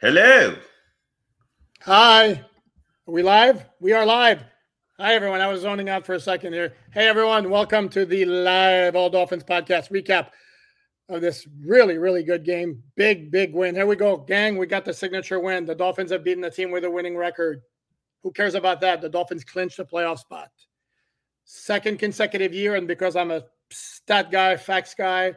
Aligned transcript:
Hello. 0.00 0.56
Hi. 1.82 2.30
Are 2.30 3.12
we 3.12 3.22
live? 3.22 3.66
We 3.80 3.92
are 3.92 4.06
live. 4.06 4.42
Hi, 4.98 5.12
everyone. 5.12 5.42
I 5.42 5.48
was 5.48 5.60
zoning 5.60 5.90
out 5.90 6.06
for 6.06 6.14
a 6.14 6.20
second 6.20 6.54
here. 6.54 6.72
Hey, 6.90 7.06
everyone. 7.06 7.50
Welcome 7.50 7.90
to 7.90 8.06
the 8.06 8.24
live 8.24 8.96
All 8.96 9.10
Dolphins 9.10 9.44
podcast 9.44 9.90
recap 9.90 10.30
of 11.10 11.20
this 11.20 11.46
really, 11.62 11.98
really 11.98 12.22
good 12.22 12.46
game. 12.46 12.82
Big, 12.96 13.30
big 13.30 13.52
win. 13.52 13.74
Here 13.74 13.86
we 13.86 13.94
go. 13.94 14.16
Gang, 14.16 14.56
we 14.56 14.64
got 14.64 14.86
the 14.86 14.94
signature 14.94 15.38
win. 15.38 15.66
The 15.66 15.74
Dolphins 15.74 16.12
have 16.12 16.24
beaten 16.24 16.40
the 16.40 16.50
team 16.50 16.70
with 16.70 16.84
a 16.84 16.90
winning 16.90 17.18
record. 17.18 17.60
Who 18.22 18.32
cares 18.32 18.54
about 18.54 18.80
that? 18.80 19.02
The 19.02 19.10
Dolphins 19.10 19.44
clinched 19.44 19.76
the 19.76 19.84
playoff 19.84 20.20
spot. 20.20 20.48
Second 21.44 21.98
consecutive 21.98 22.54
year. 22.54 22.76
And 22.76 22.88
because 22.88 23.16
I'm 23.16 23.32
a 23.32 23.44
stat 23.70 24.30
guy, 24.30 24.56
facts 24.56 24.94
guy, 24.94 25.34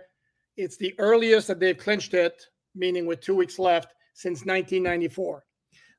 it's 0.55 0.77
the 0.77 0.95
earliest 0.99 1.49
that 1.49 1.59
they've 1.59 1.77
clinched 1.77 2.13
it, 2.13 2.45
meaning 2.73 3.05
with 3.05 3.19
two 3.19 3.35
weeks 3.35 3.59
left, 3.59 3.93
since 4.13 4.45
1994. 4.45 5.43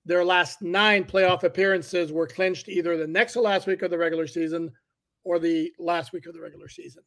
Their 0.07 0.25
last 0.25 0.61
nine 0.61 1.05
playoff 1.05 1.45
appearances 1.45 2.13
were 2.13 2.27
clinched 2.27 2.69
either 2.69 2.97
the 2.97 3.07
next 3.07 3.35
to 3.35 3.41
last 3.41 3.67
week 3.67 3.83
of 3.83 3.91
the 3.91 3.99
regular 3.99 4.27
season 4.27 4.71
or 5.25 5.39
the 5.39 5.73
last 5.79 6.13
week 6.13 6.27
of 6.27 6.35
the 6.35 6.41
regular 6.41 6.69
season. 6.69 7.03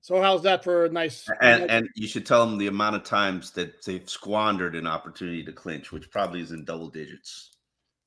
So 0.00 0.22
how's 0.22 0.42
that 0.44 0.64
for 0.64 0.86
a 0.86 0.88
nice? 0.88 1.26
And, 1.42 1.70
and 1.70 1.88
you 1.94 2.06
should 2.06 2.24
tell 2.24 2.46
them 2.46 2.56
the 2.56 2.68
amount 2.68 2.96
of 2.96 3.04
times 3.04 3.50
that 3.52 3.84
they've 3.84 4.08
squandered 4.08 4.74
an 4.74 4.86
opportunity 4.86 5.44
to 5.44 5.52
clinch, 5.52 5.92
which 5.92 6.10
probably 6.10 6.40
is 6.40 6.52
in 6.52 6.64
double 6.64 6.88
digits. 6.88 7.50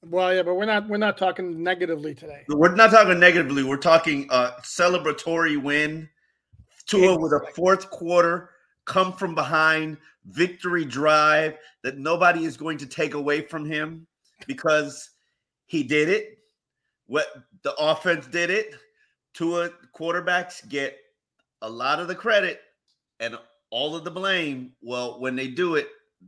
Well, 0.03 0.33
yeah, 0.33 0.41
but 0.41 0.55
we're 0.55 0.65
not 0.65 0.89
we're 0.89 0.97
not 0.97 1.15
talking 1.17 1.61
negatively 1.61 2.15
today. 2.15 2.43
We're 2.47 2.73
not 2.73 2.89
talking 2.89 3.19
negatively. 3.19 3.63
We're 3.63 3.77
talking 3.77 4.27
a 4.31 4.53
celebratory 4.63 5.61
win. 5.61 6.09
Tua 6.87 7.19
with 7.19 7.33
a 7.33 7.51
fourth 7.55 7.91
quarter 7.91 8.49
come 8.91 9.13
from 9.13 9.33
behind 9.33 9.95
victory 10.25 10.83
drive 10.83 11.57
that 11.81 11.97
nobody 11.97 12.43
is 12.43 12.57
going 12.57 12.77
to 12.77 12.85
take 12.85 13.13
away 13.13 13.39
from 13.39 13.63
him 13.65 14.05
because 14.47 15.11
he 15.65 15.81
did 15.81 16.09
it. 16.09 16.39
What 17.07 17.27
the 17.63 17.73
offense 17.75 18.27
did 18.27 18.49
it. 18.49 18.75
Tua 19.33 19.69
quarterbacks 19.95 20.67
get 20.67 20.97
a 21.61 21.69
lot 21.69 22.01
of 22.01 22.09
the 22.09 22.15
credit 22.15 22.59
and 23.21 23.37
all 23.69 23.95
of 23.95 24.03
the 24.03 24.11
blame. 24.11 24.73
Well, 24.81 25.21
when 25.21 25.37
they 25.37 25.47
do 25.47 25.75
it, 25.75 25.87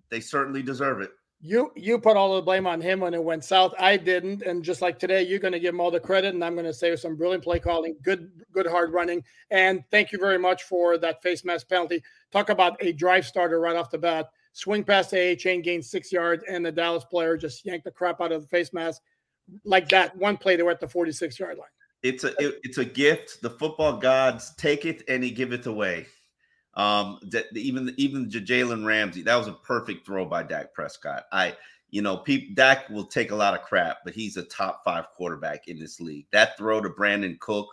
they 0.09 0.21
certainly 0.21 0.63
deserve 0.63 1.01
it. 1.01 1.11
You 1.45 1.73
you 1.75 1.99
put 1.99 2.15
all 2.15 2.35
the 2.35 2.41
blame 2.41 2.65
on 2.65 2.79
him 2.79 3.01
when 3.01 3.13
it 3.13 3.21
went 3.21 3.43
south. 3.43 3.73
I 3.77 3.97
didn't, 3.97 4.43
and 4.43 4.63
just 4.63 4.81
like 4.81 4.97
today, 4.97 5.23
you're 5.23 5.39
going 5.39 5.51
to 5.51 5.59
give 5.59 5.73
him 5.73 5.81
all 5.81 5.91
the 5.91 5.99
credit, 5.99 6.33
and 6.33 6.41
I'm 6.41 6.53
going 6.53 6.65
to 6.65 6.73
say 6.73 6.95
some 6.95 7.17
brilliant 7.17 7.43
play 7.43 7.59
calling, 7.59 7.97
good 8.01 8.31
good 8.53 8.65
hard 8.65 8.93
running, 8.93 9.21
and 9.51 9.83
thank 9.91 10.13
you 10.13 10.19
very 10.19 10.39
much 10.39 10.63
for 10.63 10.97
that 10.97 11.21
face 11.21 11.43
mask 11.43 11.67
penalty. 11.67 12.01
Talk 12.31 12.47
about 12.47 12.77
a 12.79 12.93
drive 12.93 13.25
starter 13.25 13.59
right 13.59 13.75
off 13.75 13.91
the 13.91 13.97
bat. 13.97 14.29
Swing 14.53 14.85
past 14.85 15.11
the 15.11 15.17
Achane, 15.17 15.61
gain 15.61 15.81
six 15.81 16.13
yards, 16.13 16.45
and 16.47 16.65
the 16.65 16.71
Dallas 16.71 17.03
player 17.03 17.35
just 17.35 17.65
yanked 17.65 17.83
the 17.83 17.91
crap 17.91 18.21
out 18.21 18.31
of 18.31 18.43
the 18.43 18.47
face 18.47 18.71
mask 18.71 19.01
like 19.65 19.89
that. 19.89 20.15
One 20.15 20.37
play, 20.37 20.55
they 20.55 20.63
were 20.63 20.71
at 20.71 20.79
the 20.79 20.87
46 20.87 21.37
yard 21.39 21.57
line. 21.57 21.67
It's 22.03 22.23
a 22.23 22.29
it, 22.41 22.59
it's 22.63 22.77
a 22.77 22.85
gift. 22.85 23.41
The 23.41 23.49
football 23.49 23.97
gods 23.97 24.53
take 24.55 24.85
it 24.85 25.03
and 25.09 25.21
he 25.21 25.31
give 25.31 25.51
it 25.51 25.65
away. 25.65 26.05
Um, 26.75 27.19
that 27.29 27.45
even 27.55 27.93
even 27.97 28.29
Jalen 28.29 28.85
Ramsey, 28.85 29.21
that 29.23 29.35
was 29.35 29.47
a 29.47 29.53
perfect 29.53 30.05
throw 30.05 30.25
by 30.25 30.43
Dak 30.43 30.73
Prescott. 30.73 31.25
I, 31.31 31.55
you 31.91 32.01
know, 32.01 32.17
people 32.17 32.55
Dak 32.55 32.89
will 32.89 33.05
take 33.05 33.31
a 33.31 33.35
lot 33.35 33.53
of 33.53 33.61
crap, 33.61 33.97
but 34.03 34.15
he's 34.15 34.37
a 34.37 34.43
top 34.43 34.83
five 34.83 35.05
quarterback 35.15 35.67
in 35.67 35.79
this 35.79 35.99
league. 35.99 36.25
That 36.31 36.57
throw 36.57 36.81
to 36.81 36.89
Brandin 36.89 37.39
Cook 37.39 37.67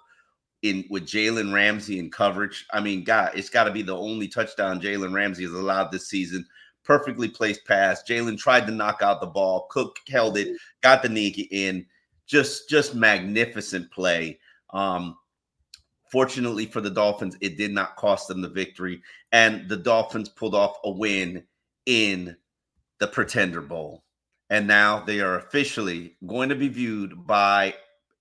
in 0.63 0.85
with 0.91 1.05
Jalen 1.05 1.55
Ramsey 1.55 1.99
in 1.99 2.11
coverage. 2.11 2.67
I 2.73 2.81
mean, 2.81 3.05
God, 3.05 3.33
it's 3.35 3.49
got 3.49 3.65
to 3.65 3.71
be 3.71 3.83
the 3.83 3.97
only 3.97 4.29
touchdown 4.29 4.81
Jalen 4.81 5.15
Ramsey 5.15 5.45
has 5.45 5.53
allowed 5.53 5.91
this 5.91 6.09
season. 6.09 6.45
Perfectly 6.85 7.29
placed 7.29 7.65
pass. 7.67 8.03
Jalen 8.03 8.39
tried 8.39 8.67
to 8.67 8.73
knock 8.73 9.01
out 9.03 9.21
the 9.21 9.27
ball. 9.27 9.67
Cook 9.71 9.97
held 10.09 10.37
it, 10.37 10.57
got 10.83 11.03
the 11.03 11.09
knee 11.09 11.49
in. 11.51 11.87
Just 12.27 12.69
just 12.69 12.95
magnificent 12.95 13.91
play. 13.91 14.39
Um, 14.71 15.17
Fortunately 16.11 16.67
for 16.67 16.81
the 16.81 16.91
Dolphins, 16.91 17.37
it 17.41 17.57
did 17.57 17.73
not 17.73 17.97
cost 17.97 18.29
them 18.29 18.41
the 18.41 18.49
victory. 18.49 19.03
And 19.33 19.69
the 19.69 19.77
Dolphins 19.77 20.29
pulled 20.29 20.55
off 20.55 20.79
a 20.85 20.91
win 20.91 21.45
in 21.87 22.37
the 22.99 23.07
Pretender 23.07 23.61
Bowl. 23.61 24.05
And 24.49 24.67
now 24.67 25.01
they 25.05 25.21
are 25.21 25.39
officially 25.39 26.17
going 26.27 26.49
to 26.49 26.57
be 26.57 26.69
viewed 26.69 27.27
by 27.27 27.75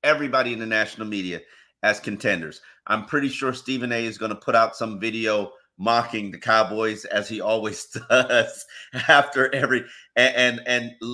everybody 0.03 0.53
in 0.53 0.59
the 0.59 0.65
national 0.65 1.07
media 1.07 1.41
as 1.83 2.00
contenders. 2.00 2.62
I'm 2.88 3.06
pretty 3.06 3.30
sure 3.30 3.53
Stephen 3.53 3.92
A 3.92 4.06
is 4.06 4.18
going 4.18 4.30
to 4.30 4.35
put 4.35 4.56
out 4.56 4.75
some 4.75 5.00
video 5.00 5.51
mocking 5.77 6.30
the 6.30 6.38
Cowboys 6.38 7.06
as 7.06 7.27
he 7.27 7.42
always 7.42 7.85
does 8.09 8.65
after 9.07 9.53
every 9.56 9.85
and 10.15 10.59
and, 10.68 10.68
and 10.68 11.12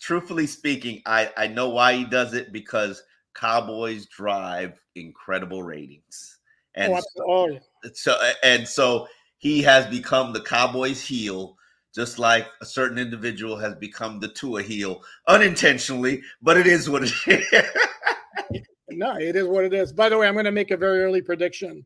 truthfully 0.00 0.46
speaking, 0.46 1.00
I 1.06 1.30
I 1.36 1.46
know 1.46 1.68
why 1.70 1.94
he 1.94 2.04
does 2.04 2.34
it 2.34 2.52
because 2.52 3.02
Cowboys 3.40 4.06
drive 4.06 4.78
incredible 4.94 5.62
ratings. 5.62 6.38
And 6.74 6.92
oh, 6.92 7.00
so, 7.00 7.24
oh, 7.26 7.58
so 7.94 8.30
and 8.42 8.68
so 8.68 9.08
he 9.38 9.62
has 9.62 9.86
become 9.86 10.32
the 10.32 10.42
Cowboys 10.42 11.02
heel, 11.02 11.56
just 11.94 12.18
like 12.18 12.46
a 12.60 12.66
certain 12.66 12.98
individual 12.98 13.56
has 13.56 13.74
become 13.74 14.20
the 14.20 14.28
Tua 14.28 14.62
heel 14.62 15.02
unintentionally, 15.26 16.22
but 16.42 16.56
it 16.56 16.66
is 16.66 16.88
what 16.88 17.02
it 17.04 17.12
is. 17.26 18.62
no, 18.90 19.16
it 19.16 19.34
is 19.34 19.46
what 19.46 19.64
it 19.64 19.72
is. 19.72 19.92
By 19.92 20.08
the 20.08 20.18
way, 20.18 20.28
I'm 20.28 20.34
going 20.34 20.44
to 20.44 20.52
make 20.52 20.70
a 20.70 20.76
very 20.76 21.00
early 21.02 21.22
prediction 21.22 21.84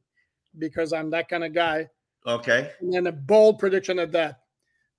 because 0.59 0.93
I'm 0.93 1.11
that 1.11 1.29
kind 1.29 1.45
of 1.45 1.55
guy. 1.55 1.89
Okay. 2.27 2.73
And 2.81 2.93
then 2.93 3.07
a 3.07 3.13
bold 3.13 3.59
prediction 3.59 3.99
at 3.99 4.13
that. 4.13 4.41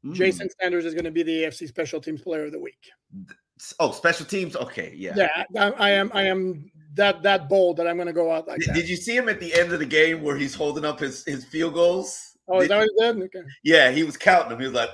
Mm. 0.05 0.13
Jason 0.13 0.49
Sanders 0.61 0.85
is 0.85 0.93
going 0.93 1.05
to 1.05 1.11
be 1.11 1.23
the 1.23 1.43
AFC 1.43 1.67
Special 1.67 1.99
Teams 1.99 2.21
Player 2.21 2.45
of 2.45 2.51
the 2.51 2.59
Week. 2.59 2.89
Oh, 3.79 3.91
special 3.91 4.25
teams. 4.25 4.55
Okay, 4.55 4.93
yeah. 4.95 5.13
Yeah, 5.15 5.43
I, 5.57 5.71
I 5.71 5.89
am. 5.91 6.11
I 6.13 6.23
am 6.23 6.69
that 6.95 7.21
that 7.23 7.47
bold 7.49 7.77
that 7.77 7.87
I'm 7.87 7.95
going 7.95 8.07
to 8.07 8.13
go 8.13 8.31
out 8.31 8.47
like 8.47 8.59
Did, 8.59 8.69
that. 8.69 8.75
did 8.75 8.89
you 8.89 8.95
see 8.95 9.15
him 9.15 9.29
at 9.29 9.39
the 9.39 9.53
end 9.53 9.71
of 9.73 9.79
the 9.79 9.85
game 9.85 10.21
where 10.21 10.37
he's 10.37 10.53
holding 10.53 10.85
up 10.85 10.99
his 10.99 11.23
his 11.25 11.45
field 11.45 11.73
goals? 11.73 12.37
oh, 12.47 12.57
is 12.59 12.63
Did- 12.67 12.71
that 12.71 12.77
what 12.77 13.13
he 13.15 13.21
did? 13.21 13.23
Okay. 13.35 13.47
yeah, 13.63 13.91
he 13.91 14.03
was 14.03 14.17
counting 14.17 14.49
them. 14.49 14.59
He 14.59 14.65
was 14.65 14.75
like, 14.75 14.89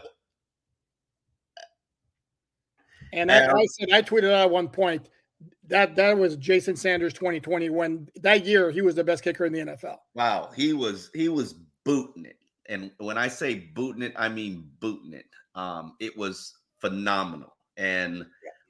And 3.14 3.32
I, 3.32 3.52
I 3.52 3.66
said 3.66 3.92
I 3.92 4.02
tweeted 4.02 4.32
out 4.32 4.46
at 4.46 4.50
one 4.50 4.70
point 4.70 5.10
that 5.68 5.96
that 5.96 6.18
was 6.18 6.38
Jason 6.38 6.76
Sanders 6.76 7.14
2020 7.14 7.70
when 7.70 8.08
that 8.22 8.46
year 8.46 8.72
he 8.72 8.82
was 8.82 8.96
the 8.96 9.04
best 9.04 9.24
kicker 9.24 9.46
in 9.46 9.54
the 9.54 9.60
NFL. 9.60 9.98
"Wow, 10.16 10.50
he 10.56 10.74
was 10.74 11.10
he 11.14 11.30
was 11.30 11.56
booting 11.84 12.26
it." 12.26 12.38
And 12.70 12.92
when 13.00 13.18
I 13.18 13.28
say 13.28 13.56
booting 13.74 14.02
it, 14.04 14.14
I 14.16 14.30
mean 14.30 14.70
booting 14.80 15.14
it. 15.14 15.26
Um, 15.56 15.96
it 16.00 16.16
was 16.18 16.54
phenomenal, 16.80 17.54
and 17.76 18.26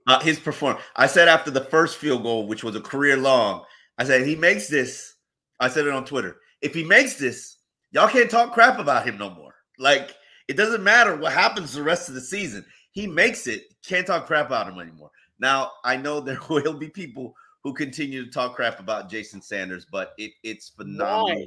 uh, 0.07 0.19
his 0.19 0.39
performance. 0.39 0.83
I 0.95 1.07
said 1.07 1.27
after 1.27 1.51
the 1.51 1.65
first 1.65 1.97
field 1.97 2.23
goal, 2.23 2.47
which 2.47 2.63
was 2.63 2.75
a 2.75 2.81
career 2.81 3.17
long, 3.17 3.63
I 3.97 4.03
said 4.03 4.25
he 4.25 4.35
makes 4.35 4.67
this. 4.67 5.15
I 5.59 5.69
said 5.69 5.85
it 5.85 5.93
on 5.93 6.05
Twitter. 6.05 6.37
If 6.61 6.73
he 6.73 6.83
makes 6.83 7.15
this, 7.15 7.57
y'all 7.91 8.07
can't 8.07 8.29
talk 8.29 8.53
crap 8.53 8.79
about 8.79 9.05
him 9.05 9.17
no 9.17 9.29
more. 9.29 9.53
Like 9.77 10.15
it 10.47 10.57
doesn't 10.57 10.83
matter 10.83 11.15
what 11.15 11.33
happens 11.33 11.73
the 11.73 11.83
rest 11.83 12.09
of 12.09 12.15
the 12.15 12.21
season. 12.21 12.65
He 12.91 13.07
makes 13.07 13.47
it. 13.47 13.63
Can't 13.85 14.05
talk 14.05 14.27
crap 14.27 14.47
about 14.47 14.67
him 14.67 14.79
anymore. 14.79 15.11
Now 15.39 15.71
I 15.83 15.97
know 15.97 16.19
there 16.19 16.39
will 16.49 16.73
be 16.73 16.89
people 16.89 17.35
who 17.63 17.73
continue 17.73 18.25
to 18.25 18.31
talk 18.31 18.55
crap 18.55 18.79
about 18.79 19.09
Jason 19.09 19.41
Sanders, 19.41 19.85
but 19.91 20.13
it, 20.17 20.31
it's 20.43 20.69
phenomenal. 20.69 21.45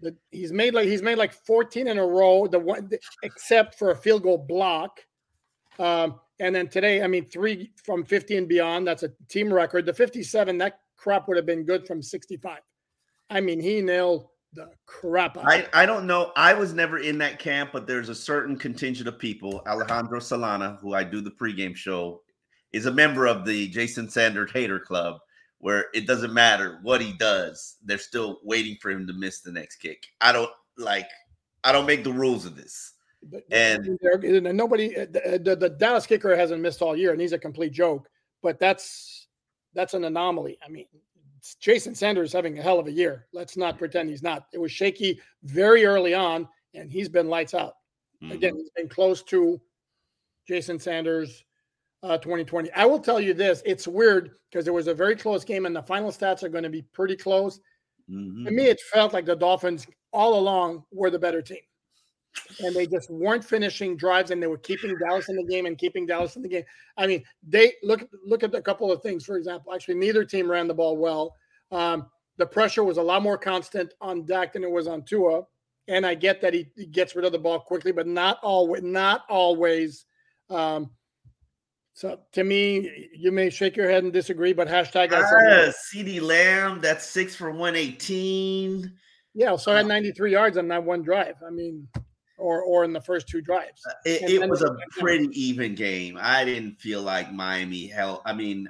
Why? 0.00 0.12
He's 0.30 0.52
made 0.52 0.74
like 0.74 0.86
he's 0.86 1.02
made 1.02 1.16
like 1.16 1.32
14 1.32 1.88
in 1.88 1.98
a 1.98 2.06
row. 2.06 2.46
The 2.46 2.58
one 2.58 2.90
except 3.22 3.78
for 3.78 3.90
a 3.90 3.96
field 3.96 4.22
goal 4.22 4.38
block. 4.38 5.00
Um, 5.78 6.20
and 6.38 6.54
then 6.54 6.68
today, 6.68 7.02
I 7.02 7.06
mean, 7.06 7.28
three 7.28 7.72
from 7.84 8.04
50 8.04 8.36
and 8.36 8.48
beyond. 8.48 8.86
That's 8.86 9.02
a 9.02 9.12
team 9.28 9.52
record. 9.52 9.86
The 9.86 9.94
57, 9.94 10.58
that 10.58 10.80
crap 10.96 11.28
would 11.28 11.36
have 11.36 11.46
been 11.46 11.64
good 11.64 11.86
from 11.86 12.02
65. 12.02 12.58
I 13.30 13.40
mean, 13.40 13.60
he 13.60 13.80
nailed 13.80 14.28
the 14.52 14.70
crap 14.86 15.36
out. 15.36 15.46
I. 15.46 15.66
I 15.72 15.86
don't 15.86 16.06
know. 16.06 16.32
I 16.36 16.52
was 16.54 16.72
never 16.72 16.98
in 16.98 17.18
that 17.18 17.38
camp, 17.38 17.70
but 17.72 17.86
there's 17.86 18.08
a 18.08 18.14
certain 18.14 18.56
contingent 18.56 19.08
of 19.08 19.18
people. 19.18 19.62
Alejandro 19.66 20.20
Solana, 20.20 20.78
who 20.80 20.94
I 20.94 21.04
do 21.04 21.20
the 21.20 21.30
pregame 21.30 21.74
show, 21.76 22.22
is 22.72 22.86
a 22.86 22.92
member 22.92 23.26
of 23.26 23.44
the 23.44 23.68
Jason 23.68 24.08
Sanders 24.08 24.50
Hater 24.52 24.78
Club, 24.78 25.18
where 25.58 25.86
it 25.94 26.06
doesn't 26.06 26.32
matter 26.32 26.78
what 26.82 27.00
he 27.00 27.12
does, 27.14 27.76
they're 27.84 27.98
still 27.98 28.40
waiting 28.44 28.76
for 28.80 28.90
him 28.90 29.06
to 29.06 29.12
miss 29.12 29.40
the 29.40 29.52
next 29.52 29.76
kick. 29.76 30.06
I 30.20 30.32
don't 30.32 30.50
like. 30.76 31.08
I 31.64 31.72
don't 31.72 31.86
make 31.86 32.04
the 32.04 32.12
rules 32.12 32.46
of 32.46 32.56
this. 32.56 32.92
But- 33.30 33.44
And- 33.50 33.98
nobody, 34.56 34.96
uh, 34.96 35.06
the, 35.10 35.40
the, 35.42 35.56
the 35.56 35.70
Dallas 35.70 36.06
kicker 36.06 36.36
hasn't 36.36 36.62
missed 36.62 36.82
all 36.82 36.96
year, 36.96 37.12
and 37.12 37.20
he's 37.20 37.32
a 37.32 37.38
complete 37.38 37.72
joke. 37.72 38.08
But 38.42 38.58
that's 38.60 39.26
that's 39.74 39.94
an 39.94 40.04
anomaly. 40.04 40.58
I 40.64 40.68
mean, 40.68 40.86
Jason 41.60 41.94
Sanders 41.94 42.28
is 42.30 42.32
having 42.32 42.58
a 42.58 42.62
hell 42.62 42.78
of 42.78 42.86
a 42.86 42.92
year. 42.92 43.26
Let's 43.32 43.56
not 43.56 43.78
pretend 43.78 44.08
he's 44.08 44.22
not. 44.22 44.46
It 44.52 44.58
was 44.58 44.72
shaky 44.72 45.20
very 45.42 45.84
early 45.84 46.14
on, 46.14 46.48
and 46.74 46.90
he's 46.90 47.08
been 47.08 47.28
lights 47.28 47.54
out. 47.54 47.74
Again, 48.30 48.54
Mhm. 48.54 48.58
he's 48.60 48.70
been 48.70 48.88
close 48.88 49.22
to 49.24 49.60
Jason 50.48 50.78
Sanders 50.78 51.44
uh, 52.02 52.16
2020. 52.18 52.70
I 52.72 52.84
will 52.86 52.98
tell 53.00 53.20
you 53.20 53.34
this: 53.34 53.62
it's 53.66 53.86
weird 53.88 54.30
because 54.50 54.66
it 54.68 54.72
was 54.74 54.86
a 54.86 54.94
very 54.94 55.16
close 55.16 55.44
game, 55.44 55.66
and 55.66 55.74
the 55.76 55.82
final 55.82 56.10
stats 56.10 56.42
are 56.42 56.48
going 56.48 56.64
to 56.64 56.70
be 56.70 56.82
pretty 56.82 57.16
close. 57.16 57.60
Mhm. 58.08 58.44
To 58.46 58.50
me, 58.52 58.66
it 58.66 58.80
felt 58.92 59.12
like 59.12 59.24
the 59.26 59.34
Dolphins 59.36 59.86
all 60.12 60.38
along 60.38 60.84
were 60.92 61.10
the 61.10 61.18
better 61.18 61.42
team. 61.42 61.58
And 62.60 62.74
they 62.74 62.86
just 62.86 63.10
weren't 63.10 63.44
finishing 63.44 63.96
drives 63.96 64.30
and 64.30 64.42
they 64.42 64.46
were 64.46 64.58
keeping 64.58 64.96
Dallas 64.98 65.28
in 65.28 65.36
the 65.36 65.44
game 65.44 65.66
and 65.66 65.76
keeping 65.76 66.06
Dallas 66.06 66.36
in 66.36 66.42
the 66.42 66.48
game. 66.48 66.64
I 66.96 67.06
mean, 67.06 67.22
they 67.46 67.74
look 67.82 68.08
look 68.24 68.42
at 68.42 68.54
a 68.54 68.62
couple 68.62 68.90
of 68.90 69.02
things. 69.02 69.24
For 69.24 69.36
example, 69.36 69.74
actually, 69.74 69.96
neither 69.96 70.24
team 70.24 70.50
ran 70.50 70.68
the 70.68 70.74
ball 70.74 70.96
well. 70.96 71.34
Um, 71.70 72.06
the 72.38 72.46
pressure 72.46 72.84
was 72.84 72.98
a 72.98 73.02
lot 73.02 73.22
more 73.22 73.38
constant 73.38 73.94
on 74.00 74.26
Dak 74.26 74.52
than 74.52 74.64
it 74.64 74.70
was 74.70 74.86
on 74.86 75.02
Tua. 75.02 75.42
And 75.88 76.04
I 76.04 76.14
get 76.14 76.40
that 76.40 76.52
he, 76.52 76.68
he 76.76 76.86
gets 76.86 77.14
rid 77.14 77.24
of 77.24 77.32
the 77.32 77.38
ball 77.38 77.60
quickly, 77.60 77.92
but 77.92 78.06
not 78.06 78.38
always. 78.42 78.82
Not 78.82 79.22
always. 79.28 80.04
Um, 80.50 80.90
so 81.96 82.20
to 82.32 82.44
me, 82.44 83.08
you 83.14 83.32
may 83.32 83.48
shake 83.48 83.74
your 83.74 83.88
head 83.88 84.04
and 84.04 84.12
disagree, 84.12 84.52
but 84.52 84.68
hashtag 84.68 85.12
I 85.12 85.22
said 85.22 85.68
Ah, 85.68 85.72
CeeDee 85.94 86.20
Lamb, 86.20 86.80
that's 86.80 87.06
six 87.06 87.34
for 87.34 87.50
118. 87.50 88.92
Yeah, 89.32 89.56
so 89.56 89.72
I 89.72 89.78
had 89.78 89.86
93 89.86 90.32
yards 90.32 90.58
on 90.58 90.68
that 90.68 90.84
one 90.84 91.02
drive. 91.02 91.36
I 91.46 91.50
mean, 91.50 91.88
or 92.38 92.62
or 92.62 92.84
in 92.84 92.92
the 92.92 93.00
first 93.00 93.28
two 93.28 93.40
drives. 93.40 93.82
It, 94.04 94.22
And 94.22 94.30
it 94.30 94.48
was 94.50 94.62
a 94.62 94.76
pretty 94.90 95.28
even 95.40 95.74
game. 95.74 96.18
I 96.20 96.44
didn't 96.44 96.80
feel 96.80 97.02
like 97.02 97.32
Miami 97.32 97.86
held. 97.86 98.20
I 98.24 98.32
mean, 98.32 98.68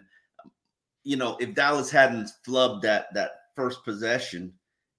you 1.04 1.16
know, 1.16 1.36
if 1.40 1.54
Dallas 1.54 1.90
hadn't 1.90 2.30
flubbed 2.46 2.82
that 2.82 3.12
that 3.14 3.32
first 3.54 3.84
possession 3.84 4.52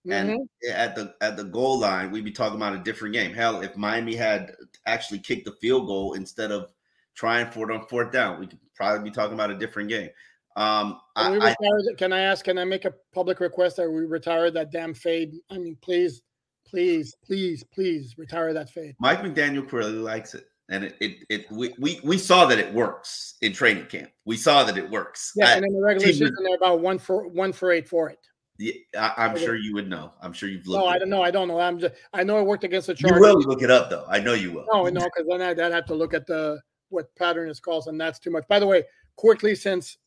and 0.10 0.30
Mhm. 0.30 0.70
at 0.72 0.96
the 0.96 1.16
at 1.22 1.38
the 1.38 1.44
goal 1.44 1.80
line, 1.80 2.12
we'd 2.12 2.26
be 2.26 2.32
talking 2.32 2.56
about 2.56 2.76
a 2.76 2.80
different 2.80 3.14
game. 3.14 3.34
Hell, 3.34 3.62
if 3.62 3.76
Miami 3.76 4.16
had 4.16 4.56
actually 4.86 5.20
kicked 5.20 5.46
the 5.46 5.52
field 5.54 5.88
goal 5.88 6.14
instead 6.14 6.52
of 6.52 6.74
trying 7.14 7.52
for 7.52 7.70
it 7.70 7.74
on 7.74 7.88
fourth 7.88 8.12
down, 8.12 8.40
we 8.40 8.48
could 8.48 8.60
probably 8.76 9.10
be 9.10 9.14
talking 9.14 9.34
about 9.34 9.52
a 9.52 9.58
different 9.58 9.90
game. 9.90 10.10
Um, 10.56 11.00
Can, 11.16 11.34
we 11.34 11.40
I, 11.40 11.50
I, 11.52 11.94
can 11.98 12.14
I 12.14 12.22
ask? 12.22 12.44
Can 12.46 12.58
I 12.58 12.64
make 12.64 12.86
a 12.86 12.94
public 13.14 13.40
request 13.40 13.78
that 13.78 13.90
we 13.90 14.06
retire 14.06 14.50
that 14.52 14.72
damn 14.72 14.94
fade? 14.94 15.36
I 15.52 15.58
mean, 15.60 15.78
please, 15.82 16.24
please, 16.68 17.16
please, 17.26 17.64
please 17.74 18.16
retire 18.18 18.54
that 18.54 18.70
fade. 18.70 18.96
Mike 19.00 19.22
McDaniel 19.22 19.68
clearly 19.68 19.94
likes 19.94 20.36
it. 20.36 20.46
And 20.70 20.84
it, 20.84 20.96
it, 21.00 21.18
it 21.30 21.52
we, 21.52 21.74
we, 21.80 22.00
we 22.04 22.18
saw 22.18 22.46
that 22.46 22.60
it 22.60 22.74
works 22.74 23.36
in 23.42 23.54
training 23.54 23.86
camp. 23.86 24.10
We 24.26 24.36
saw 24.36 24.66
that 24.66 24.78
it 24.78 24.90
works. 24.90 25.32
Yeah, 25.36 25.48
I- 25.48 25.54
and 25.54 25.66
in 25.66 25.74
the 25.74 25.82
regular 25.82 26.08
season, 26.08 26.36
they're 26.44 26.56
about 26.56 26.82
one 26.82 27.00
for 27.00 27.28
one 27.28 27.54
for 27.54 27.72
eight 27.72 27.88
for 27.88 28.10
it. 28.10 28.20
Yeah, 28.60 28.74
I, 28.98 29.26
I'm 29.26 29.38
sure 29.38 29.56
you 29.56 29.74
would 29.76 29.88
know. 29.88 30.12
I'm 30.22 30.34
sure 30.34 30.50
you've 30.50 30.68
looked. 30.68 30.84
No, 30.84 30.90
I 30.90 30.98
don't 30.98 31.10
know. 31.10 31.22
I 31.22 31.32
don't 31.32 31.48
know. 31.48 31.60
I'm 31.60 31.80
just. 31.80 31.94
I 32.12 32.24
know 32.24 32.40
it 32.40 32.44
worked 32.46 32.64
against 32.64 32.88
the 32.88 32.96
Chargers. 32.96 33.18
You 33.18 33.22
will 33.22 33.40
look 33.44 33.62
it 33.62 33.70
up 33.72 33.90
though. 33.90 34.06
I 34.10 34.20
know 34.20 34.34
you 34.34 34.52
will. 34.52 34.66
No, 34.74 34.84
no, 34.86 35.06
because 35.06 35.26
then 35.30 35.42
I'd, 35.42 35.60
I'd 35.60 35.72
have 35.72 35.86
to 35.86 35.96
look 35.96 36.14
at 36.14 36.26
the 36.26 36.60
what 36.90 37.14
pattern 37.16 37.50
is 37.50 37.60
calls, 37.60 37.88
and 37.88 38.02
that's 38.02 38.20
too 38.20 38.32
much. 38.32 38.48
By 38.48 38.60
the 38.60 38.66
way, 38.66 38.84
quickly 39.16 39.54
since 39.56 39.98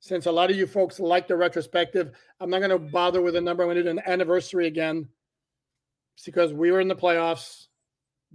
since 0.00 0.26
a 0.26 0.30
lot 0.30 0.50
of 0.50 0.56
you 0.56 0.66
folks 0.66 1.00
like 1.00 1.26
the 1.26 1.36
retrospective, 1.36 2.12
I'm 2.38 2.50
not 2.50 2.58
going 2.58 2.70
to 2.70 2.78
bother 2.78 3.22
with 3.22 3.34
a 3.34 3.40
number. 3.40 3.62
I'm 3.62 3.68
going 3.68 3.76
to 3.78 3.82
do 3.82 3.88
an 3.88 4.02
anniversary 4.06 4.66
again 4.66 5.08
because 6.24 6.52
we 6.52 6.70
were 6.70 6.80
in 6.80 6.88
the 6.88 6.96
playoffs. 6.96 7.66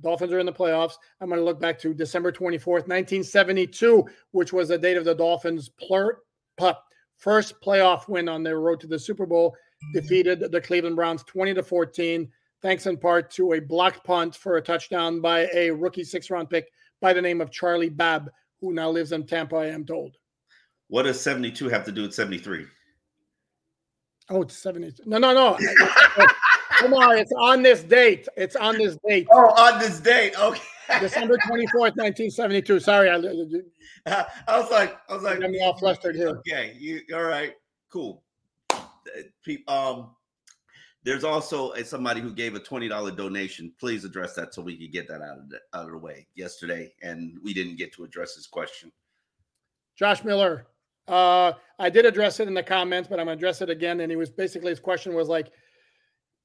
Dolphins 0.01 0.31
are 0.31 0.39
in 0.39 0.45
the 0.45 0.53
playoffs. 0.53 0.93
I'm 1.19 1.29
going 1.29 1.39
to 1.39 1.45
look 1.45 1.59
back 1.59 1.79
to 1.79 1.93
December 1.93 2.31
24th, 2.31 2.88
1972, 2.88 4.05
which 4.31 4.53
was 4.53 4.69
the 4.69 4.77
date 4.77 4.97
of 4.97 5.05
the 5.05 5.15
Dolphins' 5.15 5.69
plur, 5.69 6.17
pup, 6.57 6.83
first 7.17 7.59
playoff 7.61 8.07
win 8.07 8.29
on 8.29 8.43
their 8.43 8.59
road 8.59 8.79
to 8.81 8.88
the 8.88 9.00
Super 9.00 9.25
Bowl. 9.25 9.55
Defeated 9.93 10.51
the 10.51 10.61
Cleveland 10.61 10.95
Browns 10.95 11.23
20 11.23 11.55
to 11.55 11.63
14, 11.63 12.29
thanks 12.61 12.85
in 12.85 12.97
part 12.97 13.31
to 13.31 13.53
a 13.53 13.59
blocked 13.59 14.03
punt 14.03 14.35
for 14.35 14.57
a 14.57 14.61
touchdown 14.61 15.21
by 15.21 15.50
a 15.53 15.71
rookie 15.71 16.03
six 16.03 16.29
round 16.29 16.50
pick 16.51 16.69
by 17.01 17.13
the 17.13 17.21
name 17.21 17.41
of 17.41 17.51
Charlie 17.51 17.89
Babb, 17.89 18.29
who 18.59 18.73
now 18.73 18.91
lives 18.91 19.11
in 19.11 19.25
Tampa, 19.25 19.55
I 19.55 19.67
am 19.67 19.85
told. 19.85 20.17
What 20.88 21.03
does 21.03 21.19
72 21.19 21.67
have 21.69 21.83
to 21.85 21.91
do 21.91 22.03
with 22.03 22.13
73? 22.13 22.67
Oh, 24.29 24.43
it's 24.43 24.57
70. 24.57 25.03
No, 25.05 25.17
no, 25.17 25.33
no. 25.33 25.57
It's 26.89 27.31
on 27.33 27.61
this 27.61 27.83
date. 27.83 28.27
It's 28.35 28.55
on 28.55 28.77
this 28.77 28.97
date. 29.07 29.27
Oh, 29.31 29.47
on 29.51 29.79
this 29.79 30.00
date. 30.00 30.39
Okay. 30.39 30.61
December 31.00 31.38
24th, 31.47 31.95
1972. 31.95 32.79
Sorry, 32.79 33.09
I, 33.09 33.15
I 33.15 34.59
was 34.59 34.71
like, 34.71 34.97
I 35.09 35.13
was 35.13 35.23
like, 35.23 35.39
me 35.39 35.61
all 35.61 35.77
flustered 35.77 36.15
here. 36.15 36.29
Okay, 36.29 36.75
you 36.79 37.01
all 37.13 37.23
right? 37.23 37.53
Cool. 37.89 38.23
Uh, 38.69 38.81
Um, 39.67 40.15
there's 41.03 41.23
also 41.23 41.71
a, 41.71 41.83
somebody 41.83 42.21
who 42.21 42.31
gave 42.33 42.53
a 42.55 42.59
twenty 42.59 42.88
dollar 42.88 43.11
donation. 43.11 43.73
Please 43.79 44.05
address 44.05 44.35
that 44.35 44.53
so 44.53 44.61
we 44.61 44.77
can 44.77 44.91
get 44.91 45.07
that 45.07 45.21
out 45.21 45.39
of 45.39 45.50
the, 45.50 45.59
out 45.73 45.85
of 45.85 45.91
the 45.91 45.97
way 45.97 46.27
yesterday, 46.35 46.93
and 47.01 47.38
we 47.43 47.53
didn't 47.53 47.77
get 47.77 47.91
to 47.93 48.03
address 48.03 48.35
his 48.35 48.45
question. 48.47 48.91
Josh 49.95 50.23
Miller. 50.23 50.67
Uh, 51.07 51.53
I 51.79 51.89
did 51.89 52.05
address 52.05 52.39
it 52.39 52.47
in 52.47 52.53
the 52.53 52.63
comments, 52.63 53.09
but 53.09 53.19
I'm 53.19 53.25
going 53.25 53.38
to 53.38 53.39
address 53.39 53.61
it 53.61 53.69
again. 53.69 54.01
And 54.01 54.11
he 54.11 54.15
was 54.15 54.29
basically 54.29 54.69
his 54.69 54.79
question 54.79 55.13
was 55.15 55.27
like, 55.27 55.51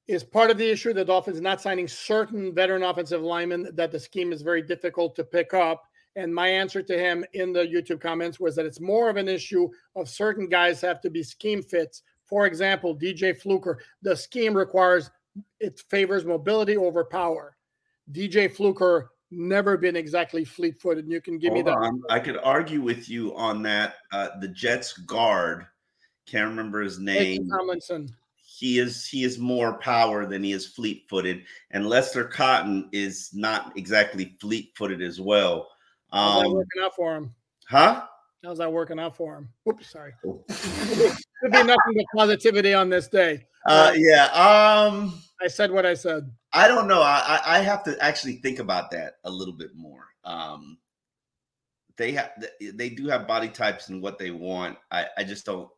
is 0.07 0.23
part 0.23 0.49
of 0.49 0.57
the 0.57 0.69
issue 0.69 0.93
the 0.93 1.03
Dolphins 1.03 1.41
not 1.41 1.61
signing 1.61 1.87
certain 1.87 2.53
veteran 2.53 2.83
offensive 2.83 3.21
linemen 3.21 3.69
that 3.73 3.91
the 3.91 3.99
scheme 3.99 4.31
is 4.31 4.41
very 4.41 4.61
difficult 4.61 5.15
to 5.15 5.23
pick 5.23 5.53
up? 5.53 5.83
And 6.15 6.33
my 6.33 6.47
answer 6.47 6.81
to 6.81 6.97
him 6.97 7.23
in 7.33 7.53
the 7.53 7.65
YouTube 7.65 8.01
comments 8.01 8.39
was 8.39 8.55
that 8.55 8.65
it's 8.65 8.79
more 8.79 9.09
of 9.09 9.17
an 9.17 9.27
issue 9.27 9.69
of 9.95 10.09
certain 10.09 10.47
guys 10.47 10.81
have 10.81 10.99
to 11.01 11.09
be 11.09 11.21
scheme 11.21 11.61
fits. 11.61 12.03
For 12.25 12.47
example, 12.47 12.97
DJ 12.97 13.39
Fluker, 13.39 13.79
the 14.01 14.15
scheme 14.15 14.55
requires 14.55 15.11
it 15.59 15.79
favors 15.89 16.25
mobility 16.25 16.75
over 16.75 17.03
power. 17.03 17.55
DJ 18.11 18.51
Fluker 18.51 19.11
never 19.29 19.77
been 19.77 19.95
exactly 19.95 20.43
fleet 20.45 20.79
footed. 20.79 21.07
You 21.07 21.21
can 21.21 21.37
give 21.37 21.53
me 21.53 21.61
that. 21.61 21.77
on. 21.77 22.01
I 22.09 22.19
could 22.19 22.37
argue 22.37 22.81
with 22.81 23.09
you 23.09 23.35
on 23.35 23.61
that. 23.63 23.95
Uh, 24.11 24.29
the 24.39 24.47
Jets 24.47 24.93
guard, 24.93 25.67
can't 26.25 26.49
remember 26.49 26.81
his 26.81 26.99
name. 26.99 27.47
Tomlinson. 27.49 28.09
He 28.57 28.79
is 28.79 29.05
he 29.05 29.23
is 29.23 29.37
more 29.37 29.77
power 29.77 30.25
than 30.25 30.43
he 30.43 30.51
is 30.51 30.65
fleet 30.65 31.05
footed, 31.07 31.43
and 31.71 31.87
Lester 31.87 32.23
Cotton 32.25 32.89
is 32.91 33.29
not 33.33 33.77
exactly 33.77 34.35
fleet 34.41 34.71
footed 34.75 35.01
as 35.01 35.21
well. 35.21 35.69
How's 36.11 36.41
that 36.41 36.47
Um, 36.47 36.53
working 36.53 36.81
out 36.83 36.95
for 36.95 37.15
him? 37.15 37.35
huh? 37.69 38.03
How's 38.43 38.57
that 38.57 38.71
working 38.71 38.99
out 38.99 39.15
for 39.15 39.37
him? 39.37 39.49
Oops, 39.69 39.91
sorry. 39.91 40.13
Could 40.23 41.51
be 41.51 41.63
nothing 41.63 41.77
but 41.95 42.05
positivity 42.15 42.73
on 42.73 42.89
this 42.89 43.07
day. 43.07 43.45
Uh, 43.65 43.93
yeah. 43.95 44.25
Um, 44.27 45.21
I 45.41 45.47
said 45.47 45.71
what 45.71 45.85
I 45.85 45.93
said. 45.93 46.31
I 46.53 46.67
don't 46.67 46.87
know. 46.87 47.01
I, 47.01 47.41
I 47.45 47.57
I 47.57 47.59
have 47.59 47.83
to 47.83 47.95
actually 48.03 48.37
think 48.37 48.57
about 48.59 48.89
that 48.91 49.17
a 49.23 49.29
little 49.29 49.53
bit 49.53 49.75
more. 49.75 50.05
Um, 50.23 50.79
they 51.97 52.11
have 52.13 52.31
they 52.73 52.89
do 52.89 53.07
have 53.07 53.27
body 53.27 53.49
types 53.49 53.89
and 53.89 54.01
what 54.01 54.17
they 54.17 54.31
want. 54.31 54.77
I 54.89 55.05
I 55.17 55.23
just 55.23 55.45
don't. 55.45 55.69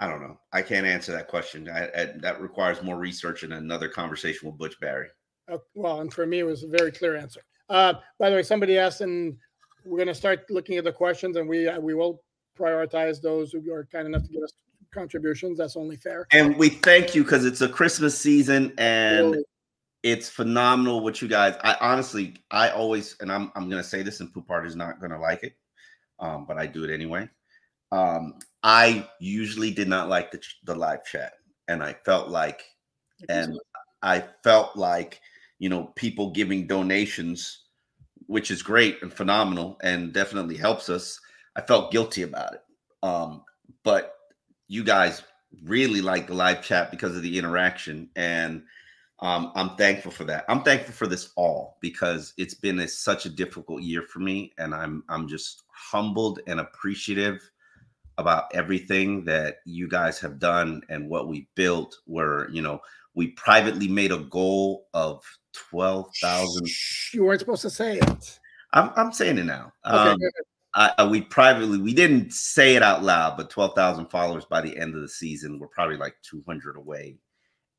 I 0.00 0.08
don't 0.08 0.22
know. 0.22 0.40
I 0.52 0.62
can't 0.62 0.86
answer 0.86 1.12
that 1.12 1.28
question. 1.28 1.68
I, 1.68 1.84
I, 1.88 2.04
that 2.20 2.40
requires 2.40 2.82
more 2.82 2.96
research 2.96 3.42
and 3.42 3.52
another 3.52 3.88
conversation 3.88 4.48
with 4.48 4.58
Butch 4.58 4.80
Barry. 4.80 5.08
Uh, 5.52 5.58
well, 5.74 6.00
and 6.00 6.12
for 6.12 6.26
me, 6.26 6.38
it 6.38 6.46
was 6.46 6.64
a 6.64 6.68
very 6.68 6.90
clear 6.90 7.16
answer. 7.16 7.42
Uh, 7.68 7.94
by 8.18 8.30
the 8.30 8.36
way, 8.36 8.42
somebody 8.42 8.78
asked, 8.78 9.02
and 9.02 9.36
we're 9.84 9.98
going 9.98 10.08
to 10.08 10.14
start 10.14 10.46
looking 10.48 10.78
at 10.78 10.84
the 10.84 10.92
questions, 10.92 11.36
and 11.36 11.46
we 11.46 11.68
uh, 11.68 11.78
we 11.78 11.94
will 11.94 12.22
prioritize 12.58 13.20
those 13.20 13.52
who 13.52 13.72
are 13.72 13.86
kind 13.92 14.06
enough 14.06 14.22
to 14.22 14.28
give 14.28 14.42
us 14.42 14.52
contributions. 14.92 15.58
That's 15.58 15.76
only 15.76 15.96
fair. 15.96 16.26
And 16.32 16.56
we 16.56 16.70
thank 16.70 17.14
you 17.14 17.22
because 17.22 17.44
it's 17.44 17.60
a 17.60 17.68
Christmas 17.68 18.18
season 18.18 18.72
and 18.78 19.32
Really. 19.32 19.44
it's 20.02 20.28
phenomenal 20.28 21.00
what 21.00 21.20
you 21.20 21.28
guys. 21.28 21.56
I 21.62 21.76
honestly, 21.80 22.36
I 22.50 22.70
always, 22.70 23.16
and 23.20 23.30
I'm 23.30 23.52
I'm 23.54 23.68
gonna 23.68 23.84
say 23.84 24.02
this, 24.02 24.20
and 24.20 24.32
Poupart 24.32 24.66
is 24.66 24.76
not 24.76 25.00
gonna 25.00 25.20
like 25.20 25.42
it, 25.42 25.54
um, 26.18 26.46
but 26.46 26.56
I 26.56 26.66
do 26.66 26.84
it 26.84 26.92
anyway. 26.92 27.28
Um, 27.92 28.34
I 28.62 29.08
usually 29.20 29.70
did 29.70 29.88
not 29.88 30.08
like 30.08 30.30
the 30.30 30.40
the 30.64 30.74
live 30.74 31.04
chat, 31.04 31.32
and 31.68 31.82
I 31.82 31.94
felt 32.04 32.28
like, 32.28 32.62
and 33.28 33.58
I 34.02 34.24
felt 34.42 34.76
like, 34.76 35.20
you 35.58 35.68
know, 35.68 35.92
people 35.96 36.30
giving 36.30 36.66
donations, 36.66 37.64
which 38.26 38.50
is 38.50 38.62
great 38.62 39.02
and 39.02 39.12
phenomenal, 39.12 39.78
and 39.82 40.12
definitely 40.12 40.56
helps 40.56 40.88
us. 40.88 41.18
I 41.56 41.62
felt 41.62 41.92
guilty 41.92 42.22
about 42.22 42.54
it, 42.54 42.62
um, 43.02 43.42
but 43.82 44.14
you 44.68 44.84
guys 44.84 45.22
really 45.64 46.00
like 46.00 46.28
the 46.28 46.34
live 46.34 46.62
chat 46.62 46.90
because 46.90 47.16
of 47.16 47.22
the 47.22 47.38
interaction 47.38 48.08
and 48.16 48.62
um, 49.18 49.52
i'm 49.56 49.76
thankful 49.76 50.12
for 50.12 50.24
that 50.24 50.44
i'm 50.48 50.62
thankful 50.62 50.94
for 50.94 51.06
this 51.06 51.30
all 51.36 51.76
because 51.80 52.32
it's 52.38 52.54
been 52.54 52.78
a, 52.78 52.88
such 52.88 53.26
a 53.26 53.30
difficult 53.30 53.82
year 53.82 54.02
for 54.02 54.20
me 54.20 54.52
and 54.58 54.74
i'm 54.74 55.02
i'm 55.08 55.26
just 55.26 55.64
humbled 55.74 56.40
and 56.46 56.60
appreciative 56.60 57.50
about 58.20 58.44
everything 58.54 59.24
that 59.24 59.56
you 59.64 59.88
guys 59.88 60.18
have 60.20 60.38
done 60.38 60.82
and 60.88 61.08
what 61.08 61.28
we 61.28 61.48
built 61.56 61.96
where 62.06 62.48
you 62.50 62.62
know 62.62 62.78
we 63.14 63.28
privately 63.32 63.88
made 63.88 64.12
a 64.12 64.18
goal 64.18 64.86
of 64.94 65.22
12,000 65.70 66.68
Shh, 66.68 67.14
you 67.14 67.24
weren't 67.24 67.40
supposed 67.40 67.62
to 67.62 67.70
say 67.70 67.98
it. 67.98 68.38
I'm, 68.72 68.90
I'm 68.96 69.12
saying 69.12 69.38
it 69.38 69.44
now 69.44 69.72
Okay, 69.84 70.10
um. 70.12 70.18
I, 70.74 70.92
I- 70.98 71.06
we 71.08 71.22
privately 71.22 71.78
we 71.78 71.92
didn't 71.92 72.32
say 72.32 72.76
it 72.76 72.82
out 72.84 73.02
loud, 73.02 73.36
but 73.36 73.50
twelve 73.50 73.74
thousand 73.74 74.06
followers 74.06 74.44
by 74.44 74.60
the 74.60 74.76
end 74.78 74.94
of 74.94 75.00
the 75.00 75.08
season. 75.08 75.58
We're 75.58 75.66
probably 75.68 75.96
like 75.96 76.14
two 76.22 76.44
hundred 76.46 76.76
away, 76.76 77.16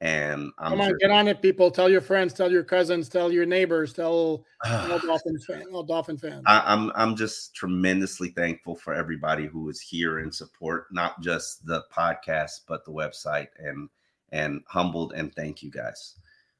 and 0.01 0.51
I'm 0.57 0.71
Come 0.71 0.81
on, 0.81 0.89
just- 0.89 0.99
get 0.99 1.11
on 1.11 1.27
it, 1.27 1.41
people. 1.43 1.69
Tell 1.69 1.87
your 1.87 2.01
friends, 2.01 2.33
tell 2.33 2.51
your 2.51 2.63
cousins, 2.63 3.07
tell 3.07 3.31
your 3.31 3.45
neighbors, 3.45 3.93
tell 3.93 4.11
all 4.11 4.45
Dolphins 4.99 5.45
fans, 5.45 5.65
all 5.71 5.83
Dolphin 5.83 6.17
fans. 6.17 6.43
I, 6.47 6.63
I'm 6.65 6.91
I'm 6.95 7.15
just 7.15 7.55
tremendously 7.55 8.29
thankful 8.29 8.75
for 8.75 8.95
everybody 8.95 9.45
who 9.45 9.69
is 9.69 9.79
here 9.79 10.19
and 10.19 10.33
support 10.33 10.87
not 10.91 11.21
just 11.21 11.65
the 11.67 11.83
podcast 11.95 12.61
but 12.67 12.83
the 12.83 12.91
website 12.91 13.47
and 13.59 13.89
and 14.31 14.63
humbled 14.67 15.13
and 15.13 15.33
thank 15.35 15.61
you 15.61 15.69
guys. 15.69 16.15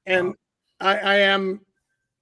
And 0.05 0.27
um, 0.27 0.35
I, 0.79 0.97
I 0.97 1.15
am 1.15 1.61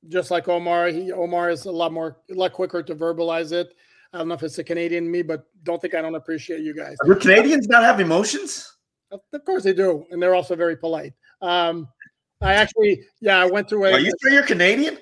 just 0.07 0.31
like 0.31 0.47
Omar. 0.47 0.87
He 0.87 1.11
Omar 1.11 1.49
is 1.49 1.65
a 1.65 1.71
lot 1.71 1.91
more, 1.91 2.17
a 2.31 2.33
lot 2.33 2.53
quicker 2.53 2.81
to 2.81 2.95
verbalize 2.95 3.51
it. 3.51 3.75
I 4.13 4.19
don't 4.19 4.29
know 4.29 4.35
if 4.35 4.43
it's 4.43 4.55
the 4.55 4.63
Canadian 4.63 5.05
in 5.05 5.11
me, 5.11 5.21
but 5.21 5.45
don't 5.63 5.81
think 5.81 5.95
I 5.95 6.01
don't 6.01 6.15
appreciate 6.15 6.61
you 6.61 6.73
guys. 6.73 6.95
Do 7.05 7.13
Canadians 7.15 7.67
not 7.67 7.83
have 7.83 7.99
emotions? 7.99 8.77
Of 9.11 9.45
course 9.45 9.63
they 9.63 9.73
do, 9.73 10.05
and 10.11 10.21
they're 10.21 10.35
also 10.35 10.55
very 10.55 10.75
polite. 10.75 11.13
Um, 11.41 11.87
I 12.41 12.53
actually, 12.53 13.03
yeah, 13.21 13.39
I 13.39 13.45
went 13.45 13.67
through 13.67 13.85
a. 13.85 13.93
Are 13.93 13.99
you 13.99 14.11
sure 14.21 14.31
you're 14.31 14.43
Canadian? 14.43 14.97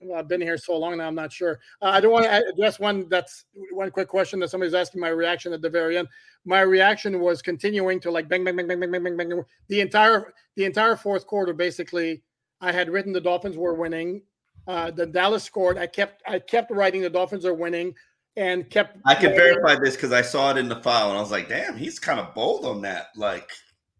well, 0.00 0.18
I've 0.18 0.28
been 0.28 0.40
here 0.40 0.56
so 0.56 0.76
long 0.78 0.96
now, 0.98 1.06
I'm 1.06 1.14
not 1.14 1.32
sure. 1.32 1.60
Uh, 1.82 1.86
I 1.86 2.00
don't 2.00 2.12
want 2.12 2.24
to 2.24 2.44
address 2.48 2.78
one. 2.78 3.08
That's 3.08 3.44
one 3.72 3.90
quick 3.90 4.08
question 4.08 4.40
that 4.40 4.50
somebody's 4.50 4.74
asking. 4.74 5.00
My 5.00 5.08
reaction 5.08 5.52
at 5.52 5.62
the 5.62 5.68
very 5.68 5.98
end. 5.98 6.08
My 6.44 6.60
reaction 6.60 7.20
was 7.20 7.42
continuing 7.42 8.00
to 8.00 8.10
like 8.10 8.28
bang, 8.28 8.44
bang, 8.44 8.56
bang, 8.56 8.66
bang, 8.68 8.80
bang, 8.80 8.90
bang, 8.90 9.04
bang, 9.04 9.16
bang. 9.16 9.42
The 9.68 9.80
entire, 9.80 10.32
the 10.56 10.64
entire 10.64 10.96
fourth 10.96 11.26
quarter, 11.26 11.52
basically, 11.52 12.22
I 12.60 12.72
had 12.72 12.88
written 12.88 13.12
the 13.12 13.20
Dolphins 13.20 13.56
were 13.56 13.74
winning. 13.74 14.22
Uh, 14.66 14.90
the 14.90 15.06
Dallas 15.06 15.44
scored. 15.44 15.76
I 15.76 15.86
kept, 15.86 16.22
I 16.26 16.38
kept 16.38 16.70
writing 16.70 17.02
the 17.02 17.10
Dolphins 17.10 17.44
are 17.44 17.54
winning, 17.54 17.94
and 18.36 18.68
kept. 18.70 18.98
I 19.06 19.14
can 19.14 19.30
verify 19.30 19.76
this 19.78 19.96
because 19.96 20.12
I 20.12 20.22
saw 20.22 20.50
it 20.50 20.56
in 20.56 20.68
the 20.68 20.76
file 20.76 21.08
and 21.08 21.18
I 21.18 21.20
was 21.20 21.30
like, 21.30 21.48
damn, 21.48 21.76
he's 21.76 21.98
kind 21.98 22.20
of 22.20 22.34
bold 22.34 22.64
on 22.64 22.82
that. 22.82 23.08
Like, 23.16 23.50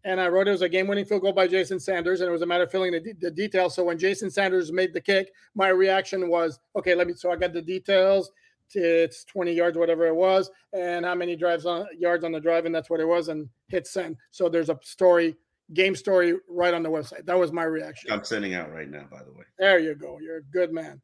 and 0.03 0.19
I 0.19 0.27
wrote 0.27 0.47
it 0.47 0.51
was 0.51 0.63
a 0.63 0.69
game-winning 0.69 1.05
field 1.05 1.21
goal 1.21 1.33
by 1.33 1.47
Jason 1.47 1.79
Sanders, 1.79 2.21
and 2.21 2.29
it 2.29 2.31
was 2.31 2.41
a 2.41 2.45
matter 2.45 2.63
of 2.63 2.71
filling 2.71 2.91
the, 2.91 2.99
de- 2.99 3.13
the 3.19 3.31
details. 3.31 3.75
So 3.75 3.83
when 3.83 3.99
Jason 3.99 4.31
Sanders 4.31 4.71
made 4.71 4.93
the 4.93 5.01
kick, 5.01 5.31
my 5.53 5.67
reaction 5.69 6.27
was, 6.27 6.59
okay, 6.75 6.95
let 6.95 7.07
me. 7.07 7.13
So 7.13 7.31
I 7.31 7.35
got 7.35 7.53
the 7.53 7.61
details. 7.61 8.31
It's 8.73 9.25
20 9.25 9.51
yards, 9.51 9.77
whatever 9.77 10.07
it 10.07 10.15
was, 10.15 10.49
and 10.71 11.05
how 11.05 11.13
many 11.13 11.35
drives 11.35 11.65
on 11.65 11.85
yards 11.97 12.23
on 12.23 12.31
the 12.31 12.39
drive, 12.39 12.65
and 12.65 12.73
that's 12.73 12.89
what 12.89 13.01
it 13.01 13.07
was, 13.07 13.27
and 13.27 13.49
hit 13.67 13.85
send. 13.85 14.15
So 14.31 14.47
there's 14.47 14.69
a 14.69 14.79
story, 14.81 15.35
game 15.73 15.93
story, 15.93 16.35
right 16.47 16.73
on 16.73 16.81
the 16.81 16.89
website. 16.89 17.25
That 17.25 17.37
was 17.37 17.51
my 17.51 17.63
reaction. 17.63 18.11
I'm 18.11 18.23
sending 18.23 18.53
out 18.53 18.71
right 18.71 18.89
now, 18.89 19.05
by 19.11 19.23
the 19.23 19.31
way. 19.33 19.43
There 19.59 19.77
you 19.77 19.93
go. 19.93 20.19
You're 20.21 20.37
a 20.37 20.43
good 20.43 20.71
man. 20.71 21.01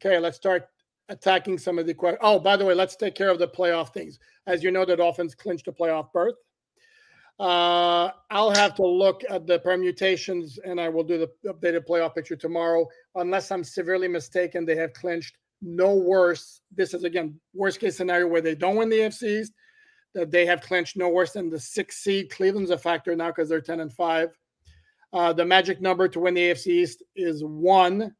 Okay, 0.00 0.20
let's 0.20 0.36
start 0.36 0.68
attacking 1.08 1.58
some 1.58 1.78
of 1.78 1.86
the 1.86 1.94
questions. 1.94 2.20
Oh, 2.22 2.38
by 2.38 2.56
the 2.56 2.64
way, 2.64 2.74
let's 2.74 2.96
take 2.96 3.14
care 3.14 3.30
of 3.30 3.38
the 3.38 3.48
playoff 3.48 3.92
things. 3.92 4.18
As 4.46 4.62
you 4.62 4.70
know, 4.70 4.84
the 4.84 4.96
Dolphins 4.96 5.34
clinched 5.34 5.68
a 5.68 5.72
playoff 5.72 6.12
berth. 6.12 6.34
Uh, 7.40 8.10
I'll 8.30 8.50
have 8.50 8.74
to 8.76 8.86
look 8.86 9.22
at 9.30 9.46
the 9.46 9.60
permutations 9.60 10.58
and 10.64 10.80
I 10.80 10.88
will 10.88 11.04
do 11.04 11.18
the 11.18 11.30
updated 11.52 11.86
playoff 11.86 12.14
picture 12.14 12.34
tomorrow. 12.34 12.86
Unless 13.14 13.52
I'm 13.52 13.62
severely 13.62 14.08
mistaken, 14.08 14.64
they 14.64 14.74
have 14.76 14.92
clinched 14.92 15.36
no 15.62 15.94
worse. 15.94 16.60
This 16.74 16.94
is 16.94 17.04
again 17.04 17.38
worst 17.54 17.78
case 17.78 17.96
scenario 17.96 18.26
where 18.26 18.40
they 18.40 18.56
don't 18.56 18.76
win 18.76 18.88
the 18.88 18.98
AFC 18.98 19.40
East, 19.40 19.52
that 20.14 20.32
they 20.32 20.46
have 20.46 20.62
clinched 20.62 20.96
no 20.96 21.08
worse 21.08 21.32
than 21.32 21.48
the 21.48 21.60
six 21.60 21.98
seed. 21.98 22.30
Cleveland's 22.30 22.70
a 22.70 22.78
factor 22.78 23.14
now 23.14 23.28
because 23.28 23.48
they're 23.48 23.60
10 23.60 23.80
and 23.80 23.92
5. 23.92 24.30
Uh, 25.12 25.32
the 25.32 25.44
magic 25.44 25.80
number 25.80 26.08
to 26.08 26.20
win 26.20 26.34
the 26.34 26.50
AFC 26.50 26.66
East 26.66 27.02
is 27.14 27.42
one. 27.44 28.14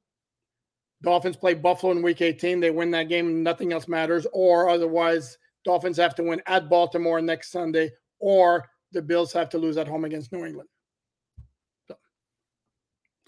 Dolphins 1.03 1.37
play 1.37 1.55
Buffalo 1.55 1.93
in 1.93 2.03
week 2.03 2.21
18. 2.21 2.61
They 2.61 2.71
win 2.71 2.91
that 2.91 3.09
game, 3.09 3.43
nothing 3.43 3.73
else 3.73 3.87
matters. 3.89 4.27
Or 4.33 4.69
otherwise, 4.69 5.39
Dolphins 5.65 5.97
have 5.99 6.15
to 6.17 6.23
win 6.23 6.43
at 6.47 6.69
Baltimore 6.69 7.21
next 7.21 7.53
Sunday, 7.53 7.91
or 8.19 8.69
the 8.93 9.03
Bills 9.03 9.33
have 9.33 9.49
to 9.51 9.59
lose 9.59 9.77
at 9.77 9.87
home 9.89 10.05
against 10.05 10.33
New 10.33 10.45
England. 10.45 10.69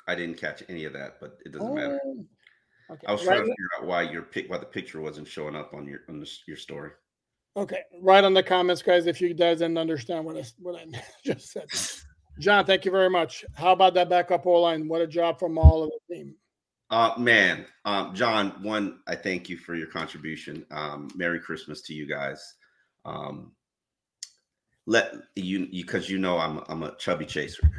I 0.08 0.14
didn't 0.16 0.38
catch 0.38 0.62
any 0.68 0.84
of 0.86 0.92
that, 0.94 1.20
but 1.20 1.38
it 1.46 1.52
doesn't 1.52 1.74
matter. 1.74 2.00
Oh, 2.04 2.24
Okay. 2.90 3.06
I 3.06 3.12
was 3.12 3.24
right, 3.24 3.36
trying 3.36 3.46
to 3.46 3.52
figure 3.52 3.68
out 3.78 3.86
why 3.86 4.02
your 4.02 4.22
pic, 4.22 4.50
why 4.50 4.58
the 4.58 4.66
picture 4.66 5.00
wasn't 5.00 5.28
showing 5.28 5.54
up 5.54 5.72
on 5.74 5.86
your 5.86 6.00
on 6.08 6.18
the, 6.18 6.28
your 6.48 6.56
story. 6.56 6.90
okay. 7.56 7.82
Right 8.02 8.24
on 8.24 8.34
the 8.34 8.42
comments, 8.42 8.82
guys, 8.82 9.06
if 9.06 9.20
you 9.20 9.32
guys 9.32 9.58
didn't 9.58 9.78
understand 9.78 10.24
what 10.24 10.36
I, 10.36 10.42
what 10.58 10.74
I 10.74 10.86
just 11.24 11.52
said. 11.52 11.66
John, 12.40 12.66
thank 12.66 12.84
you 12.84 12.90
very 12.90 13.08
much. 13.08 13.44
How 13.54 13.70
about 13.70 13.94
that 13.94 14.08
backup 14.08 14.44
O 14.44 14.60
line? 14.60 14.88
What 14.88 15.02
a 15.02 15.06
job 15.06 15.38
from 15.38 15.56
all 15.56 15.84
of 15.84 15.90
the 16.08 16.16
team. 16.16 16.34
Uh, 16.90 17.14
man, 17.18 17.66
um, 17.84 18.14
John, 18.14 18.54
one, 18.62 18.98
I 19.06 19.14
thank 19.14 19.48
you 19.48 19.56
for 19.56 19.74
your 19.74 19.86
contribution. 19.86 20.66
Um, 20.70 21.08
Merry 21.14 21.38
Christmas 21.38 21.82
to 21.82 21.94
you 21.94 22.06
guys. 22.06 22.42
Um, 23.04 23.52
let 24.86 25.14
you 25.36 25.68
because 25.70 26.10
you 26.10 26.18
know 26.18 26.38
I'm 26.38 26.62
I'm 26.68 26.82
a 26.82 26.96
chubby 26.96 27.26
chaser. 27.26 27.70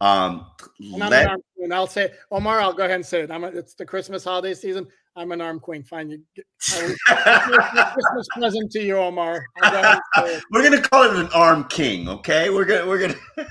Um, 0.00 0.46
let, 0.80 1.24
an 1.24 1.28
arm 1.30 1.40
queen. 1.56 1.72
I'll 1.72 1.86
say, 1.86 2.12
Omar, 2.30 2.60
I'll 2.60 2.72
go 2.72 2.84
ahead 2.84 2.96
and 2.96 3.06
say 3.06 3.22
it. 3.22 3.30
I'm 3.30 3.42
a, 3.42 3.48
it's 3.48 3.74
the 3.74 3.86
Christmas 3.86 4.22
holiday 4.22 4.54
season. 4.54 4.86
I'm 5.16 5.32
an 5.32 5.40
arm 5.40 5.60
queen. 5.60 5.82
Fine. 5.82 6.10
You 6.10 6.22
get, 6.36 6.44
Christmas 6.60 8.26
present 8.34 8.70
to 8.72 8.82
you, 8.82 8.96
Omar. 8.96 9.46
Go 9.62 9.68
ahead 9.68 9.84
and 9.84 10.26
say 10.26 10.34
it. 10.36 10.44
we're 10.50 10.62
gonna 10.62 10.82
call 10.82 11.04
it 11.04 11.16
an 11.16 11.28
arm 11.34 11.64
king, 11.64 12.08
okay? 12.08 12.50
We're 12.50 12.64
gonna 12.64 12.86
we're 12.86 12.98
gonna 12.98 13.18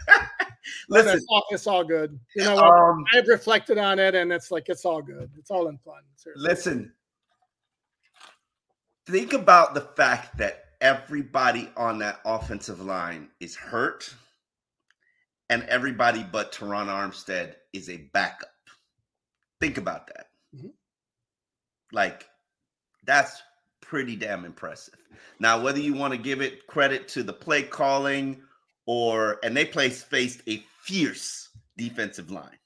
listen. 0.89 1.17
It's 1.17 1.25
all, 1.29 1.46
it's 1.51 1.67
all 1.67 1.84
good. 1.84 2.20
You 2.36 2.43
know? 2.46 2.58
Um, 2.58 3.05
I've 3.13 3.27
reflected 3.27 3.77
on 3.77 4.00
it, 4.00 4.15
and 4.15 4.32
it's 4.32 4.51
like 4.51 4.70
it's 4.70 4.86
all 4.86 5.01
good. 5.01 5.29
It's 5.38 5.51
all 5.51 5.67
in 5.67 5.77
fun. 5.79 6.01
Seriously. 6.15 6.50
Listen, 6.50 6.93
think 9.08 9.34
about 9.34 9.74
the 9.74 9.82
fact 9.82 10.38
that 10.38 10.65
everybody 10.82 11.70
on 11.77 12.00
that 12.00 12.20
offensive 12.25 12.82
line 12.82 13.29
is 13.39 13.55
hurt, 13.55 14.13
and 15.50 15.63
everybody 15.63 16.25
but 16.32 16.51
Terron 16.51 16.88
Armstead 16.88 17.55
is 17.74 17.89
a 17.89 17.98
backup. 18.13 18.50
Think 19.60 19.77
about 19.77 20.08
that. 20.08 20.27
Mhm. 20.55 20.72
Like, 21.91 22.27
that's 23.03 23.41
pretty 23.82 24.15
damn 24.15 24.46
impressive. 24.46 24.96
Now, 25.39 25.62
whether 25.62 25.79
you 25.79 25.93
want 25.93 26.13
to 26.13 26.17
give 26.17 26.41
it 26.41 26.65
credit 26.67 27.08
to 27.10 27.24
the 27.24 27.34
play 27.34 27.63
calling 27.63 28.41
or 28.85 29.39
and 29.43 29.55
they 29.55 29.65
play 29.65 29.89
faced 29.89 30.41
a 30.47 30.63
fierce 30.81 31.49
defensive 31.77 32.31
line, 32.31 32.57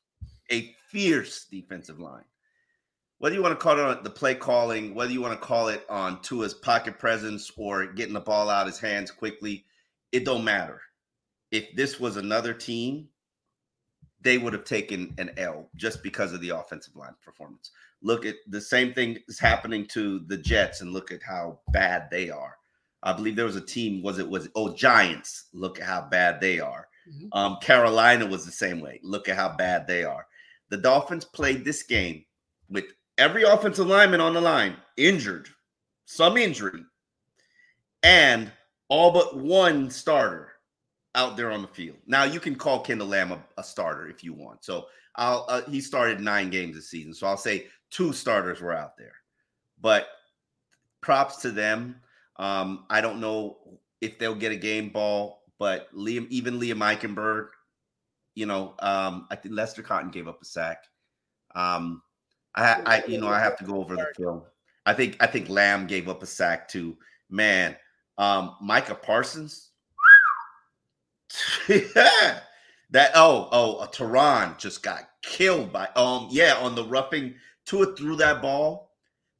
a 0.51 0.73
fierce 0.89 1.45
defensive 1.51 1.99
line. 1.99 2.25
Whether 3.19 3.35
you 3.35 3.41
want 3.41 3.59
to 3.59 3.63
call 3.63 3.79
it 3.79 3.97
on 3.97 4.03
the 4.03 4.09
play 4.09 4.35
calling, 4.35 4.93
whether 4.93 5.11
you 5.11 5.21
want 5.21 5.39
to 5.39 5.45
call 5.45 5.69
it 5.69 5.83
on 5.89 6.21
Tua's 6.21 6.53
pocket 6.53 6.99
presence 6.99 7.51
or 7.57 7.87
getting 7.87 8.13
the 8.13 8.19
ball 8.19 8.49
out 8.49 8.67
his 8.67 8.79
hands 8.79 9.09
quickly, 9.09 9.65
it 10.11 10.23
don't 10.23 10.43
matter. 10.43 10.81
If 11.51 11.75
this 11.75 11.99
was 11.99 12.17
another 12.17 12.53
team, 12.53 13.07
they 14.21 14.37
would 14.37 14.53
have 14.53 14.65
taken 14.65 15.13
an 15.17 15.31
L 15.37 15.69
just 15.75 16.03
because 16.03 16.33
of 16.33 16.41
the 16.41 16.49
offensive 16.49 16.95
line 16.95 17.15
performance. 17.23 17.71
Look 18.01 18.25
at 18.25 18.35
the 18.47 18.61
same 18.61 18.93
thing 18.93 19.17
is 19.27 19.39
happening 19.39 19.87
to 19.87 20.19
the 20.27 20.37
Jets, 20.37 20.81
and 20.81 20.91
look 20.91 21.11
at 21.11 21.23
how 21.23 21.59
bad 21.69 22.09
they 22.11 22.29
are. 22.29 22.56
I 23.07 23.13
believe 23.13 23.37
there 23.37 23.45
was 23.45 23.55
a 23.55 23.61
team. 23.61 24.03
Was 24.03 24.19
it 24.19 24.29
was 24.29 24.49
oh 24.55 24.73
Giants? 24.73 25.45
Look 25.53 25.79
at 25.79 25.85
how 25.85 26.01
bad 26.01 26.41
they 26.41 26.59
are. 26.59 26.87
Mm-hmm. 27.09 27.27
Um, 27.31 27.57
Carolina 27.61 28.25
was 28.25 28.45
the 28.45 28.51
same 28.51 28.81
way. 28.81 28.99
Look 29.01 29.29
at 29.29 29.37
how 29.37 29.55
bad 29.55 29.87
they 29.87 30.03
are. 30.03 30.27
The 30.69 30.77
Dolphins 30.77 31.23
played 31.23 31.63
this 31.63 31.83
game 31.83 32.25
with 32.69 32.83
every 33.17 33.43
offensive 33.43 33.87
lineman 33.87 34.19
on 34.19 34.33
the 34.33 34.41
line 34.41 34.75
injured, 34.97 35.47
some 36.03 36.35
injury, 36.35 36.83
and 38.03 38.51
all 38.89 39.11
but 39.11 39.37
one 39.37 39.89
starter 39.89 40.51
out 41.15 41.37
there 41.37 41.51
on 41.51 41.61
the 41.61 41.67
field. 41.69 41.97
Now 42.07 42.25
you 42.25 42.41
can 42.41 42.55
call 42.55 42.81
Kendall 42.81 43.07
Lamm 43.07 43.31
a, 43.31 43.39
a 43.57 43.63
starter 43.63 44.09
if 44.09 44.21
you 44.21 44.33
want. 44.33 44.65
So 44.65 44.87
I'll 45.15 45.45
uh, 45.47 45.61
he 45.61 45.79
started 45.79 46.19
nine 46.19 46.49
games 46.49 46.75
this 46.75 46.89
season, 46.89 47.13
so 47.13 47.25
I'll 47.25 47.37
say 47.37 47.67
two 47.89 48.11
starters 48.11 48.59
were 48.59 48.75
out 48.75 48.97
there. 48.97 49.15
But 49.79 50.09
props 50.99 51.37
to 51.37 51.51
them. 51.51 52.01
Um, 52.37 52.85
I 52.89 53.01
don't 53.01 53.19
know 53.19 53.57
if 54.01 54.19
they'll 54.19 54.35
get 54.35 54.51
a 54.51 54.57
game 54.57 54.89
ball, 54.89 55.43
but 55.59 55.93
Liam, 55.95 56.27
even 56.29 56.59
Liam 56.59 56.79
Eichenberg, 56.79 57.47
you 58.35 58.45
know, 58.45 58.75
um, 58.79 59.27
I 59.31 59.35
think 59.35 59.55
Lester 59.55 59.81
Cotton 59.81 60.11
gave 60.11 60.27
up 60.27 60.41
a 60.41 60.45
sack. 60.45 60.83
Um, 61.55 62.01
I, 62.55 62.81
I, 62.85 63.03
you 63.07 63.19
know, 63.19 63.27
I 63.27 63.39
have 63.39 63.57
to 63.57 63.63
go 63.63 63.77
over 63.77 63.95
the 63.95 64.07
film. 64.15 64.43
I 64.85 64.93
think, 64.93 65.17
I 65.19 65.27
think 65.27 65.47
Lamm 65.47 65.87
gave 65.87 66.07
up 66.07 66.23
a 66.23 66.27
sack 66.27 66.67
too. 66.67 66.97
Man, 67.29 67.75
um, 68.17 68.55
Micah 68.61 68.95
Parsons, 68.95 69.71
yeah. 71.67 72.39
That 72.91 73.11
oh 73.15 73.49
oh 73.51 73.75
uh, 73.79 73.87
Terron 73.87 74.57
just 74.57 74.81
got 74.81 75.09
killed 75.21 75.73
by 75.73 75.89
um 75.97 76.29
yeah 76.31 76.55
on 76.55 76.73
the 76.73 76.85
roughing 76.85 77.35
Tua 77.65 77.93
threw 77.97 78.15
that 78.15 78.41
ball. 78.41 78.93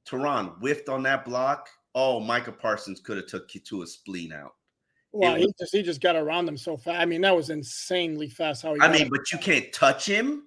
Terron 0.05 0.59
whiffed 0.59 0.89
on 0.89 1.03
that 1.03 1.23
block. 1.23 1.69
Oh, 1.99 2.19
Micah 2.19 2.51
Parsons 2.51 2.99
could 2.99 3.17
have 3.17 3.25
took 3.25 3.49
Tua 3.49 3.87
spleen 3.87 4.31
out. 4.31 4.53
Well, 5.11 5.33
was, 5.33 5.41
he 5.41 5.53
just 5.59 5.75
he 5.75 5.83
just 5.83 6.01
got 6.01 6.15
around 6.15 6.45
them 6.45 6.57
so 6.57 6.77
fast. 6.77 6.99
I 6.99 7.05
mean, 7.05 7.21
that 7.21 7.35
was 7.35 7.49
insanely 7.49 8.29
fast. 8.29 8.61
How 8.61 8.75
he 8.75 8.81
I 8.81 8.91
mean, 8.91 9.09
but 9.09 9.31
you 9.31 9.39
can't 9.39 9.71
touch 9.73 10.05
him. 10.05 10.43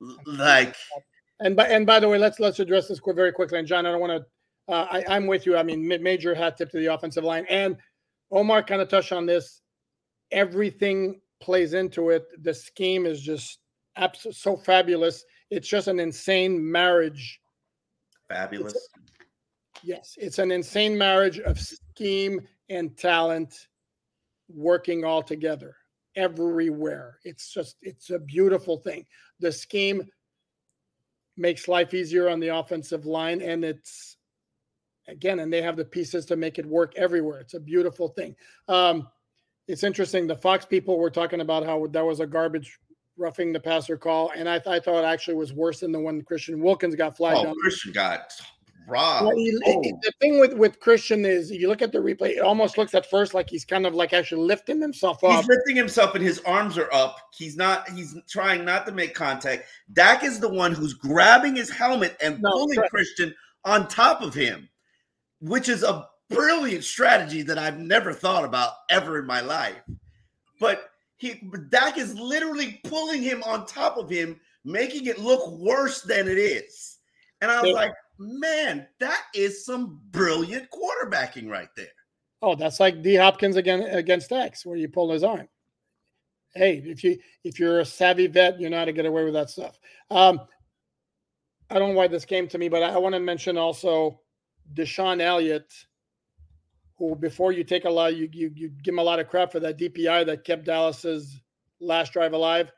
Like, 0.24 0.76
and 1.40 1.54
by 1.54 1.66
and 1.66 1.84
by 1.84 2.00
the 2.00 2.08
way, 2.08 2.16
let's 2.16 2.40
let's 2.40 2.58
address 2.58 2.88
this 2.88 3.00
very 3.04 3.32
quickly. 3.32 3.58
And 3.58 3.68
John, 3.68 3.84
I 3.84 3.90
don't 3.90 4.00
want 4.00 4.24
to. 4.66 4.72
Uh, 4.72 4.86
I, 4.90 5.04
I'm 5.14 5.26
with 5.26 5.44
you. 5.44 5.58
I 5.58 5.62
mean, 5.62 5.86
major 5.86 6.34
hat 6.34 6.56
tip 6.56 6.70
to 6.70 6.78
the 6.78 6.86
offensive 6.86 7.22
line, 7.22 7.44
and 7.50 7.76
Omar 8.30 8.62
kind 8.62 8.80
of 8.80 8.88
touched 8.88 9.12
on 9.12 9.26
this 9.26 9.60
everything 10.30 11.20
plays 11.40 11.74
into 11.74 12.10
it. 12.10 12.26
The 12.42 12.54
scheme 12.54 13.06
is 13.06 13.20
just 13.20 13.58
absolutely 13.96 14.38
so 14.38 14.56
fabulous. 14.56 15.24
It's 15.50 15.68
just 15.68 15.88
an 15.88 16.00
insane 16.00 16.70
marriage. 16.70 17.40
Fabulous. 18.28 18.74
It's, 18.74 18.88
yes, 19.82 20.16
it's 20.18 20.38
an 20.38 20.50
insane 20.50 20.96
marriage 20.96 21.38
of 21.40 21.58
scheme 21.58 22.40
and 22.68 22.96
talent 22.96 23.54
working 24.48 25.04
all 25.04 25.22
together 25.22 25.76
everywhere. 26.16 27.18
It's 27.24 27.52
just 27.52 27.76
it's 27.82 28.10
a 28.10 28.18
beautiful 28.18 28.78
thing. 28.78 29.06
The 29.40 29.52
scheme 29.52 30.02
makes 31.36 31.68
life 31.68 31.94
easier 31.94 32.28
on 32.28 32.40
the 32.40 32.48
offensive 32.48 33.06
line 33.06 33.40
and 33.40 33.64
it's 33.64 34.16
again 35.08 35.40
and 35.40 35.52
they 35.52 35.62
have 35.62 35.76
the 35.76 35.84
pieces 35.84 36.26
to 36.26 36.36
make 36.36 36.58
it 36.58 36.66
work 36.66 36.92
everywhere. 36.96 37.40
It's 37.40 37.54
a 37.54 37.60
beautiful 37.60 38.08
thing. 38.08 38.34
Um 38.68 39.08
it's 39.68 39.84
interesting. 39.84 40.26
The 40.26 40.36
Fox 40.36 40.64
people 40.64 40.98
were 40.98 41.10
talking 41.10 41.40
about 41.40 41.64
how 41.64 41.86
that 41.86 42.04
was 42.04 42.18
a 42.18 42.26
garbage 42.26 42.76
roughing 43.16 43.52
the 43.52 43.60
passer 43.60 43.96
call, 43.96 44.32
and 44.34 44.48
I, 44.48 44.58
th- 44.58 44.66
I 44.66 44.80
thought 44.80 45.04
actually 45.04 45.34
was 45.34 45.52
worse 45.52 45.80
than 45.80 45.92
the 45.92 46.00
one 46.00 46.22
Christian 46.22 46.60
Wilkins 46.60 46.96
got 46.96 47.16
flagged. 47.16 47.46
Oh, 47.46 47.54
Christian 47.54 47.92
got 47.92 48.32
robbed. 48.86 49.26
Well, 49.26 49.36
he, 49.36 49.56
oh. 49.66 49.82
The 49.82 50.12
thing 50.20 50.40
with 50.40 50.54
with 50.54 50.80
Christian 50.80 51.24
is 51.24 51.50
you 51.50 51.68
look 51.68 51.82
at 51.82 51.92
the 51.92 51.98
replay, 51.98 52.36
it 52.36 52.40
almost 52.40 52.78
looks 52.78 52.94
at 52.94 53.08
first 53.08 53.34
like 53.34 53.48
he's 53.48 53.64
kind 53.64 53.86
of 53.86 53.94
like 53.94 54.12
actually 54.12 54.42
lifting 54.42 54.80
himself 54.80 55.22
up. 55.24 55.36
He's 55.36 55.48
lifting 55.48 55.76
himself, 55.76 56.14
and 56.14 56.24
his 56.24 56.40
arms 56.40 56.78
are 56.78 56.92
up. 56.92 57.18
He's 57.36 57.56
not. 57.56 57.88
He's 57.90 58.16
trying 58.28 58.64
not 58.64 58.86
to 58.86 58.92
make 58.92 59.14
contact. 59.14 59.64
Dak 59.92 60.24
is 60.24 60.40
the 60.40 60.52
one 60.52 60.72
who's 60.72 60.94
grabbing 60.94 61.56
his 61.56 61.70
helmet 61.70 62.16
and 62.20 62.40
no, 62.40 62.50
pulling 62.50 62.82
Christian 62.90 63.34
on 63.64 63.88
top 63.88 64.22
of 64.22 64.34
him, 64.34 64.68
which 65.40 65.68
is 65.68 65.82
a 65.82 66.08
brilliant 66.28 66.84
strategy 66.84 67.42
that 67.42 67.58
I've 67.58 67.78
never 67.78 68.12
thought 68.12 68.44
about 68.44 68.72
ever 68.88 69.18
in 69.18 69.26
my 69.26 69.40
life. 69.40 69.82
But 70.58 70.90
he 71.16 71.42
Dak 71.68 71.98
is 71.98 72.18
literally 72.18 72.80
pulling 72.84 73.22
him 73.22 73.42
on 73.42 73.66
top 73.66 73.98
of 73.98 74.08
him, 74.08 74.40
making 74.64 75.06
it 75.06 75.18
look 75.18 75.50
worse 75.50 76.02
than 76.02 76.28
it 76.28 76.38
is. 76.38 76.98
And 77.42 77.50
I 77.50 77.60
was 77.60 77.70
yeah. 77.70 77.76
like, 77.76 77.92
man, 78.20 78.86
that 79.00 79.22
is 79.34 79.64
some 79.64 80.00
brilliant 80.10 80.68
quarterbacking 80.70 81.48
right 81.48 81.68
there. 81.76 81.88
Oh, 82.42 82.54
that's 82.54 82.78
like 82.78 83.02
D 83.02 83.16
Hopkins 83.16 83.56
again 83.56 83.82
against 83.82 84.30
X, 84.30 84.64
where 84.64 84.76
you 84.76 84.88
pull 84.88 85.10
his 85.10 85.24
arm. 85.24 85.48
Hey, 86.54 86.82
if 86.84 87.02
you 87.02 87.18
if 87.44 87.58
you're 87.58 87.80
a 87.80 87.84
savvy 87.84 88.26
vet, 88.26 88.60
you 88.60 88.70
know 88.70 88.78
how 88.78 88.84
to 88.84 88.92
get 88.92 89.06
away 89.06 89.24
with 89.24 89.34
that 89.34 89.50
stuff. 89.50 89.78
Um, 90.10 90.40
I 91.68 91.78
don't 91.78 91.90
know 91.90 91.96
why 91.96 92.08
this 92.08 92.24
came 92.24 92.46
to 92.48 92.58
me, 92.58 92.68
but 92.68 92.82
I, 92.82 92.90
I 92.90 92.98
want 92.98 93.14
to 93.14 93.20
mention 93.20 93.56
also 93.56 94.20
DeShon 94.74 95.20
Elliott 95.20 95.72
who 97.00 97.16
before 97.16 97.50
you 97.50 97.64
take 97.64 97.86
a 97.86 97.90
lot, 97.90 98.14
you, 98.14 98.28
you 98.30 98.52
you 98.54 98.68
give 98.68 98.92
him 98.92 98.98
a 98.98 99.02
lot 99.02 99.18
of 99.18 99.28
crap 99.28 99.50
for 99.50 99.58
that 99.58 99.78
DPI 99.78 100.26
that 100.26 100.44
kept 100.44 100.66
Dallas's 100.66 101.40
last 101.80 102.12
drive 102.12 102.34
alive. 102.34 102.70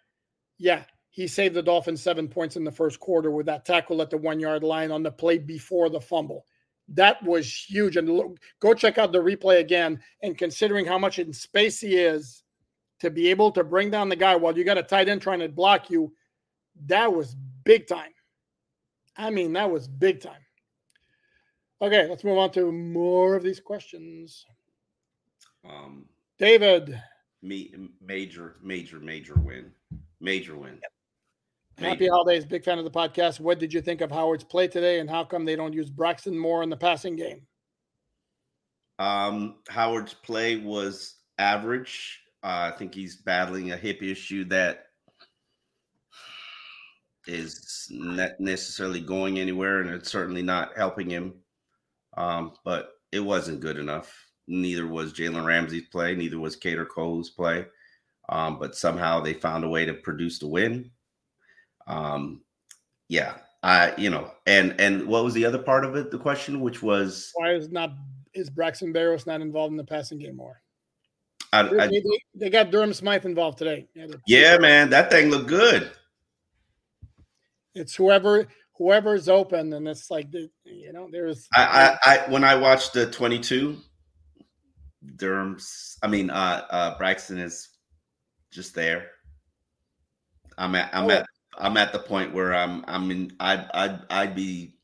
Yeah, 0.59 0.85
he 1.13 1.27
saved 1.27 1.55
the 1.55 1.63
Dolphins 1.63 2.03
seven 2.03 2.27
points 2.27 2.57
in 2.57 2.65
the 2.65 2.73
first 2.73 2.99
quarter 2.99 3.31
with 3.31 3.45
that 3.45 3.67
tackle 3.67 4.01
at 4.01 4.09
the 4.09 4.17
one 4.17 4.41
yard 4.41 4.65
line 4.65 4.91
on 4.91 5.03
the 5.03 5.13
play 5.13 5.37
before 5.37 5.91
the 5.91 6.01
fumble. 6.01 6.47
That 6.89 7.23
was 7.23 7.55
huge. 7.55 7.99
And 7.99 8.09
look, 8.09 8.39
go 8.61 8.73
check 8.73 8.97
out 8.97 9.13
the 9.13 9.19
replay 9.19 9.61
again. 9.61 10.01
And 10.23 10.39
considering 10.39 10.87
how 10.87 10.99
much 10.99 11.19
in 11.19 11.31
space 11.35 11.79
he 11.81 11.97
is 11.97 12.43
to 13.01 13.11
be 13.11 13.29
able 13.29 13.51
to 13.53 13.63
bring 13.63 13.91
down 13.91 14.09
the 14.09 14.17
guy 14.17 14.35
while 14.37 14.57
you 14.57 14.65
got 14.65 14.79
a 14.79 14.83
tight 14.83 15.11
end 15.11 15.21
trying 15.21 15.41
to 15.41 15.51
block 15.51 15.91
you, 15.91 16.15
that 16.87 17.13
was 17.13 17.37
big 17.63 17.87
time. 17.87 18.13
I 19.15 19.29
mean, 19.29 19.53
that 19.53 19.71
was 19.71 19.89
big 19.89 20.23
time. 20.23 20.41
Okay, 21.83 22.09
let's 22.09 22.25
move 22.25 22.39
on 22.39 22.53
to 22.53 22.73
more 22.73 23.37
of 23.37 23.43
these 23.43 23.61
questions. 23.61 24.47
Um, 25.69 26.07
David. 26.39 26.99
Me, 27.43 27.75
major, 28.01 28.57
major, 28.63 28.99
major 28.99 29.35
win. 29.35 29.73
Major 30.21 30.57
win. 30.57 30.81
Happy 31.79 32.09
holidays. 32.09 32.45
Big 32.45 32.65
fan 32.65 32.79
of 32.79 32.85
the 32.85 32.91
podcast. 32.91 33.41
What 33.41 33.59
did 33.59 33.73
you 33.73 33.81
think 33.81 34.01
of 34.01 34.11
Howard's 34.11 34.45
play 34.45 34.69
today, 34.69 35.01
and 35.01 35.09
how 35.09 35.25
come 35.25 35.45
they 35.45 35.57
don't 35.57 35.73
use 35.73 35.91
Braxton 35.91 36.39
more 36.39 36.63
in 36.63 36.71
the 36.71 36.77
passing 36.77 37.17
game? 37.17 37.43
Um, 38.99 39.57
Howard's 39.69 40.15
play 40.15 40.57
was 40.57 41.17
average. 41.39 42.21
Uh, 42.43 42.71
I 42.73 42.77
think 42.77 42.95
he's 42.95 43.17
battling 43.17 43.73
a 43.73 43.77
hip 43.77 44.03
issue 44.03 44.45
that 44.47 44.87
is 47.27 47.87
not 47.91 48.33
necessarily 48.39 49.01
going 49.01 49.39
anywhere, 49.39 49.81
and 49.81 49.91
it's 49.91 50.11
certainly 50.11 50.43
not 50.43 50.77
helping 50.77 51.09
him 51.09 51.35
um, 52.17 52.53
but 52.65 52.91
it 53.11 53.21
wasn't 53.21 53.61
good 53.61 53.79
enough. 53.79 54.15
Neither 54.49 54.87
was 54.87 55.13
Jalen 55.13 55.45
Ramsey's 55.45 55.89
play, 55.89 56.15
neither 56.15 56.39
was 56.39 56.57
Kader 56.57 56.87
Kohou's 56.87 57.31
play. 57.31 57.67
Um, 58.29 58.59
but 58.59 58.77
somehow 58.77 59.21
they 59.21 59.35
found 59.35 59.65
a 59.65 59.69
way 59.69 59.85
to 59.85 59.95
produce 59.95 60.39
the 60.39 60.49
win. 60.49 60.91
Um, 61.87 62.43
yeah, 63.09 63.35
I 63.63 63.95
you 63.97 64.11
know, 64.11 64.31
and 64.47 64.75
and 64.81 65.07
what 65.07 65.25
was 65.25 65.35
the 65.35 65.45
other 65.45 65.59
part 65.59 65.85
of 65.85 65.97
it? 65.97 66.11
The 66.11 66.19
question, 66.19 66.61
which 66.61 66.83
was 66.83 67.31
why 67.35 67.53
is 67.53 67.71
not 67.71 67.93
is 68.35 68.51
Braxton 68.51 68.93
Berrios 68.93 69.27
not 69.27 69.41
involved 69.41 69.73
in 69.73 69.77
the 69.77 69.85
passing 69.85 70.19
game 70.19 70.37
more? 70.37 70.61
I, 71.53 71.61
I, 71.61 71.87
they, 71.87 72.03
they, 72.35 72.49
got 72.49 72.71
Durham 72.71 72.95
Smythe 72.95 73.27
involved 73.27 73.59
today. 73.59 73.87
Yeah, 73.95 74.07
yeah 74.27 74.57
man, 74.57 74.89
that 74.89 75.11
thing 75.11 75.29
looked 75.29 75.49
good. 75.49 75.91
It's 77.75 77.95
whoever 77.95 78.47
whoever's 78.77 79.29
open, 79.29 79.73
and 79.73 79.87
it's 79.87 80.11
like 80.11 80.29
you 80.33 80.93
know, 80.93 81.09
there's. 81.11 81.47
I, 81.55 81.99
I, 82.05 82.13
I 82.13 82.31
when 82.31 82.45
I 82.45 82.55
watched 82.55 82.95
the 82.95 83.11
22, 83.11 83.77
Durham's. 85.17 85.99
I 86.03 86.09
mean, 86.09 86.31
uh, 86.31 86.67
uh, 86.71 86.99
Braxton 86.99 87.39
is 87.39 87.69
just 88.51 88.75
there. 88.75 89.11
I'm 90.59 90.75
at. 90.75 90.95
I'm 90.95 91.05
oh. 91.05 91.11
at. 91.11 91.27
I'm 91.59 91.77
at 91.77 91.93
the 91.93 91.99
point 91.99 92.33
where 92.33 92.55
I'm. 92.55 92.85
I'm 92.89 93.11
in. 93.11 93.33
I'd. 93.41 93.69
I'd. 93.75 94.01
I'd 94.11 94.35
be. 94.35 94.75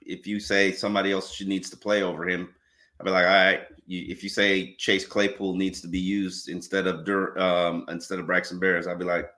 If 0.00 0.26
you 0.26 0.38
say 0.38 0.72
somebody 0.72 1.12
else 1.12 1.40
needs 1.40 1.70
to 1.70 1.76
play 1.76 2.02
over 2.02 2.28
him, 2.28 2.54
I'd 3.00 3.04
be 3.04 3.10
like, 3.10 3.24
all 3.26 3.32
right, 3.32 3.62
you, 3.86 4.04
if 4.08 4.22
you 4.22 4.28
say 4.28 4.74
Chase 4.76 5.06
Claypool 5.06 5.56
needs 5.56 5.80
to 5.80 5.88
be 5.88 5.98
used 5.98 6.48
instead 6.48 6.86
of 6.86 7.04
Dur, 7.04 7.38
um, 7.38 7.84
instead 7.88 8.18
of 8.18 8.26
Braxton 8.26 8.60
Berrios, 8.60 8.86
I'd 8.86 8.98
be 8.98 9.04
like, 9.04 9.30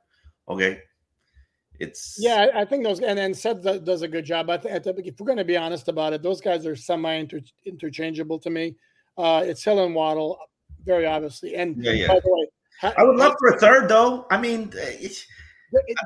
okay, 0.49 0.81
it's 1.79 2.17
yeah. 2.19 2.49
I 2.55 2.65
think 2.65 2.85
those 2.85 3.01
and 3.01 3.19
then 3.19 3.35
Seth 3.35 3.63
does 3.63 4.03
a 4.03 4.09
good 4.09 4.25
job. 4.25 4.51
I 4.51 4.59
think 4.59 4.85
if 4.87 5.19
we're 5.19 5.27
going 5.27 5.39
to 5.39 5.45
be 5.45 5.57
honest 5.57 5.89
about 5.89 6.13
it, 6.13 6.23
those 6.23 6.41
guys 6.41 6.67
are 6.67 6.77
semi 6.77 7.25
interchangeable 7.65 8.39
to 8.41 8.51
me. 8.51 8.77
Uh, 9.19 9.43
it's 9.45 9.65
Hill 9.65 9.85
and 9.85 9.95
Waddle, 9.95 10.39
very 10.85 11.07
obviously. 11.07 11.55
And 11.55 11.83
yeah, 11.83 11.93
yeah. 11.93 12.09
by 12.09 12.21
the 12.21 12.31
way, 12.31 12.93
I 12.97 13.03
would 13.03 13.17
love 13.17 13.35
for 13.39 13.49
a 13.49 13.59
third 13.59 13.89
though. 13.89 14.27
I 14.31 14.41
mean, 14.41 14.73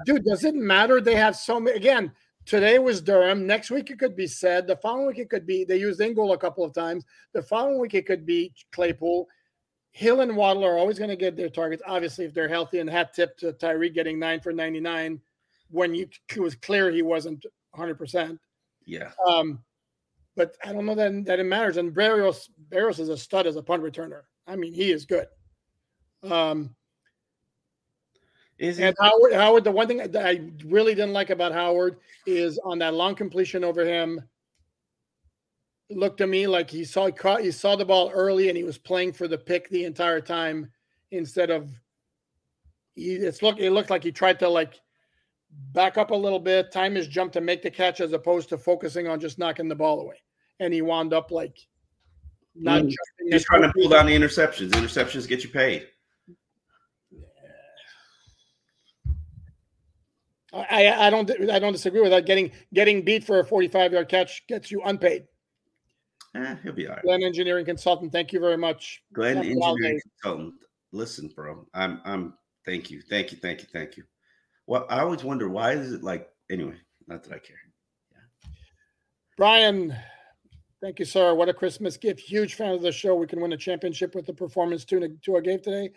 dude, 0.05 0.25
does 0.25 0.44
it 0.44 0.55
matter? 0.55 1.01
They 1.01 1.14
have 1.14 1.37
so 1.37 1.61
many. 1.61 1.77
Again, 1.77 2.12
today 2.46 2.79
was 2.79 3.01
Durham. 3.01 3.46
Next 3.46 3.70
week 3.70 3.90
it 3.90 3.99
could 3.99 4.16
be 4.16 4.27
said. 4.27 4.66
The 4.66 4.77
following 4.77 5.07
week 5.07 5.18
it 5.18 5.31
could 5.31 5.46
be. 5.46 5.64
They 5.64 5.79
used 5.79 6.01
Ingold 6.01 6.35
a 6.35 6.38
couple 6.38 6.64
of 6.64 6.75
times. 6.75 7.05
The 7.33 7.42
following 7.42 7.79
week 7.79 7.94
it 7.94 8.07
could 8.07 8.27
be 8.27 8.53
Claypool. 8.73 9.29
Hill 9.92 10.20
and 10.20 10.37
Waddle 10.37 10.64
are 10.64 10.79
always 10.79 10.99
going 10.99 11.11
to 11.11 11.16
get 11.16 11.37
their 11.37 11.49
targets. 11.49 11.83
Obviously, 11.87 12.25
if 12.25 12.33
they're 12.33 12.49
healthy 12.49 12.79
and 12.79 12.88
hat 12.88 13.12
tip 13.12 13.37
to 13.38 13.53
Tyreek 13.53 13.94
getting 13.94 14.18
nine 14.18 14.40
for 14.40 14.53
99 14.53 15.20
when 15.70 15.94
you 15.94 16.09
it 16.29 16.40
was 16.40 16.55
clear 16.55 16.90
he 16.90 17.03
wasn't 17.03 17.44
100%. 17.77 18.38
Yeah. 18.87 19.11
Um, 19.27 19.61
but 20.37 20.57
I 20.64 20.73
don't 20.73 20.87
know 20.87 20.94
that, 20.94 21.25
that 21.27 21.40
it 21.40 21.44
matters. 21.44 21.77
And 21.77 21.92
Berrios, 21.92 22.49
Berrios 22.70 22.99
is 22.99 23.09
a 23.09 23.16
stud 23.16 23.46
as 23.46 23.57
a 23.57 23.62
punt 23.62 23.83
returner. 23.83 24.23
I 24.46 24.57
mean, 24.57 24.73
he 24.73 24.90
is 24.90 25.07
good. 25.07 25.27
Um, 26.23 26.75
is 28.61 28.79
and 28.79 28.94
Howard, 29.01 29.33
Howard, 29.33 29.64
the 29.64 29.70
one 29.70 29.88
thing 29.88 29.96
that 29.96 30.16
I 30.16 30.42
really 30.66 30.94
didn't 30.94 31.14
like 31.14 31.31
about 31.31 31.53
Howard 31.53 31.96
is 32.27 32.59
on 32.59 32.79
that 32.81 32.92
long 32.92 33.14
completion 33.14 33.64
over 33.64 33.87
him. 33.87 34.20
Looked 35.88 36.18
to 36.18 36.27
me 36.27 36.46
like 36.46 36.68
he 36.68 36.85
saw 36.85 37.07
he 37.07 37.12
caught, 37.12 37.40
he 37.40 37.51
saw 37.51 37.75
the 37.75 37.87
ball 37.87 38.11
early 38.14 38.49
and 38.49 38.57
he 38.57 38.62
was 38.62 38.77
playing 38.77 39.14
for 39.14 39.27
the 39.27 39.38
pick 39.38 39.70
the 39.70 39.85
entire 39.85 40.20
time 40.20 40.70
instead 41.11 41.51
of 41.51 41.70
he, 42.94 43.14
it's 43.14 43.42
look 43.42 43.59
it 43.59 43.70
looked 43.70 43.90
like 43.90 44.05
he 44.05 44.12
tried 44.12 44.38
to 44.40 44.49
like 44.49 44.79
back 45.73 45.96
up 45.96 46.11
a 46.11 46.14
little 46.14 46.38
bit, 46.38 46.70
time 46.70 46.94
his 46.94 47.09
jump 47.09 47.33
to 47.33 47.40
make 47.40 47.62
the 47.62 47.70
catch 47.70 48.01
as 48.01 48.12
opposed 48.12 48.51
to 48.51 48.59
focusing 48.59 49.09
on 49.09 49.18
just 49.18 49.38
knocking 49.38 49.68
the 49.68 49.75
ball 49.75 50.01
away. 50.01 50.23
And 50.61 50.73
he 50.73 50.83
wound 50.83 51.14
up 51.14 51.31
like 51.31 51.57
not 52.55 52.83
mm. 52.83 52.94
He's 53.31 53.44
trying 53.44 53.62
to 53.62 53.73
pull 53.73 53.88
down 53.88 54.05
the 54.05 54.14
interceptions. 54.14 54.70
Interceptions 54.73 55.27
get 55.27 55.42
you 55.42 55.49
paid. 55.49 55.88
I, 60.53 61.07
I 61.07 61.11
don't 61.11 61.31
I 61.51 61.59
don't 61.59 61.73
disagree 61.73 62.01
with 62.01 62.11
that. 62.11 62.27
Getting 62.27 62.51
getting 62.75 63.03
beat 63.03 63.25
for 63.25 63.41
a 63.41 63.45
45 63.45 63.93
yard 63.93 64.09
catch 64.09 64.47
gets 64.47 64.71
you 64.71 64.83
unpaid. 64.85 65.27
Eh, 66.35 66.57
he'll 66.63 66.73
be 66.73 66.87
all 66.87 66.95
right. 66.95 67.03
Glenn 67.03 67.23
Engineering 67.23 67.65
Consultant, 67.65 68.13
thank 68.13 68.33
you 68.33 68.41
very 68.41 68.57
much. 68.57 69.03
Glenn 69.13 69.39
Engineering 69.39 70.01
Consultant. 70.23 70.55
Listen, 70.93 71.31
bro. 71.35 71.67
I'm 71.75 72.01
I'm 72.05 72.35
thank 72.67 72.91
you, 72.91 73.01
thank 73.03 73.33
you, 73.33 73.39
thank 73.39 73.61
you, 73.61 73.69
thank 73.73 73.97
you. 73.97 74.05
Well, 74.67 74.87
I 74.89 75.01
always 75.01 75.25
wonder 75.25 75.49
why 75.49 75.73
is 75.73 75.93
it 75.93 76.03
like 76.03 76.29
anyway, 76.51 76.77
not 77.07 77.23
that 77.25 77.33
I 77.33 77.39
care. 77.39 77.57
Yeah. 78.13 78.51
Brian, 79.37 79.97
thank 80.81 80.99
you, 80.99 81.05
sir. 81.05 81.35
What 81.35 81.49
a 81.49 81.55
Christmas 81.55 81.97
gift. 81.97 82.21
Huge 82.21 82.55
fan 82.55 82.75
of 82.75 82.83
the 82.83 82.93
show. 82.93 83.15
We 83.15 83.27
can 83.27 83.41
win 83.41 83.53
a 83.53 83.57
championship 83.57 84.15
with 84.15 84.27
the 84.27 84.35
performance 84.35 84.85
to 84.87 85.17
Tua 85.23 85.43
gave 85.43 85.63
today. 85.63 85.91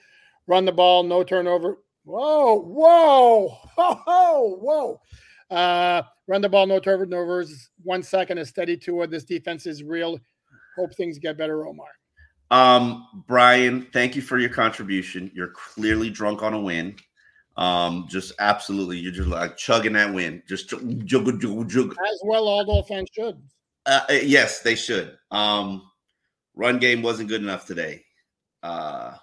Run 0.46 0.66
the 0.66 0.72
ball, 0.72 1.04
no 1.04 1.24
turnover. 1.24 1.78
Whoa, 2.04 2.60
whoa, 2.60 3.48
whoa, 3.76 4.58
whoa. 4.58 5.02
Uh, 5.50 6.02
run 6.28 6.42
the 6.42 6.50
ball, 6.50 6.68
no 6.68 6.80
turnovers. 6.80 7.70
One 7.84 8.04
second, 8.04 8.38
a 8.38 8.46
steady 8.46 8.78
Tua. 8.78 9.08
This 9.08 9.24
defense 9.24 9.66
is 9.66 9.84
real. 9.84 10.20
Hope 10.78 10.96
things 10.96 11.20
get 11.20 11.38
better, 11.38 11.66
Omar. 11.68 11.88
Um, 12.52 13.08
Brian, 13.28 13.88
thank 13.94 14.16
you 14.16 14.22
for 14.22 14.38
your 14.38 14.50
contribution. 14.50 15.32
You're 15.34 15.54
clearly 15.56 16.10
drunk 16.10 16.44
on 16.44 16.54
a 16.54 16.60
win. 16.60 16.96
Um, 17.56 18.08
just 18.10 18.34
absolutely, 18.40 18.98
you're 18.98 19.12
just 19.12 19.30
like 19.30 19.58
chugging 19.58 19.94
that 19.94 20.12
win, 20.14 20.42
just 20.48 20.70
jug, 20.70 21.06
jug, 21.06 21.40
jug, 21.40 21.70
jug. 21.70 21.92
As 21.92 22.22
well, 22.24 22.48
all 22.48 22.66
Dolphins 22.66 22.88
fans 22.88 23.10
should. 23.14 23.42
Uh, 23.86 24.02
uh, 24.10 24.14
yes, 24.14 24.62
they 24.62 24.76
should. 24.76 25.18
Um, 25.30 25.84
run 26.56 26.80
game 26.80 27.02
wasn't 27.02 27.30
good 27.30 27.42
enough 27.42 27.68
today. 27.68 28.04
Uh, 28.64 29.16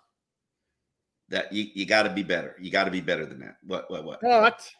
that 1.31 1.53
you, 1.53 1.67
you 1.75 1.87
got 1.87 2.03
to 2.03 2.11
be 2.11 2.23
better. 2.23 2.57
You 2.61 2.71
got 2.71 2.85
to 2.85 2.91
be 2.91 3.01
better 3.01 3.25
than 3.25 3.41
that. 3.41 3.57
What 3.67 3.91
what 3.91 4.05
what? 4.05 4.21
But 4.21 4.71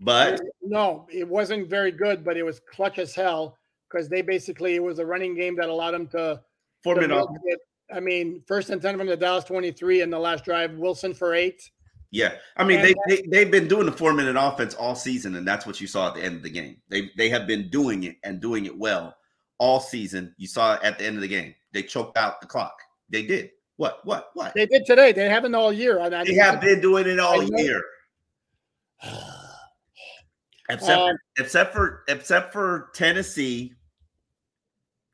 but 0.00 0.40
no, 0.62 1.06
it 1.10 1.26
wasn't 1.26 1.68
very 1.68 1.92
good. 1.92 2.24
But 2.24 2.36
it 2.36 2.42
was 2.42 2.60
clutch 2.60 2.98
as 2.98 3.14
hell 3.14 3.56
because 3.90 4.08
they 4.08 4.22
basically 4.22 4.74
it 4.74 4.82
was 4.82 4.98
a 4.98 5.06
running 5.06 5.34
game 5.34 5.56
that 5.56 5.68
allowed 5.68 5.92
them 5.92 6.06
to 6.08 6.40
form 6.82 7.00
it 7.00 7.12
up. 7.12 7.28
I 7.94 8.00
mean, 8.00 8.42
first 8.46 8.70
and 8.70 8.80
ten 8.80 8.96
from 8.98 9.06
the 9.06 9.16
Dallas 9.16 9.44
twenty 9.44 9.72
three 9.72 10.02
in 10.02 10.10
the 10.10 10.18
last 10.18 10.44
drive. 10.44 10.74
Wilson 10.74 11.14
for 11.14 11.34
eight. 11.34 11.70
Yeah, 12.12 12.32
I 12.56 12.64
mean 12.64 12.82
they, 12.82 12.94
they 13.08 13.22
they've 13.28 13.50
been 13.50 13.68
doing 13.68 13.86
the 13.86 13.92
four 13.92 14.12
minute 14.12 14.36
offense 14.36 14.74
all 14.74 14.96
season, 14.96 15.36
and 15.36 15.46
that's 15.46 15.64
what 15.64 15.80
you 15.80 15.86
saw 15.86 16.08
at 16.08 16.14
the 16.14 16.24
end 16.24 16.36
of 16.36 16.42
the 16.42 16.50
game. 16.50 16.78
They 16.88 17.10
they 17.16 17.28
have 17.28 17.46
been 17.46 17.68
doing 17.68 18.02
it 18.04 18.16
and 18.24 18.40
doing 18.40 18.66
it 18.66 18.76
well 18.76 19.16
all 19.58 19.78
season. 19.78 20.34
You 20.36 20.48
saw 20.48 20.74
it 20.74 20.80
at 20.82 20.98
the 20.98 21.04
end 21.04 21.16
of 21.16 21.22
the 21.22 21.28
game. 21.28 21.54
They 21.72 21.82
choked 21.82 22.16
out 22.16 22.40
the 22.40 22.48
clock. 22.48 22.80
They 23.10 23.22
did. 23.22 23.50
What? 23.80 24.04
What? 24.04 24.28
What? 24.34 24.52
They 24.52 24.66
did 24.66 24.84
today. 24.84 25.12
They 25.12 25.26
haven't 25.26 25.54
all 25.54 25.72
year. 25.72 26.02
I, 26.02 26.10
they 26.10 26.34
have 26.34 26.60
been 26.60 26.82
doing 26.82 27.06
it 27.06 27.18
all 27.18 27.42
year. 27.42 27.82
except 30.68 31.00
um, 31.00 31.16
except 31.38 31.72
for 31.72 32.04
except 32.06 32.52
for 32.52 32.90
Tennessee, 32.92 33.72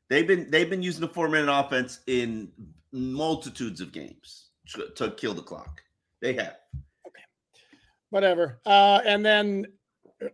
they've 0.09 0.27
been 0.27 0.51
they've 0.51 0.69
been 0.69 0.83
using 0.83 0.99
the 0.99 1.07
four 1.07 1.29
minute 1.29 1.49
offense 1.49 2.01
in 2.07 2.51
multitudes 2.91 3.79
of 3.79 3.93
games 3.93 4.49
to, 4.73 4.89
to 4.97 5.11
kill 5.11 5.33
the 5.33 5.41
clock. 5.41 5.81
They 6.21 6.33
have. 6.33 6.57
Okay. 7.07 7.23
Whatever. 8.09 8.59
Uh, 8.65 8.99
and 9.05 9.25
then 9.25 9.67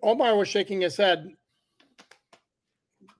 Omar 0.01 0.35
was 0.35 0.47
shaking 0.47 0.81
his 0.81 0.97
head. 0.97 1.29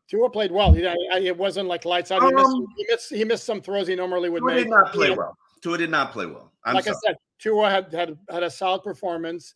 Tua 0.10 0.30
played 0.30 0.52
well. 0.52 0.76
You 0.76 0.84
know, 0.84 0.96
it 1.16 1.38
wasn't 1.38 1.68
like 1.68 1.86
lights 1.86 2.12
out. 2.12 2.22
He, 2.22 2.28
um, 2.28 2.36
missed, 2.36 2.58
he, 2.78 2.86
missed, 2.90 3.10
he 3.10 3.24
missed 3.24 3.44
some 3.46 3.62
throws 3.62 3.88
he 3.88 3.96
normally 3.96 4.30
would 4.30 4.42
Tua 4.42 4.54
make. 4.54 4.64
did 4.66 4.70
not 4.70 4.94
play 4.94 5.12
well. 5.12 5.38
Tua 5.62 5.78
did 5.78 5.90
not 5.90 6.12
play 6.12 6.26
well. 6.26 6.52
I'm 6.66 6.76
like 6.76 6.86
sorry. 6.86 6.96
I 6.96 7.08
said, 7.08 7.16
Tua 7.40 7.70
had, 7.70 7.94
had 7.94 8.18
had 8.30 8.44
a 8.44 8.50
solid 8.50 8.84
performance. 8.84 9.56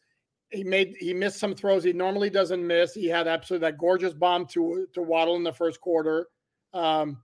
He 0.50 0.64
made 0.64 0.96
he 1.00 1.14
missed 1.14 1.40
some 1.40 1.54
throws 1.54 1.84
he 1.84 1.92
normally 1.94 2.30
doesn't 2.30 2.66
miss. 2.66 2.94
He 2.94 3.08
had 3.08 3.28
absolutely 3.28 3.68
that 3.68 3.78
gorgeous 3.78 4.14
bomb 4.14 4.46
to 4.48 4.88
to 4.94 5.02
Waddle 5.02 5.36
in 5.36 5.44
the 5.44 5.54
first 5.54 5.82
quarter. 5.82 6.28
Um, 6.74 7.22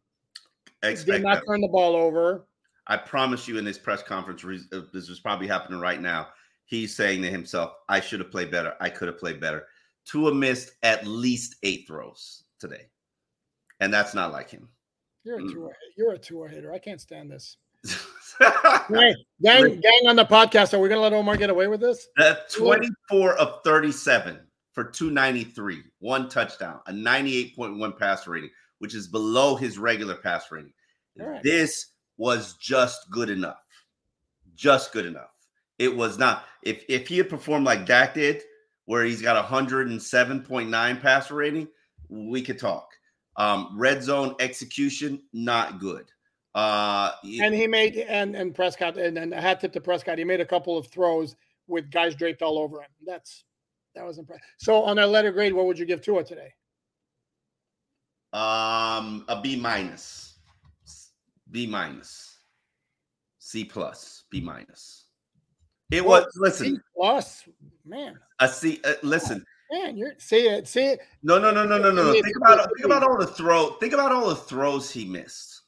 did 0.81 1.23
not 1.23 1.35
that. 1.35 1.43
turn 1.47 1.61
the 1.61 1.69
ball 1.69 1.95
over. 1.95 2.45
I 2.87 2.97
promise 2.97 3.47
you, 3.47 3.57
in 3.57 3.63
this 3.63 3.77
press 3.77 4.03
conference, 4.03 4.43
uh, 4.43 4.81
this 4.93 5.07
is 5.07 5.21
probably 5.21 5.47
happening 5.47 5.79
right 5.79 6.01
now. 6.01 6.27
He's 6.65 6.93
saying 6.93 7.21
to 7.21 7.29
himself, 7.29 7.71
"I 7.87 8.01
should 8.01 8.19
have 8.19 8.29
played 8.29 8.51
better. 8.51 8.73
I 8.81 8.89
could 8.89 9.07
have 9.07 9.17
played 9.17 9.39
better." 9.39 9.67
Tua 10.05 10.33
missed 10.33 10.71
at 10.83 11.07
least 11.07 11.55
eight 11.63 11.87
throws 11.87 12.43
today 12.59 12.87
and 13.79 13.93
that's 13.93 14.13
not 14.13 14.31
like 14.31 14.49
him. 14.49 14.69
You're 15.23 15.39
a 15.39 15.41
mm. 15.41 15.69
You're 15.97 16.13
a 16.13 16.17
Tua 16.17 16.49
hater. 16.49 16.73
I 16.73 16.79
can't 16.79 16.99
stand 16.99 17.31
this. 17.31 17.57
hey, 18.39 19.15
gang, 19.41 19.79
gang 19.79 20.07
on 20.07 20.15
the 20.15 20.25
podcast. 20.25 20.73
Are 20.73 20.79
we 20.79 20.89
gonna 20.89 21.01
let 21.01 21.13
Omar 21.13 21.37
get 21.37 21.49
away 21.49 21.67
with 21.67 21.81
this? 21.81 22.07
That 22.17 22.49
24 22.51 23.35
of 23.35 23.63
37 23.63 24.39
for 24.73 24.85
293, 24.85 25.83
one 25.99 26.29
touchdown, 26.29 26.79
a 26.87 26.91
98.1 26.91 27.97
passer 27.97 28.31
rating, 28.31 28.49
which 28.79 28.95
is 28.95 29.07
below 29.07 29.55
his 29.55 29.77
regular 29.77 30.15
pass 30.15 30.51
rating. 30.51 30.73
Right. 31.17 31.41
This 31.43 31.91
was 32.17 32.55
just 32.55 33.09
good 33.11 33.29
enough. 33.29 33.61
Just 34.55 34.91
good 34.91 35.05
enough. 35.05 35.29
It 35.79 35.95
was 35.95 36.17
not. 36.17 36.45
If 36.63 36.83
if 36.89 37.07
he 37.07 37.17
had 37.17 37.29
performed 37.29 37.65
like 37.65 37.85
Dak 37.85 38.13
did, 38.13 38.41
where 38.85 39.03
he's 39.03 39.21
got 39.21 39.43
107.9 39.45 41.01
passer 41.01 41.35
rating, 41.35 41.67
we 42.09 42.41
could 42.41 42.59
talk. 42.59 42.89
Um, 43.35 43.71
red 43.73 44.03
zone 44.03 44.35
execution, 44.39 45.21
not 45.33 45.79
good. 45.79 46.11
Uh, 46.55 47.11
and 47.41 47.53
he 47.53 47.65
made 47.65 47.97
and 47.97 48.35
and 48.35 48.53
Prescott 48.53 48.97
and, 48.97 49.17
and 49.17 49.33
hat 49.33 49.59
tip 49.59 49.73
to 49.73 49.81
Prescott. 49.81 50.19
He 50.19 50.23
made 50.23 50.39
a 50.39 50.45
couple 50.45 50.77
of 50.77 50.87
throws 50.87 51.35
with 51.67 51.89
guys 51.89 52.13
draped 52.13 52.43
all 52.43 52.59
over 52.59 52.79
him. 52.79 52.89
That's 53.05 53.43
that 53.95 54.05
was 54.05 54.19
impressive. 54.19 54.43
So 54.57 54.83
on 54.83 54.99
a 54.99 55.07
letter 55.07 55.31
grade, 55.31 55.53
what 55.53 55.65
would 55.65 55.79
you 55.79 55.85
give 55.85 56.01
Tua 56.01 56.23
today? 56.23 56.53
Um, 58.33 59.25
a 59.27 59.39
B 59.41 59.55
minus, 59.55 60.37
B 61.49 61.65
minus, 61.65 62.37
C 63.39 63.63
plus, 63.63 64.23
B 64.29 64.39
minus. 64.39 65.05
It 65.91 66.05
was 66.05 66.25
listen. 66.35 66.75
C 66.75 66.81
plus, 66.95 67.49
man. 67.85 68.19
A 68.39 68.47
C. 68.47 68.79
Uh, 68.83 68.93
listen, 69.03 69.43
Man, 69.71 69.97
you're 69.97 70.13
see 70.17 70.47
it, 70.47 70.67
see 70.67 70.85
it. 70.85 70.99
No, 71.23 71.39
no, 71.39 71.51
no, 71.51 71.65
no, 71.65 71.77
no, 71.77 71.91
no. 71.91 72.11
Think 72.11 72.37
about 72.37 72.69
think 72.75 72.85
about 72.85 73.03
all 73.03 73.17
the 73.17 73.27
throw. 73.27 73.71
Think 73.79 73.93
about 73.93 74.11
all 74.11 74.29
the 74.29 74.35
throws 74.35 74.91
he 74.91 75.05
missed. 75.05 75.61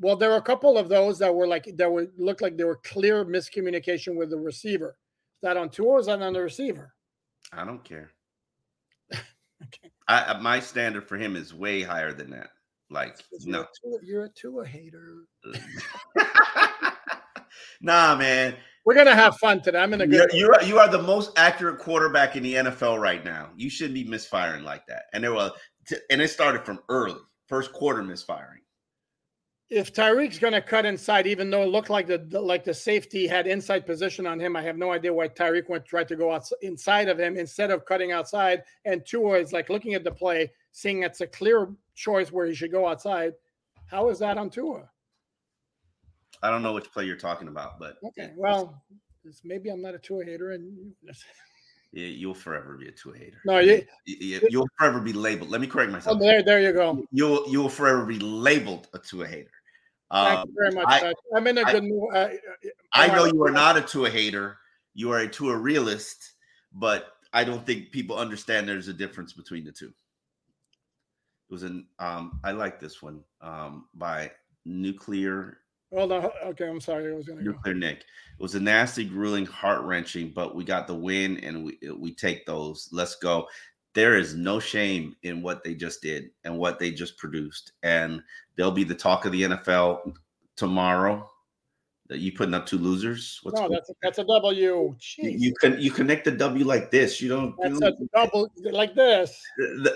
Well, 0.00 0.16
there 0.16 0.30
were 0.30 0.36
a 0.36 0.42
couple 0.42 0.76
of 0.76 0.88
those 0.88 1.18
that 1.18 1.34
were 1.34 1.46
like 1.46 1.68
that 1.76 1.90
would 1.90 2.12
look 2.16 2.40
like 2.40 2.56
they 2.56 2.64
were 2.64 2.80
clear 2.84 3.24
miscommunication 3.24 4.16
with 4.16 4.30
the 4.30 4.38
receiver. 4.38 4.90
Is 4.90 5.40
that 5.42 5.56
on 5.56 5.70
Tua 5.70 5.86
or 5.86 6.00
is 6.00 6.06
that 6.06 6.22
on 6.22 6.32
the 6.32 6.40
receiver? 6.40 6.94
I 7.52 7.64
don't 7.64 7.84
care. 7.84 8.12
okay. 9.12 9.90
I 10.08 10.20
uh, 10.22 10.40
my 10.40 10.60
standard 10.60 11.08
for 11.08 11.16
him 11.16 11.36
is 11.36 11.54
way 11.54 11.82
higher 11.82 12.12
than 12.12 12.30
that. 12.30 12.50
Like 12.90 13.18
You're 13.40 13.52
no. 13.52 13.60
a 13.62 13.66
Tua- 13.82 14.00
you're 14.02 14.24
a 14.24 14.30
Tua 14.30 14.66
hater. 14.66 15.24
nah, 17.80 18.16
man. 18.16 18.54
We're 18.84 18.94
gonna 18.94 19.14
have 19.14 19.38
fun 19.38 19.62
today. 19.62 19.78
I'm 19.78 19.94
in 19.94 20.00
a 20.02 20.06
You're, 20.06 20.26
good. 20.26 20.36
you 20.36 20.52
are 20.52 20.62
you 20.62 20.78
are 20.78 20.88
the 20.88 21.02
most 21.02 21.32
accurate 21.38 21.78
quarterback 21.78 22.36
in 22.36 22.42
the 22.42 22.54
NFL 22.54 23.00
right 23.00 23.24
now. 23.24 23.50
You 23.56 23.70
shouldn't 23.70 23.94
be 23.94 24.04
misfiring 24.04 24.62
like 24.64 24.86
that. 24.88 25.04
And 25.12 25.24
there 25.24 25.32
was, 25.32 25.52
and 26.10 26.20
it 26.20 26.28
started 26.28 26.64
from 26.66 26.80
early, 26.88 27.16
first 27.48 27.72
quarter 27.72 28.02
misfiring. 28.02 28.60
if 29.70 29.92
Tyreek's 29.94 30.38
going 30.38 30.52
to 30.52 30.60
cut 30.60 30.84
inside, 30.84 31.26
even 31.26 31.48
though 31.50 31.62
it 31.62 31.68
looked 31.70 31.88
like 31.88 32.06
the 32.06 32.18
the- 32.18 32.40
like 32.40 32.62
the 32.64 32.74
safety 32.74 33.26
had 33.26 33.46
inside 33.46 33.86
position 33.86 34.26
on 34.26 34.38
him, 34.38 34.54
I 34.54 34.62
have 34.62 34.76
no 34.76 34.92
idea 34.92 35.14
why 35.14 35.28
Tyreek 35.28 35.68
went 35.70 35.86
tried 35.86 36.08
to 36.08 36.16
go 36.16 36.30
out 36.32 36.46
inside 36.60 37.08
of 37.08 37.18
him 37.18 37.36
instead 37.38 37.70
of 37.70 37.86
cutting 37.86 38.12
outside. 38.12 38.64
And 38.84 39.04
Tua 39.06 39.38
is 39.38 39.52
like 39.54 39.70
looking 39.70 39.94
at 39.94 40.04
the 40.04 40.12
play, 40.12 40.52
seeing 40.72 41.02
it's 41.04 41.22
a 41.22 41.26
clear 41.26 41.68
choice 41.94 42.30
where 42.30 42.46
he 42.46 42.54
should 42.54 42.70
go 42.72 42.86
outside. 42.86 43.32
How 43.86 44.10
is 44.10 44.18
that 44.18 44.36
on 44.36 44.50
Tua? 44.50 44.90
I 46.44 46.50
don't 46.50 46.62
know 46.62 46.74
which 46.74 46.92
play 46.92 47.06
you're 47.06 47.16
talking 47.16 47.48
about, 47.48 47.78
but 47.78 47.96
Okay, 48.08 48.32
well, 48.36 48.84
maybe 49.44 49.70
I'm 49.70 49.80
not 49.80 49.94
a 49.94 49.98
Tua 49.98 50.24
hater, 50.26 50.52
and 50.52 50.92
yeah, 51.92 52.06
you'll 52.06 52.34
forever 52.34 52.76
be 52.76 52.88
a 52.88 52.92
Tua 52.92 53.16
hater. 53.16 53.38
no, 53.46 53.60
you, 53.60 53.82
You- 54.04 54.46
You'll 54.50 54.68
forever 54.78 55.00
be 55.00 55.14
labeled. 55.14 55.48
Let 55.50 55.62
me 55.62 55.66
correct 55.66 55.88
oh, 55.88 55.92
myself. 55.92 56.20
there, 56.20 56.42
there 56.42 56.60
you 56.60 56.72
go. 56.74 57.02
You'll 57.10 57.48
you'll 57.48 57.70
forever 57.70 58.04
be 58.04 58.18
labeled 58.18 58.88
a 58.92 58.98
Tua 58.98 59.26
hater. 59.26 59.50
Thank 60.12 60.38
Um, 60.40 60.48
you 60.48 60.54
very 60.58 60.74
much. 60.74 60.84
I, 60.86 61.14
I'm 61.34 61.46
in 61.46 61.56
a 61.56 61.62
I- 61.62 61.72
good 61.72 61.84
mood. 61.84 62.10
Uh, 62.14 62.28
I 62.92 63.06
know 63.08 63.24
you 63.24 63.42
are 63.42 63.50
not 63.50 63.78
a 63.78 63.80
Tua 63.80 64.10
hater. 64.10 64.58
You 64.92 65.10
are 65.12 65.20
a 65.20 65.28
Tua 65.28 65.56
realist, 65.56 66.34
but 66.74 67.06
I 67.32 67.42
don't 67.42 67.64
think 67.64 67.90
people 67.90 68.16
understand 68.18 68.68
there's 68.68 68.88
a 68.88 68.92
difference 68.92 69.32
between 69.32 69.64
the 69.64 69.72
two. 69.72 69.88
It 71.48 71.52
was 71.52 71.62
an 71.62 71.86
um, 71.98 72.38
I 72.44 72.52
like 72.52 72.78
this 72.80 73.00
one 73.02 73.24
um, 73.40 73.86
by 73.94 74.30
Nuclear 74.66 75.58
Hold 75.94 76.12
on. 76.12 76.30
Okay, 76.46 76.68
I'm 76.68 76.80
sorry. 76.80 77.12
I 77.12 77.14
was 77.14 77.26
going 77.26 77.38
to 77.38 77.44
go. 77.44 77.52
Nuclear 77.52 77.74
Nick. 77.74 77.98
It 77.98 78.42
was 78.42 78.56
a 78.56 78.60
nasty, 78.60 79.04
grueling, 79.04 79.46
heart 79.46 79.82
wrenching, 79.82 80.32
but 80.34 80.56
we 80.56 80.64
got 80.64 80.86
the 80.88 80.94
win 80.94 81.38
and 81.38 81.64
we 81.64 81.78
uh, 81.88 81.94
we 81.94 82.14
take 82.14 82.44
those. 82.46 82.88
Let's 82.90 83.14
go. 83.16 83.46
There 83.94 84.16
is 84.16 84.34
no 84.34 84.58
shame 84.58 85.14
in 85.22 85.40
what 85.40 85.62
they 85.62 85.74
just 85.74 86.02
did 86.02 86.30
and 86.42 86.58
what 86.58 86.80
they 86.80 86.90
just 86.90 87.16
produced, 87.16 87.72
and 87.84 88.20
they'll 88.56 88.72
be 88.72 88.82
the 88.82 88.94
talk 88.94 89.24
of 89.24 89.32
the 89.32 89.42
NFL 89.42 90.14
tomorrow. 90.56 91.30
That 92.08 92.18
you 92.18 92.32
putting 92.32 92.52
up 92.52 92.66
two 92.66 92.76
losers? 92.76 93.40
What's 93.44 93.58
No, 93.58 93.66
that's 93.66 93.88
a, 93.88 93.94
that's 94.02 94.18
a 94.18 94.24
W. 94.24 94.52
you, 94.52 94.96
Jeez. 95.00 95.40
you 95.40 95.54
can 95.58 95.80
you 95.80 95.90
connect 95.90 96.26
the 96.26 96.32
W 96.32 96.64
like 96.64 96.90
this. 96.90 97.22
You 97.22 97.28
don't. 97.28 97.54
That's 97.62 97.78
don't 97.78 97.94
a 97.94 98.06
double 98.12 98.50
like 98.72 98.94
this. 98.94 99.40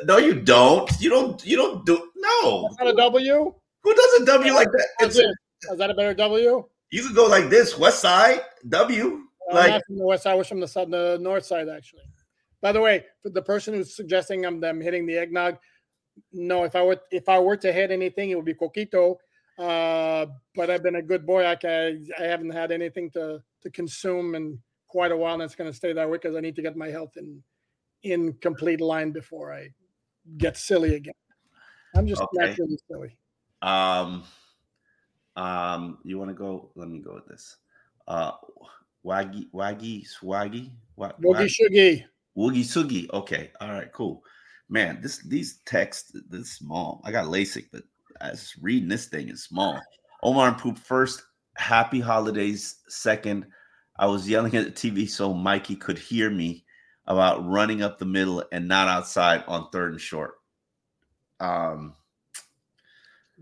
no, 0.05 0.17
you 0.17 0.35
don't. 0.35 0.91
You 1.01 1.11
don't. 1.11 1.45
You 1.45 1.57
don't 1.57 1.85
do. 1.85 2.11
No. 2.17 2.63
That's 2.63 2.79
not 2.79 2.95
a 2.95 2.97
W. 2.97 3.53
Who 3.83 3.95
does 3.95 4.21
a 4.23 4.25
W 4.27 4.55
like 4.55 4.69
that? 4.71 4.89
It's? 5.01 5.21
Is 5.71 5.79
that 5.79 5.91
a 5.91 5.95
better 5.95 6.15
W? 6.15 6.65
you 6.91 7.03
could 7.07 7.15
go 7.17 7.27
like 7.27 7.51
this. 7.51 7.77
West 7.77 8.01
Side 8.01 8.41
W. 8.69 9.23
I'm 9.51 9.57
Like 9.57 9.71
not 9.71 9.83
from 9.87 9.99
the 9.99 10.07
west 10.07 10.23
side. 10.25 10.33
I 10.33 10.35
was 10.35 10.49
from 10.49 10.61
the 10.61 10.69
south, 10.69 10.91
the 10.91 11.19
north 11.21 11.45
side, 11.45 11.69
actually. 11.69 12.03
By 12.61 12.73
the 12.73 12.81
way, 12.81 13.05
for 13.23 13.31
the 13.31 13.43
person 13.43 13.75
who's 13.75 13.95
suggesting 13.95 14.45
I'm 14.45 14.61
them 14.61 14.81
hitting 14.81 15.07
the 15.07 15.17
eggnog, 15.17 15.59
no. 16.33 16.65
If 16.65 16.75
I 16.77 16.83
were 16.83 17.01
if 17.11 17.29
I 17.29 17.39
were 17.39 17.57
to 17.57 17.73
hit 17.73 17.91
anything, 17.91 18.31
it 18.31 18.35
would 18.37 18.45
be 18.45 18.55
coquito. 18.55 19.17
Uh, 19.59 20.27
but 20.55 20.71
I've 20.71 20.83
been 20.83 20.97
a 20.97 21.03
good 21.03 21.27
boy. 21.27 21.47
I 21.47 21.57
can, 21.57 22.07
I 22.19 22.23
haven't 22.25 22.51
had 22.51 22.73
anything 22.73 23.11
to 23.13 23.43
to 23.63 23.71
consume 23.71 24.35
in 24.35 24.59
quite 24.87 25.13
a 25.13 25.17
while, 25.17 25.35
and 25.35 25.43
it's 25.43 25.55
going 25.55 25.71
to 25.71 25.77
stay 25.77 25.93
that 25.93 26.09
way 26.09 26.19
because 26.19 26.37
I 26.37 26.41
need 26.41 26.57
to 26.57 26.63
get 26.63 26.77
my 26.77 26.89
health 26.89 27.17
in 27.17 27.43
in 28.03 28.33
complete 28.35 28.81
line 28.81 29.13
before 29.13 29.53
I 29.53 29.71
get 30.37 30.57
silly 30.57 30.95
again. 30.95 31.15
I'm 31.95 32.07
just 32.07 32.23
Okay. 32.23 32.47
naturally 32.47 32.79
silly. 32.91 33.19
Um, 33.63 34.25
um, 35.39 35.99
you 36.05 36.19
want 36.19 36.31
to 36.31 36.35
go? 36.35 36.71
Let 36.75 36.89
me 36.89 36.99
go 36.99 37.15
with 37.15 37.27
this. 37.29 37.57
Uh, 38.07 38.33
waggy, 39.05 39.51
waggy, 39.53 40.05
swaggy, 40.07 40.73
wa- 40.97 41.13
Boogie 41.23 41.35
wag- 41.35 41.49
shoogie. 41.49 42.05
woogie 42.37 42.65
sugi. 42.65 43.09
Okay, 43.13 43.51
all 43.61 43.71
right, 43.73 43.93
cool. 43.93 44.23
Man, 44.69 45.01
this 45.01 45.19
these 45.19 45.61
texts 45.65 46.13
this 46.29 46.53
small. 46.53 47.01
I 47.05 47.13
got 47.13 47.27
LASIK, 47.27 47.67
but 47.73 47.85
I 48.21 48.31
was 48.31 48.55
reading 48.61 48.89
this 48.89 49.07
thing 49.07 49.29
is 49.29 49.45
small. 49.45 49.81
Omar 50.23 50.49
and 50.49 50.59
Poop 50.59 50.77
first. 50.79 51.23
Happy 51.57 52.01
holidays. 52.01 52.81
Second, 52.89 53.47
I 53.99 54.07
was 54.07 54.29
yelling 54.29 54.55
at 54.57 54.65
the 54.65 54.71
TV 54.71 55.09
so 55.09 55.33
Mikey 55.33 55.77
could 55.77 55.99
hear 55.99 56.31
me 56.31 56.65
about 57.07 57.47
running 57.47 57.83
up 57.83 57.99
the 57.99 58.05
middle 58.05 58.45
and 58.53 58.69
not 58.69 58.89
outside 58.89 59.43
on 59.49 59.71
third 59.71 59.93
and 59.93 60.01
short. 60.01 60.35
Um, 61.41 61.95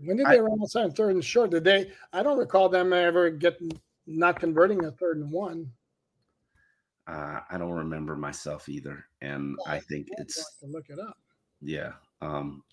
When 0.03 0.17
did 0.17 0.27
I- 0.27 0.35
they 0.35 0.41
run 0.41 0.59
outside 0.61 0.83
on 0.85 0.91
third 0.91 1.15
and 1.15 1.23
short? 1.25 1.51
Did 1.51 1.63
they? 1.63 1.91
I 2.13 2.23
don't 2.23 2.37
recall 2.37 2.69
them 2.69 2.93
ever 2.93 3.29
getting 3.29 3.71
not 4.05 4.39
converting 4.39 4.85
a 4.85 4.91
third 4.91 5.17
and 5.17 5.31
one. 5.31 5.71
Uh, 7.07 7.39
I 7.49 7.57
don't 7.57 7.71
remember 7.71 8.15
myself 8.15 8.67
either, 8.67 9.05
and 9.21 9.55
I 9.65 9.79
think 9.79 10.07
it's 10.17 10.57
to 10.59 10.67
look 10.67 10.89
it 10.89 10.99
up. 10.99 11.17
yeah. 11.61 11.93
Um, 12.21 12.63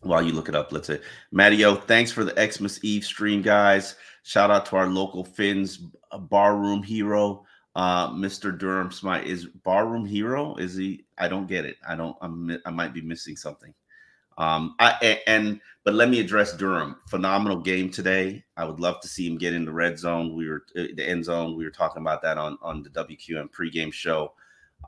while 0.00 0.22
you 0.22 0.32
look 0.32 0.48
it 0.50 0.54
up, 0.54 0.70
let's 0.70 0.86
say, 0.86 1.00
Mattio, 1.32 1.82
thanks 1.82 2.12
for 2.12 2.24
the 2.24 2.52
Xmas 2.52 2.78
Eve 2.84 3.04
stream, 3.04 3.40
guys. 3.42 3.96
Shout 4.22 4.50
out 4.50 4.66
to 4.66 4.76
our 4.76 4.86
local 4.86 5.24
Finns 5.24 5.86
uh, 6.12 6.18
barroom 6.18 6.82
hero, 6.82 7.44
uh, 7.74 8.10
Mr. 8.10 8.56
Durham 8.56 8.92
Smythe. 8.92 9.26
Is 9.26 9.46
barroom 9.64 10.04
hero? 10.04 10.54
Is 10.56 10.76
he? 10.76 11.04
I 11.18 11.26
don't 11.28 11.48
get 11.48 11.64
it. 11.64 11.76
I 11.88 11.96
don't. 11.96 12.16
I'm. 12.20 12.56
I 12.66 12.70
might 12.70 12.92
be 12.94 13.00
missing 13.00 13.36
something. 13.36 13.74
Um, 14.38 14.74
I 14.78 15.20
and 15.26 15.60
but 15.84 15.94
let 15.94 16.08
me 16.08 16.20
address 16.20 16.56
Durham. 16.56 16.96
Phenomenal 17.08 17.58
game 17.58 17.90
today. 17.90 18.44
I 18.56 18.64
would 18.64 18.80
love 18.80 19.00
to 19.02 19.08
see 19.08 19.26
him 19.26 19.38
get 19.38 19.52
in 19.52 19.64
the 19.64 19.72
red 19.72 19.98
zone. 19.98 20.34
We 20.34 20.48
were 20.48 20.64
uh, 20.76 20.94
the 20.94 21.08
end 21.08 21.24
zone. 21.24 21.56
We 21.56 21.64
were 21.64 21.70
talking 21.70 22.02
about 22.02 22.22
that 22.22 22.38
on 22.38 22.58
on 22.62 22.82
the 22.82 22.90
WQAM 22.90 23.50
pregame 23.50 23.92
show. 23.92 24.32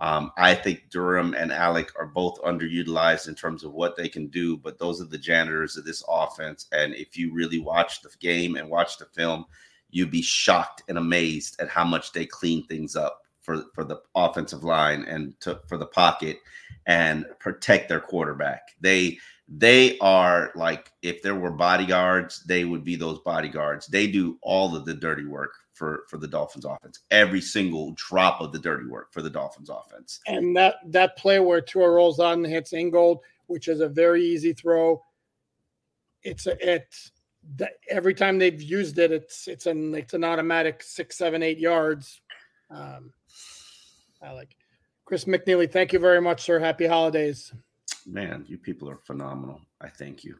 Um, 0.00 0.30
I 0.37 0.54
think 0.54 0.90
Durham 0.90 1.35
and 1.35 1.52
Alec 1.52 1.92
are 1.98 2.06
both 2.06 2.40
underutilized 2.42 3.28
in 3.28 3.35
terms 3.35 3.64
of 3.64 3.72
what 3.72 3.96
they 3.96 4.09
can 4.09 4.26
do, 4.28 4.56
but 4.56 4.78
those 4.78 5.00
are 5.00 5.06
the 5.06 5.18
janitors 5.18 5.76
of 5.76 5.85
this 5.85 6.04
offense. 6.09 6.66
And 6.72 6.94
if 6.94 7.16
you 7.16 7.32
really 7.32 7.61
watch 7.61 8.02
the 8.02 8.11
game 8.20 8.56
and 8.56 8.68
watch 8.68 8.98
the 8.98 9.06
film, 9.06 9.46
you'd 9.90 10.11
be 10.11 10.22
shocked 10.22 10.82
and 10.88 10.98
amazed 10.98 11.61
at 11.61 11.68
how 11.68 11.85
much 11.85 12.12
they 12.12 12.26
clean 12.26 12.66
things 12.66 12.94
up 12.94 13.22
for, 13.40 13.64
for 13.74 13.85
the 13.85 14.00
offensive 14.14 14.64
line 14.64 15.04
and 15.04 15.38
to, 15.40 15.61
for 15.66 15.78
the 15.78 15.87
pocket 15.87 16.40
and 16.87 17.24
protect 17.38 17.88
their 17.88 18.00
quarterback. 18.00 18.62
They 18.80 19.18
they 19.48 19.96
are 19.98 20.50
like 20.54 20.90
if 21.02 21.22
there 21.22 21.37
were 21.37 21.52
bodyguards, 21.52 22.42
they 22.44 22.64
would 22.64 22.85
be 22.85 22.96
those 22.96 23.20
bodyguards. 23.20 23.87
They 23.87 24.06
do 24.06 24.38
all 24.42 24.74
of 24.74 24.85
the 24.85 24.94
dirty 24.94 25.24
work 25.24 25.52
for 25.72 26.04
for 26.09 26.18
the 26.18 26.26
Dolphins 26.26 26.64
offense. 26.64 27.00
Every 27.11 27.40
single 27.40 27.92
drop 27.92 28.40
of 28.40 28.52
the 28.52 28.59
dirty 28.59 28.87
work 28.87 29.12
for 29.12 29.22
the 29.22 29.30
Dolphins 29.30 29.70
offense. 29.70 30.20
And 30.26 30.56
that 30.56 30.76
that 30.87 31.16
play 31.16 31.38
where 31.38 31.61
Tua 31.61 31.88
rolls 31.88 32.18
on 32.18 32.44
and 32.44 32.52
hits 32.52 32.72
Ingold, 32.72 33.20
which 33.46 33.68
is 33.68 33.80
a 33.80 33.88
very 33.88 34.24
easy 34.24 34.52
throw. 34.52 35.00
It's 36.22 36.46
a 36.46 36.56
it's 36.74 37.12
every 37.88 38.14
time 38.14 38.38
they've 38.38 38.61
used 38.61 38.98
it, 38.98 39.12
it's 39.12 39.46
it's 39.46 39.66
an 39.66 39.94
it's 39.94 40.14
an 40.14 40.24
automatic 40.24 40.82
six, 40.82 41.16
seven, 41.16 41.42
eight 41.42 41.59
yards. 41.59 42.20
Um, 42.68 43.12
I 44.20 44.32
like 44.32 44.56
Chris 45.04 45.24
McNeely. 45.24 45.70
Thank 45.70 45.92
you 45.92 46.00
very 46.00 46.20
much, 46.20 46.42
sir. 46.42 46.59
Happy 46.59 46.87
holidays. 46.87 47.52
Man, 48.07 48.44
you 48.49 48.59
people 48.59 48.88
are 48.88 48.99
phenomenal. 49.05 49.61
I 49.81 49.88
thank 49.88 50.25
you. 50.25 50.37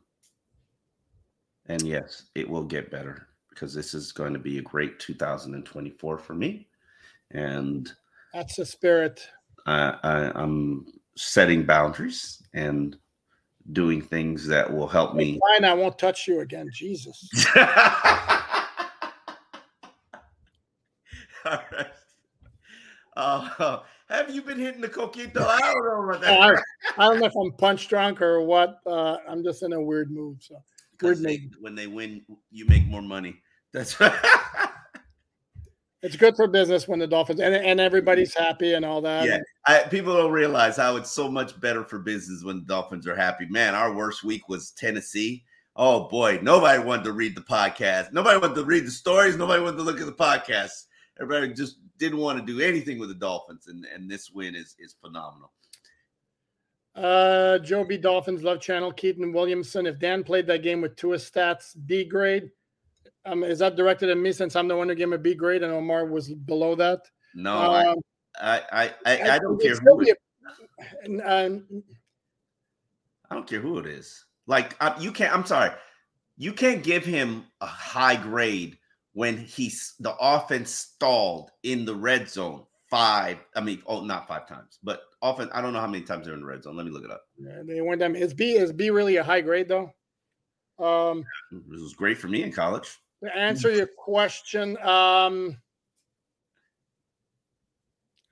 And 1.67 1.83
yes, 1.83 2.25
it 2.35 2.49
will 2.49 2.65
get 2.65 2.91
better 2.91 3.29
because 3.51 3.75
this 3.75 3.95
is 3.95 4.13
going 4.13 4.33
to 4.33 4.39
be 4.39 4.59
a 4.59 4.63
great 4.63 4.99
2024 5.01 6.19
for 6.19 6.35
me. 6.35 6.69
And 7.33 7.91
That's 8.33 8.57
the 8.57 8.67
spirit. 8.67 9.27
I, 9.67 9.97
I, 10.03 10.41
I'm 10.41 10.87
setting 11.17 11.65
boundaries 11.65 12.43
and 12.55 12.97
doing 13.73 14.01
things 14.01 14.47
that 14.47 14.73
will 14.73 14.87
help 14.87 15.15
me. 15.15 15.41
Fine, 15.55 15.65
I 15.65 15.75
won't 15.75 15.99
touch 15.99 16.29
you 16.29 16.41
again. 16.41 16.71
Jesus. 16.73 17.29
All 17.57 17.63
right. 21.45 21.87
Uh, 23.17 23.79
have 24.09 24.35
you 24.35 24.43
been 24.43 24.59
hitting 24.59 24.81
the 24.81 24.89
coquito? 24.89 25.47
I 25.47 25.59
don't 25.61 25.85
know 25.85 26.11
about 26.15 26.25
Oh, 26.25 26.41
I, 26.41 26.53
that. 26.55 26.65
I 26.99 27.09
don't 27.09 27.21
know 27.21 27.27
if 27.27 27.37
I'm 27.37 27.53
punch 27.53 27.89
drunk 27.89 28.23
or 28.23 28.41
what. 28.43 28.79
Uh, 28.87 29.19
I'm 29.29 29.43
just 29.43 29.63
in 29.63 29.73
a 29.73 29.81
weird 29.83 30.11
mood. 30.11 30.43
So 30.43 30.63
weird 31.03 31.19
they, 31.23 31.39
mood. 31.39 31.55
when 31.61 31.75
they 31.75 31.87
win, 31.87 32.23
you 32.51 32.67
make 32.67 32.87
more 32.87 33.03
money. 33.03 33.37
That's 33.73 34.01
right. 34.01 34.13
It's 36.03 36.15
good 36.15 36.37
for 36.37 36.47
business 36.47 36.87
when 36.87 37.01
the 37.01 37.07
Dolphins 37.09 37.41
and, 37.41 37.53
and 37.53 37.81
everybody's 37.81 38.33
happy 38.33 38.75
and 38.75 38.85
all 38.85 39.01
that. 39.01 39.25
Yeah, 39.27 39.39
I, 39.67 39.81
people 39.89 40.15
don't 40.17 40.31
realize 40.31 40.77
how 40.77 40.95
it's 40.95 41.11
so 41.11 41.29
much 41.29 41.59
better 41.61 41.83
for 41.83 41.99
business 41.99 42.45
when 42.45 42.59
the 42.61 42.65
Dolphins 42.65 43.09
are 43.09 43.17
happy. 43.17 43.47
Man, 43.47 43.75
our 43.75 43.93
worst 43.93 44.23
week 44.23 44.49
was 44.49 44.71
Tennessee. 44.73 45.43
Oh 45.75 46.07
boy, 46.07 46.39
nobody 46.43 46.81
wanted 46.81 47.05
to 47.05 47.13
read 47.13 47.35
the 47.35 47.41
podcast. 47.41 48.13
Nobody 48.13 48.39
wanted 48.39 48.55
to 48.55 48.65
read 48.65 48.87
the 48.87 48.91
stories. 48.91 49.37
Nobody 49.37 49.61
wanted 49.63 49.79
to 49.79 49.83
look 49.83 49.99
at 49.99 50.07
the 50.07 50.13
podcast. 50.13 50.85
Everybody 51.21 51.53
just 51.55 51.79
didn't 51.99 52.19
want 52.19 52.39
to 52.39 52.45
do 52.45 52.61
anything 52.61 52.99
with 52.99 53.09
the 53.09 53.15
Dolphins, 53.15 53.69
and 53.69 53.85
and 53.87 54.11
this 54.11 54.31
win 54.31 54.55
is 54.55 54.77
is 54.79 54.95
phenomenal. 55.01 55.53
Uh, 56.95 57.59
Joe 57.59 57.85
B. 57.85 57.99
Dolphins 57.99 58.43
Love 58.43 58.61
Channel, 58.61 58.93
Keaton 58.93 59.33
Williamson. 59.33 59.87
If 59.87 59.99
Dan 59.99 60.25
played 60.25 60.47
that 60.47 60.63
game 60.63 60.81
with 60.81 60.97
two 60.97 61.09
stats, 61.09 61.77
B 61.87 62.05
grade, 62.05 62.51
um, 63.27 63.45
is 63.45 63.59
that 63.59 63.77
directed 63.77 64.09
at 64.09 64.17
me 64.17 64.33
since 64.33 64.57
I'm 64.57 64.67
the 64.67 64.77
one 64.77 64.89
who 64.89 64.95
gave 64.95 65.09
him 65.09 65.13
a 65.13 65.19
B 65.19 65.35
grade 65.35 65.63
and 65.63 65.73
Omar 65.73 66.07
was 66.07 66.33
below 66.33 66.75
that? 66.77 67.01
No, 67.35 67.55
Um, 67.55 67.99
I, 68.41 68.63
I, 68.73 68.95
I, 69.05 69.31
I 69.33 69.39
don't 69.39 69.61
care 69.61 69.75
who 69.77 70.01
it, 70.03 70.17
a- 71.07 71.47
um, 71.47 71.67
I 73.31 73.35
don't 73.35 73.47
care 73.47 73.61
who 73.61 73.79
it 73.79 73.87
is. 73.87 74.25
Like 74.47 74.75
I, 74.81 74.99
you 74.99 75.13
can't. 75.13 75.35
I'm 75.35 75.45
sorry, 75.45 75.73
you 76.39 76.53
can't 76.55 76.83
give 76.83 77.05
him 77.05 77.45
a 77.61 77.67
high 77.67 78.17
grade 78.17 78.79
when 79.17 79.39
he's 79.39 79.95
the 79.99 80.15
offense 80.21 80.71
stalled 80.71 81.51
in 81.63 81.87
the 81.87 81.95
red 81.95 82.29
zone 82.29 82.63
five. 82.91 83.39
I 83.55 83.63
mean, 83.63 83.81
oh, 83.87 84.05
not 84.05 84.29
five 84.29 84.47
times, 84.47 84.79
but 84.85 85.01
often. 85.23 85.49
I 85.55 85.63
don't 85.63 85.73
know 85.73 85.81
how 85.81 85.87
many 85.87 86.05
times 86.05 86.27
they're 86.27 86.35
in 86.35 86.41
the 86.41 86.47
red 86.47 86.63
zone. 86.63 86.77
Let 86.77 86.85
me 86.85 86.93
look 86.93 87.03
it 87.05 87.11
up. 87.11 87.23
yeah, 87.39 87.63
they 87.65 87.81
went 87.81 87.99
them. 87.99 88.15
Is 88.15 88.35
B 88.35 88.53
is 88.57 88.75
B 88.75 88.91
really 88.91 89.17
a 89.17 89.25
high 89.25 89.41
grade 89.41 89.69
though? 89.69 89.91
Um, 90.79 91.25
This 91.51 91.81
was 91.81 91.95
great 91.95 92.19
for 92.19 92.29
me 92.29 92.43
in 92.43 92.53
college. 92.53 92.95
to 93.25 93.35
answer 93.35 93.71
your 93.71 93.87
question, 93.97 94.77
um, 94.83 95.57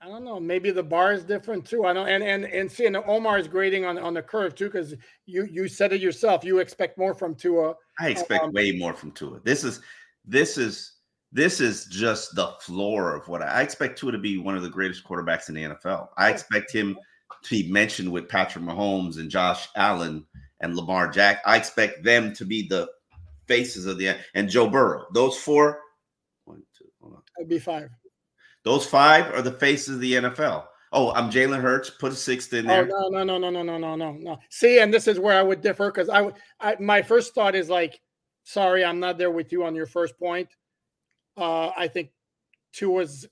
I 0.03 0.09
don't 0.09 0.23
know. 0.23 0.39
Maybe 0.39 0.71
the 0.71 0.83
bar 0.83 1.15
is 1.15 1.25
different 1.25 1.65
too. 1.65 1.87
I 1.87 1.95
know, 1.95 2.05
and 2.05 2.23
and 2.23 2.45
and 2.45 2.71
see, 2.71 2.85
and 2.85 2.95
Omar 2.99 3.39
is 3.39 3.49
grading 3.49 3.87
on 3.87 3.97
on 3.99 4.13
the 4.13 4.21
curve 4.21 4.55
too, 4.55 4.67
because 4.67 4.95
you 5.25 5.47
you 5.51 5.67
said 5.67 5.95
it 5.95 6.03
yourself. 6.03 6.45
You 6.45 6.59
expect 6.59 6.99
more 6.99 7.15
from 7.15 7.35
Tua. 7.35 7.75
I 7.99 8.11
expect 8.11 8.45
Um, 8.45 8.53
way 8.53 8.73
more 8.73 8.93
from 8.93 9.13
Tua. 9.13 9.41
This 9.45 9.65
is 9.65 9.81
this 10.25 10.59
is 10.59 10.93
this 11.33 11.61
is 11.61 11.87
just 11.87 12.35
the 12.37 12.53
floor 12.61 13.15
of 13.17 13.27
what 13.29 13.43
I, 13.43 13.47
I 13.47 13.63
expect 13.63 13.99
Tua 13.99 14.13
to 14.13 14.19
be 14.19 14.39
one 14.39 14.57
of 14.57 14.63
the 14.63 14.69
greatest 14.71 15.05
quarterbacks 15.05 15.49
in 15.49 15.55
the 15.57 15.63
NFL. 15.65 16.09
I 16.17 16.31
expect 16.31 16.73
him 16.73 16.97
to 17.43 17.51
be 17.51 17.71
mentioned 17.71 18.11
with 18.11 18.29
Patrick 18.29 18.65
Mahomes 18.65 19.19
and 19.19 19.29
Josh 19.31 19.69
Allen 19.77 20.25
and 20.61 20.77
Lamar 20.77 21.09
Jack. 21.09 21.41
I 21.45 21.57
expect 21.57 22.05
them 22.05 22.33
to 22.35 22.45
be 22.45 22.69
the 22.69 22.89
faces 23.47 23.87
of 23.87 23.99
the 23.99 24.17
and 24.35 24.49
Joe 24.49 24.69
Burrow. 24.69 25.07
Those 25.13 25.37
four, 25.37 25.81
one, 26.45 26.63
two, 26.79 26.87
hold 27.01 27.15
on. 27.15 27.23
That'd 27.37 27.49
be 27.51 27.59
five. 27.59 27.89
Those 28.63 28.87
five 28.87 29.35
are 29.35 29.43
the 29.43 29.53
faces 29.53 29.97
of 29.97 30.01
the 30.01 30.15
NFL. 30.15 30.65
Oh, 30.93 31.13
I'm 31.13 31.29
Jalen 31.31 31.61
Hurts. 31.61 31.91
Put 31.91 32.13
a 32.13 32.15
sixth 32.15 32.53
in 32.55 32.67
Oh 32.67 32.69
there. 32.69 32.87
no 32.87 33.09
no 33.09 33.25
no 33.25 33.37
no 33.39 33.51
no 33.51 33.63
no 33.63 33.77
no 33.79 33.97
no 33.97 34.13
no. 34.13 34.39
See, 34.49 34.79
and 34.79 34.95
this 34.95 35.09
is 35.09 35.19
where 35.19 35.37
I 35.37 35.43
would 35.43 35.61
differ 35.61 35.91
because 35.91 36.09
I 36.09 36.21
would. 36.23 36.35
I 36.61 36.77
my 36.79 37.03
first 37.03 37.35
thought 37.35 37.55
is 37.57 37.69
like, 37.69 38.01
sorry, 38.45 38.85
I'm 38.85 39.01
not 39.01 39.19
there 39.19 39.31
with 39.31 39.51
you 39.53 39.65
on 39.65 39.75
your 39.75 39.87
first 39.87 40.17
point. 40.19 40.49
Uh, 41.37 41.71
I 41.77 41.89
think 41.89 42.11
two 42.73 42.87
Tua's 42.91 43.27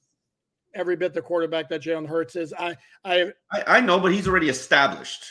every 0.75 0.97
bit 0.97 1.13
the 1.15 1.23
quarterback 1.23 1.69
that 1.69 1.83
Jalen 1.83 2.07
Hurts 2.09 2.35
is. 2.37 2.53
I 2.53 2.77
I 3.05 3.33
I, 3.53 3.65
I 3.67 3.81
know, 3.81 4.01
but 4.01 4.13
he's 4.13 4.27
already 4.27 4.49
established. 4.49 5.25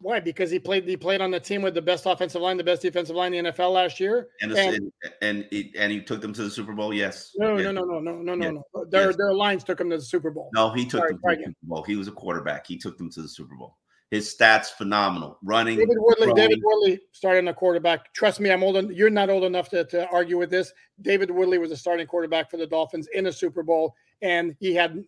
why 0.00 0.18
because 0.20 0.50
he 0.50 0.58
played 0.58 0.88
he 0.88 0.96
played 0.96 1.20
on 1.20 1.30
the 1.30 1.38
team 1.40 1.62
with 1.62 1.74
the 1.74 1.82
best 1.82 2.06
offensive 2.06 2.40
line, 2.42 2.56
the 2.56 2.64
best 2.64 2.82
defensive 2.82 3.14
line 3.14 3.34
in 3.34 3.44
the 3.44 3.52
NFL 3.52 3.72
last 3.72 4.00
year. 4.00 4.28
And 4.40 4.52
And- 4.52 4.74
and 4.76 4.92
and, 5.20 5.48
it, 5.50 5.76
and 5.76 5.92
he 5.92 6.00
took 6.00 6.20
them 6.20 6.32
to 6.32 6.42
the 6.44 6.50
Super 6.50 6.72
Bowl. 6.72 6.92
Yes. 6.94 7.32
No 7.36 7.56
Yes. 7.56 7.64
no 7.66 7.72
no 7.72 7.84
no 7.84 8.00
no 8.00 8.22
no 8.22 8.34
no 8.34 8.44
Yes. 8.46 8.62
no. 8.74 8.84
Their 8.86 9.06
Yes. 9.08 9.16
their 9.16 9.34
lines 9.34 9.64
took 9.64 9.80
him 9.80 9.90
to 9.90 9.96
the 9.98 10.02
Super 10.02 10.30
Bowl. 10.30 10.50
No, 10.54 10.70
he 10.70 10.84
took 10.84 11.00
Sorry, 11.00 11.12
them 11.12 11.20
to 11.20 11.36
the. 11.36 11.44
Super 11.44 11.56
Bowl. 11.64 11.82
He 11.84 11.96
was 11.96 12.08
a 12.08 12.12
quarterback. 12.12 12.66
He 12.66 12.78
took 12.78 12.96
them 12.98 13.10
to 13.10 13.22
the 13.22 13.28
Super 13.28 13.54
Bowl. 13.54 13.76
His 14.12 14.28
stats 14.36 14.66
phenomenal. 14.66 15.38
Running. 15.42 15.78
David 15.78 15.96
Woodley, 15.98 16.26
throwing. 16.26 16.36
David 16.36 16.60
Woodley 16.62 17.00
starting 17.12 17.48
a 17.48 17.54
quarterback. 17.54 18.12
Trust 18.12 18.40
me, 18.40 18.50
I'm 18.52 18.62
old. 18.62 18.76
en- 18.76 18.92
You're 18.92 19.08
not 19.08 19.30
old 19.30 19.42
enough 19.42 19.70
to, 19.70 19.84
to 19.86 20.06
argue 20.10 20.36
with 20.36 20.50
this. 20.50 20.70
David 21.00 21.30
Woodley 21.30 21.56
was 21.56 21.70
a 21.70 21.76
starting 21.78 22.06
quarterback 22.06 22.50
for 22.50 22.58
the 22.58 22.66
Dolphins 22.66 23.08
in 23.14 23.28
a 23.28 23.32
Super 23.32 23.62
Bowl, 23.62 23.94
and 24.20 24.54
he 24.60 24.74
had 24.74 25.02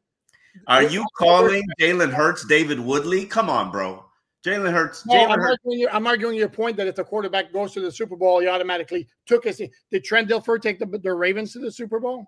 Are 0.68 0.82
you 0.82 1.04
calling 1.18 1.62
Jalen 1.78 2.14
Hurts 2.14 2.46
David 2.46 2.80
Woodley? 2.80 3.26
Come 3.26 3.50
on, 3.50 3.70
bro. 3.70 4.06
Jalen 4.42 4.72
Hurts. 4.72 5.04
No, 5.04 5.14
Jalen 5.16 5.28
I'm 5.32 5.38
Hurts. 5.38 5.58
arguing, 5.64 5.80
your, 5.80 5.90
I'm 5.94 6.06
arguing 6.06 6.36
your 6.38 6.48
point 6.48 6.78
that 6.78 6.86
if 6.86 6.94
the 6.94 7.04
quarterback 7.04 7.52
goes 7.52 7.74
to 7.74 7.82
the 7.82 7.92
Super 7.92 8.16
Bowl, 8.16 8.40
he 8.40 8.48
automatically 8.48 9.06
took 9.26 9.44
us. 9.46 9.60
Did 9.90 10.02
Trent 10.04 10.30
Dilfer 10.30 10.58
take 10.62 10.78
the, 10.78 10.86
the 10.86 11.12
Ravens 11.12 11.52
to 11.52 11.58
the 11.58 11.70
Super 11.70 12.00
Bowl? 12.00 12.26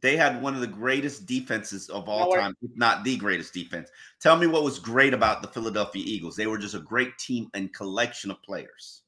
They 0.00 0.16
had 0.16 0.40
one 0.40 0.54
of 0.54 0.60
the 0.60 0.66
greatest 0.66 1.26
defenses 1.26 1.88
of 1.88 2.08
all 2.08 2.32
time, 2.32 2.54
if 2.62 2.70
not 2.76 3.04
the 3.04 3.16
greatest 3.16 3.52
defense. 3.52 3.90
Tell 4.20 4.36
me 4.36 4.46
what 4.46 4.62
was 4.62 4.78
great 4.78 5.14
about 5.14 5.42
the 5.42 5.48
Philadelphia 5.48 6.02
Eagles. 6.06 6.36
They 6.36 6.46
were 6.46 6.58
just 6.58 6.74
a 6.74 6.80
great 6.80 7.16
team 7.18 7.48
and 7.54 7.72
collection 7.74 8.30
of 8.30 8.42
players. 8.42 9.02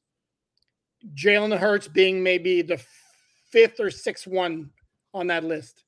Jalen 1.15 1.57
Hurts 1.57 1.89
being 1.89 2.23
maybe 2.23 2.63
the 2.63 2.81
fifth 3.51 3.81
or 3.81 3.91
sixth 3.91 4.27
one 4.27 4.71
on 5.15 5.27
that 5.29 5.45
list. 5.45 5.85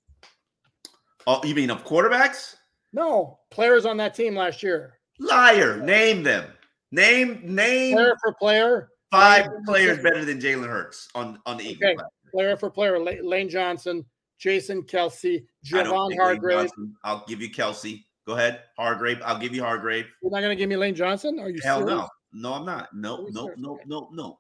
Oh, 1.27 1.45
you 1.45 1.55
mean 1.55 1.71
of 1.71 1.85
quarterbacks? 1.85 2.57
No, 2.93 3.39
players 3.51 3.87
on 3.87 3.97
that 3.99 4.15
team 4.15 4.37
last 4.37 4.63
year. 4.63 4.99
Liar. 5.19 5.79
Name 5.79 6.23
them. 6.23 6.47
Name 6.91 7.41
name 7.43 7.95
Player 7.95 8.17
for 8.23 8.35
player, 8.35 8.89
five 9.11 9.49
players 9.65 10.03
better 10.03 10.27
than 10.27 10.39
Jalen 10.39 10.69
Hurts 10.69 11.09
on 11.15 11.39
on 11.47 11.57
the 11.57 11.65
Eagles. 11.65 11.93
Okay. 11.93 12.03
player 12.31 12.57
for 12.57 12.69
player. 12.69 12.99
Lane 12.99 13.49
Johnson, 13.49 14.05
Jason 14.43 14.83
Kelce, 14.83 15.47
Javon 15.65 16.17
Hargrave. 16.17 16.69
I'll 17.05 17.25
give 17.29 17.41
you 17.41 17.49
Kelce. 17.49 18.03
Go 18.27 18.35
ahead, 18.35 18.63
Hargrave. 18.77 19.23
I'll 19.25 19.39
give 19.39 19.55
you 19.55 19.63
Hargrave. 19.63 20.07
You're 20.21 20.33
not 20.33 20.41
going 20.41 20.51
to 20.51 20.57
give 20.57 20.69
me 20.69 20.77
Lane 20.77 20.97
Johnson? 20.97 21.39
Are 21.39 21.49
you 21.49 21.61
Hell 21.63 21.79
serious? 21.79 21.95
no, 21.95 22.09
no, 22.33 22.55
I'm 22.55 22.67
not. 22.67 22.89
No, 22.93 23.29
no, 23.31 23.45
serious? 23.45 23.61
no, 23.61 23.79
no, 23.87 24.09
no. 24.13 24.39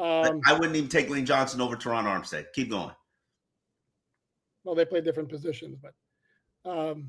Um, 0.00 0.40
I 0.46 0.52
wouldn't 0.52 0.76
even 0.76 0.88
take 0.88 1.10
Lane 1.10 1.26
Johnson 1.26 1.60
over 1.60 1.74
Terron 1.74 2.04
Armstead. 2.04 2.46
Keep 2.54 2.70
going. 2.70 2.92
well, 4.62 4.76
they 4.76 4.84
play 4.84 5.00
different 5.00 5.28
positions, 5.28 5.78
but 5.82 6.70
um, 6.70 7.08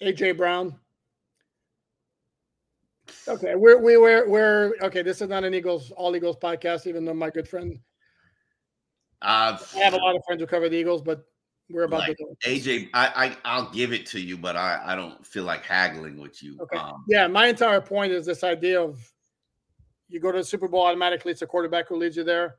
AJ 0.00 0.36
Brown. 0.36 0.78
Okay, 3.26 3.56
we're 3.56 3.78
we 3.78 3.96
we're 3.96 4.28
we're 4.28 4.74
okay. 4.82 5.02
This 5.02 5.20
is 5.20 5.28
not 5.28 5.42
an 5.42 5.54
Eagles 5.54 5.90
all 5.96 6.14
Eagles 6.14 6.36
podcast, 6.36 6.86
even 6.86 7.04
though 7.04 7.14
my 7.14 7.30
good 7.30 7.48
friend 7.48 7.78
Uh, 9.22 9.58
I 9.74 9.78
have 9.78 9.94
a 9.94 9.98
lot 9.98 10.14
of 10.16 10.22
friends 10.26 10.40
who 10.40 10.46
cover 10.46 10.68
the 10.68 10.76
Eagles, 10.76 11.02
but 11.02 11.24
we're 11.70 11.84
about 11.84 12.00
like 12.00 12.16
to 12.16 12.24
go. 12.24 12.36
AJ, 12.46 12.88
I, 12.94 13.26
I 13.26 13.36
I'll 13.44 13.70
give 13.70 13.92
it 13.92 14.06
to 14.06 14.20
you, 14.20 14.36
but 14.38 14.56
I 14.56 14.80
I 14.84 14.94
don't 14.94 15.24
feel 15.26 15.44
like 15.44 15.64
haggling 15.64 16.18
with 16.18 16.42
you. 16.42 16.56
Okay. 16.62 16.76
Um, 16.78 17.04
Yeah, 17.08 17.26
my 17.26 17.46
entire 17.48 17.80
point 17.80 18.12
is 18.12 18.24
this 18.24 18.44
idea 18.44 18.80
of 18.80 18.98
you 20.08 20.20
go 20.20 20.32
to 20.32 20.38
the 20.38 20.44
Super 20.44 20.68
Bowl 20.68 20.84
automatically. 20.86 21.32
It's 21.32 21.42
a 21.42 21.46
quarterback 21.46 21.88
who 21.88 21.96
leads 21.96 22.16
you 22.16 22.24
there. 22.24 22.56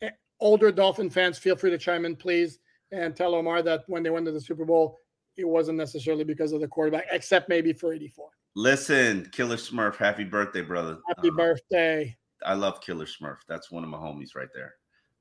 Eh, 0.00 0.10
Older 0.40 0.70
Dolphin 0.72 1.10
fans, 1.10 1.36
feel 1.38 1.56
free 1.56 1.70
to 1.70 1.76
chime 1.78 2.04
in, 2.06 2.16
please, 2.16 2.58
and 2.92 3.14
tell 3.14 3.34
Omar 3.34 3.62
that 3.62 3.82
when 3.88 4.02
they 4.02 4.10
went 4.10 4.24
to 4.26 4.32
the 4.32 4.40
Super 4.40 4.64
Bowl, 4.64 4.98
it 5.36 5.44
wasn't 5.46 5.76
necessarily 5.76 6.24
because 6.24 6.52
of 6.52 6.60
the 6.60 6.68
quarterback, 6.68 7.06
except 7.10 7.48
maybe 7.48 7.72
for 7.72 7.92
'84. 7.92 8.30
listen, 8.54 9.28
Killer 9.32 9.56
Smurf, 9.56 9.96
happy 9.96 10.24
birthday, 10.24 10.62
brother. 10.62 10.98
Happy 11.08 11.28
Uh, 11.30 11.36
birthday! 11.36 12.16
I 12.46 12.54
love 12.54 12.80
Killer 12.80 13.06
Smurf. 13.06 13.38
That's 13.48 13.70
one 13.70 13.84
of 13.84 13.90
my 13.90 13.98
homies 13.98 14.34
right 14.34 14.48
there. 14.54 14.76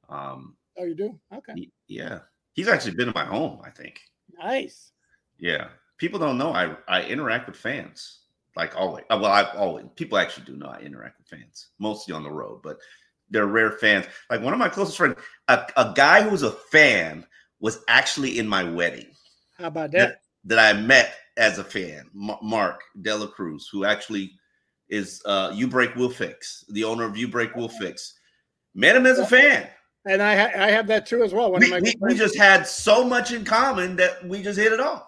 Um, 0.09 0.55
Oh, 0.77 0.85
you 0.85 0.95
do? 0.95 1.19
Okay, 1.33 1.53
he- 1.55 1.71
yeah, 1.87 2.19
he's 2.53 2.67
actually 2.67 2.95
been 2.95 3.07
in 3.09 3.13
my 3.15 3.25
home. 3.25 3.59
I 3.63 3.69
think. 3.69 3.99
nice. 4.37 4.91
Yeah, 5.39 5.69
people 5.97 6.19
don't 6.19 6.37
know 6.37 6.51
I 6.53 6.75
I 6.87 7.03
interact 7.03 7.47
with 7.47 7.55
fans 7.55 8.19
like 8.55 8.75
always. 8.75 9.05
uh, 9.09 9.17
Well, 9.21 9.31
I 9.31 9.43
always 9.55 9.85
people 9.95 10.17
actually 10.17 10.45
do 10.45 10.55
know 10.57 10.67
I 10.67 10.79
interact 10.79 11.17
with 11.19 11.27
fans, 11.27 11.69
mostly 11.79 12.13
on 12.13 12.23
the 12.23 12.31
road, 12.31 12.61
but 12.63 12.77
they're 13.29 13.45
rare 13.47 13.71
fans. 13.71 14.05
Like 14.29 14.41
one 14.41 14.53
of 14.53 14.59
my 14.59 14.69
closest 14.69 14.97
friends, 14.97 15.15
a, 15.47 15.65
a 15.77 15.93
guy 15.95 16.23
who 16.23 16.29
was 16.31 16.43
a 16.43 16.51
fan 16.51 17.25
was 17.59 17.79
actually 17.87 18.39
in 18.39 18.47
my 18.47 18.63
wedding 18.63 19.11
How 19.57 19.67
about 19.67 19.91
that? 19.91 20.21
that 20.45 20.59
I 20.59 20.73
met 20.79 21.13
as 21.37 21.57
a 21.59 21.63
fan, 21.63 22.09
Ma- 22.13 22.39
Mark 22.41 22.81
Dela 23.01 23.27
Cruz, 23.27 23.69
who 23.71 23.85
actually 23.85 24.31
is 24.89 25.21
uh 25.25 25.51
You 25.53 25.67
Break 25.67 25.95
Will 25.95 26.09
Fix, 26.09 26.63
the 26.69 26.83
owner 26.85 27.03
of 27.05 27.15
You 27.17 27.27
Break 27.27 27.55
Will 27.55 27.69
Fix. 27.69 28.13
Met 28.75 28.95
him 28.95 29.05
as 29.05 29.19
a 29.19 29.25
fan. 29.25 29.67
And 30.05 30.21
I 30.21 30.35
ha- 30.35 30.63
I 30.63 30.71
have 30.71 30.87
that 30.87 31.05
too 31.05 31.23
as 31.23 31.33
well. 31.33 31.51
One 31.51 31.61
We, 31.61 31.71
we, 31.81 31.95
we 31.99 32.15
just 32.15 32.37
had 32.37 32.65
so 32.65 33.03
much 33.03 33.31
in 33.31 33.43
common 33.43 33.95
that 33.97 34.25
we 34.25 34.41
just 34.41 34.57
hit 34.57 34.71
it 34.71 34.79
off. 34.79 35.05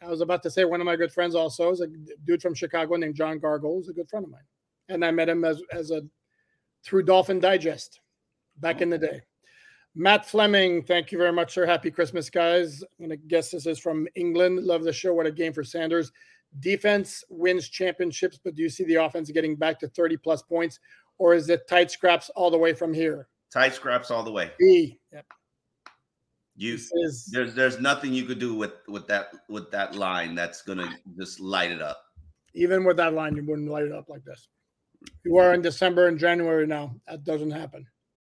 I 0.00 0.08
was 0.08 0.20
about 0.20 0.42
to 0.44 0.50
say 0.50 0.64
one 0.64 0.80
of 0.80 0.84
my 0.84 0.96
good 0.96 1.12
friends 1.12 1.34
also 1.34 1.70
is 1.70 1.80
a 1.80 1.86
dude 2.24 2.42
from 2.42 2.54
Chicago 2.54 2.96
named 2.96 3.14
John 3.14 3.38
Gargle, 3.38 3.80
is 3.80 3.88
a 3.88 3.92
good 3.92 4.08
friend 4.08 4.24
of 4.24 4.30
mine, 4.30 4.40
and 4.88 5.04
I 5.04 5.10
met 5.10 5.28
him 5.28 5.44
as 5.44 5.62
as 5.72 5.90
a 5.90 6.02
through 6.84 7.04
Dolphin 7.04 7.40
Digest 7.40 8.00
back 8.58 8.80
in 8.80 8.90
the 8.90 8.98
day. 8.98 9.22
Matt 9.94 10.26
Fleming, 10.26 10.82
thank 10.82 11.12
you 11.12 11.18
very 11.18 11.32
much, 11.32 11.52
sir. 11.52 11.66
Happy 11.66 11.90
Christmas, 11.90 12.30
guys. 12.30 12.82
I'm 12.82 13.06
gonna 13.06 13.16
guess 13.16 13.50
this 13.50 13.66
is 13.66 13.78
from 13.78 14.08
England. 14.14 14.64
Love 14.64 14.84
the 14.84 14.92
show. 14.92 15.12
What 15.12 15.26
a 15.26 15.32
game 15.32 15.52
for 15.52 15.64
Sanders. 15.64 16.12
Defense 16.60 17.24
wins 17.28 17.68
championships, 17.68 18.38
but 18.42 18.54
do 18.54 18.62
you 18.62 18.68
see 18.68 18.84
the 18.84 18.96
offense 18.96 19.30
getting 19.30 19.56
back 19.56 19.78
to 19.80 19.88
30 19.88 20.16
plus 20.18 20.42
points, 20.42 20.78
or 21.18 21.34
is 21.34 21.48
it 21.48 21.68
tight 21.68 21.90
scraps 21.90 22.30
all 22.30 22.50
the 22.50 22.58
way 22.58 22.74
from 22.74 22.92
here? 22.92 23.28
Tight 23.52 23.74
scraps 23.74 24.10
all 24.10 24.22
the 24.22 24.32
way. 24.32 24.50
B. 24.58 24.98
Yep. 25.12 25.26
You 26.56 26.74
is 26.74 27.28
there's 27.32 27.54
there's 27.54 27.80
nothing 27.80 28.12
you 28.12 28.24
could 28.24 28.38
do 28.38 28.54
with 28.54 28.72
with 28.88 29.06
that 29.08 29.32
with 29.48 29.70
that 29.70 29.94
line 29.94 30.34
that's 30.34 30.62
gonna 30.62 30.88
just 31.18 31.40
light 31.40 31.70
it 31.70 31.82
up. 31.82 32.02
even 32.54 32.84
with 32.84 32.96
that 32.98 33.14
line, 33.14 33.36
you 33.36 33.44
wouldn't 33.44 33.70
light 33.70 33.84
it 33.84 33.92
up 33.92 34.08
like 34.08 34.24
this. 34.24 34.48
You 35.24 35.36
are 35.38 35.54
in 35.54 35.62
December 35.62 36.08
and 36.08 36.18
January 36.18 36.66
now. 36.66 36.94
That 37.08 37.24
doesn't 37.24 37.50
happen. 37.50 37.86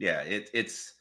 Yeah, 0.00 0.22
it, 0.22 0.48
it's 0.54 0.94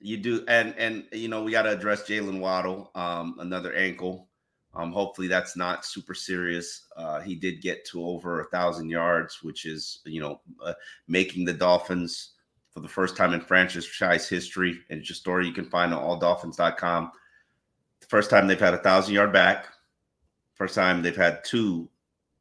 you 0.00 0.16
do, 0.16 0.44
and 0.48 0.74
and 0.78 1.04
you 1.12 1.28
know 1.28 1.42
we 1.42 1.52
got 1.52 1.62
to 1.62 1.72
address 1.72 2.04
Jaylen 2.04 2.40
Waddle, 2.40 2.90
um, 2.94 3.36
another 3.38 3.74
ankle. 3.74 4.28
Um, 4.74 4.92
hopefully 4.92 5.28
that's 5.28 5.56
not 5.56 5.84
super 5.84 6.14
serious. 6.14 6.86
Uh, 6.96 7.20
he 7.20 7.34
did 7.34 7.62
get 7.62 7.84
to 7.86 8.04
over 8.04 8.40
a 8.40 8.48
thousand 8.48 8.88
yards, 8.88 9.42
which 9.42 9.66
is 9.66 10.00
you 10.06 10.20
know 10.20 10.40
uh, 10.64 10.72
making 11.06 11.44
the 11.44 11.52
Dolphins 11.52 12.32
for 12.70 12.80
the 12.80 12.88
first 12.88 13.14
time 13.14 13.34
in 13.34 13.42
franchise 13.42 14.28
history. 14.28 14.78
And 14.88 15.00
it's 15.00 15.10
a 15.10 15.14
story 15.14 15.46
you 15.46 15.52
can 15.52 15.68
find 15.70 15.92
on 15.92 16.02
alldolphins.com. 16.02 17.12
The 18.00 18.06
first 18.06 18.30
time 18.30 18.46
they've 18.46 18.58
had 18.58 18.74
a 18.74 18.78
thousand 18.78 19.14
yard 19.14 19.34
back. 19.34 19.66
First 20.54 20.74
time 20.74 21.02
they've 21.02 21.14
had 21.14 21.44
two 21.44 21.90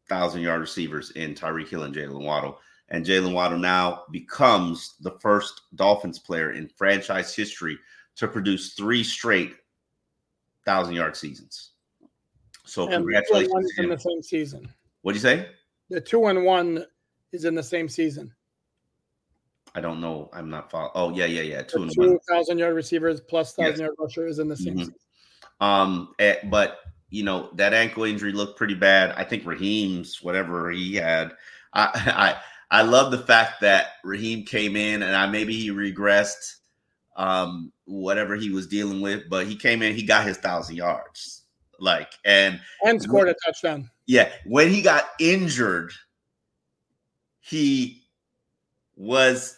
thousand 0.07 0.43
yard 0.43 0.61
receivers 0.61 1.11
in 1.11 1.35
Tyreek 1.35 1.67
Hill 1.67 1.83
and 1.83 1.93
Jaylen 1.93 2.23
Waddle 2.23 2.59
and 2.89 3.05
Jaylen 3.05 3.33
Waddle 3.33 3.57
now 3.57 4.03
becomes 4.11 4.95
the 5.01 5.11
first 5.19 5.61
Dolphins 5.75 6.19
player 6.19 6.51
in 6.51 6.67
franchise 6.67 7.35
history 7.35 7.77
to 8.15 8.27
produce 8.27 8.73
three 8.73 9.03
straight 9.03 9.55
thousand 10.65 10.95
yard 10.95 11.15
seasons. 11.15 11.71
So 12.65 12.83
And 12.83 12.93
congratulations 12.95 13.71
in 13.77 13.89
the 13.89 13.97
same 13.99 14.21
season. 14.21 14.69
What 15.01 15.11
do 15.11 15.17
you 15.17 15.21
say? 15.21 15.49
The 15.89 16.01
two 16.01 16.25
and 16.25 16.43
one 16.45 16.85
is 17.31 17.45
in 17.45 17.53
the 17.55 17.63
same 17.63 17.87
season. 17.87 18.33
I 19.75 19.81
don't 19.81 19.99
know. 19.99 20.29
I'm 20.33 20.49
not 20.49 20.71
following. 20.71 20.91
Oh 20.95 21.09
yeah, 21.11 21.25
yeah, 21.25 21.41
yeah. 21.41 21.61
Two 21.61 21.79
The 21.79 21.83
and 21.83 21.91
two 21.93 22.01
one. 22.11 22.19
thousand 22.29 22.57
yard 22.57 22.75
receivers 22.75 23.19
plus 23.21 23.53
thousand 23.53 23.71
Yes. 23.73 23.79
yard 23.79 23.91
rusher 23.99 24.27
is 24.27 24.39
in 24.39 24.47
the 24.47 24.55
same 24.55 24.75
Mhm. 24.75 24.79
season. 24.79 24.95
Um, 25.59 26.15
eh, 26.19 26.37
but 26.45 26.79
you 27.09 27.23
know 27.23 27.49
that 27.55 27.73
ankle 27.73 28.03
injury 28.03 28.31
looked 28.31 28.57
pretty 28.57 28.73
bad. 28.73 29.11
I 29.17 29.23
think 29.23 29.45
Raheem's 29.45 30.21
whatever 30.23 30.71
he 30.71 30.95
had. 30.95 31.33
I 31.73 31.89
I 32.39 32.41
I 32.71 32.81
love 32.81 33.11
the 33.11 33.19
fact 33.19 33.61
that 33.61 33.93
Raheem 34.03 34.43
came 34.43 34.75
in 34.75 35.03
and 35.03 35.15
I 35.15 35.27
maybe 35.27 35.55
he 35.55 35.69
regressed 35.69 36.55
um 37.15 37.71
whatever 37.85 38.35
he 38.35 38.49
was 38.49 38.67
dealing 38.67 39.01
with, 39.01 39.29
but 39.29 39.47
he 39.47 39.55
came 39.55 39.81
in, 39.81 39.95
he 39.95 40.03
got 40.03 40.25
his 40.25 40.37
thousand 40.37 40.75
yards. 40.75 41.43
Like 41.79 42.13
and 42.23 42.59
And 42.85 43.01
scored 43.01 43.29
a 43.29 43.35
touchdown. 43.45 43.89
yeah, 44.05 44.29
when 44.45 44.69
he 44.69 44.81
got 44.81 45.09
injured, 45.19 45.91
he 47.39 48.03
was 48.95 49.57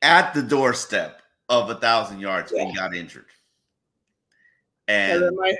at 0.00 0.32
the 0.34 0.42
doorstep 0.42 1.20
of 1.48 1.68
a 1.70 1.74
thousand 1.74 2.20
yards 2.20 2.52
and 2.52 2.68
he 2.68 2.74
got 2.74 2.94
injured. 2.94 3.26
That 4.88 5.12
And 5.12 5.22
remind, 5.22 5.58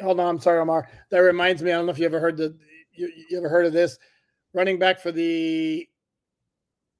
hold 0.00 0.20
on, 0.20 0.26
I'm 0.28 0.40
sorry, 0.40 0.60
Omar. 0.60 0.88
That 1.10 1.18
reminds 1.18 1.62
me. 1.62 1.72
I 1.72 1.74
don't 1.76 1.86
know 1.86 1.92
if 1.92 1.98
you 1.98 2.04
ever 2.04 2.20
heard 2.20 2.36
the 2.36 2.56
you, 2.92 3.10
you 3.30 3.38
ever 3.38 3.48
heard 3.48 3.66
of 3.66 3.72
this 3.72 3.98
running 4.56 4.78
back 4.78 4.98
for 4.98 5.12
the 5.12 5.86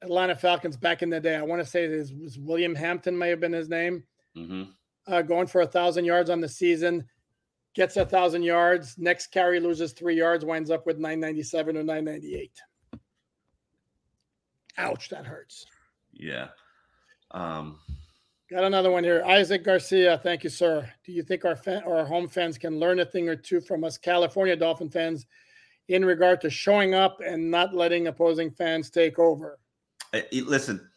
Atlanta 0.02 0.36
Falcons 0.36 0.76
back 0.76 1.02
in 1.02 1.09
the 1.09 1.18
day. 1.18 1.36
I 1.36 1.42
want 1.42 1.62
to 1.62 1.68
say 1.68 1.84
it 1.84 2.12
was 2.20 2.38
William 2.38 2.74
Hampton, 2.74 3.16
may 3.16 3.30
have 3.30 3.40
been 3.40 3.52
his 3.52 3.70
name. 3.70 4.04
Mhm. 4.36 4.74
Uh, 5.07 5.22
going 5.22 5.46
for 5.46 5.62
a 5.62 5.66
thousand 5.66 6.04
yards 6.04 6.28
on 6.28 6.40
the 6.40 6.48
season, 6.48 7.09
gets 7.74 7.96
a 7.96 8.04
thousand 8.04 8.42
yards. 8.42 8.98
Next 8.98 9.28
carry 9.28 9.59
loses 9.59 9.94
three 9.94 10.16
yards, 10.16 10.44
winds 10.44 10.70
up 10.70 10.84
with 10.84 10.98
997 10.98 11.78
or 11.78 11.82
998. 11.82 12.52
Ouch, 14.76 15.09
that 15.09 15.24
hurts. 15.24 15.64
Yeah. 16.12 16.48
Um, 17.30 17.80
Got 18.50 18.64
another 18.64 18.90
one 18.90 19.02
here. 19.02 19.24
Isaac 19.24 19.64
Garcia, 19.64 20.18
thank 20.18 20.44
you, 20.44 20.50
sir. 20.50 20.88
Do 21.04 21.12
you 21.12 21.22
think 21.22 21.46
our 21.46 21.57
fan, 21.57 21.82
or 21.84 21.96
our 21.98 22.04
home 22.04 22.28
fans 22.28 22.59
can 22.59 22.78
learn 22.78 23.00
a 23.00 23.07
thing 23.07 23.30
or 23.30 23.34
two 23.34 23.62
from 23.62 23.82
us 23.82 23.96
California 23.96 24.54
Dolphin 24.54 24.90
fans 24.90 25.26
in 25.89 26.05
regard 26.05 26.41
to 26.43 26.51
showing 26.51 26.95
up 26.95 27.20
and 27.24 27.51
not 27.51 27.74
letting 27.74 28.07
opposing 28.07 28.51
fans 28.51 28.91
take 28.91 29.18
over? 29.18 29.59
listen, 30.32 30.89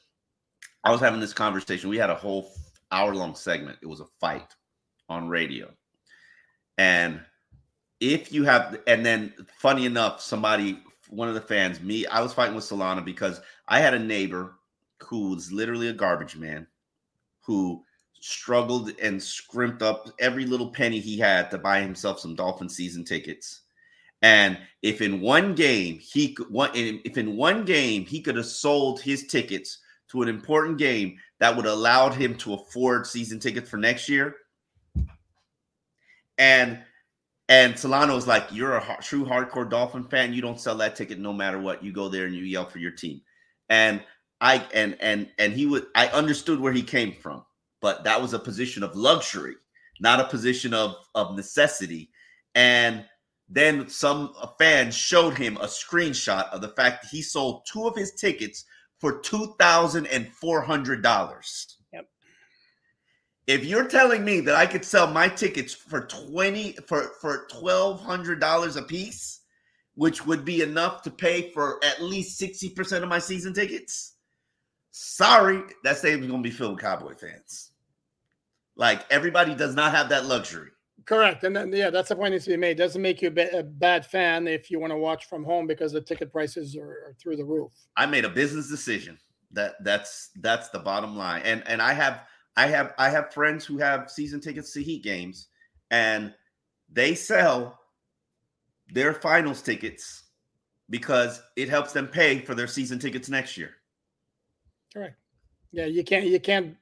I 0.84 0.92
was 0.92 1.02
having 1.02 1.20
this 1.20 1.34
conversation. 1.34 1.90
We 1.90 1.98
had 1.98 2.10
a 2.10 2.16
whole 2.16 2.52
hour 2.92 3.14
long 3.14 3.36
segment. 3.36 3.78
It 3.82 3.88
was 3.88 4.00
a 4.00 4.06
fight 4.20 4.56
on 5.10 5.28
radio. 5.28 5.70
And 6.78 7.20
if 8.00 8.32
you 8.32 8.46
have, 8.46 8.80
and 8.88 9.06
then 9.06 9.34
funny 9.58 9.86
enough, 9.86 10.22
somebody, 10.22 10.82
one 11.10 11.28
of 11.28 11.34
the 11.34 11.42
fans, 11.42 11.82
me, 11.82 12.06
I 12.08 12.22
was 12.22 12.34
fighting 12.34 12.56
with 12.56 12.64
Solana 12.64 13.04
because 13.04 13.42
I 13.68 13.80
had 13.80 13.94
a 13.94 14.00
neighbor 14.00 14.56
who 15.04 15.32
was 15.32 15.52
literally 15.52 15.90
a 15.90 15.94
garbage 15.94 16.36
man 16.36 16.68
who 17.42 17.84
struggled 18.22 18.92
and 19.02 19.22
scrimped 19.22 19.82
up 19.82 20.10
every 20.20 20.46
little 20.46 20.70
penny 20.70 21.00
he 21.00 21.18
had 21.18 21.50
to 21.52 21.58
buy 21.58 21.82
himself 21.82 22.20
some 22.20 22.36
Dolphin 22.36 22.70
season 22.70 23.04
tickets. 23.04 23.62
And 24.22 24.58
if 24.82 25.02
in 25.02 25.22
one 25.22 25.56
game 25.56 26.00
he 26.00 26.34
could, 26.34 26.48
if 26.74 27.18
in 27.18 27.38
one 27.38 27.66
game 27.66 28.06
he 28.06 28.22
could 28.22 28.36
have 28.36 28.46
sold 28.46 29.02
his 29.02 29.28
tickets 29.28 29.80
to 30.12 30.22
an 30.22 30.28
important 30.28 30.78
game 30.78 31.18
that 31.40 31.56
would 31.56 31.66
have 31.66 31.76
allowed 31.76 32.14
him 32.14 32.36
to 32.36 32.54
afford 32.54 33.08
season 33.08 33.40
tickets 33.40 33.70
for 33.70 33.78
next 33.78 34.10
year, 34.10 34.36
and 36.38 36.80
and 37.48 37.78
Solano 37.78 38.16
was 38.16 38.28
like, 38.28 38.48
"You're 38.52 38.78
a 38.78 38.98
true 39.02 39.26
hardcore 39.26 39.70
Dolphin 39.70 40.04
fan. 40.04 40.34
You 40.34 40.42
don't 40.42 40.60
sell 40.60 40.76
that 40.76 40.96
ticket 40.96 41.20
no 41.20 41.34
matter 41.34 41.60
what. 41.60 41.84
You 41.84 41.92
go 41.92 42.10
there 42.10 42.26
and 42.26 42.36
you 42.36 42.44
yell 42.44 42.66
for 42.66 42.80
your 42.80 42.92
team." 42.92 43.22
And 43.70 44.02
I 44.42 44.66
and 44.74 44.98
and 45.02 45.30
and 45.38 45.54
he 45.54 45.66
would. 45.66 45.88
I 45.96 46.08
understood 46.08 46.60
where 46.60 46.74
he 46.74 46.84
came 46.84 47.14
from, 47.14 47.44
but 47.82 48.04
that 48.04 48.22
was 48.22 48.34
a 48.34 48.40
position 48.40 48.84
of 48.84 48.96
luxury, 48.96 49.56
not 50.00 50.20
a 50.20 50.28
position 50.30 50.74
of 50.74 50.96
of 51.16 51.36
necessity. 51.36 52.12
And 52.56 53.06
then 53.50 53.90
some 53.90 54.34
fans 54.60 54.96
showed 54.96 55.36
him 55.36 55.58
a 55.58 55.66
screenshot 55.66 56.50
of 56.50 56.62
the 56.62 56.70
fact 56.70 57.02
that 57.02 57.10
he 57.10 57.22
sold 57.22 57.66
two 57.66 57.88
of 57.88 57.96
his 57.96 58.12
tickets 58.12 58.66
for 59.00 59.20
two 59.20 59.56
thousand 59.60 60.06
and 60.08 60.28
four 60.28 60.62
hundred 60.62 61.02
dollars. 61.02 61.78
Yep. 61.92 62.08
If 63.48 63.66
you're 63.66 63.88
telling 63.88 64.24
me 64.24 64.42
that 64.42 64.56
I 64.56 64.68
could 64.68 64.86
sell 64.86 65.08
my 65.08 65.28
tickets 65.28 65.74
for 65.74 66.02
twenty 66.02 66.74
for 66.88 67.14
for 67.22 67.48
twelve 67.50 68.02
hundred 68.02 68.40
dollars 68.40 68.76
a 68.76 68.84
piece, 68.84 69.42
which 69.96 70.26
would 70.28 70.46
be 70.46 70.62
enough 70.62 71.02
to 71.04 71.12
pay 71.12 71.50
for 71.52 71.84
at 71.84 72.04
least 72.04 72.38
sixty 72.38 72.70
percent 72.70 73.04
of 73.04 73.10
my 73.10 73.20
season 73.20 73.54
tickets, 73.54 74.16
sorry, 74.92 75.64
that 75.84 75.98
stadium's 75.98 76.30
gonna 76.30 76.44
be 76.44 76.52
filled 76.52 76.74
with 76.74 76.82
Cowboy 76.82 77.16
fans. 77.16 77.72
Like 78.76 79.06
everybody 79.10 79.56
does 79.56 79.76
not 79.76 79.94
have 79.94 80.10
that 80.10 80.26
luxury. 80.26 80.70
Correct. 81.10 81.44
And 81.44 81.56
then, 81.56 81.74
yeah, 81.74 81.90
that's 81.90 82.10
the 82.10 82.16
point 82.16 82.34
needs 82.34 82.46
to 82.46 82.52
be 82.52 82.58
made. 82.58 82.78
Doesn't 82.78 83.02
make 83.02 83.20
you 83.24 83.30
a, 83.30 83.32
ba- 83.32 83.58
a 83.58 83.64
bad 83.64 84.06
fan 84.06 84.48
if 84.48 84.70
you 84.70 84.80
want 84.80 84.92
to 84.92 84.98
watch 84.98 85.26
from 85.26 85.44
home 85.44 85.66
because 85.66 85.92
the 85.92 86.02
ticket 86.02 86.32
prices 86.32 86.78
are, 86.78 86.84
are 86.88 87.16
through 87.20 87.36
the 87.36 87.44
roof. 87.44 87.72
I 87.98 88.06
made 88.06 88.26
a 88.26 88.30
business 88.30 88.70
decision. 88.70 89.18
That 89.54 89.84
that's 89.84 90.30
that's 90.42 90.70
the 90.70 90.78
bottom 90.78 91.18
line. 91.18 91.42
And 91.46 91.68
and 91.68 91.82
I 91.82 91.94
have 91.94 92.22
I 92.56 92.68
have 92.68 92.94
I 93.00 93.10
have 93.10 93.34
friends 93.34 93.66
who 93.66 93.80
have 93.80 94.12
season 94.12 94.40
tickets 94.40 94.72
to 94.74 94.84
Heat 94.84 95.04
games, 95.04 95.48
and 95.90 96.32
they 96.94 97.16
sell 97.16 97.80
their 98.94 99.16
finals 99.16 99.64
tickets 99.64 100.26
because 100.92 101.42
it 101.56 101.70
helps 101.70 101.92
them 101.92 102.06
pay 102.06 102.38
for 102.38 102.54
their 102.54 102.68
season 102.68 103.00
tickets 103.00 103.30
next 103.30 103.58
year. 103.58 103.72
Correct. 104.94 105.16
Yeah, 105.72 105.88
you 105.88 106.04
can't 106.04 106.28
you 106.28 106.40
can't 106.40 106.78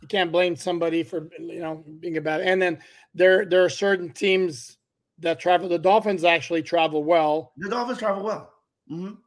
you 0.00 0.08
can't 0.08 0.32
blame 0.32 0.56
somebody 0.56 1.02
for 1.02 1.28
you 1.38 1.60
know 1.60 1.84
being 2.00 2.16
about 2.16 2.40
it. 2.40 2.46
And 2.46 2.60
then 2.60 2.78
there 3.14 3.44
there 3.44 3.64
are 3.64 3.70
certain 3.70 4.10
teams 4.10 4.78
that 5.18 5.40
travel. 5.40 5.68
The 5.68 5.78
Dolphins 5.78 6.24
actually 6.24 6.62
travel 6.62 7.04
well. 7.04 7.52
The 7.56 7.68
Dolphins 7.68 7.98
travel 7.98 8.22
well. 8.22 8.52
Mhm. 8.90 9.18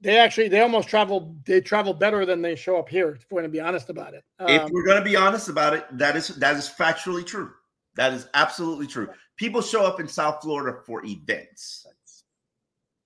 They 0.00 0.18
actually 0.18 0.48
they 0.48 0.60
almost 0.60 0.88
travel 0.88 1.36
they 1.44 1.60
travel 1.60 1.92
better 1.94 2.24
than 2.24 2.42
they 2.42 2.54
show 2.54 2.78
up 2.78 2.88
here. 2.88 3.10
If 3.10 3.26
we're 3.30 3.40
going 3.40 3.50
to 3.50 3.56
be 3.56 3.60
honest 3.60 3.90
about 3.90 4.14
it. 4.14 4.24
if 4.40 4.62
Um, 4.62 4.70
we're 4.72 4.84
going 4.84 4.98
to 4.98 5.04
be 5.04 5.16
honest 5.16 5.48
about 5.48 5.74
it, 5.74 5.86
that 5.98 6.16
is 6.16 6.28
that 6.28 6.56
is 6.56 6.68
factually 6.68 7.26
true. 7.26 7.52
That 7.96 8.12
is 8.12 8.28
absolutely 8.34 8.86
true. 8.86 9.08
People 9.36 9.60
show 9.60 9.84
up 9.84 9.98
in 9.98 10.06
South 10.06 10.40
Florida 10.42 10.78
for 10.86 11.04
events. 11.04 11.86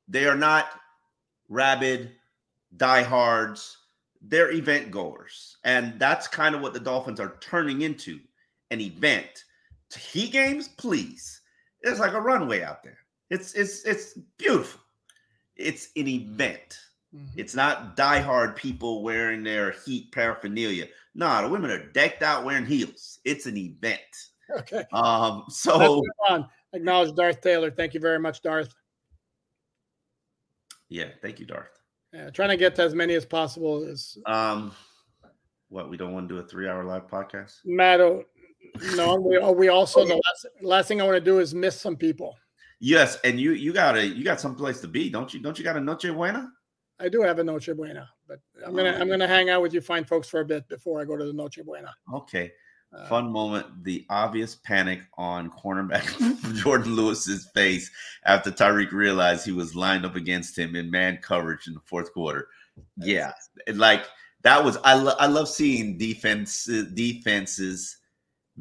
They 0.09 0.27
are 0.27 0.37
not 0.37 0.69
rabid 1.49 2.13
diehards. 2.77 3.79
They're 4.23 4.53
event 4.53 4.91
goers, 4.91 5.57
and 5.65 5.99
that's 5.99 6.29
kind 6.29 6.55
of 6.55 6.61
what 6.61 6.75
the 6.75 6.81
Dolphins 6.81 7.21
are 7.21 7.37
turning 7.41 7.83
into 7.83 8.21
an 8.71 8.81
event. 8.81 9.45
To 9.91 9.99
Heat 9.99 10.33
games, 10.33 10.69
please. 10.69 11.41
It's 11.83 12.01
like 12.01 12.13
a 12.13 12.21
runway 12.21 12.63
out 12.63 12.83
there. 12.83 12.99
It's 13.31 13.55
it's 13.55 13.85
it's 13.85 14.19
beautiful. 14.39 14.81
It's 15.57 15.89
an 15.97 16.09
event. 16.09 16.79
Mm-hmm. 17.15 17.39
It's 17.39 17.55
not 17.55 17.97
diehard 17.97 18.57
people 18.57 19.03
wearing 19.03 19.43
their 19.43 19.73
heat 19.85 20.13
paraphernalia. 20.13 20.87
No, 21.15 21.43
the 21.43 21.49
women 21.49 21.71
are 21.71 21.91
decked 21.93 22.23
out 22.23 22.45
wearing 22.45 22.65
heels. 22.65 23.19
It's 23.25 23.47
an 23.47 23.57
event. 23.57 24.01
Okay. 24.51 24.85
Um, 24.93 25.45
so 25.49 26.03
acknowledge 26.73 27.15
Darth 27.15 27.41
Taylor. 27.41 27.71
Thank 27.71 27.95
you 27.95 28.01
very 28.01 28.19
much, 28.19 28.43
Darth. 28.43 28.75
Yeah, 30.89 31.09
thank 31.23 31.41
you, 31.41 31.47
Darth. 31.47 31.82
Yeah, 32.13 32.31
trying 32.31 32.51
to 32.51 32.57
get 32.57 32.75
to 32.77 32.83
as 32.83 32.95
many 32.95 33.15
as 33.15 33.25
possible 33.25 33.85
is 33.85 34.19
um 34.27 34.73
what 35.69 35.89
we 35.89 35.97
don't 35.97 36.13
want 36.13 36.29
to 36.29 36.35
do 36.35 36.41
a 36.41 36.47
three 36.47 36.69
hour 36.69 36.85
live 36.85 37.09
podcast. 37.09 37.57
Matt, 37.65 38.01
no, 38.97 39.17
we, 39.17 39.39
we 39.55 39.69
also 39.69 40.05
the 40.05 40.15
last, 40.15 40.47
last 40.61 40.89
thing 40.89 41.01
I 41.01 41.05
want 41.05 41.17
to 41.17 41.25
do 41.25 41.39
is 41.39 41.55
miss 41.55 41.81
some 41.81 41.97
people. 41.97 42.37
Yes, 42.81 43.19
and 43.25 43.41
you 43.41 43.53
you 43.53 43.73
got 43.73 43.97
a 43.97 44.07
you 44.07 44.25
got 44.25 44.41
some 44.41 44.55
place 44.55 44.81
to 44.81 44.89
be, 44.89 45.09
don't 45.09 45.33
you? 45.33 45.41
Don't 45.41 45.59
you 45.59 45.65
got 45.65 45.77
a 45.77 45.81
Noche 45.81 46.13
Buena? 46.13 46.51
I 46.99 47.09
do 47.09 47.23
have 47.23 47.39
a 47.39 47.45
Noche 47.45 47.71
Buena, 47.75 48.09
but 48.29 48.41
I'm 48.67 48.75
gonna 48.75 48.97
I'm 48.99 49.09
gonna 49.09 49.29
hang 49.29 49.51
out 49.51 49.63
with 49.63 49.73
you 49.73 49.81
fine 49.81 50.05
folks 50.05 50.29
for 50.29 50.41
a 50.41 50.45
bit 50.45 50.69
before 50.69 51.01
I 51.01 51.05
go 51.05 51.17
to 51.17 51.25
the 51.25 51.33
Noche 51.33 51.61
Buena. 51.65 51.95
Okay. 52.13 52.53
Uh, 52.95 53.07
Fun 53.09 53.31
moment. 53.31 53.85
The 53.85 54.05
obvious 54.11 54.57
panic 54.57 55.01
on 55.17 55.51
cornerback 55.51 56.03
Jourdan 56.63 56.95
Lewis's 56.95 57.49
face 57.55 57.91
after 58.25 58.51
Tyreek 58.51 58.93
realized 58.93 59.47
he 59.47 59.53
was 59.53 59.75
lined 59.75 60.05
up 60.05 60.15
against 60.17 60.59
him 60.59 60.77
in 60.77 60.91
man 60.91 61.19
coverage 61.23 61.67
in 61.67 61.75
the 61.75 61.81
fourth 61.81 62.13
quarter. 62.13 62.49
Yeah, 62.97 63.33
like 63.75 64.05
that 64.43 64.63
was 64.63 64.77
I. 64.85 64.95
Lo- 64.95 65.17
I 65.19 65.27
love 65.27 65.49
seeing 65.49 65.97
defense 65.97 66.65
defenses 66.95 67.99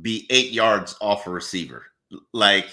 be 0.02 0.28
eight 0.30 0.52
yards 0.52 0.96
off 1.02 1.28
a 1.28 1.30
receiver. 1.30 1.86
Like, 2.34 2.68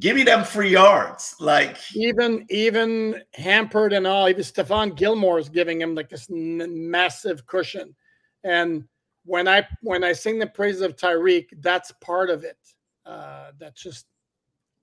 give 0.00 0.16
me 0.16 0.22
them 0.22 0.44
free 0.44 0.70
yards. 0.70 1.34
Like 1.40 1.76
even 1.94 2.46
even 2.50 3.22
hampered 3.34 3.92
and 3.92 4.06
all. 4.06 4.28
Even 4.28 4.42
Stephon 4.42 4.94
Gilmore 4.96 5.38
is 5.38 5.48
giving 5.48 5.80
him 5.80 5.94
like 5.94 6.08
this 6.08 6.28
n- 6.30 6.90
massive 6.90 7.46
cushion. 7.46 7.94
And 8.44 8.84
when 9.30 9.46
I 9.46 9.64
when 9.80 10.02
I 10.02 10.12
sing 10.12 10.40
the 10.40 10.46
praises 10.48 10.82
of 10.82 10.96
Tyreek, 10.96 11.50
that's 11.60 11.92
part 12.00 12.30
of 12.30 12.42
it. 12.42 12.58
Uh, 13.06 13.52
that's 13.60 13.80
just 13.80 14.06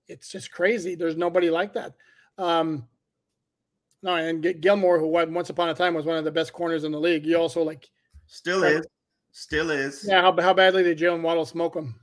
it's 0.08 0.32
just 0.32 0.52
crazy. 0.52 0.96
There's 0.96 1.18
nobody 1.18 1.50
like 1.50 1.74
that. 1.74 1.96
Um, 2.38 2.88
no, 4.02 4.16
and 4.16 4.62
Gilmore, 4.62 5.00
who 5.00 5.08
once 5.08 5.50
upon 5.50 5.68
a 5.68 5.74
time 5.74 5.94
was 5.94 6.06
one 6.06 6.16
of 6.16 6.24
the 6.24 6.32
best 6.32 6.54
corners 6.54 6.86
in 6.86 6.94
the 6.94 7.00
league, 7.00 7.26
he 7.26 7.36
also 7.36 7.62
like 7.62 7.90
still 8.28 8.64
is, 8.64 8.86
still 9.34 9.70
is. 9.70 10.06
Yeah, 10.08 10.22
how, 10.22 10.40
how 10.40 10.54
badly 10.54 10.82
did 10.82 10.98
Jaylen 10.98 11.24
Waddle 11.24 11.46
smoke 11.46 11.76
him? 11.76 12.00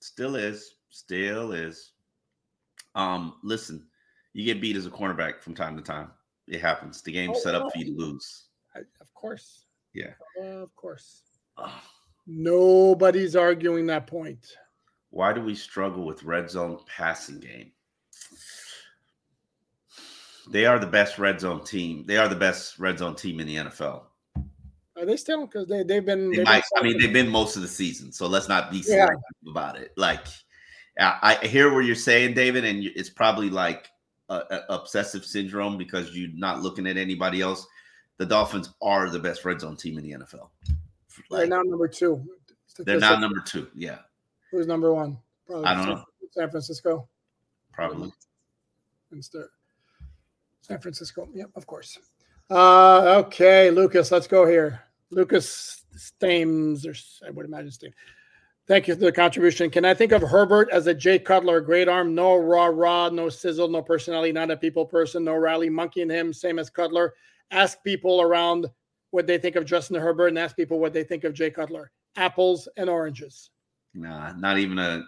Still 0.00 0.36
is, 0.36 0.76
still 0.88 1.50
is. 1.50 1.94
Um, 2.94 3.34
listen, 3.42 3.88
you 4.34 4.44
get 4.44 4.60
beat 4.60 4.76
as 4.76 4.86
a 4.86 4.90
cornerback 4.90 5.40
from 5.40 5.54
time 5.54 5.76
to 5.76 5.82
time. 5.82 6.12
It 6.46 6.60
happens. 6.60 7.02
The 7.02 7.10
game's 7.10 7.38
oh, 7.38 7.40
set 7.40 7.54
up 7.56 7.72
for 7.72 7.78
you 7.78 7.86
to 7.86 8.00
lose. 8.00 8.44
I, 8.76 8.80
of 9.00 9.12
course. 9.14 9.64
Yeah. 9.94 10.12
Uh, 10.40 10.62
of 10.62 10.76
course. 10.76 11.22
Nobody's 12.26 13.36
arguing 13.36 13.86
that 13.86 14.06
point. 14.06 14.46
Why 15.10 15.32
do 15.32 15.42
we 15.42 15.54
struggle 15.54 16.04
with 16.04 16.22
red 16.22 16.50
zone 16.50 16.78
passing 16.86 17.40
game? 17.40 17.72
They 20.50 20.66
are 20.66 20.78
the 20.78 20.86
best 20.86 21.18
red 21.18 21.40
zone 21.40 21.64
team. 21.64 22.04
They 22.06 22.16
are 22.16 22.28
the 22.28 22.36
best 22.36 22.78
red 22.78 22.98
zone 22.98 23.14
team 23.14 23.40
in 23.40 23.46
the 23.46 23.56
NFL. 23.56 24.02
Are 24.96 25.06
they 25.06 25.16
still? 25.16 25.46
Because 25.46 25.68
they 25.68 25.82
they've 25.82 26.04
been. 26.04 26.30
They 26.30 26.44
might, 26.44 26.64
been 26.74 26.78
I 26.78 26.82
mean, 26.82 26.98
they've 26.98 27.12
been 27.12 27.28
most 27.28 27.56
of 27.56 27.62
the 27.62 27.68
season, 27.68 28.12
so 28.12 28.26
let's 28.26 28.48
not 28.48 28.70
be 28.70 28.82
yeah. 28.86 29.08
about 29.48 29.78
it. 29.78 29.92
Like, 29.96 30.26
I, 30.98 31.38
I 31.42 31.46
hear 31.46 31.72
what 31.72 31.84
you're 31.84 31.94
saying, 31.94 32.34
David, 32.34 32.64
and 32.64 32.84
it's 32.84 33.10
probably 33.10 33.50
like 33.50 33.88
a, 34.28 34.42
a 34.50 34.60
obsessive 34.74 35.24
syndrome 35.24 35.78
because 35.78 36.16
you're 36.16 36.30
not 36.34 36.62
looking 36.62 36.86
at 36.86 36.96
anybody 36.96 37.40
else. 37.40 37.66
The 38.18 38.26
Dolphins 38.26 38.72
are 38.82 39.08
the 39.08 39.18
best 39.18 39.44
red 39.44 39.60
zone 39.60 39.76
team 39.76 39.98
in 39.98 40.04
the 40.04 40.12
NFL. 40.12 40.48
Like, 41.30 41.40
they're 41.40 41.48
now 41.48 41.62
number 41.62 41.88
two. 41.88 42.24
They're 42.78 42.98
now 42.98 43.18
number 43.18 43.40
two. 43.40 43.68
Yeah. 43.74 43.98
Who's 44.50 44.66
number 44.66 44.92
one? 44.92 45.18
Probably 45.46 45.66
I 45.66 45.74
don't 45.74 45.84
San, 45.84 45.94
know. 45.94 46.04
San 46.30 46.50
Francisco. 46.50 47.08
Probably. 47.72 48.12
Instead, 49.12 49.44
San 50.60 50.78
Francisco. 50.80 51.28
Yep, 51.34 51.50
of 51.54 51.66
course. 51.66 51.98
Uh, 52.50 53.22
okay, 53.26 53.70
Lucas, 53.70 54.10
let's 54.10 54.26
go 54.26 54.46
here. 54.46 54.82
Lucas 55.10 55.84
Stames, 55.94 56.86
or 56.86 56.94
I 57.26 57.30
would 57.30 57.46
imagine 57.46 57.70
Stames. 57.70 57.94
Thank 58.68 58.88
you 58.88 58.94
for 58.94 59.00
the 59.00 59.12
contribution. 59.12 59.70
Can 59.70 59.84
I 59.84 59.92
think 59.92 60.12
of 60.12 60.22
Herbert 60.22 60.70
as 60.70 60.86
a 60.86 60.94
Jay 60.94 61.18
Cutler, 61.18 61.60
great 61.60 61.88
arm, 61.88 62.14
no 62.14 62.36
raw, 62.36 62.66
raw, 62.66 63.08
no 63.08 63.28
sizzle, 63.28 63.68
no 63.68 63.82
personality, 63.82 64.32
not 64.32 64.50
a 64.50 64.56
people 64.56 64.86
person, 64.86 65.24
no 65.24 65.34
rally 65.34 65.68
monkey 65.68 66.00
in 66.00 66.08
him, 66.08 66.32
same 66.32 66.58
as 66.58 66.70
Cutler. 66.70 67.12
Ask 67.50 67.82
people 67.82 68.22
around 68.22 68.70
what 69.12 69.26
they 69.26 69.38
think 69.38 69.56
of 69.56 69.64
Justin 69.64 69.96
Herbert 69.96 70.28
and 70.28 70.38
ask 70.38 70.56
people 70.56 70.80
what 70.80 70.92
they 70.92 71.04
think 71.04 71.22
of 71.24 71.34
Jay 71.34 71.50
Cutler. 71.50 71.92
Apples 72.16 72.66
and 72.76 72.90
oranges. 72.90 73.50
Nah, 73.94 74.32
not 74.32 74.58
even 74.58 74.78
a 74.78 75.04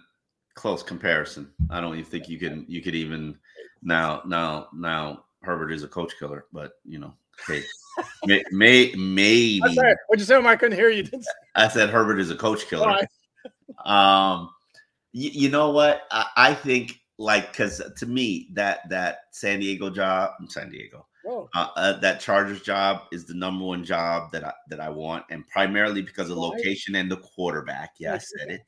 close 0.54 0.82
comparison. 0.82 1.50
I 1.70 1.80
don't 1.80 1.94
even 1.94 2.04
think 2.04 2.28
you 2.28 2.38
can 2.38 2.64
you 2.68 2.80
could 2.80 2.94
even 2.94 3.36
now 3.82 4.22
now 4.26 4.68
now 4.72 5.24
Herbert 5.42 5.72
is 5.72 5.82
a 5.82 5.88
coach 5.88 6.12
killer, 6.18 6.46
but 6.52 6.72
you 6.84 6.98
know, 6.98 7.14
hey, 7.48 7.62
may, 8.26 8.44
may 8.52 8.92
maybe 8.94 9.60
what'd 9.60 10.20
you 10.20 10.24
say? 10.24 10.36
I 10.36 10.56
couldn't 10.56 10.78
hear 10.78 10.90
you. 10.90 11.04
I 11.54 11.68
said 11.68 11.90
Herbert 11.90 12.20
is 12.20 12.30
a 12.30 12.36
coach 12.36 12.68
killer. 12.68 12.98
um 13.84 14.50
you, 15.12 15.30
you 15.30 15.48
know 15.48 15.70
what? 15.70 16.02
I, 16.10 16.26
I 16.36 16.54
think 16.54 17.00
like 17.18 17.52
because 17.52 17.82
to 17.96 18.06
me 18.06 18.48
that 18.52 18.88
that 18.90 19.18
San 19.32 19.60
Diego 19.60 19.88
job, 19.88 20.32
San 20.48 20.70
Diego, 20.70 21.06
uh, 21.26 21.46
uh, 21.54 21.98
that 21.98 22.20
Chargers 22.20 22.60
job 22.60 23.02
is 23.12 23.24
the 23.24 23.34
number 23.34 23.64
one 23.64 23.84
job 23.84 24.32
that 24.32 24.44
I 24.44 24.52
that 24.68 24.80
I 24.80 24.88
want, 24.88 25.24
and 25.30 25.46
primarily 25.48 26.02
because 26.02 26.30
of 26.30 26.36
location 26.36 26.94
and 26.94 27.10
the 27.10 27.16
quarterback. 27.18 27.94
Yeah, 27.98 28.14
I 28.14 28.18
said 28.18 28.50
it. 28.50 28.60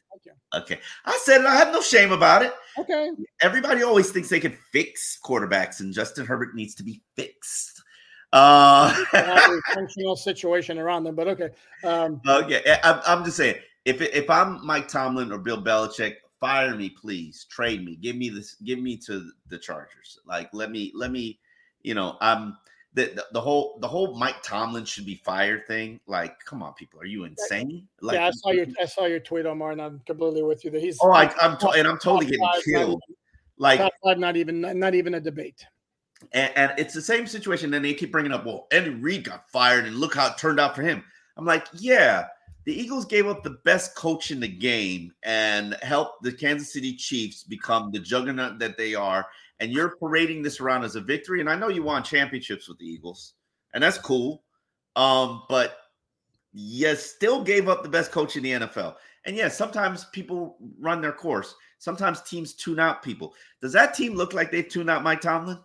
Okay, 0.54 0.78
I 1.04 1.18
said 1.22 1.42
it. 1.42 1.46
I 1.46 1.56
have 1.56 1.72
no 1.72 1.80
shame 1.80 2.12
about 2.12 2.42
it. 2.42 2.54
Okay. 2.78 3.10
Everybody 3.40 3.82
always 3.82 4.10
thinks 4.10 4.28
they 4.28 4.40
can 4.40 4.56
fix 4.72 5.18
quarterbacks, 5.24 5.80
and 5.80 5.92
Justin 5.92 6.26
Herbert 6.26 6.54
needs 6.54 6.74
to 6.76 6.82
be 6.82 7.00
fixed. 7.14 7.82
Uh, 8.32 8.92
functional 9.74 10.16
situation 10.16 10.78
around 10.78 11.04
them, 11.04 11.14
but 11.14 11.28
okay. 11.28 11.50
Um, 11.84 12.20
okay, 12.28 12.78
I'm, 12.82 13.00
I'm 13.06 13.24
just 13.24 13.36
saying, 13.36 13.56
if 13.84 14.00
if 14.00 14.28
I'm 14.30 14.64
Mike 14.66 14.88
Tomlin 14.88 15.32
or 15.32 15.38
Bill 15.38 15.62
Belichick, 15.62 16.16
fire 16.40 16.74
me, 16.74 16.90
please. 16.90 17.46
Trade 17.50 17.84
me. 17.84 17.96
Give 17.96 18.16
me 18.16 18.28
this. 18.28 18.54
Give 18.64 18.78
me 18.78 18.96
to 18.98 19.30
the 19.48 19.58
Chargers. 19.58 20.18
Like, 20.26 20.50
let 20.52 20.70
me 20.70 20.92
let 20.94 21.10
me 21.10 21.38
you 21.86 21.94
know, 21.94 22.16
um, 22.20 22.58
the, 22.94 23.04
the, 23.14 23.26
the 23.32 23.40
whole 23.40 23.78
the 23.80 23.86
whole 23.86 24.18
Mike 24.18 24.42
Tomlin 24.42 24.84
should 24.84 25.06
be 25.06 25.22
fired 25.24 25.66
thing. 25.68 26.00
Like, 26.06 26.40
come 26.44 26.62
on, 26.62 26.74
people, 26.74 27.00
are 27.00 27.06
you 27.06 27.24
insane? 27.24 27.86
Like, 28.00 28.16
yeah, 28.16 28.26
I 28.26 28.30
saw 28.32 28.50
your 28.50 28.66
I 28.80 28.86
saw 28.86 29.06
your 29.06 29.20
tweet, 29.20 29.46
Omar, 29.46 29.70
and 29.70 29.80
I'm 29.80 30.00
completely 30.04 30.42
with 30.42 30.64
you. 30.64 30.70
That 30.72 30.82
he's 30.82 30.98
oh, 31.00 31.12
I, 31.12 31.32
am 31.40 31.56
to, 31.58 31.68
and 31.70 31.86
I'm 31.86 31.98
totally 31.98 32.26
getting 32.26 32.48
killed. 32.64 33.00
like, 33.56 33.78
top 33.78 33.92
five, 34.02 34.18
not 34.18 34.36
even 34.36 34.60
not 34.60 34.94
even 34.94 35.14
a 35.14 35.20
debate. 35.20 35.64
And, 36.32 36.50
and 36.56 36.72
it's 36.76 36.94
the 36.94 37.02
same 37.02 37.26
situation. 37.26 37.72
And 37.72 37.84
they 37.84 37.94
keep 37.94 38.10
bringing 38.10 38.32
up, 38.32 38.44
well, 38.44 38.66
Andy 38.72 38.90
Reid 38.90 39.24
got 39.24 39.48
fired, 39.50 39.84
and 39.84 39.96
look 39.96 40.16
how 40.16 40.26
it 40.26 40.38
turned 40.38 40.58
out 40.58 40.74
for 40.74 40.82
him. 40.82 41.04
I'm 41.36 41.44
like, 41.44 41.66
yeah, 41.74 42.26
the 42.66 42.78
Eagles 42.78 43.04
gave 43.04 43.26
up 43.26 43.42
the 43.42 43.58
best 43.64 43.94
coach 43.94 44.30
in 44.30 44.40
the 44.40 44.48
game 44.48 45.12
and 45.22 45.76
helped 45.82 46.22
the 46.22 46.32
Kansas 46.32 46.72
City 46.72 46.94
Chiefs 46.94 47.44
become 47.44 47.90
the 47.92 48.00
juggernaut 48.00 48.58
that 48.58 48.76
they 48.76 48.94
are 48.94 49.26
and 49.60 49.72
you're 49.72 49.96
parading 49.96 50.42
this 50.42 50.60
around 50.60 50.84
as 50.84 50.96
a 50.96 51.00
victory. 51.00 51.40
And 51.40 51.48
I 51.48 51.56
know 51.56 51.68
you 51.68 51.82
won 51.82 52.02
championships 52.02 52.68
with 52.68 52.78
the 52.78 52.86
Eagles, 52.86 53.34
and 53.72 53.82
that's 53.82 53.98
cool. 53.98 54.42
Um, 54.96 55.42
but 55.48 55.78
you 56.52 56.94
still 56.96 57.42
gave 57.42 57.68
up 57.68 57.82
the 57.82 57.88
best 57.88 58.12
coach 58.12 58.36
in 58.36 58.42
the 58.42 58.52
NFL. 58.52 58.96
And 59.24 59.36
yes, 59.36 59.56
sometimes 59.56 60.06
people 60.06 60.56
run 60.78 61.00
their 61.00 61.12
course. 61.12 61.54
Sometimes 61.78 62.22
teams 62.22 62.54
tune 62.54 62.80
out 62.80 63.02
people. 63.02 63.34
Does 63.60 63.72
that 63.72 63.94
team 63.94 64.14
look 64.14 64.32
like 64.32 64.50
they've 64.50 64.68
tuned 64.68 64.90
out 64.90 65.02
Mike 65.02 65.20
Tomlin? 65.20 65.58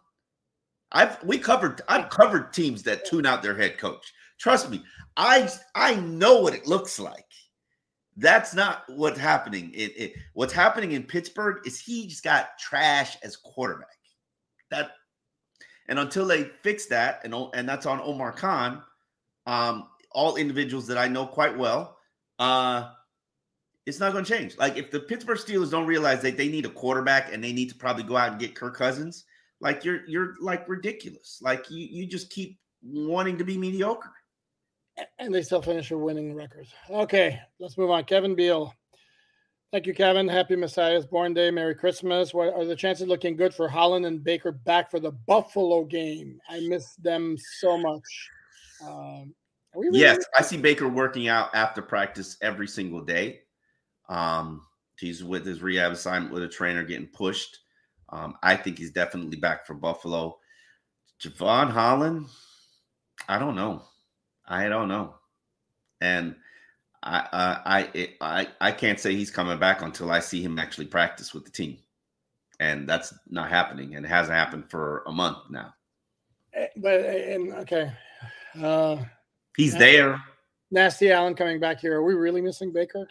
I've 0.92 1.24
we 1.24 1.38
covered 1.38 1.82
I've 1.88 2.10
covered 2.10 2.52
teams 2.52 2.84
that 2.84 3.06
tune 3.06 3.26
out 3.26 3.42
their 3.42 3.56
head 3.56 3.78
coach. 3.78 4.14
Trust 4.42 4.72
me, 4.72 4.82
I 5.18 5.48
I 5.76 5.96
know 5.98 6.40
what 6.40 6.56
it 6.56 6.66
looks 6.66 6.98
like. 6.98 7.26
That's 8.18 8.56
not 8.56 8.84
what's 8.88 9.20
happening. 9.20 9.72
It, 9.72 9.94
it, 9.96 10.14
what's 10.34 10.52
happening 10.52 10.94
in 10.94 11.04
Pittsburgh 11.04 11.60
is 11.64 11.80
he's 11.80 12.22
got 12.22 12.58
trash 12.58 13.18
as 13.22 13.38
quarterback. 13.38 14.00
That 14.72 14.94
and 15.90 16.00
until 16.00 16.26
they 16.26 16.46
fix 16.64 16.88
that, 16.88 17.22
and 17.24 17.36
and 17.54 17.70
that's 17.70 17.86
on 17.86 18.02
Omar 18.02 18.32
Khan, 18.32 18.82
um, 19.46 19.90
all 20.12 20.38
individuals 20.38 20.88
that 20.88 20.98
I 20.98 21.08
know 21.08 21.28
quite 21.28 21.56
well, 21.56 22.00
uh, 22.40 22.90
it's 23.86 24.00
not 24.00 24.12
going 24.12 24.26
to 24.26 24.38
change. 24.38 24.58
Like 24.58 24.76
if 24.76 24.90
the 24.90 25.02
Pittsburgh 25.02 25.38
Steelers 25.38 25.70
don't 25.70 25.86
realize 25.86 26.24
that 26.24 26.36
they 26.36 26.48
need 26.48 26.66
a 26.66 26.70
quarterback 26.70 27.32
and 27.32 27.44
they 27.44 27.54
need 27.54 27.70
to 27.70 27.76
probably 27.76 28.04
go 28.04 28.18
out 28.18 28.32
and 28.32 28.40
get 28.40 28.56
Kirk 28.56 28.76
Cousins, 28.76 29.24
like 29.60 29.86
you're 29.86 30.04
you're 30.08 30.34
like 30.42 30.68
ridiculous. 30.68 31.38
Like 31.44 31.70
you 31.70 31.86
you 31.86 32.08
just 32.08 32.32
keep 32.32 32.58
wanting 32.82 33.38
to 33.38 33.44
be 33.44 33.56
mediocre 33.56 34.12
and 35.20 35.34
they 35.34 35.42
still 35.42 35.62
finish 35.62 35.92
with 35.92 36.02
winning 36.02 36.36
records. 36.36 36.74
Okay, 36.90 37.40
let's 37.60 37.78
move 37.78 37.90
on. 37.90 38.04
Kevin 38.04 38.36
Beal. 38.36 38.74
Thank 39.72 39.86
you, 39.86 39.94
Kevin. 39.94 40.28
Happy 40.28 40.58
Messiah's 40.58 41.06
Born 41.06 41.34
Day. 41.34 41.50
Merry 41.50 41.76
Christmas. 41.76 42.34
What 42.34 42.54
are 42.54 42.66
the 42.66 42.76
chances 42.76 43.08
looking 43.08 43.38
good 43.38 43.54
for 43.54 43.70
Holland 43.70 44.06
and 44.06 44.22
Baker 44.22 44.52
back 44.52 44.92
for 44.92 45.00
the 45.00 45.12
Buffalo 45.12 45.86
game? 45.86 46.42
I 46.50 46.60
miss 46.68 46.96
them 46.96 47.38
so 47.60 47.78
much. 47.78 48.30
Um, 48.86 49.34
really 49.74 50.00
yes, 50.00 50.18
I 50.38 50.42
see 50.42 50.58
Baker 50.58 50.90
working 50.90 51.30
out 51.30 51.56
after 51.56 51.82
practice 51.82 52.38
every 52.42 52.68
single 52.68 53.02
day. 53.02 53.42
Um, 54.10 54.64
he's 55.00 55.24
with 55.24 55.46
his 55.46 55.62
rehab 55.62 55.94
assignment 55.94 56.34
with 56.34 56.44
a 56.44 56.50
trainer 56.50 56.84
getting 56.84 57.08
pushed. 57.08 57.60
Um, 58.10 58.36
I 58.44 58.58
think 58.58 58.78
he's 58.78 58.92
definitely 58.92 59.38
back 59.38 59.66
for 59.66 59.74
Buffalo. 59.74 60.38
Jevon 61.24 61.70
Holland, 61.70 62.28
I 63.30 63.40
don't 63.40 63.56
know. 63.56 63.84
I 64.52 64.68
don't 64.68 64.90
know. 64.90 65.16
And 66.02 66.36
I, 67.04 67.88
I 67.90 68.10
I 68.22 68.48
I 68.60 68.72
can't 68.72 69.00
say 69.00 69.16
he's 69.16 69.32
coming 69.32 69.58
back 69.58 69.82
until 69.82 70.12
I 70.12 70.20
see 70.20 70.42
him 70.42 70.60
actually 70.60 70.88
practice 70.88 71.34
with 71.34 71.46
the 71.46 71.52
team, 71.52 71.78
and 72.60 72.88
that's 72.88 73.14
not 73.30 73.50
happening, 73.50 73.96
and 73.96 74.06
it 74.06 74.10
hasn't 74.10 74.36
happened 74.36 74.70
for 74.70 75.04
a 75.08 75.12
month 75.12 75.38
now. 75.50 75.74
Eh, 76.54 76.68
but 76.78 77.00
eh, 77.02 77.34
and 77.34 77.54
okay, 77.54 77.92
uh, 78.62 78.98
he's 79.56 79.74
there. 79.74 80.22
Nasty 80.70 81.12
Allen 81.12 81.34
coming 81.34 81.60
back 81.60 81.80
here. 81.80 81.96
Are 81.96 82.04
we 82.04 82.14
really 82.14 82.42
missing 82.42 82.72
Baker? 82.72 83.08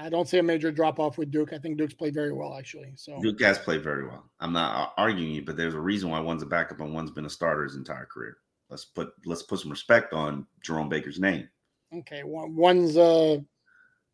I 0.00 0.08
don't 0.08 0.28
see 0.28 0.38
a 0.38 0.42
major 0.42 0.72
drop 0.72 0.98
off 0.98 1.18
with 1.18 1.30
Duke. 1.30 1.52
I 1.52 1.58
think 1.58 1.76
Duke's 1.76 1.94
played 1.94 2.14
very 2.14 2.32
well, 2.32 2.56
actually. 2.56 2.92
So 2.96 3.20
Duke 3.20 3.40
has 3.42 3.58
played 3.58 3.82
very 3.82 4.06
well. 4.06 4.24
I'm 4.40 4.52
not 4.52 4.74
uh, 4.76 4.90
arguing 4.96 5.32
you, 5.32 5.42
but 5.42 5.56
there's 5.56 5.74
a 5.74 5.80
reason 5.80 6.10
why 6.10 6.20
one's 6.20 6.42
a 6.42 6.46
backup 6.46 6.80
and 6.80 6.94
one's 6.94 7.10
been 7.10 7.26
a 7.26 7.30
starter 7.30 7.64
his 7.64 7.76
entire 7.76 8.06
career. 8.06 8.38
Let's 8.70 8.84
put 8.84 9.12
let's 9.26 9.42
put 9.42 9.60
some 9.60 9.70
respect 9.70 10.14
on 10.14 10.46
Jerome 10.62 10.88
Baker's 10.88 11.18
name. 11.18 11.48
Okay, 11.94 12.22
one, 12.22 12.56
one's 12.56 12.96
a 12.96 13.44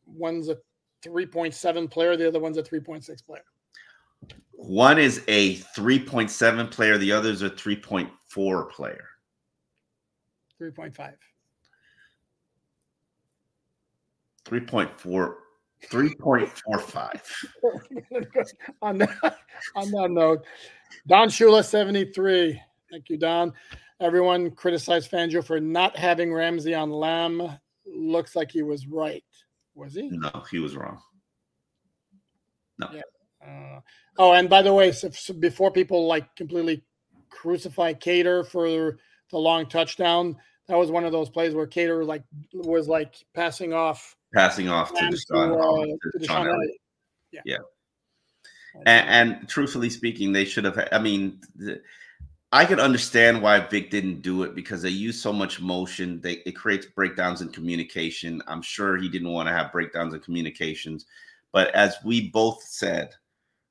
one's 0.07 0.49
a 0.49 0.57
3.7 1.05 1.91
player. 1.91 2.17
The 2.17 2.27
other 2.27 2.41
one's 2.41 2.57
a 2.57 2.63
3.6 2.63 3.25
player. 3.25 3.45
One 4.53 4.99
is 4.99 5.23
a 5.29 5.57
3.7 5.57 6.71
player. 6.71 6.99
The 6.99 7.13
other 7.13 7.31
is 7.31 7.43
a 7.43 7.51
3.4 7.51 8.71
player. 8.71 9.05
3.5. 10.61 11.13
3.4 14.47 15.35
3.45. 15.85 17.21
on, 18.83 18.99
that, 18.99 19.39
on 19.75 19.91
that 19.91 20.11
note, 20.11 20.45
Don 21.07 21.29
Shula, 21.29 21.65
73. 21.65 22.61
Thank 22.91 23.09
you, 23.09 23.17
Don. 23.17 23.53
Everyone 24.01 24.51
criticized 24.51 25.11
Fangio 25.11 25.45
for 25.45 25.59
not 25.61 25.97
having 25.97 26.33
Ramsey 26.33 26.75
on 26.75 26.91
Lamb. 26.91 27.59
Looks 27.87 28.37
like 28.37 28.51
he 28.51 28.63
was 28.63 28.87
right. 28.87 29.25
Was 29.75 29.95
he? 29.95 30.09
No, 30.11 30.45
he 30.51 30.59
was 30.59 30.77
wrong. 30.77 30.99
No. 32.79 32.89
Yeah. 32.93 33.03
Uh, 33.47 33.81
oh, 34.19 34.33
and 34.33 34.49
by 34.49 34.63
the 34.63 34.73
way, 34.73 34.93
so, 34.93 35.11
so 35.11 35.33
before 35.35 35.71
people 35.71 36.07
like 36.07 36.35
completely 36.37 36.83
crucify 37.31 37.93
Kader 37.93 38.45
for 38.45 38.99
the 39.31 39.39
long 39.39 39.67
touchdown, 39.67 40.37
that 40.67 40.77
was 40.77 40.91
one 40.91 41.05
of 41.05 41.13
those 41.13 41.31
plays 41.31 41.55
where 41.55 41.67
Kader 41.67 42.05
like 42.05 42.25
was 42.53 42.89
like 42.89 43.15
passing 43.35 43.73
off, 43.73 44.16
passing 44.37 44.69
off 44.69 44.93
to 44.93 45.03
DeShon. 45.03 45.57
Uh, 45.57 45.87
to 45.87 46.19
DeShon 46.19 46.59
yeah. 47.33 47.41
yeah. 47.45 47.57
And, 48.85 49.33
and, 49.39 49.49
truthfully 49.49 49.89
speaking, 49.89 50.33
they 50.33 50.45
should 50.45 50.65
have. 50.65 50.89
I 50.93 50.99
mean, 50.99 51.41
I 52.53 52.67
could 52.67 52.79
understand 52.79 53.41
why 53.41 53.59
Vic 53.61 53.91
didn't 53.91 54.21
do 54.21 54.43
it 54.43 54.55
because 54.55 54.83
they 54.83 54.91
use 54.91 55.21
so 55.21 55.33
much 55.33 55.61
motion. 55.61 56.21
They 56.21 56.43
it 56.45 56.53
creates 56.53 56.87
breakdowns 56.87 57.41
in 57.41 57.49
communication. 57.49 58.43
I'm 58.47 58.61
sure 58.61 58.99
he 58.99 59.09
didn't 59.09 59.33
want 59.33 59.49
to 59.49 59.55
have 59.55 59.73
breakdowns 59.73 60.13
in 60.13 60.21
communications. 60.21 61.07
But 61.53 61.75
as 61.75 61.97
we 62.05 62.29
both 62.29 62.63
said, 62.63 63.15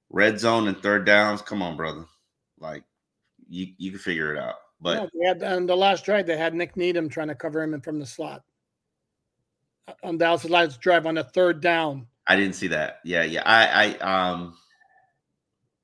red 0.09 0.39
zone 0.39 0.67
and 0.67 0.81
third 0.81 1.05
downs, 1.05 1.43
come 1.43 1.61
on, 1.61 1.77
brother. 1.77 2.05
Like 2.59 2.83
you 3.47 3.67
you 3.77 3.91
can 3.91 3.99
figure 3.99 4.35
it 4.35 4.39
out. 4.39 4.55
But 4.81 5.11
yeah, 5.13 5.27
had, 5.29 5.43
on 5.43 5.67
the 5.67 5.77
last 5.77 6.03
drive, 6.03 6.25
they 6.25 6.37
had 6.37 6.55
Nik 6.55 6.75
Needham 6.75 7.09
trying 7.09 7.27
to 7.27 7.35
cover 7.35 7.61
him 7.61 7.79
from 7.81 7.99
the 7.99 8.07
slot. 8.07 8.43
On 10.03 10.17
Dallas' 10.17 10.45
last 10.45 10.81
drive 10.81 11.05
on 11.05 11.15
the 11.15 11.23
third 11.23 11.61
down. 11.61 12.07
I 12.27 12.35
didn't 12.35 12.55
see 12.55 12.67
that. 12.67 12.99
Yeah, 13.03 13.23
yeah. 13.23 13.43
I 13.45 13.97
I 14.01 14.31
um 14.31 14.57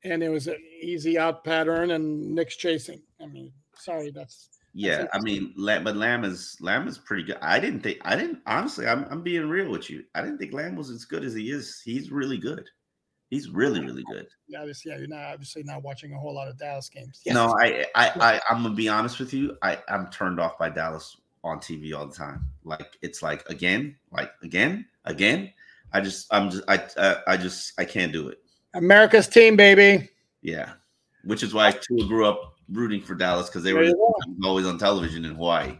and 0.03 0.23
it 0.23 0.29
was 0.29 0.47
an 0.47 0.57
easy 0.81 1.17
out 1.17 1.43
pattern, 1.43 1.91
and 1.91 2.33
Nik's 2.33 2.55
chasing. 2.55 3.01
I 3.21 3.27
mean, 3.27 3.51
sorry, 3.75 4.11
that's 4.11 4.49
yeah. 4.73 5.05
I 5.13 5.19
mean, 5.19 5.53
but 5.57 5.95
Lamb 5.95 6.23
is 6.23 6.57
Lamb 6.59 6.87
is 6.87 6.97
pretty 6.97 7.23
good. 7.23 7.37
I 7.41 7.59
didn't 7.59 7.81
think 7.81 7.99
I 8.03 8.15
didn't 8.15 8.39
honestly. 8.45 8.87
I'm 8.87 9.05
I'm 9.09 9.21
being 9.21 9.49
real 9.49 9.69
with 9.69 9.89
you. 9.89 10.03
I 10.15 10.21
didn't 10.21 10.37
think 10.37 10.53
Lamb 10.53 10.75
was 10.75 10.89
as 10.89 11.05
good 11.05 11.23
as 11.23 11.33
he 11.33 11.51
is. 11.51 11.81
He's 11.83 12.11
really 12.11 12.37
good. 12.37 12.67
He's 13.29 13.49
really 13.49 13.81
really 13.81 14.03
good. 14.11 14.27
Yeah, 14.47 14.59
obviously, 14.59 14.91
yeah, 14.91 14.97
you're 14.97 15.07
not 15.07 15.33
obviously 15.33 15.63
not 15.63 15.83
watching 15.83 16.13
a 16.13 16.19
whole 16.19 16.33
lot 16.33 16.47
of 16.47 16.57
Dallas 16.57 16.89
games. 16.89 17.21
Yes. 17.25 17.35
No, 17.35 17.55
I 17.59 17.85
I, 17.95 18.11
I 18.19 18.41
I'm 18.49 18.63
gonna 18.63 18.75
be 18.75 18.89
honest 18.89 19.19
with 19.19 19.33
you. 19.33 19.57
I 19.61 19.77
I'm 19.87 20.09
turned 20.09 20.39
off 20.39 20.57
by 20.57 20.69
Dallas 20.69 21.15
on 21.43 21.59
TV 21.59 21.93
all 21.95 22.07
the 22.07 22.15
time. 22.15 22.45
Like 22.63 22.97
it's 23.01 23.21
like 23.21 23.47
again, 23.49 23.95
like 24.11 24.31
again, 24.43 24.85
again. 25.05 25.51
I 25.93 26.01
just 26.01 26.27
I'm 26.31 26.49
just 26.49 26.63
I 26.67 26.77
uh, 26.97 27.21
I 27.27 27.37
just 27.37 27.73
I 27.79 27.85
can't 27.85 28.13
do 28.13 28.29
it. 28.29 28.39
America's 28.73 29.27
team, 29.27 29.55
baby. 29.55 30.09
Yeah, 30.41 30.73
which 31.23 31.43
is 31.43 31.53
why 31.53 31.71
Tua 31.71 32.07
grew 32.07 32.25
up 32.25 32.55
rooting 32.69 33.01
for 33.01 33.15
Dallas 33.15 33.47
because 33.47 33.63
they 33.63 33.73
were 33.73 33.91
always 34.43 34.65
on 34.65 34.77
television 34.77 35.25
in 35.25 35.35
Hawaii. 35.35 35.77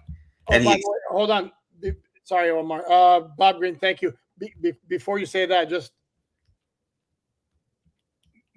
Oh, 0.50 0.54
and 0.54 0.64
he, 0.64 0.84
hold 1.10 1.32
on, 1.32 1.52
sorry, 2.24 2.50
Omar. 2.50 2.84
Uh, 2.90 3.22
Bob 3.38 3.58
Green, 3.58 3.76
thank 3.78 4.02
you. 4.02 4.14
Be, 4.38 4.54
be, 4.62 4.74
before 4.88 5.20
you 5.20 5.26
say 5.26 5.46
that, 5.46 5.70
just 5.70 5.94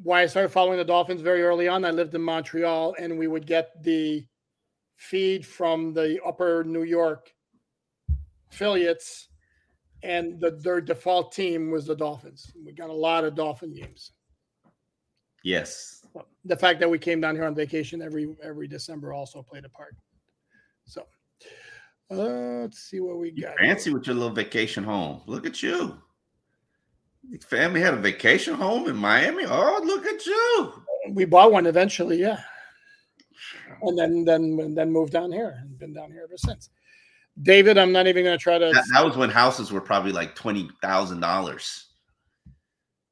why 0.03 0.23
I 0.23 0.27
started 0.27 0.51
following 0.51 0.79
the 0.79 0.85
Dolphins 0.85 1.21
very 1.21 1.43
early 1.43 1.69
on. 1.69 1.85
I 1.85 1.91
lived 1.91 2.15
in 2.15 2.23
Montreal, 2.23 2.95
and 2.99 3.19
we 3.19 3.27
would 3.27 3.47
get 3.47 3.83
the 3.83 4.27
feed 4.97 5.47
from 5.47 5.93
the 5.93 6.19
Upper 6.25 6.65
New 6.65 6.85
York 6.85 7.33
affiliates, 8.51 9.29
and 10.03 10.41
the, 10.41 10.53
their 10.53 10.81
default 10.81 11.33
team 11.33 11.71
was 11.71 11.87
the 11.87 11.97
Dolphins. 11.97 12.53
We 12.65 12.73
got 12.73 12.91
a 12.91 12.95
lot 12.95 13.25
of 13.25 13.35
Dolphin 13.35 13.73
games. 13.75 14.13
Yes. 15.43 16.07
The 16.45 16.57
fact 16.57 16.81
that 16.81 16.89
we 16.91 16.99
came 16.99 17.21
down 17.21 17.35
here 17.35 17.45
on 17.45 17.55
vacation 17.55 18.01
every 18.01 18.37
every 18.43 18.69
December 18.69 19.13
also 19.13 19.43
played 19.43 19.65
a 19.65 19.69
part. 19.69 19.97
So 20.87 21.07
uh, 22.11 22.15
let's 22.63 22.79
see 22.79 23.01
what 23.01 23.19
we 23.19 23.31
got. 23.31 23.53
You 23.61 23.67
fancy 23.67 23.93
with 23.93 24.07
your 24.07 24.15
little 24.15 24.35
vacation 24.35 24.85
home. 24.85 25.23
Look 25.27 25.47
at 25.47 25.63
you. 25.63 25.99
Your 27.29 27.41
family 27.41 27.81
had 27.81 27.95
a 27.95 27.99
vacation 27.99 28.55
home 28.55 28.89
in 28.89 28.97
Miami. 28.97 29.45
Oh, 29.47 29.81
look 29.85 30.07
at 30.07 30.25
you. 30.27 30.73
We 31.11 31.25
bought 31.25 31.53
one 31.53 31.67
eventually, 31.67 32.21
yeah. 32.21 32.41
And 33.87 33.99
then 33.99 34.25
then 34.25 34.75
then 34.75 34.93
moved 34.93 35.13
down 35.13 35.33
here 35.33 35.59
and 35.61 35.79
been 35.79 35.93
down 35.93 36.11
here 36.11 36.23
ever 36.25 36.37
since. 36.37 36.71
David, 37.43 37.79
I'm 37.79 37.93
not 37.93 38.07
even 38.07 38.25
going 38.25 38.39
to 38.39 38.43
try 38.43 38.59
to. 38.59 38.67
That, 38.67 38.85
that, 38.93 39.05
was 39.05 39.17
when 39.17 39.29
houses 39.29 39.73
were 39.73 39.81
probably 39.81 40.13
like 40.13 40.35
twenty 40.35 40.69
thousand 40.83 41.21
dollars. 41.21 41.87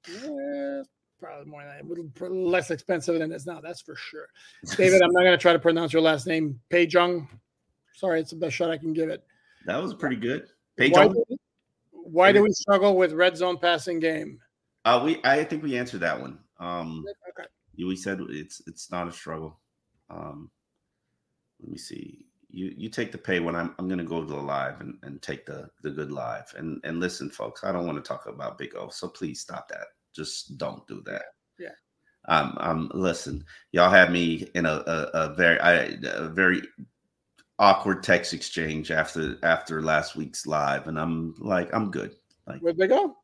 Yeah, 0.08 0.82
probably 1.20 1.50
more 1.50 1.64
than 1.64 1.80
a 1.80 1.88
little 1.88 2.48
less 2.48 2.70
expensive 2.70 3.18
than 3.18 3.32
it 3.32 3.34
is 3.34 3.46
now. 3.46 3.60
That's 3.60 3.80
for 3.80 3.96
sure. 3.96 4.28
David, 4.76 5.02
I'm 5.02 5.12
not 5.12 5.22
going 5.22 5.32
to 5.32 5.42
try 5.42 5.52
to 5.52 5.58
pronounce 5.58 5.92
your 5.92 6.02
last 6.02 6.26
name. 6.26 6.60
Peijung. 6.70 7.28
Sorry, 7.94 8.20
it's 8.20 8.30
the 8.30 8.36
best 8.36 8.54
shot 8.54 8.70
I 8.70 8.78
can 8.78 8.92
give 8.92 9.08
it. 9.08 9.24
That 9.66 9.82
was 9.82 9.94
pretty 9.94 10.16
good. 10.16 10.46
Why, 10.76 10.88
do 10.88 11.24
we, 11.28 11.36
why 11.90 12.32
do 12.32 12.42
we 12.42 12.50
struggle 12.50 12.96
with 12.96 13.12
red 13.12 13.36
zone 13.36 13.58
passing 13.58 14.00
game? 14.00 14.38
Uh, 14.84 15.02
we 15.04 15.20
I 15.24 15.44
think 15.44 15.62
we 15.62 15.76
answered 15.76 16.00
that 16.00 16.20
one. 16.20 16.38
Um, 16.58 17.04
okay. 17.28 17.48
We 17.76 17.96
said 17.96 18.20
it's 18.30 18.62
it's 18.66 18.90
not 18.90 19.08
a 19.08 19.12
struggle. 19.12 19.60
Um, 20.10 20.50
let 21.62 21.70
me 21.70 21.78
see. 21.78 22.26
You 22.48 22.74
you 22.76 22.90
take 22.90 23.12
the 23.12 23.18
pay 23.18 23.40
when 23.40 23.56
I'm 23.56 23.74
I'm 23.78 23.88
gonna 23.88 24.04
go 24.04 24.20
to 24.20 24.26
the 24.26 24.36
live 24.36 24.80
and, 24.80 24.98
and 25.02 25.22
take 25.22 25.46
the 25.46 25.70
the 25.82 25.90
good 25.90 26.12
live 26.12 26.52
and 26.56 26.80
and 26.84 27.00
listen, 27.00 27.30
folks. 27.30 27.64
I 27.64 27.72
don't 27.72 27.86
want 27.86 28.02
to 28.02 28.06
talk 28.06 28.26
about 28.26 28.58
Big 28.58 28.74
O, 28.76 28.88
so 28.90 29.08
please 29.08 29.40
stop 29.40 29.68
that. 29.68 29.86
Just 30.14 30.58
don't 30.58 30.86
do 30.86 31.02
that. 31.06 31.24
Yeah. 31.58 31.70
Um, 32.28 32.56
um, 32.60 32.90
listen, 32.94 33.44
y'all 33.72 33.90
had 33.90 34.12
me 34.12 34.48
in 34.54 34.66
a, 34.66 34.82
a, 34.86 35.10
a 35.14 35.34
very, 35.34 35.58
I, 35.60 35.96
a 36.04 36.28
very 36.28 36.62
awkward 37.58 38.02
text 38.02 38.32
exchange 38.32 38.90
after 38.90 39.38
after 39.42 39.82
last 39.82 40.14
week's 40.14 40.46
live, 40.46 40.86
and 40.88 40.98
I'm 40.98 41.34
like, 41.38 41.72
I'm 41.74 41.90
good. 41.90 42.14
Like, 42.46 42.60
where'd 42.60 42.76
they 42.76 42.86
go? 42.86 43.16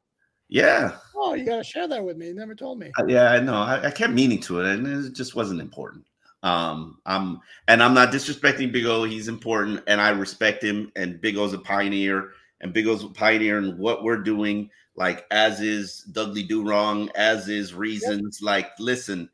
Yeah. 0.49 0.97
Oh, 1.15 1.35
you 1.35 1.45
gotta 1.45 1.63
share 1.63 1.87
that 1.87 2.03
with 2.03 2.17
me. 2.17 2.29
You 2.29 2.35
never 2.35 2.55
told 2.55 2.79
me. 2.79 2.91
Uh, 2.99 3.05
yeah, 3.07 3.31
I 3.31 3.41
know. 3.41 3.57
I, 3.57 3.87
I, 3.87 3.91
kept 3.91 4.15
meaning 4.15 4.41
to 4.43 4.61
it, 4.61 4.67
and 4.67 4.87
it 5.07 5.13
just 5.13 5.37
wasn't 5.37 5.61
important. 5.61 6.05
Um, 6.43 6.99
I'm 7.05 7.41
and 7.67 7.83
I'm 7.83 7.95
not 7.95 8.13
disrespecting 8.13 8.73
Big 8.73 8.87
O. 8.87 9.05
He's 9.05 9.29
important, 9.29 9.83
and 9.87 10.01
I 10.01 10.11
respect 10.11 10.63
him. 10.63 10.93
And 10.97 11.21
Big 11.21 11.37
O's 11.37 11.53
a 11.53 11.59
pioneer, 11.59 12.31
and 12.61 12.73
Big 12.73 12.87
O's 12.87 13.05
a 13.05 13.09
pioneer 13.09 13.59
in 13.59 13.77
what 13.79 14.05
we're 14.05 14.23
doing 14.23 14.71
like 14.99 15.27
as 15.31 15.61
is 15.61 16.03
Dudley 16.11 16.43
Do 16.43 16.69
Wrong, 16.69 17.09
as 17.15 17.49
is 17.49 17.73
Reasons. 17.73 18.41
Yep. 18.43 18.47
Like, 18.47 18.71
listen, 18.81 19.31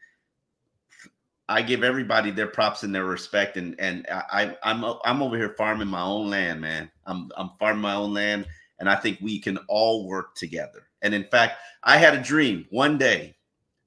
I 1.48 1.62
give 1.62 1.82
everybody 1.82 2.30
their 2.30 2.46
props 2.46 2.82
and 2.82 2.94
their 2.94 3.06
respect, 3.06 3.56
and 3.56 3.74
and 3.78 4.06
I 4.10 4.56
I'm 4.62 4.84
I'm 5.04 5.22
over 5.22 5.36
here 5.36 5.54
farming 5.56 5.88
my 5.88 6.02
own 6.02 6.30
land, 6.30 6.60
man. 6.60 6.90
I'm 7.06 7.30
I'm 7.36 7.50
farming 7.58 7.82
my 7.82 7.94
own 7.94 8.14
land, 8.14 8.46
And 8.78 8.88
I 8.88 8.96
think 8.96 9.18
we 9.20 9.38
can 9.38 9.58
all 9.68 10.06
work 10.06 10.34
together. 10.34 10.86
And 11.02 11.14
in 11.14 11.24
fact, 11.24 11.58
I 11.82 11.96
had 11.96 12.14
a 12.14 12.22
dream 12.22 12.66
one 12.70 12.98
day, 12.98 13.34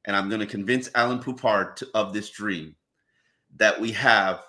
and 0.06 0.16
I'm 0.16 0.30
going 0.30 0.42
to 0.42 0.48
convince 0.48 0.90
Alan 0.96 1.20
Poupart 1.20 1.78
to, 1.78 1.88
of 1.94 2.14
this 2.14 2.30
dream 2.32 2.76
that 3.58 3.80
we 3.80 3.92
have 3.92 4.42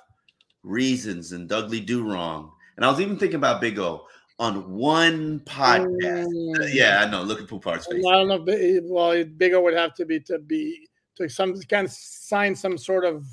reasons 0.62 1.32
and 1.32 1.48
Dudley 1.48 1.80
Do 1.80 2.10
Wrong. 2.10 2.52
And 2.76 2.84
I 2.84 2.90
was 2.90 3.00
even 3.00 3.18
thinking 3.18 3.36
about 3.36 3.60
Big 3.60 3.78
O 3.78 4.06
on 4.38 4.70
one 4.70 5.40
podcast. 5.40 6.26
Mm. 6.26 6.70
Yeah, 6.72 7.04
I 7.04 7.10
know. 7.10 7.22
Look 7.22 7.40
at 7.40 7.48
Poupart's 7.48 7.86
face. 7.86 8.04
I 8.06 8.12
don't 8.12 8.28
know. 8.28 8.44
If, 8.46 8.84
well, 8.84 9.24
bigger 9.24 9.60
would 9.60 9.74
have 9.74 9.94
to 9.94 10.04
be 10.04 10.20
to 10.20 10.38
be 10.38 10.88
to 11.16 11.28
some 11.28 11.60
kind 11.62 11.86
of 11.86 11.92
sign 11.92 12.54
some 12.54 12.78
sort 12.78 13.04
of 13.04 13.26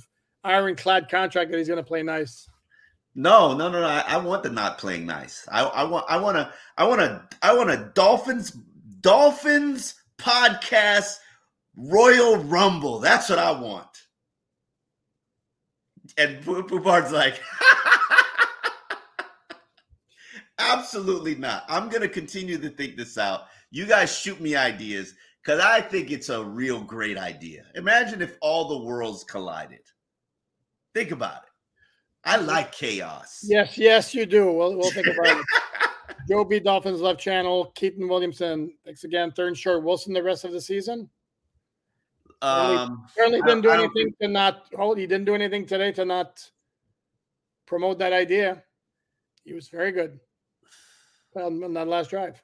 ironclad 0.44 1.10
contract 1.10 1.52
that 1.52 1.58
he's 1.58 1.68
going 1.68 1.78
to 1.78 1.84
play 1.84 2.02
nice. 2.02 2.48
No, 3.14 3.56
no, 3.56 3.70
no, 3.70 3.82
no. 3.82 3.88
I, 3.88 4.04
I 4.08 4.18
want 4.18 4.44
the 4.44 4.50
not 4.50 4.78
playing 4.78 5.06
nice. 5.06 5.48
I, 5.52 5.64
I 5.64 5.84
want, 5.84 6.06
I 6.10 6.18
want 6.18 6.38
to, 6.38 6.52
I 6.78 6.86
want 6.86 7.02
to, 7.02 7.24
I 7.42 7.56
want 7.56 7.70
a 7.70 7.92
Dolphins, 7.94 8.58
Dolphins 9.02 9.96
podcast 10.18 11.18
Royal 11.78 12.38
Rumble. 12.38 13.00
That's 13.00 13.30
what 13.30 13.40
I 13.40 13.52
want. 13.52 14.05
And 16.18 16.44
Poupart's 16.44 17.12
like, 17.12 17.42
absolutely 20.60 21.36
not. 21.36 21.64
I'm 21.68 21.90
gonna 21.90 22.08
continue 22.08 22.58
to 22.58 22.70
think 22.70 22.96
this 22.96 23.18
out. 23.18 23.48
You 23.72 23.86
guys 23.86 24.18
shoot 24.18 24.40
me 24.40 24.56
ideas 24.56 25.14
because 25.44 25.60
I 25.60 25.82
think 25.82 26.12
it's 26.12 26.30
a 26.30 26.44
real 26.44 26.82
great 26.82 27.18
idea. 27.18 27.66
Imagine 27.76 28.22
if 28.22 28.38
all 28.42 28.70
the 28.70 28.86
worlds 28.86 29.24
collided. 29.24 29.82
Think 30.94 31.12
about 31.12 31.44
it. 31.44 31.50
I 32.24 32.38
like 32.38 32.72
chaos. 32.72 33.42
Yes, 33.44 33.78
yes, 33.78 34.16
you 34.16 34.26
do. 34.26 34.52
We'll, 34.52 34.76
we'll 34.76 34.92
think 34.92 35.08
about 35.08 35.38
it. 35.38 35.46
Joe 36.28 36.44
B. 36.44 36.60
Dolphins 36.60 37.02
left 37.02 37.20
channel. 37.20 37.72
Keaton 37.76 38.08
Williamson. 38.08 38.74
Thanks 38.84 39.04
again. 39.04 39.32
Third 39.32 39.50
and 39.50 39.58
short. 39.58 39.84
Wilson 39.84 40.14
the 40.14 40.24
rest 40.24 40.44
of 40.44 40.52
the 40.52 40.62
season. 40.62 41.10
Um, 42.42 43.06
Apparently 43.12 43.42
I- 43.42 43.46
didn't 43.48 43.62
do 43.62 43.70
I 43.72 43.78
don't 43.78 43.86
anything 43.96 44.14
to 44.22 44.28
not 44.28 44.68
hold. 44.76 44.98
He 44.98 45.08
didn't 45.08 45.26
do 45.26 45.36
anything 45.36 45.66
today 45.66 45.92
to 45.94 46.06
not 46.06 46.50
promote 47.66 47.98
that 48.00 48.14
idea. 48.14 48.64
He 49.44 49.54
was 49.54 49.70
very 49.70 49.92
good 49.92 50.20
on 51.36 51.64
on 51.64 51.74
that 51.74 51.88
last 51.88 52.10
drive. 52.10 52.42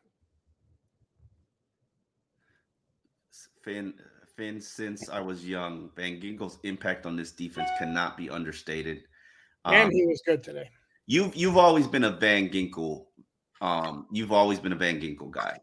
Finn, 3.63 3.93
Finn, 4.35 4.59
since 4.59 5.09
I 5.09 5.19
was 5.19 5.47
young, 5.47 5.91
Van 5.95 6.19
Ginkel's 6.19 6.57
impact 6.63 7.05
on 7.05 7.15
this 7.15 7.31
defense 7.31 7.69
cannot 7.77 8.17
be 8.17 8.29
understated. 8.29 9.03
And 9.65 9.83
Um, 9.83 9.91
he 9.91 10.05
was 10.07 10.21
good 10.25 10.41
today. 10.43 10.69
you've 11.05 11.35
you've 11.35 11.57
always 11.57 11.87
been 11.87 12.05
a 12.05 12.11
Van 12.11 12.49
Ginkel. 12.49 13.05
Um, 13.61 14.07
you've 14.11 14.31
always 14.31 14.59
been 14.59 14.71
a 14.71 14.75
Van 14.75 14.99
Ginkel 14.99 15.29
guy. 15.29 15.59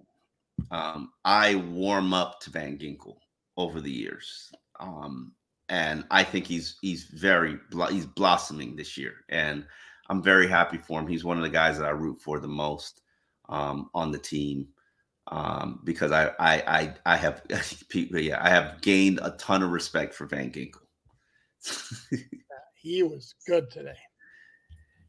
Um, 0.71 1.13
I 1.25 1.57
warm 1.57 2.13
up 2.15 2.41
to 2.43 2.51
Van 2.51 2.79
Ginkel 2.79 3.17
over 3.59 3.83
the 3.83 3.93
years, 3.93 4.51
um, 4.81 5.33
and 5.69 6.05
I 6.11 6.25
think 6.25 6.47
he's 6.47 6.79
he's 6.81 7.05
very 7.05 7.59
he's 7.91 8.07
blossoming 8.07 8.75
this 8.75 8.97
year, 8.97 9.17
and 9.29 9.67
I'm 10.09 10.23
very 10.23 10.49
happy 10.49 10.79
for 10.79 11.01
him. 11.01 11.07
He's 11.07 11.25
one 11.25 11.37
of 11.37 11.43
the 11.43 11.51
guys 11.51 11.77
that 11.79 11.87
I 11.87 11.91
root 11.91 12.19
for 12.19 12.41
the 12.41 12.49
most 12.49 13.03
um, 13.51 13.91
on 13.93 14.11
the 14.11 14.19
team 14.19 14.69
um, 15.31 15.81
because 15.85 16.13
I 16.13 16.29
I 16.39 16.55
I, 16.67 16.95
I 17.05 17.17
have 17.17 17.43
yeah 17.93 18.43
I 18.43 18.49
have 18.49 18.81
gained 18.81 19.21
a 19.23 19.33
ton 19.33 19.63
of 19.63 19.71
respect 19.71 20.15
for 20.15 20.25
Van 20.27 20.51
Ginkel. 20.51 20.79
He 22.81 23.03
was 23.03 23.35
good 23.47 23.71
today. 23.71 23.97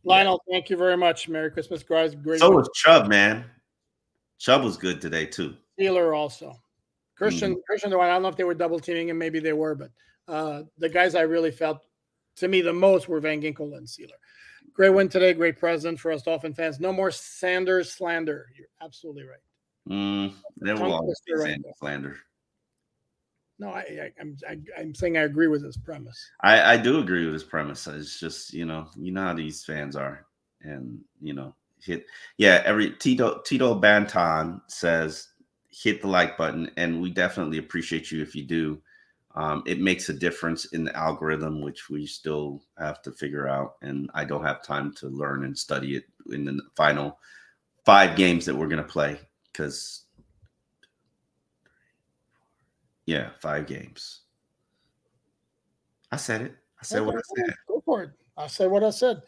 Lionel, 0.04 0.42
thank 0.50 0.70
you 0.72 0.76
very 0.76 0.98
much. 0.98 1.30
Merry 1.30 1.52
Christmas, 1.52 1.84
guys. 1.84 2.16
Great. 2.16 2.40
so 2.40 2.50
was 2.50 2.70
Chubb, 2.74 3.08
man. 3.08 3.46
Chubb 4.40 4.64
was 4.64 4.76
good 4.76 5.00
today 5.02 5.26
too. 5.28 5.56
Sieler 5.80 6.18
also. 6.18 6.56
Christian, 7.20 7.52
Mm-hmm. 7.52 7.62
Christian, 7.68 7.94
I 7.94 8.08
don't 8.08 8.22
know 8.22 8.30
if 8.30 8.38
they 8.38 8.46
were 8.46 8.54
double 8.54 8.80
teaming 8.80 9.10
him. 9.10 9.18
Maybe 9.18 9.40
they 9.40 9.52
were, 9.52 9.76
but 9.76 9.92
uh, 10.30 10.64
the 10.78 10.88
guys 10.88 11.16
I 11.16 11.22
really 11.22 11.52
felt 11.52 11.82
to 12.38 12.48
me 12.48 12.62
the 12.62 12.72
most 12.72 13.10
were 13.10 13.20
Van 13.20 13.42
Ginkel 13.42 13.78
and 13.78 13.86
Sieler. 13.86 14.18
Great 14.74 14.92
win 14.92 15.10
today. 15.10 15.34
Great 15.34 15.60
present 15.60 16.00
for 16.00 16.14
us 16.14 16.22
Dolphin 16.22 16.54
fans. 16.54 16.80
No 16.80 16.94
more 16.94 17.12
Sanders 17.12 17.92
slander. 17.92 18.48
You're 18.58 18.70
absolutely 18.82 19.24
right. 19.24 19.44
Mm, 19.90 20.34
there 20.58 20.76
will 20.76 20.94
always 20.94 21.20
be 21.28 21.34
right 21.34 21.50
Sanders 21.50 21.74
slander. 21.78 22.18
No, 23.60 23.72
I, 23.72 23.80
I, 23.80 24.12
I'm 24.22 24.38
I, 24.48 24.58
I'm 24.80 24.96
saying 24.96 25.18
I 25.18 25.24
agree 25.24 25.48
with 25.48 25.62
this 25.62 25.76
premise. 25.76 26.26
I, 26.42 26.76
I 26.76 26.78
do 26.78 27.00
agree 27.00 27.26
with 27.26 27.34
his 27.34 27.44
premise. 27.44 27.86
It's 27.88 28.18
just 28.18 28.54
you 28.54 28.66
know 28.66 28.88
you 28.96 29.12
know 29.12 29.24
how 29.24 29.34
these 29.34 29.66
fans 29.66 29.98
are, 29.98 30.26
and 30.62 31.02
you 31.22 31.34
know 31.34 31.54
hit 31.84 32.06
yeah 32.38 32.62
every 32.64 32.92
Tito 32.92 33.42
Tito 33.46 33.78
Banton 33.78 34.62
says 34.68 35.28
hit 35.70 36.02
the 36.02 36.08
like 36.08 36.38
button, 36.38 36.72
and 36.78 37.02
we 37.02 37.10
definitely 37.12 37.58
appreciate 37.58 38.12
you 38.12 38.22
if 38.22 38.36
you 38.36 38.44
do. 38.44 38.82
Um, 39.36 39.64
it 39.66 39.80
makes 39.80 40.10
a 40.10 40.14
difference 40.14 40.66
in 40.66 40.84
the 40.84 40.96
algorithm, 40.96 41.62
which 41.62 41.90
we 41.90 42.06
still 42.06 42.62
have 42.78 43.02
to 43.04 43.12
figure 43.12 43.48
out, 43.48 43.76
and 43.82 44.10
I 44.14 44.26
don't 44.26 44.44
have 44.44 44.64
time 44.64 44.94
to 44.96 45.08
learn 45.08 45.46
and 45.46 45.58
study 45.58 45.96
it 45.96 46.06
in 46.32 46.46
the 46.46 46.60
final 46.76 47.20
five 47.86 48.16
games 48.16 48.46
that 48.46 48.56
we're 48.56 48.68
gonna 48.68 48.84
play 48.84 49.20
because 49.52 50.06
yeah, 53.06 53.30
five 53.40 53.66
games. 53.66 54.22
I 56.12 56.18
said 56.18 56.42
it. 56.42 56.56
I 56.80 56.84
said 56.84 57.06
what 57.06 57.16
I 57.16 57.22
said. 57.36 57.56
Go 57.68 57.82
for 57.86 58.04
it. 58.04 58.12
I 58.38 58.48
said 58.48 58.70
what 58.70 58.84
I 58.84 58.90
said. 58.90 59.22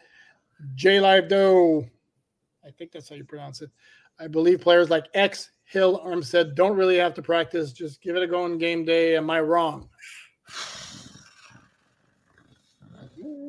J 0.74 1.00
Live 1.00 1.28
Doe. 1.28 1.86
I 2.64 2.70
think 2.70 2.92
that's 2.92 3.08
how 3.08 3.16
you 3.16 3.24
pronounce 3.24 3.60
it. 3.60 3.70
I 4.20 4.28
believe 4.28 4.60
players 4.60 4.90
like 4.90 5.06
X, 5.14 5.50
Hill, 5.72 6.02
Armstead 6.04 6.54
don't 6.54 6.76
really 6.76 6.98
have 6.98 7.14
to 7.14 7.22
practice. 7.22 7.72
Just 7.72 8.02
give 8.02 8.14
it 8.14 8.22
a 8.22 8.26
go 8.26 8.44
on 8.44 8.58
game 8.58 8.84
day. 8.84 9.16
Am 9.16 9.30
I 9.30 9.40
wrong? 9.40 9.88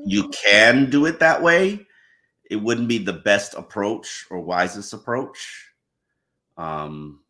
You 0.05 0.29
can 0.29 0.89
do 0.89 1.05
it 1.05 1.19
that 1.19 1.41
way. 1.41 1.85
It 2.49 2.57
wouldn't 2.57 2.87
be 2.87 2.97
the 2.97 3.13
best 3.13 3.53
approach 3.55 4.25
or 4.29 4.39
wisest 4.39 4.93
approach. 4.93 5.69
Um, 6.57 7.21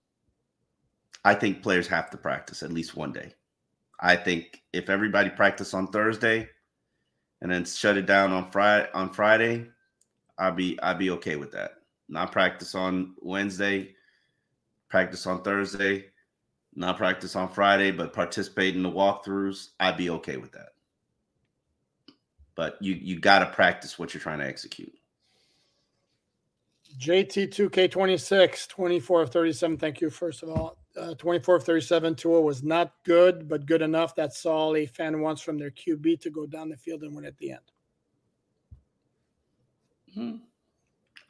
I 1.25 1.35
think 1.35 1.63
players 1.63 1.87
have 1.87 2.09
to 2.11 2.17
practice 2.17 2.63
at 2.63 2.73
least 2.73 2.95
one 2.95 3.13
day. 3.13 3.33
I 3.99 4.15
think 4.15 4.61
if 4.73 4.89
everybody 4.89 5.29
practice 5.29 5.73
on 5.73 5.87
Thursday 5.87 6.49
and 7.41 7.51
then 7.51 7.65
shut 7.65 7.97
it 7.97 8.05
down 8.05 8.31
on 8.31 8.51
Friday 8.51 8.89
on 8.93 9.11
Friday, 9.11 9.67
I'll 10.37 10.51
be 10.51 10.79
I'll 10.81 10.95
be 10.97 11.11
okay 11.11 11.35
with 11.35 11.51
that. 11.53 11.75
Not 12.09 12.31
practice 12.31 12.75
on 12.75 13.15
Wednesday, 13.21 13.95
practice 14.93 15.25
on 15.25 15.41
Thursday, 15.41 16.05
not 16.75 16.97
practice 16.97 17.35
on 17.35 17.49
Friday, 17.49 17.89
but 17.89 18.13
participate 18.13 18.75
in 18.75 18.83
the 18.83 18.91
walkthroughs. 18.91 19.69
I'd 19.79 19.97
be 19.97 20.11
okay 20.11 20.37
with 20.37 20.51
that. 20.51 20.69
But 22.53 22.77
you 22.79 22.93
you 22.93 23.19
got 23.19 23.39
to 23.39 23.47
practice 23.47 23.97
what 23.97 24.13
you're 24.13 24.21
trying 24.21 24.37
to 24.37 24.45
execute. 24.45 24.93
JT2K26, 26.99 28.67
24 28.67 29.21
of 29.23 29.31
37. 29.31 29.77
Thank 29.77 29.99
you, 29.99 30.11
first 30.11 30.43
of 30.43 30.49
all. 30.49 30.77
Uh, 30.95 31.15
24 31.15 31.55
of 31.55 31.63
37. 31.63 32.13
Tua 32.13 32.41
was 32.41 32.61
not 32.61 32.93
good, 33.03 33.49
but 33.49 33.65
good 33.65 33.81
enough. 33.81 34.13
That's 34.13 34.45
all 34.45 34.75
a 34.77 34.85
fan 34.85 35.21
wants 35.21 35.41
from 35.41 35.57
their 35.57 35.71
QB 35.71 36.21
to 36.21 36.29
go 36.29 36.45
down 36.45 36.69
the 36.69 36.77
field 36.77 37.01
and 37.01 37.15
win 37.15 37.25
at 37.25 37.39
the 37.39 37.53
end. 37.53 37.61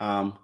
Um, 0.02 0.34
th- 0.34 0.43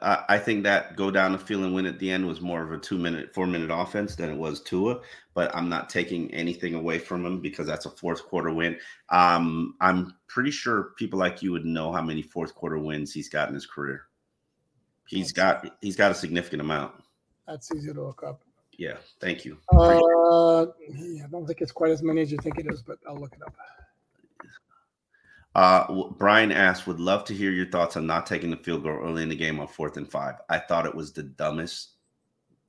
I, 0.00 0.24
I 0.28 0.38
think 0.38 0.64
that 0.64 0.96
go 0.96 1.10
down 1.10 1.32
the 1.32 1.38
field 1.38 1.64
and 1.64 1.74
win 1.74 1.86
at 1.86 1.98
the 1.98 2.10
end 2.10 2.26
was 2.26 2.40
more 2.40 2.62
of 2.62 2.72
a 2.72 2.78
two 2.78 2.98
minute, 2.98 3.34
four 3.34 3.46
minute 3.46 3.70
offense 3.72 4.16
than 4.16 4.30
it 4.30 4.36
was 4.36 4.60
Tua. 4.60 5.00
But 5.34 5.54
I'm 5.54 5.68
not 5.68 5.88
taking 5.88 6.32
anything 6.34 6.74
away 6.74 6.98
from 6.98 7.24
him 7.24 7.40
because 7.40 7.66
that's 7.66 7.86
a 7.86 7.90
fourth 7.90 8.24
quarter 8.24 8.52
win. 8.52 8.78
Um, 9.08 9.74
I'm 9.80 10.14
pretty 10.28 10.50
sure 10.50 10.90
people 10.98 11.18
like 11.18 11.42
you 11.42 11.52
would 11.52 11.64
know 11.64 11.92
how 11.92 12.02
many 12.02 12.22
fourth 12.22 12.54
quarter 12.54 12.78
wins 12.78 13.12
he's 13.12 13.28
got 13.28 13.48
in 13.48 13.54
his 13.54 13.66
career. 13.66 14.02
He's 15.06 15.32
got 15.32 15.76
he's 15.80 15.96
got 15.96 16.10
a 16.10 16.14
significant 16.14 16.62
amount. 16.62 16.94
That's 17.46 17.70
easy 17.74 17.92
to 17.92 18.02
look 18.02 18.22
up. 18.22 18.42
Yeah, 18.78 18.96
thank 19.20 19.44
you. 19.44 19.58
Uh, 19.72 20.66
yeah, 20.88 21.24
I 21.24 21.28
don't 21.30 21.46
think 21.46 21.60
it's 21.60 21.72
quite 21.72 21.90
as 21.90 22.02
many 22.02 22.22
as 22.22 22.32
you 22.32 22.38
think 22.38 22.58
it 22.58 22.66
is, 22.70 22.82
but 22.82 22.98
I'll 23.06 23.18
look 23.18 23.34
it 23.34 23.42
up. 23.42 23.54
Uh, 25.54 26.04
Brian 26.18 26.50
asked, 26.50 26.86
would 26.86 27.00
love 27.00 27.24
to 27.24 27.34
hear 27.34 27.50
your 27.50 27.66
thoughts 27.66 27.96
on 27.96 28.06
not 28.06 28.26
taking 28.26 28.50
the 28.50 28.56
field 28.56 28.82
goal 28.82 28.98
early 29.02 29.22
in 29.22 29.28
the 29.28 29.36
game 29.36 29.60
on 29.60 29.66
fourth 29.68 29.96
and 29.96 30.10
five. 30.10 30.36
I 30.48 30.58
thought 30.58 30.86
it 30.86 30.94
was 30.94 31.12
the 31.12 31.22
dumbest 31.22 31.90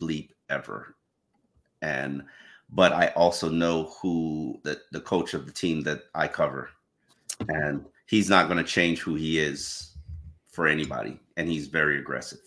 bleep 0.02 0.32
ever. 0.50 0.96
And, 1.82 2.24
but 2.70 2.92
I 2.92 3.08
also 3.10 3.50
know 3.50 3.94
who 4.02 4.60
the, 4.64 4.82
the 4.92 5.00
coach 5.00 5.34
of 5.34 5.46
the 5.46 5.52
team 5.52 5.82
that 5.84 6.04
I 6.14 6.28
cover. 6.28 6.70
And 7.48 7.86
he's 8.06 8.30
not 8.30 8.48
going 8.48 8.58
to 8.58 8.70
change 8.70 9.00
who 9.00 9.16
he 9.16 9.40
is 9.40 9.96
for 10.48 10.68
anybody. 10.68 11.20
And 11.38 11.48
he's 11.48 11.68
very 11.68 12.00
aggressive. 12.00 12.42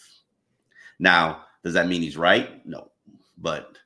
Now, 0.99 1.45
does 1.65 1.75
that 1.75 1.89
mean 1.89 2.03
he's 2.03 2.17
right? 2.17 2.65
No. 2.67 2.91
But 3.39 3.79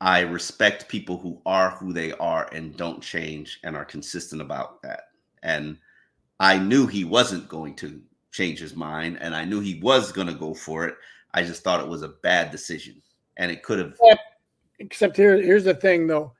I 0.00 0.20
respect 0.20 0.88
people 0.88 1.18
who 1.18 1.40
are 1.44 1.70
who 1.72 1.92
they 1.92 2.12
are 2.12 2.48
and 2.52 2.76
don't 2.76 3.02
change 3.02 3.60
and 3.64 3.76
are 3.76 3.84
consistent 3.84 4.40
about 4.40 4.82
that. 4.82 5.08
And 5.42 5.78
I 6.40 6.58
knew 6.58 6.86
he 6.86 7.04
wasn't 7.04 7.48
going 7.48 7.76
to 7.76 8.00
change 8.32 8.58
his 8.58 8.74
mind 8.74 9.18
and 9.20 9.36
I 9.36 9.44
knew 9.44 9.60
he 9.60 9.78
was 9.80 10.10
going 10.10 10.26
to 10.26 10.34
go 10.34 10.54
for 10.54 10.86
it, 10.86 10.96
I 11.34 11.42
just 11.42 11.62
thought 11.62 11.80
it 11.80 11.88
was 11.88 12.02
a 12.02 12.08
bad 12.08 12.50
decision, 12.50 13.00
and 13.36 13.52
it 13.52 13.62
could 13.62 13.78
have. 13.78 13.94
Except 14.78 15.16
here, 15.16 15.40
here's 15.40 15.64
the 15.64 15.74
thing 15.74 16.06
though. 16.06 16.32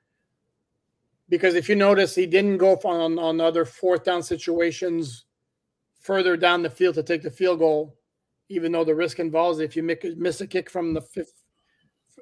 Because 1.29 1.55
if 1.55 1.69
you 1.69 1.75
notice, 1.75 2.13
he 2.13 2.25
didn't 2.25 2.57
go 2.57 2.75
on 2.83 3.17
on 3.17 3.39
other 3.39 3.63
fourth 3.63 4.03
down 4.03 4.21
situations 4.21 5.25
further 5.99 6.35
down 6.35 6.63
the 6.63 6.69
field 6.69 6.95
to 6.95 7.03
take 7.03 7.21
the 7.21 7.29
field 7.29 7.59
goal, 7.59 7.95
even 8.49 8.71
though 8.71 8.83
the 8.83 8.95
risk 8.95 9.19
involves 9.19 9.59
if 9.59 9.75
you 9.75 9.83
miss 9.83 10.41
a 10.41 10.47
kick 10.47 10.69
from 10.69 10.93
the 10.93 11.01
fifth, 11.01 11.43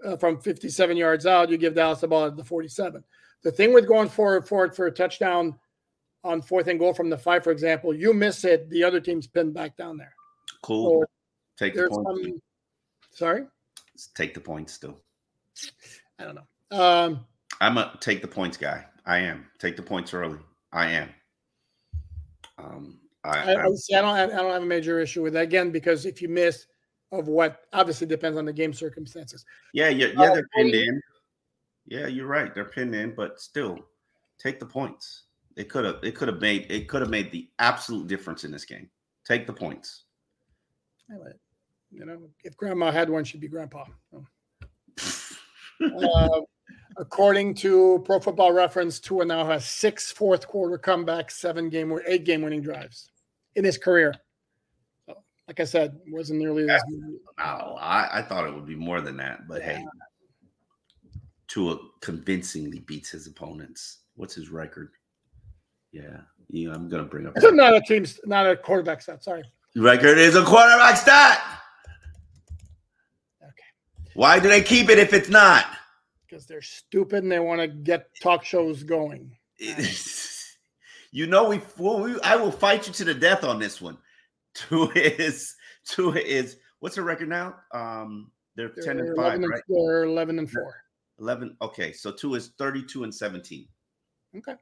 uh, 0.06 0.18
from 0.18 0.40
57 0.40 0.98
yards 0.98 1.26
out, 1.26 1.50
you 1.50 1.58
give 1.58 1.74
Dallas 1.74 2.02
the 2.02 2.08
ball 2.08 2.26
at 2.26 2.36
the 2.36 2.44
47. 2.44 3.04
The 3.42 3.52
thing 3.52 3.74
with 3.74 3.88
going 3.88 4.10
forward 4.10 4.48
for 4.48 4.66
it 4.66 4.76
for 4.76 4.88
a 4.88 4.92
touchdown 4.92 5.58
on 6.24 6.42
fourth 6.42 6.68
and 6.68 6.80
goal 6.80 6.94
from 6.94 7.10
the 7.10 7.18
five, 7.18 7.44
for 7.44 7.52
example, 7.52 7.94
you 7.94 8.14
miss 8.14 8.44
it, 8.44 8.70
the 8.70 8.84
other 8.84 9.00
team's 9.00 9.28
pinned 9.28 9.54
back 9.54 9.78
down 9.78 9.98
there. 9.98 10.14
Cool. 10.62 11.02
So 11.02 11.66
take 11.66 11.76
the 11.76 11.88
points. 11.90 12.22
some. 12.22 12.42
Sorry, 13.12 13.44
Take 14.16 14.34
the 14.34 14.40
points 14.40 14.74
still. 14.74 14.98
I 16.20 16.24
don't 16.24 16.36
know. 16.36 16.78
Um, 16.78 17.26
I'm 17.62 17.78
a 17.78 17.98
take 18.00 18.22
the 18.22 18.28
points 18.28 18.58
guy. 18.58 18.86
I 19.06 19.20
am. 19.20 19.46
Take 19.58 19.76
the 19.76 19.84
points 19.84 20.14
early. 20.14 20.40
I 20.72 20.88
am. 20.92 21.10
Um, 22.58 23.00
I, 23.24 23.54
I, 23.54 23.66
I, 23.66 23.70
see, 23.76 23.96
I 23.96 24.02
don't 24.02 24.16
have, 24.16 24.30
I 24.32 24.36
don't 24.38 24.54
have 24.54 24.64
a 24.64 24.66
major 24.66 25.00
issue 25.00 25.24
with 25.24 25.34
that 25.34 25.44
again 25.44 25.72
because 25.72 26.06
if 26.06 26.22
you 26.22 26.30
miss 26.30 26.66
of 27.12 27.28
what 27.28 27.62
obviously 27.74 28.06
depends 28.08 28.38
on 28.38 28.46
the 28.46 28.54
game 28.54 28.74
circumstances. 28.74 29.46
yeah, 29.74 29.90
yeah, 29.90 30.08
yeah. 30.08 30.22
Uh, 30.22 30.34
They're 30.36 30.50
pinned 30.56 30.76
in. 30.76 31.02
Yeah, 31.88 32.08
you're 32.08 32.28
right. 32.28 32.54
They're 32.54 32.66
pinned 32.66 32.94
in, 32.94 33.16
but 33.16 33.40
still, 33.40 33.80
take 34.38 34.60
the 34.60 34.66
points. 34.66 35.24
It 35.56 35.70
could 35.70 35.86
have. 35.86 35.98
It 36.04 36.16
could 36.16 36.28
have 36.28 36.42
made. 36.42 36.68
It 36.70 36.88
could 36.88 37.02
have 37.02 37.10
made 37.10 37.32
the 37.32 37.50
absolute 37.60 38.08
difference 38.08 38.44
in 38.44 38.52
this 38.52 38.66
game. 38.66 38.90
Take 39.26 39.46
the 39.46 39.54
points. 39.54 40.04
You 41.92 42.06
know, 42.06 42.30
if 42.44 42.56
grandma 42.56 42.92
had 42.92 43.10
one, 43.10 43.24
she'd 43.24 43.42
be 43.42 43.48
grandpa. 43.48 43.86
Uh, 45.82 46.30
according 46.98 47.56
to 47.56 48.02
Pro 48.06 48.20
Football 48.20 48.52
Reference, 48.52 49.00
Tua 49.00 49.26
now 49.26 49.46
has 49.46 49.66
six 49.66 50.12
fourth 50.12 50.48
quarter 50.48 50.78
comebacks, 50.78 51.32
seven 51.32 51.70
game, 51.70 51.92
or 51.92 52.04
eight 52.06 52.26
game 52.26 52.42
winning 52.42 52.62
drives 52.62 53.10
in 53.56 53.66
his 53.66 53.78
career. 53.78 54.14
So, 55.08 55.16
like 55.48 55.60
I 55.60 55.64
said, 55.64 55.98
wasn't 56.10 56.40
nearly 56.40 56.70
as 56.70 56.82
Oh, 57.40 57.76
I, 57.80 58.20
I 58.20 58.22
thought 58.22 58.48
it 58.48 58.54
would 58.54 58.68
be 58.68 58.76
more 58.76 59.02
than 59.02 59.18
that, 59.18 59.48
but 59.48 59.62
hey, 59.62 59.84
Tua 61.48 61.78
convincingly 62.02 62.80
beats 62.80 63.10
his 63.10 63.26
opponents. 63.26 64.00
What's 64.16 64.36
his 64.36 64.50
record? 64.50 64.92
Yeah, 65.92 66.22
yeah. 66.50 66.74
I'm 66.74 66.90
gonna 66.90 67.04
bring 67.04 67.26
up 67.28 67.34
not 67.36 67.76
a 67.76 67.82
team's 67.82 68.20
not 68.26 68.50
a 68.50 68.56
quarterback 68.56 69.02
stat. 69.02 69.24
Sorry. 69.24 69.44
record 69.76 70.18
is 70.18 70.36
a 70.36 70.44
quarterback 70.44 70.98
stat. 70.98 71.42
Okay. 73.42 74.14
Why 74.14 74.40
do 74.40 74.50
they 74.50 74.62
keep 74.62 74.90
it 74.90 75.00
if 75.00 75.14
it's 75.14 75.30
not? 75.30 75.66
Because 76.28 76.46
they're 76.46 76.62
stupid 76.62 77.24
and 77.24 77.32
they 77.32 77.40
want 77.40 77.62
to 77.62 77.68
get 77.68 78.08
talk 78.22 78.46
shows 78.46 78.84
going. 78.84 79.36
you 81.12 81.28
know, 81.28 81.50
we, 81.50 81.60
well, 81.78 82.02
we 82.02 82.20
I 82.22 82.36
will 82.36 82.52
fight 82.52 82.88
you 82.88 82.94
to 82.94 83.04
the 83.04 83.14
death 83.14 83.44
on 83.44 83.60
this 83.60 83.82
one. 83.82 83.98
Two 84.54 84.92
is 84.92 85.56
Tua 85.86 86.16
is 86.20 86.58
what's 86.80 86.96
the 86.96 87.02
record 87.02 87.30
now? 87.30 87.56
Um, 87.74 88.32
they're, 88.56 88.72
They're, 88.76 88.84
ten 88.84 89.00
and 89.00 89.10
11 89.10 89.16
five, 89.16 89.34
and, 89.36 89.50
right? 89.50 89.62
they're 89.68 90.04
11 90.04 90.40
and 90.40 90.50
4. 90.50 90.84
Eleven. 91.20 91.58
Okay, 91.62 91.92
so 91.92 92.12
Tua 92.12 92.38
is 92.38 92.52
thirty-two 92.58 93.04
and 93.04 93.14
seventeen. 93.14 93.68
Okay. 94.38 94.54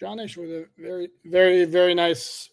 Johnish 0.00 0.36
with 0.36 0.50
a 0.50 0.66
very, 0.78 1.08
very, 1.24 1.64
very 1.64 1.94
nice 1.94 2.50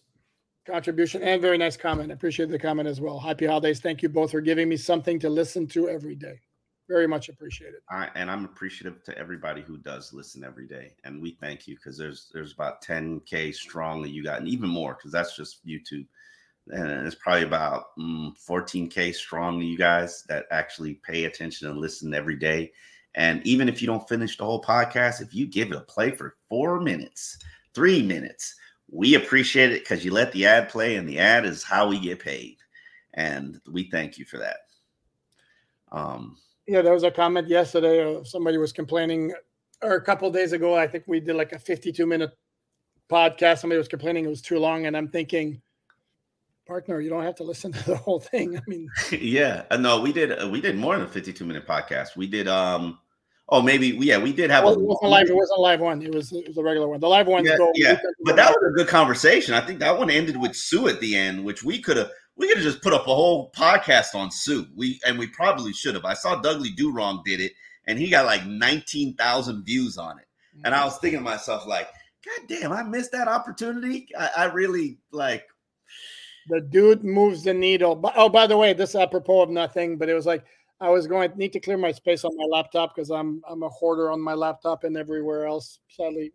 contribution 0.66 1.22
and 1.22 1.40
very 1.40 1.58
nice 1.58 1.76
comment. 1.76 2.10
I 2.10 2.14
appreciate 2.14 2.50
the 2.50 2.58
comment 2.58 2.88
as 2.88 3.00
well. 3.00 3.18
Happy 3.18 3.46
holidays. 3.46 3.80
Thank 3.80 4.02
you 4.02 4.08
both 4.08 4.32
for 4.32 4.40
giving 4.40 4.68
me 4.68 4.76
something 4.76 5.18
to 5.20 5.30
listen 5.30 5.66
to 5.68 5.88
every 5.88 6.16
day. 6.16 6.40
Very 6.88 7.06
much 7.06 7.28
appreciated. 7.28 7.80
I, 7.90 8.08
and 8.14 8.30
I'm 8.30 8.44
appreciative 8.44 9.02
to 9.04 9.18
everybody 9.18 9.62
who 9.62 9.76
does 9.78 10.12
listen 10.12 10.44
every 10.44 10.68
day, 10.68 10.92
and 11.04 11.20
we 11.20 11.36
thank 11.40 11.66
you 11.66 11.74
because 11.74 11.98
there's 11.98 12.30
there's 12.32 12.52
about 12.52 12.82
10k 12.84 13.54
strong 13.54 14.02
that 14.02 14.10
you 14.10 14.22
got, 14.22 14.38
and 14.38 14.46
even 14.46 14.68
more 14.68 14.94
because 14.94 15.10
that's 15.10 15.34
just 15.36 15.66
YouTube, 15.66 16.06
and 16.68 17.04
it's 17.04 17.16
probably 17.16 17.42
about 17.42 17.86
mm, 17.98 18.32
14k 18.48 19.12
strong 19.16 19.58
to 19.58 19.66
you 19.66 19.76
guys 19.76 20.22
that 20.28 20.46
actually 20.52 20.94
pay 21.04 21.24
attention 21.24 21.68
and 21.68 21.78
listen 21.78 22.14
every 22.14 22.36
day. 22.36 22.70
And 23.16 23.44
even 23.46 23.68
if 23.68 23.80
you 23.80 23.86
don't 23.86 24.06
finish 24.08 24.36
the 24.36 24.44
whole 24.44 24.62
podcast, 24.62 25.22
if 25.22 25.34
you 25.34 25.46
give 25.46 25.72
it 25.72 25.76
a 25.76 25.80
play 25.80 26.10
for 26.10 26.36
four 26.48 26.80
minutes, 26.80 27.38
three 27.74 28.02
minutes, 28.02 28.54
we 28.90 29.14
appreciate 29.14 29.72
it 29.72 29.80
because 29.82 30.04
you 30.04 30.12
let 30.12 30.30
the 30.32 30.46
ad 30.46 30.68
play, 30.68 30.96
and 30.96 31.08
the 31.08 31.18
ad 31.18 31.44
is 31.46 31.64
how 31.64 31.88
we 31.88 31.98
get 31.98 32.20
paid, 32.20 32.58
and 33.14 33.60
we 33.70 33.90
thank 33.90 34.18
you 34.18 34.24
for 34.24 34.38
that. 34.38 34.58
Um, 35.90 36.36
Yeah, 36.68 36.82
there 36.82 36.92
was 36.92 37.02
a 37.02 37.10
comment 37.10 37.48
yesterday. 37.48 38.04
Uh, 38.04 38.22
somebody 38.22 38.58
was 38.58 38.72
complaining, 38.72 39.32
or 39.82 39.94
a 39.94 40.02
couple 40.02 40.30
days 40.30 40.52
ago. 40.52 40.76
I 40.76 40.86
think 40.86 41.04
we 41.06 41.18
did 41.18 41.36
like 41.36 41.52
a 41.52 41.58
52 41.58 42.06
minute 42.06 42.36
podcast. 43.10 43.58
Somebody 43.58 43.78
was 43.78 43.88
complaining 43.88 44.26
it 44.26 44.28
was 44.28 44.42
too 44.42 44.58
long, 44.58 44.86
and 44.86 44.96
I'm 44.96 45.08
thinking, 45.08 45.62
partner, 46.66 47.00
you 47.00 47.08
don't 47.08 47.24
have 47.24 47.36
to 47.36 47.44
listen 47.44 47.72
to 47.72 47.84
the 47.84 47.96
whole 47.96 48.20
thing. 48.20 48.56
I 48.56 48.60
mean, 48.66 48.88
yeah 49.10 49.62
uh, 49.70 49.76
no 49.76 50.00
we 50.00 50.12
did 50.12 50.32
uh, 50.32 50.48
we 50.48 50.60
did 50.60 50.76
more 50.76 50.96
than 50.96 51.06
a 51.06 51.08
52 51.08 51.44
minute 51.44 51.66
podcast 51.66 52.16
we 52.16 52.26
did 52.26 52.48
um 52.48 52.98
oh 53.48 53.62
maybe 53.62 53.88
yeah 53.88 54.18
we 54.18 54.32
did 54.32 54.50
have 54.50 54.64
it 54.64 54.68
a 54.68 54.78
wasn't 54.78 55.10
live. 55.10 55.28
It 55.28 55.34
wasn't 55.34 55.58
a 55.58 55.60
live 55.60 55.80
one. 55.80 56.02
It 56.02 56.14
was 56.14 56.32
it 56.32 56.48
was 56.48 56.56
a 56.56 56.62
regular 56.62 56.88
one. 56.88 57.00
The 57.00 57.08
live 57.08 57.26
one. 57.26 57.44
yeah, 57.44 57.56
yeah. 57.74 57.98
but 58.24 58.36
that 58.36 58.50
was 58.50 58.72
a 58.72 58.74
good 58.76 58.88
conversation 58.88 59.54
i 59.54 59.60
think 59.60 59.78
that 59.80 59.96
one 59.96 60.10
ended 60.10 60.36
with 60.36 60.56
Suh 60.56 60.88
at 60.88 61.00
the 61.00 61.16
end 61.16 61.44
which 61.44 61.62
we 61.62 61.80
could 61.80 61.96
have 61.96 62.10
we 62.36 62.48
could 62.48 62.58
have 62.58 62.64
just 62.64 62.82
put 62.82 62.92
up 62.92 63.06
a 63.06 63.14
whole 63.14 63.50
podcast 63.52 64.14
on 64.14 64.30
Suh 64.30 64.64
we 64.74 65.00
and 65.06 65.18
we 65.18 65.26
probably 65.28 65.72
should 65.72 65.94
have 65.94 66.04
i 66.04 66.14
saw 66.14 66.40
Dudley 66.40 66.70
Do 66.70 66.92
Wrong 66.92 67.22
did 67.24 67.40
it 67.40 67.52
and 67.86 67.98
he 67.98 68.10
got 68.10 68.26
like 68.26 68.46
19000 68.46 69.64
views 69.64 69.98
on 69.98 70.18
it 70.18 70.26
and 70.64 70.74
i 70.74 70.78
mm-hmm. 70.78 70.86
was 70.86 70.98
thinking 70.98 71.20
to 71.20 71.24
myself 71.24 71.66
like 71.66 71.88
god 72.24 72.48
damn 72.48 72.72
i 72.72 72.82
missed 72.82 73.12
that 73.12 73.28
opportunity 73.28 74.08
i, 74.18 74.30
I 74.36 74.44
really 74.46 74.98
like 75.12 75.46
the 76.48 76.60
dude 76.60 77.04
moves 77.04 77.42
the 77.42 77.54
needle. 77.54 77.94
But 77.94 78.14
oh, 78.16 78.28
by 78.28 78.46
the 78.46 78.56
way, 78.56 78.72
this 78.72 78.94
apropos 78.94 79.42
of 79.42 79.50
nothing, 79.50 79.98
but 79.98 80.08
it 80.08 80.14
was 80.14 80.26
like 80.26 80.44
I 80.80 80.90
was 80.90 81.06
going 81.06 81.30
to 81.30 81.38
need 81.38 81.52
to 81.54 81.60
clear 81.60 81.78
my 81.78 81.92
space 81.92 82.24
on 82.24 82.36
my 82.36 82.44
laptop 82.44 82.94
because 82.94 83.10
I'm 83.10 83.42
I'm 83.48 83.62
a 83.62 83.68
hoarder 83.68 84.10
on 84.10 84.20
my 84.20 84.34
laptop 84.34 84.84
and 84.84 84.96
everywhere 84.96 85.46
else. 85.46 85.78
Sadly, 85.88 86.32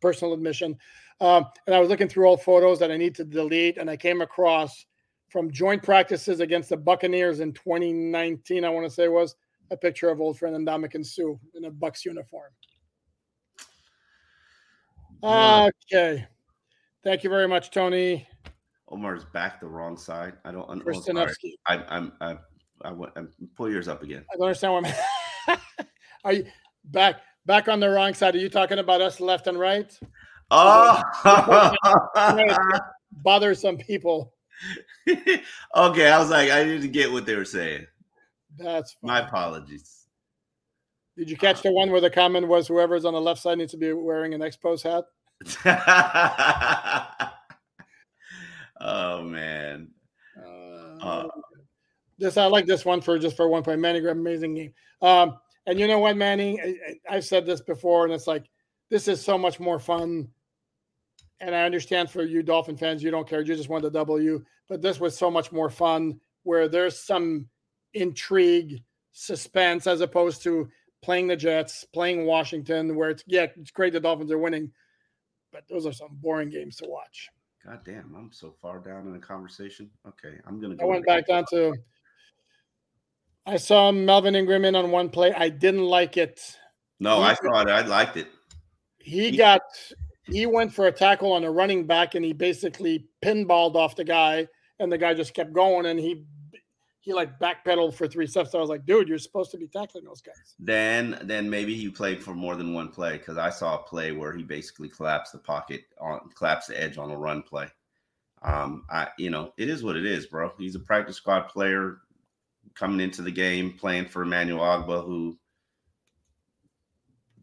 personal 0.00 0.32
admission. 0.32 0.76
Um, 1.20 1.46
and 1.66 1.74
I 1.74 1.80
was 1.80 1.88
looking 1.88 2.08
through 2.08 2.28
old 2.28 2.42
photos 2.42 2.78
that 2.78 2.90
I 2.90 2.96
need 2.96 3.14
to 3.16 3.24
delete, 3.24 3.78
and 3.78 3.90
I 3.90 3.96
came 3.96 4.20
across 4.20 4.86
from 5.28 5.50
joint 5.50 5.82
practices 5.82 6.40
against 6.40 6.68
the 6.70 6.76
Buccaneers 6.76 7.40
in 7.40 7.52
2019. 7.52 8.64
I 8.64 8.68
want 8.70 8.86
to 8.86 8.90
say 8.90 9.08
was 9.08 9.34
a 9.70 9.76
picture 9.76 10.08
of 10.08 10.20
old 10.20 10.38
friend 10.38 10.54
Ndamukong 10.66 11.04
Suh 11.04 11.34
in 11.54 11.64
a 11.64 11.70
Bucs 11.70 12.04
uniform. 12.04 12.50
Okay. 15.22 16.26
Thank 17.02 17.24
you 17.24 17.30
very 17.30 17.48
much, 17.48 17.70
Tony. 17.70 18.26
omar's 18.88 19.24
back 19.24 19.60
the 19.60 19.66
wrong 19.66 19.96
side 19.96 20.34
i 20.44 20.52
don't 20.52 20.68
un- 20.70 20.78
oh, 20.80 20.84
Chris 20.84 21.04
sorry. 21.04 21.26
Stanowski. 21.26 21.52
I, 21.66 21.82
i'm 21.88 22.12
i 22.82 22.90
went 22.92 23.12
I'm, 23.16 23.30
pull 23.56 23.70
yours 23.70 23.88
up 23.88 24.02
again 24.02 24.24
I 24.32 24.36
don't 24.36 24.46
understand 24.46 24.72
what. 24.74 24.86
I'm- 24.86 25.58
Are 26.24 26.32
you 26.32 26.46
back 26.84 27.20
back 27.46 27.68
on 27.68 27.78
the 27.80 27.88
wrong 27.88 28.12
side? 28.14 28.34
Are 28.34 28.38
you 28.38 28.48
talking 28.48 28.78
about 28.78 29.00
us 29.00 29.20
left 29.20 29.46
and 29.46 29.58
right? 29.58 29.96
Oh, 30.50 31.00
Bother 33.12 33.54
some 33.54 33.76
people. 33.76 34.32
okay. 35.08 36.10
I 36.10 36.18
was 36.18 36.30
like, 36.30 36.50
I 36.50 36.64
didn't 36.64 36.90
get 36.92 37.10
what 37.12 37.26
they 37.26 37.36
were 37.36 37.44
saying. 37.44 37.86
That's 38.58 38.92
fine. 38.94 39.08
My 39.08 39.20
apologies. 39.20 40.06
Did 41.16 41.30
you 41.30 41.36
catch 41.36 41.62
the 41.62 41.72
one 41.72 41.90
where 41.90 42.00
the 42.00 42.10
comment 42.10 42.48
was 42.48 42.66
whoever's 42.68 43.04
on 43.04 43.14
the 43.14 43.20
left 43.20 43.40
side 43.40 43.58
needs 43.58 43.72
to 43.72 43.78
be 43.78 43.92
wearing 43.92 44.34
an 44.34 44.40
Expos 44.40 44.82
hat? 44.82 45.04
oh 48.80 49.22
man. 49.22 49.88
Uh, 50.38 50.96
Uh, 51.00 51.28
this 52.18 52.36
I 52.36 52.46
like 52.46 52.66
this 52.66 52.84
one 52.84 53.00
for 53.00 53.18
just 53.18 53.36
for 53.36 53.48
one 53.48 53.62
point. 53.62 53.80
Manny 53.80 54.00
Manning, 54.00 54.20
amazing 54.20 54.54
game. 54.54 54.72
Um, 55.02 55.38
and 55.66 55.78
you 55.78 55.86
know 55.86 55.98
what, 55.98 56.16
Manning? 56.16 56.60
I, 56.60 57.16
I've 57.16 57.24
said 57.24 57.44
this 57.44 57.60
before, 57.60 58.04
and 58.04 58.12
it's 58.12 58.26
like 58.26 58.48
this 58.90 59.08
is 59.08 59.22
so 59.22 59.36
much 59.36 59.60
more 59.60 59.78
fun. 59.78 60.28
And 61.40 61.54
I 61.54 61.64
understand 61.64 62.10
for 62.10 62.22
you 62.22 62.42
Dolphin 62.42 62.76
fans, 62.76 63.02
you 63.02 63.10
don't 63.10 63.28
care, 63.28 63.42
you 63.42 63.54
just 63.54 63.68
want 63.68 63.82
the 63.82 63.90
W. 63.90 64.42
But 64.68 64.80
this 64.80 64.98
was 64.98 65.16
so 65.16 65.30
much 65.30 65.52
more 65.52 65.68
fun, 65.68 66.18
where 66.44 66.68
there's 66.68 66.98
some 66.98 67.46
intrigue, 67.92 68.82
suspense, 69.12 69.86
as 69.86 70.00
opposed 70.00 70.42
to 70.44 70.68
playing 71.02 71.26
the 71.26 71.36
Jets, 71.36 71.84
playing 71.84 72.24
Washington, 72.24 72.96
where 72.96 73.10
it's 73.10 73.24
yeah, 73.26 73.46
it's 73.56 73.70
great 73.70 73.92
the 73.92 74.00
Dolphins 74.00 74.32
are 74.32 74.38
winning, 74.38 74.72
but 75.52 75.64
those 75.68 75.86
are 75.86 75.92
some 75.92 76.10
boring 76.12 76.48
games 76.48 76.76
to 76.76 76.86
watch. 76.88 77.28
God 77.64 77.80
damn, 77.84 78.14
I'm 78.16 78.30
so 78.32 78.54
far 78.62 78.78
down 78.78 79.06
in 79.06 79.12
the 79.12 79.18
conversation. 79.18 79.90
Okay, 80.06 80.38
I'm 80.46 80.60
gonna 80.60 80.76
I 80.80 80.84
went 80.84 81.04
back 81.04 81.26
down 81.26 81.44
to. 81.50 81.74
I 83.46 83.56
saw 83.56 83.92
Melvin 83.92 84.34
Ingram 84.34 84.64
in 84.64 84.74
on 84.74 84.90
one 84.90 85.08
play. 85.08 85.32
I 85.32 85.48
didn't 85.48 85.84
like 85.84 86.16
it. 86.16 86.40
No, 86.98 87.20
I 87.20 87.34
saw 87.34 87.60
it. 87.62 87.68
I 87.68 87.82
liked 87.86 88.16
it. 88.16 88.28
He 88.98 89.30
He- 89.30 89.36
got 89.36 89.62
he 90.24 90.44
went 90.46 90.74
for 90.74 90.88
a 90.88 90.92
tackle 90.92 91.30
on 91.32 91.44
a 91.44 91.50
running 91.50 91.86
back 91.86 92.16
and 92.16 92.24
he 92.24 92.32
basically 92.32 93.06
pinballed 93.24 93.76
off 93.76 93.94
the 93.94 94.02
guy, 94.02 94.48
and 94.80 94.90
the 94.90 94.98
guy 94.98 95.14
just 95.14 95.34
kept 95.34 95.52
going 95.52 95.86
and 95.86 96.00
he 96.00 96.24
he 97.00 97.12
like 97.14 97.38
backpedaled 97.38 97.94
for 97.94 98.08
three 98.08 98.26
steps. 98.26 98.50
So 98.50 98.58
I 98.58 98.60
was 98.60 98.68
like, 98.68 98.84
dude, 98.84 99.06
you're 99.06 99.18
supposed 99.18 99.52
to 99.52 99.56
be 99.58 99.68
tackling 99.68 100.02
those 100.04 100.20
guys. 100.22 100.56
Then 100.58 101.20
then 101.22 101.48
maybe 101.48 101.76
he 101.76 101.88
played 101.88 102.20
for 102.20 102.34
more 102.34 102.56
than 102.56 102.74
one 102.74 102.88
play 102.88 103.18
because 103.18 103.38
I 103.38 103.50
saw 103.50 103.76
a 103.76 103.82
play 103.84 104.10
where 104.10 104.32
he 104.32 104.42
basically 104.42 104.88
collapsed 104.88 105.32
the 105.32 105.38
pocket 105.38 105.82
on 106.00 106.28
collapsed 106.34 106.66
the 106.68 106.82
edge 106.82 106.98
on 106.98 107.12
a 107.12 107.16
run 107.16 107.42
play. 107.42 107.68
Um, 108.42 108.84
I 108.90 109.08
you 109.18 109.30
know 109.30 109.52
it 109.56 109.68
is 109.68 109.84
what 109.84 109.96
it 109.96 110.04
is, 110.04 110.26
bro. 110.26 110.52
He's 110.58 110.74
a 110.74 110.80
practice 110.80 111.16
squad 111.16 111.42
player 111.42 111.98
coming 112.74 113.00
into 113.00 113.22
the 113.22 113.30
game, 113.30 113.72
playing 113.72 114.06
for 114.06 114.22
Emmanuel 114.22 114.60
Ogbah, 114.60 115.04
who 115.04 115.38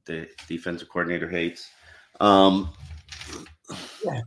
the 0.05 0.27
defensive 0.47 0.89
coordinator 0.89 1.29
hates. 1.29 1.69
Um, 2.19 2.73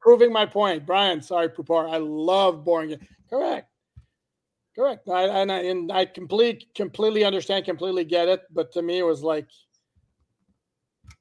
Proving 0.00 0.32
my 0.32 0.46
point, 0.46 0.86
Brian. 0.86 1.22
Sorry, 1.22 1.48
Poupart. 1.48 1.90
I 1.90 1.96
love 1.98 2.64
boring 2.64 2.90
it. 2.90 3.00
Correct. 3.30 3.68
Correct. 4.74 5.08
I, 5.08 5.24
and 5.24 5.50
I 5.50 5.62
and 5.62 5.90
I 5.90 6.04
complete 6.04 6.72
completely 6.74 7.24
understand, 7.24 7.64
completely 7.64 8.04
get 8.04 8.28
it. 8.28 8.42
But 8.52 8.70
to 8.72 8.82
me, 8.82 8.98
it 8.98 9.02
was 9.02 9.22
like 9.22 9.48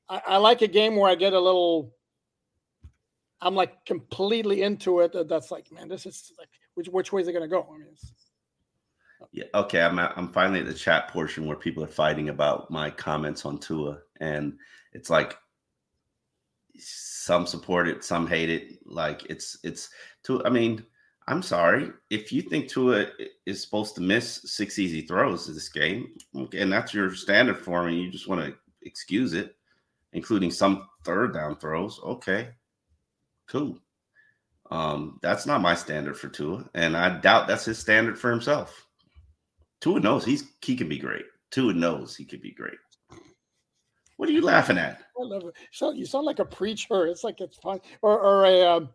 I, 0.10 0.22
I 0.28 0.38
like 0.38 0.62
a 0.62 0.68
game 0.68 0.96
where 0.96 1.10
I 1.10 1.16
get 1.16 1.34
a 1.34 1.40
little. 1.40 1.94
I'm 3.42 3.56
like 3.56 3.86
completely 3.86 4.64
into 4.64 5.00
it. 5.02 5.16
That's 5.28 5.52
like, 5.52 5.72
man, 5.72 5.88
this 5.88 6.06
is 6.06 6.32
like 6.40 6.50
which 6.78 6.90
which 6.90 7.12
way 7.12 7.22
is 7.22 7.28
it 7.28 7.34
going 7.34 7.42
to 7.42 7.48
go? 7.48 7.68
I 7.74 7.78
mean, 7.78 7.88
yeah. 9.32 9.46
Okay. 9.56 9.82
I'm 9.82 9.98
at, 9.98 10.14
I'm 10.16 10.32
finally 10.32 10.60
at 10.60 10.68
the 10.68 10.74
chat 10.76 11.08
portion 11.08 11.48
where 11.48 11.58
people 11.58 11.84
are 11.84 11.88
fighting 11.88 12.30
about 12.30 12.70
my 12.70 12.92
comments 12.92 13.46
on 13.46 13.58
Tua, 13.58 13.98
and 14.20 14.58
it's 14.94 15.10
like 15.10 15.36
some 16.78 17.48
support 17.48 17.88
it, 17.88 18.04
some 18.04 18.28
hate 18.28 18.52
it. 18.52 18.78
Like 18.86 19.26
it's 19.28 19.58
it's 19.64 19.90
Tua. 20.22 20.44
I 20.46 20.50
mean, 20.52 20.86
I'm 21.28 21.42
sorry 21.42 21.90
if 22.12 22.32
you 22.32 22.44
think 22.44 22.70
Tua 22.70 23.08
is 23.48 23.60
supposed 23.60 23.96
to 23.96 24.02
miss 24.02 24.42
six 24.46 24.78
easy 24.78 25.02
throws 25.02 25.48
this 25.48 25.70
game, 25.70 26.14
and 26.36 26.72
that's 26.72 26.94
your 26.94 27.14
standard 27.16 27.58
for 27.58 27.84
me. 27.84 28.00
You 28.00 28.12
just 28.12 28.30
want 28.30 28.46
to 28.46 28.56
excuse 28.84 29.34
it, 29.34 29.56
including 30.14 30.52
some 30.52 30.88
third 31.04 31.34
down 31.34 31.58
throws. 31.58 32.00
Okay, 32.04 32.50
cool. 33.48 33.80
Um, 34.70 35.20
that's 35.22 35.46
not 35.46 35.62
my 35.62 35.76
standard 35.76 36.18
for 36.18 36.28
Tua, 36.28 36.70
and 36.74 36.98
I 36.98 37.18
doubt 37.20 37.48
that's 37.48 37.66
his 37.66 37.80
standard 37.80 38.20
for 38.20 38.30
himself. 38.30 38.86
Tua 39.80 40.00
knows 40.00 40.26
he's 40.26 40.44
he 40.62 40.76
can 40.76 40.90
be 40.90 40.98
great. 40.98 41.26
Tua 41.52 41.74
knows 41.74 42.16
he 42.16 42.26
could 42.26 42.42
be 42.42 42.52
great. 42.52 42.78
What 44.18 44.28
are 44.28 44.34
you 44.34 44.42
laughing 44.42 44.78
at? 44.78 45.00
I 45.20 45.24
love 45.24 45.44
it. 45.46 45.54
So 45.72 45.92
you 45.92 46.06
sound 46.06 46.26
like 46.26 46.40
a 46.40 46.46
preacher. 46.46 47.06
It's 47.08 47.24
like 47.24 47.40
it's 47.40 47.58
fun, 47.58 47.80
or 48.02 48.20
or 48.20 48.46
a 48.46 48.66
um, 48.66 48.90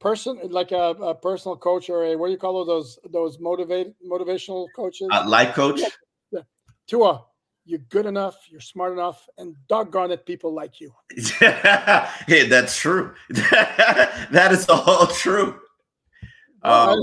person 0.00 0.38
like 0.50 0.72
a, 0.72 0.90
a, 0.90 1.14
personal 1.14 1.56
coach, 1.56 1.90
or 1.90 2.04
a 2.04 2.16
what 2.16 2.28
do 2.28 2.32
you 2.32 2.38
call 2.38 2.64
those 2.64 2.98
those 3.10 3.38
motivate 3.38 3.94
motivational 4.08 4.68
coaches? 4.74 5.08
Uh, 5.10 5.24
life 5.26 5.54
coach. 5.54 5.80
Yeah. 5.80 5.88
yeah. 6.30 6.40
Tua, 6.86 7.24
you're 7.64 7.80
good 7.90 8.06
enough, 8.06 8.36
you're 8.48 8.60
smart 8.60 8.92
enough, 8.92 9.28
and 9.38 9.54
doggone 9.68 10.10
it, 10.10 10.26
people 10.26 10.52
like 10.52 10.80
you. 10.80 10.92
hey, 12.26 12.48
that's 12.48 12.76
true. 12.76 13.14
that 13.28 14.48
is 14.50 14.68
all 14.68 15.06
true. 15.06 15.60
Um, 16.62 16.98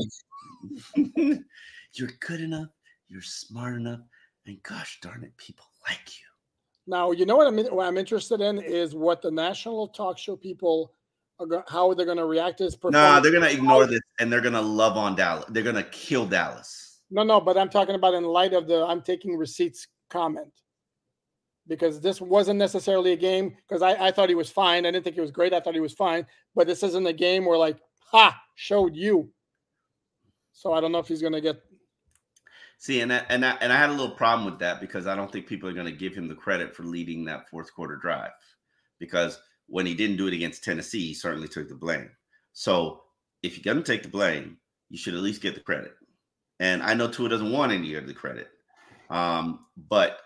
you're 1.94 2.12
good 2.20 2.42
enough, 2.42 2.70
you're 3.08 3.22
smart 3.22 3.76
enough, 3.76 4.02
and 4.46 4.62
gosh 4.64 5.00
darn 5.02 5.24
it, 5.24 5.36
people 5.38 5.66
like 5.88 6.20
you. 6.20 6.26
Now, 6.88 7.12
you 7.12 7.26
know 7.26 7.36
what 7.36 7.48
I'm 7.48 7.58
what 7.76 7.86
I'm 7.86 7.98
interested 7.98 8.42
in 8.42 8.60
is 8.60 8.96
what 8.96 9.22
the 9.22 9.32
national 9.32 9.90
talk 9.90 10.18
show 10.18 10.36
people 10.36 10.94
are 11.40 11.46
go- 11.46 11.64
how 11.68 11.94
they're 11.94 12.06
going 12.06 12.18
to 12.18 12.26
react 12.26 12.58
to 12.58 12.66
this. 12.66 12.78
No, 12.84 12.90
nah, 12.90 13.20
they're 13.20 13.32
going 13.32 13.44
to 13.44 13.52
ignore 13.52 13.86
this 13.86 14.02
and 14.20 14.32
they're 14.32 14.42
going 14.42 14.54
to 14.54 14.62
love 14.62 14.98
on 14.98 15.16
Dallas. 15.16 15.46
They're 15.50 15.64
going 15.64 15.76
to 15.76 15.84
kill 15.84 16.26
Dallas. 16.26 17.02
No, 17.12 17.24
no, 17.24 17.40
but 17.40 17.58
I'm 17.58 17.70
talking 17.70 17.96
about 17.96 18.16
in 18.16 18.24
light 18.24 18.54
of 18.54 18.68
the 18.68 18.86
I'm 18.86 19.02
taking 19.02 19.38
receipts 19.38 19.88
comment 20.10 20.52
because 21.68 22.02
this 22.02 22.20
wasn't 22.20 22.60
necessarily 22.60 23.14
a 23.14 23.18
game 23.18 23.56
because 23.68 23.82
I, 23.82 24.08
I 24.08 24.12
thought 24.12 24.30
he 24.30 24.36
was 24.36 24.50
fine. 24.50 24.86
I 24.86 24.92
didn't 24.92 25.04
think 25.04 25.16
he 25.16 25.22
was 25.22 25.32
great. 25.32 25.54
I 25.54 25.60
thought 25.60 25.76
he 25.76 25.80
was 25.80 25.94
fine, 25.94 26.26
but 26.56 26.68
this 26.68 26.84
isn't 26.84 27.08
a 27.08 27.14
game 27.14 27.46
where 27.46 27.58
like 27.58 27.78
ha 28.12 28.40
showed 28.56 28.96
you. 28.96 29.32
So 30.54 30.74
I 30.74 30.82
don't 30.82 30.92
know 30.92 31.00
if 31.00 31.08
he's 31.08 31.22
going 31.22 31.34
to 31.34 31.42
get 31.42 31.62
See, 32.82 33.02
and 33.02 33.12
and 33.12 33.46
I, 33.46 33.58
and 33.60 33.74
I 33.74 33.76
had 33.76 33.90
a 33.90 33.94
little 33.94 34.16
problem 34.16 34.50
with 34.50 34.60
that 34.60 34.80
because 34.80 35.06
I 35.06 35.14
don't 35.14 35.30
think 35.30 35.48
people 35.48 35.68
are 35.68 35.74
going 35.74 35.86
to 35.86 35.92
give 35.92 36.16
him 36.16 36.30
the 36.30 36.36
credit 36.36 36.74
for 36.74 36.84
leading 36.84 37.26
that 37.26 37.50
fourth 37.50 37.74
quarter 37.74 37.98
drive 37.98 38.32
because 39.00 39.38
when 39.68 39.86
he 39.86 39.94
didn't 39.94 40.16
do 40.16 40.28
it 40.28 40.34
against 40.34 40.64
Tennessee, 40.64 41.08
he 41.08 41.14
certainly 41.14 41.50
took 41.50 41.68
the 41.68 41.76
blame. 41.76 42.10
So 42.54 43.02
if 43.44 43.58
you're 43.58 43.74
going 43.74 43.84
to 43.84 43.92
take 43.92 44.04
the 44.04 44.10
blame, 44.10 44.58
you 44.90 44.98
should 44.98 45.14
at 45.14 45.20
least 45.20 45.42
get 45.42 45.56
the 45.56 45.62
credit. 45.62 45.92
And 46.62 46.82
I 46.82 46.94
know 46.94 47.10
Tua 47.10 47.28
doesn't 47.28 47.52
want 47.52 47.74
any 47.74 47.96
of 47.96 48.08
the 48.08 48.14
credit, 48.14 48.48
um, 49.10 49.66
but 49.90 50.20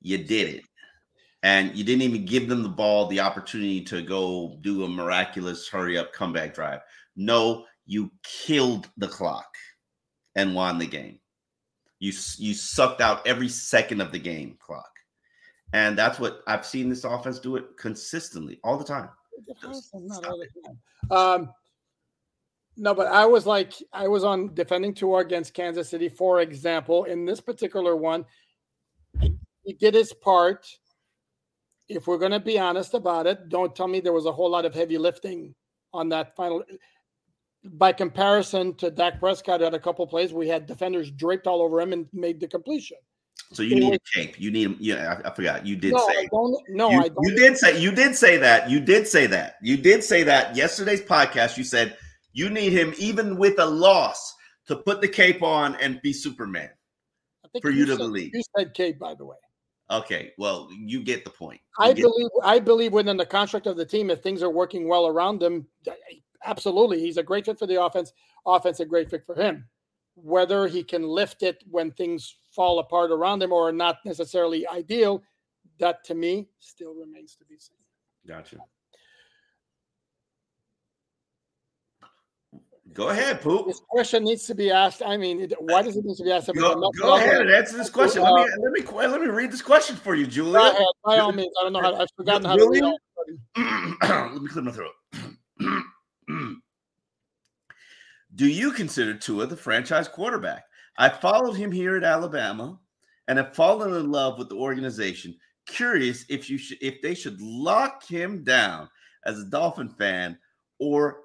you 0.00 0.18
did 0.18 0.54
it, 0.54 0.64
and 1.42 1.74
you 1.76 1.84
didn't 1.84 2.02
even 2.02 2.24
give 2.24 2.48
them 2.48 2.62
the 2.62 2.68
ball 2.68 3.06
the 3.06 3.20
opportunity 3.20 3.82
to 3.84 4.02
go 4.02 4.58
do 4.60 4.84
a 4.84 4.88
miraculous 4.88 5.68
hurry 5.68 5.98
up 5.98 6.12
comeback 6.12 6.54
drive. 6.54 6.80
No, 7.16 7.66
you 7.86 8.10
killed 8.22 8.88
the 8.96 9.08
clock 9.08 9.48
and 10.36 10.54
won 10.54 10.78
the 10.78 10.86
game. 10.86 11.18
You 11.98 12.12
you 12.38 12.54
sucked 12.54 13.00
out 13.00 13.26
every 13.26 13.48
second 13.48 14.00
of 14.00 14.12
the 14.12 14.18
game 14.18 14.56
clock, 14.58 14.90
and 15.72 15.98
that's 15.98 16.18
what 16.18 16.40
I've 16.46 16.64
seen 16.64 16.88
this 16.88 17.04
offense 17.04 17.38
do 17.38 17.56
it 17.56 17.76
consistently 17.78 18.58
all 18.64 18.78
the 18.78 18.84
time. 18.84 19.10
Not 19.94 20.26
all 20.26 20.38
the 20.38 20.48
time. 20.64 20.78
Um, 21.10 21.54
no, 22.76 22.94
but 22.94 23.08
I 23.08 23.26
was 23.26 23.46
like, 23.46 23.72
I 23.92 24.08
was 24.08 24.24
on 24.24 24.54
defending 24.54 24.94
Tua 24.94 25.18
against 25.18 25.54
Kansas 25.54 25.88
City, 25.88 26.08
for 26.08 26.40
example. 26.40 27.04
In 27.04 27.24
this 27.24 27.40
particular 27.40 27.96
one, 27.96 28.24
he 29.20 29.72
did 29.74 29.94
his 29.94 30.12
part. 30.12 30.66
If 31.88 32.06
we're 32.06 32.18
going 32.18 32.32
to 32.32 32.40
be 32.40 32.58
honest 32.58 32.94
about 32.94 33.26
it, 33.26 33.48
don't 33.48 33.74
tell 33.74 33.88
me 33.88 34.00
there 34.00 34.12
was 34.12 34.26
a 34.26 34.32
whole 34.32 34.50
lot 34.50 34.64
of 34.64 34.74
heavy 34.74 34.96
lifting 34.96 35.54
on 35.92 36.08
that 36.10 36.36
final 36.36 36.64
by 37.64 37.92
comparison 37.92 38.74
to 38.76 38.90
Dak 38.90 39.20
Prescott 39.20 39.60
had 39.60 39.74
a 39.74 39.78
couple 39.78 40.06
plays, 40.06 40.32
we 40.32 40.48
had 40.48 40.66
defenders 40.66 41.10
draped 41.10 41.46
all 41.46 41.62
over 41.62 41.80
him 41.80 41.92
and 41.92 42.06
made 42.12 42.40
the 42.40 42.48
completion. 42.48 42.96
So 43.52 43.62
you 43.62 43.74
need 43.74 43.94
a 43.94 43.98
cape. 44.14 44.40
You 44.40 44.52
need 44.52 44.64
him. 44.64 44.76
Yeah, 44.78 45.20
I, 45.24 45.28
I 45.28 45.34
forgot. 45.34 45.66
You 45.66 45.74
did 45.74 45.92
no, 45.92 46.06
say. 46.06 46.28
No, 46.68 46.90
you, 46.90 47.00
I 47.00 47.08
don't. 47.08 47.16
You 47.24 47.34
did 47.34 47.56
say. 47.56 47.80
You 47.80 47.90
did 47.90 48.14
say 48.14 48.36
that. 48.36 48.70
You 48.70 48.78
did 48.78 49.08
say 49.08 49.26
that. 49.26 49.56
You 49.60 49.76
did 49.76 50.04
say 50.04 50.22
that. 50.22 50.54
Yesterday's 50.54 51.00
podcast. 51.00 51.56
You 51.56 51.64
said 51.64 51.96
you 52.32 52.50
need 52.50 52.72
him 52.72 52.94
even 52.98 53.36
with 53.36 53.58
a 53.58 53.66
loss 53.66 54.34
to 54.66 54.76
put 54.76 55.00
the 55.00 55.08
cape 55.08 55.42
on 55.42 55.74
and 55.76 56.00
be 56.02 56.12
Superman. 56.12 56.70
for 57.60 57.70
you, 57.70 57.80
you 57.80 57.86
to 57.86 57.92
said, 57.92 57.98
believe. 57.98 58.30
You 58.34 58.42
said 58.56 58.74
cape, 58.74 58.98
by 58.98 59.14
the 59.14 59.24
way. 59.24 59.36
Okay, 59.90 60.32
well, 60.38 60.68
you 60.72 61.02
get 61.02 61.24
the 61.24 61.30
point. 61.30 61.60
You 61.80 61.86
I 61.86 61.94
believe. 61.94 62.28
I 62.44 62.58
believe 62.60 62.92
within 62.92 63.16
the 63.16 63.26
construct 63.26 63.66
of 63.66 63.76
the 63.76 63.84
team, 63.84 64.10
if 64.10 64.22
things 64.22 64.42
are 64.42 64.50
working 64.50 64.86
well 64.86 65.08
around 65.08 65.40
them, 65.40 65.66
absolutely, 66.44 67.00
he's 67.00 67.16
a 67.16 67.22
great 67.22 67.44
fit 67.44 67.58
for 67.58 67.66
the 67.66 67.82
offense. 67.82 68.12
Offense, 68.46 68.78
a 68.80 68.84
great 68.84 69.10
fit 69.10 69.26
for 69.26 69.34
him. 69.34 69.66
Whether 70.14 70.68
he 70.68 70.84
can 70.84 71.02
lift 71.02 71.42
it 71.42 71.64
when 71.68 71.90
things 71.90 72.36
fall 72.54 72.78
apart 72.78 73.10
around 73.10 73.42
him 73.42 73.52
or 73.52 73.72
not 73.72 73.98
necessarily 74.04 74.66
ideal, 74.68 75.22
that 75.78 76.04
to 76.04 76.14
me 76.14 76.48
still 76.60 76.94
remains 76.94 77.34
to 77.36 77.44
be 77.46 77.58
seen. 77.58 77.76
Gotcha. 78.28 78.58
Go 82.92 83.10
ahead, 83.10 83.40
Poop. 83.40 83.66
This 83.66 83.80
question 83.88 84.24
needs 84.24 84.46
to 84.46 84.54
be 84.54 84.70
asked. 84.70 85.00
I 85.04 85.16
mean, 85.16 85.48
why 85.60 85.82
does 85.82 85.96
it 85.96 86.04
need 86.04 86.16
to 86.16 86.24
be 86.24 86.32
asked? 86.32 86.50
Go, 86.52 86.90
go 86.98 87.16
ahead 87.16 87.42
and 87.42 87.50
answer 87.50 87.76
this 87.76 87.88
question. 87.88 88.22
Uh, 88.22 88.32
let 88.32 88.46
me 88.46 88.52
let 88.60 88.72
me 88.72 89.06
let 89.06 89.20
me 89.20 89.28
read 89.28 89.52
this 89.52 89.62
question 89.62 89.94
for 89.94 90.16
you, 90.16 90.26
Julia. 90.26 90.54
Go 90.54 90.70
ahead, 90.70 90.86
by 91.04 91.18
all 91.18 91.32
means. 91.32 91.52
I 91.60 91.64
don't 91.64 91.72
know 91.72 91.82
how. 91.82 91.94
I've 91.94 92.08
forgotten 92.16 92.44
how 92.44 92.56
to 92.56 92.68
read. 92.68 92.82
let 94.32 94.42
me 94.42 94.48
clear 94.48 94.64
my 94.64 94.72
throat. 94.72 94.92
Do 98.34 98.46
you 98.46 98.72
consider 98.72 99.14
Tua 99.14 99.46
the 99.46 99.56
franchise 99.56 100.08
quarterback? 100.08 100.64
I 100.98 101.08
followed 101.08 101.54
him 101.54 101.70
here 101.70 101.96
at 101.96 102.04
Alabama 102.04 102.78
and 103.28 103.38
have 103.38 103.54
fallen 103.54 103.94
in 103.94 104.10
love 104.10 104.38
with 104.38 104.48
the 104.48 104.56
organization. 104.56 105.36
Curious 105.66 106.24
if 106.28 106.50
you 106.50 106.58
should 106.58 106.78
if 106.80 107.00
they 107.02 107.14
should 107.14 107.40
lock 107.40 108.04
him 108.04 108.42
down 108.42 108.88
as 109.24 109.38
a 109.38 109.44
Dolphin 109.44 109.88
fan 109.88 110.36
or 110.80 111.20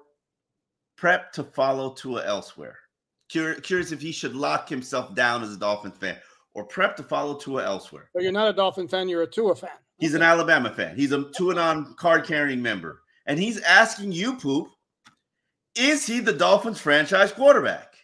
prep 0.96 1.32
to 1.32 1.44
follow 1.44 1.92
Tua 1.92 2.24
elsewhere. 2.24 2.78
Curious 3.28 3.92
if 3.92 4.00
he 4.00 4.12
should 4.12 4.34
lock 4.34 4.68
himself 4.68 5.14
down 5.14 5.42
as 5.42 5.52
a 5.52 5.58
Dolphin 5.58 5.90
fan 5.90 6.16
or 6.54 6.64
prep 6.64 6.96
to 6.96 7.02
follow 7.02 7.36
Tua 7.36 7.64
elsewhere. 7.64 8.08
But 8.14 8.22
you're 8.22 8.32
not 8.32 8.48
a 8.48 8.52
Dolphin 8.52 8.88
fan, 8.88 9.08
you're 9.08 9.22
a 9.22 9.26
Tua 9.26 9.54
fan. 9.54 9.70
He's 9.98 10.14
an 10.14 10.22
Alabama 10.22 10.70
fan. 10.70 10.96
He's 10.96 11.12
a 11.12 11.24
Tuanon 11.38 11.96
card 11.96 12.24
carrying 12.24 12.62
member. 12.62 13.02
And 13.26 13.38
he's 13.38 13.60
asking 13.62 14.12
you, 14.12 14.36
Poop, 14.36 14.68
is 15.74 16.06
he 16.06 16.20
the 16.20 16.32
Dolphins 16.32 16.80
franchise 16.80 17.32
quarterback? 17.32 17.96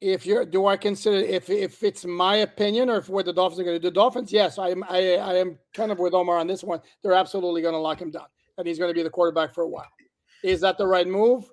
if 0.00 0.24
you're 0.24 0.44
do 0.44 0.66
I 0.66 0.76
consider 0.76 1.16
if 1.16 1.50
if 1.50 1.82
it's 1.82 2.04
my 2.04 2.36
opinion 2.36 2.88
or 2.88 2.98
if 2.98 3.08
what 3.08 3.26
the 3.26 3.32
Dolphins 3.32 3.60
are 3.60 3.64
going 3.64 3.80
to 3.80 3.80
do, 3.80 3.90
Dolphins, 3.92 4.32
yes, 4.32 4.58
I 4.58 4.70
am 4.70 4.84
I, 4.84 5.16
I 5.16 5.34
am 5.34 5.58
kind 5.74 5.90
of 5.90 5.98
with 5.98 6.14
Omar 6.14 6.38
on 6.38 6.46
this 6.46 6.62
one. 6.62 6.80
They're 7.02 7.14
absolutely 7.14 7.62
going 7.62 7.74
to 7.74 7.80
lock 7.80 8.00
him 8.00 8.10
down, 8.10 8.26
and 8.56 8.66
he's 8.66 8.78
going 8.78 8.90
to 8.90 8.94
be 8.94 9.02
the 9.02 9.10
quarterback 9.10 9.54
for 9.54 9.62
a 9.62 9.68
while. 9.68 9.88
Is 10.42 10.60
that 10.60 10.78
the 10.78 10.86
right 10.86 11.06
move? 11.06 11.50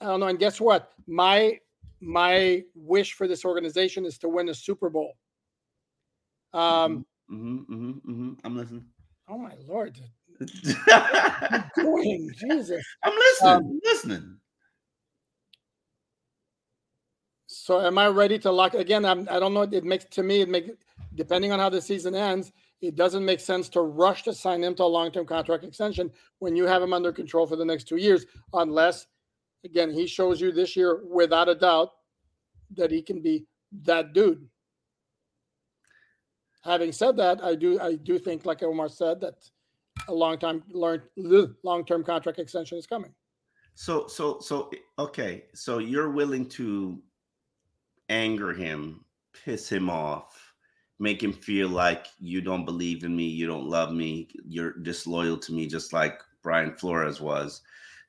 I 0.00 0.06
don't 0.06 0.20
know. 0.20 0.26
And 0.26 0.38
guess 0.38 0.60
what? 0.60 0.92
My 1.06 1.58
my 2.00 2.62
wish 2.74 3.12
for 3.12 3.28
this 3.28 3.44
organization 3.44 4.06
is 4.06 4.18
to 4.18 4.28
win 4.28 4.48
a 4.48 4.54
Super 4.54 4.88
Bowl. 4.88 5.12
Um, 6.52 7.04
mm-hmm, 7.30 7.56
mm-hmm, 7.58 7.90
mm-hmm. 8.10 8.32
I'm 8.42 8.56
listening. 8.56 8.84
Oh 9.28 9.38
my 9.38 9.54
lord! 9.68 10.00
doing 11.76 12.30
Jesus. 12.34 12.84
I'm 13.04 13.12
listening. 13.12 13.52
Um, 13.52 13.62
I'm 13.64 13.80
listening. 13.84 14.36
So 17.46 17.80
am 17.80 17.98
I 17.98 18.08
ready 18.08 18.38
to 18.40 18.50
lock 18.50 18.74
again? 18.74 19.04
I'm, 19.04 19.28
I 19.30 19.38
don't 19.38 19.52
know. 19.52 19.62
It 19.62 19.84
makes 19.84 20.06
to 20.06 20.22
me 20.22 20.40
it 20.40 20.48
makes 20.48 20.70
depending 21.14 21.52
on 21.52 21.58
how 21.58 21.68
the 21.68 21.80
season 21.80 22.14
ends, 22.14 22.52
it 22.80 22.96
doesn't 22.96 23.24
make 23.24 23.40
sense 23.40 23.68
to 23.70 23.82
rush 23.82 24.22
to 24.24 24.32
sign 24.34 24.62
him 24.62 24.74
to 24.74 24.84
a 24.84 24.84
long-term 24.84 25.26
contract 25.26 25.64
extension 25.64 26.10
when 26.38 26.56
you 26.56 26.64
have 26.64 26.82
him 26.82 26.92
under 26.92 27.12
control 27.12 27.46
for 27.46 27.56
the 27.56 27.64
next 27.64 27.84
two 27.84 27.96
years, 27.96 28.26
unless 28.54 29.06
again 29.64 29.90
he 29.90 30.06
shows 30.06 30.40
you 30.40 30.52
this 30.52 30.76
year 30.76 31.02
without 31.04 31.48
a 31.48 31.54
doubt 31.54 31.90
that 32.76 32.90
he 32.90 33.02
can 33.02 33.20
be 33.20 33.46
that 33.82 34.12
dude. 34.12 34.48
Having 36.62 36.92
said 36.92 37.16
that, 37.16 37.42
I 37.42 37.54
do 37.54 37.80
I 37.80 37.96
do 37.96 38.18
think, 38.18 38.46
like 38.46 38.62
Omar 38.62 38.88
said, 38.88 39.20
that 39.20 39.34
a 40.08 40.14
long 40.14 40.38
time 40.38 40.62
long 40.72 41.84
term 41.84 42.04
contract 42.04 42.38
extension 42.38 42.78
is 42.78 42.86
coming. 42.86 43.12
So 43.74 44.06
so 44.08 44.40
so 44.40 44.70
okay, 44.98 45.44
so 45.54 45.78
you're 45.78 46.10
willing 46.10 46.46
to 46.50 47.00
anger 48.08 48.52
him, 48.52 49.04
piss 49.44 49.68
him 49.68 49.88
off, 49.88 50.39
make 51.00 51.22
him 51.22 51.32
feel 51.32 51.68
like 51.68 52.06
you 52.20 52.40
don't 52.40 52.64
believe 52.64 53.04
in 53.04 53.16
me, 53.16 53.24
you 53.24 53.46
don't 53.46 53.66
love 53.66 53.92
me, 53.92 54.28
you're 54.46 54.72
disloyal 54.72 55.36
to 55.38 55.52
me, 55.52 55.66
just 55.66 55.92
like 55.92 56.20
Brian 56.42 56.74
Flores 56.74 57.20
was. 57.20 57.62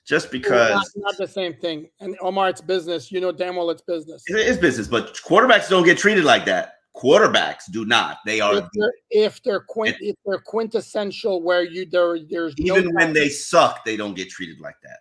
Just 0.05 0.31
because 0.31 0.71
not, 0.71 0.87
not, 0.95 1.17
the 1.17 1.27
same 1.27 1.53
thing. 1.53 1.87
And 1.99 2.17
Omar, 2.21 2.49
it's 2.49 2.59
business. 2.59 3.11
You 3.11 3.21
know 3.21 3.31
damn 3.31 3.55
well 3.55 3.69
it's 3.69 3.83
business. 3.83 4.23
It 4.27 4.35
is 4.35 4.57
business, 4.57 4.87
but 4.87 5.13
quarterbacks 5.13 5.69
don't 5.69 5.85
get 5.85 5.97
treated 5.97 6.23
like 6.23 6.43
that. 6.45 6.77
Quarterbacks 6.95 7.71
do 7.71 7.85
not. 7.85 8.17
They 8.25 8.41
are 8.41 8.55
if 8.55 8.65
they're 8.73 8.93
if 9.11 9.43
they're, 9.43 9.59
quint, 9.59 9.95
if 9.99 10.15
they're 10.25 10.39
quintessential, 10.39 11.41
where 11.43 11.63
you 11.63 11.85
there 11.85 12.17
there's 12.29 12.55
even 12.57 12.85
no 12.87 12.91
when 12.95 13.13
they 13.13 13.29
suck, 13.29 13.85
they 13.85 13.95
don't 13.95 14.15
get 14.15 14.29
treated 14.29 14.59
like 14.59 14.75
that. 14.83 14.99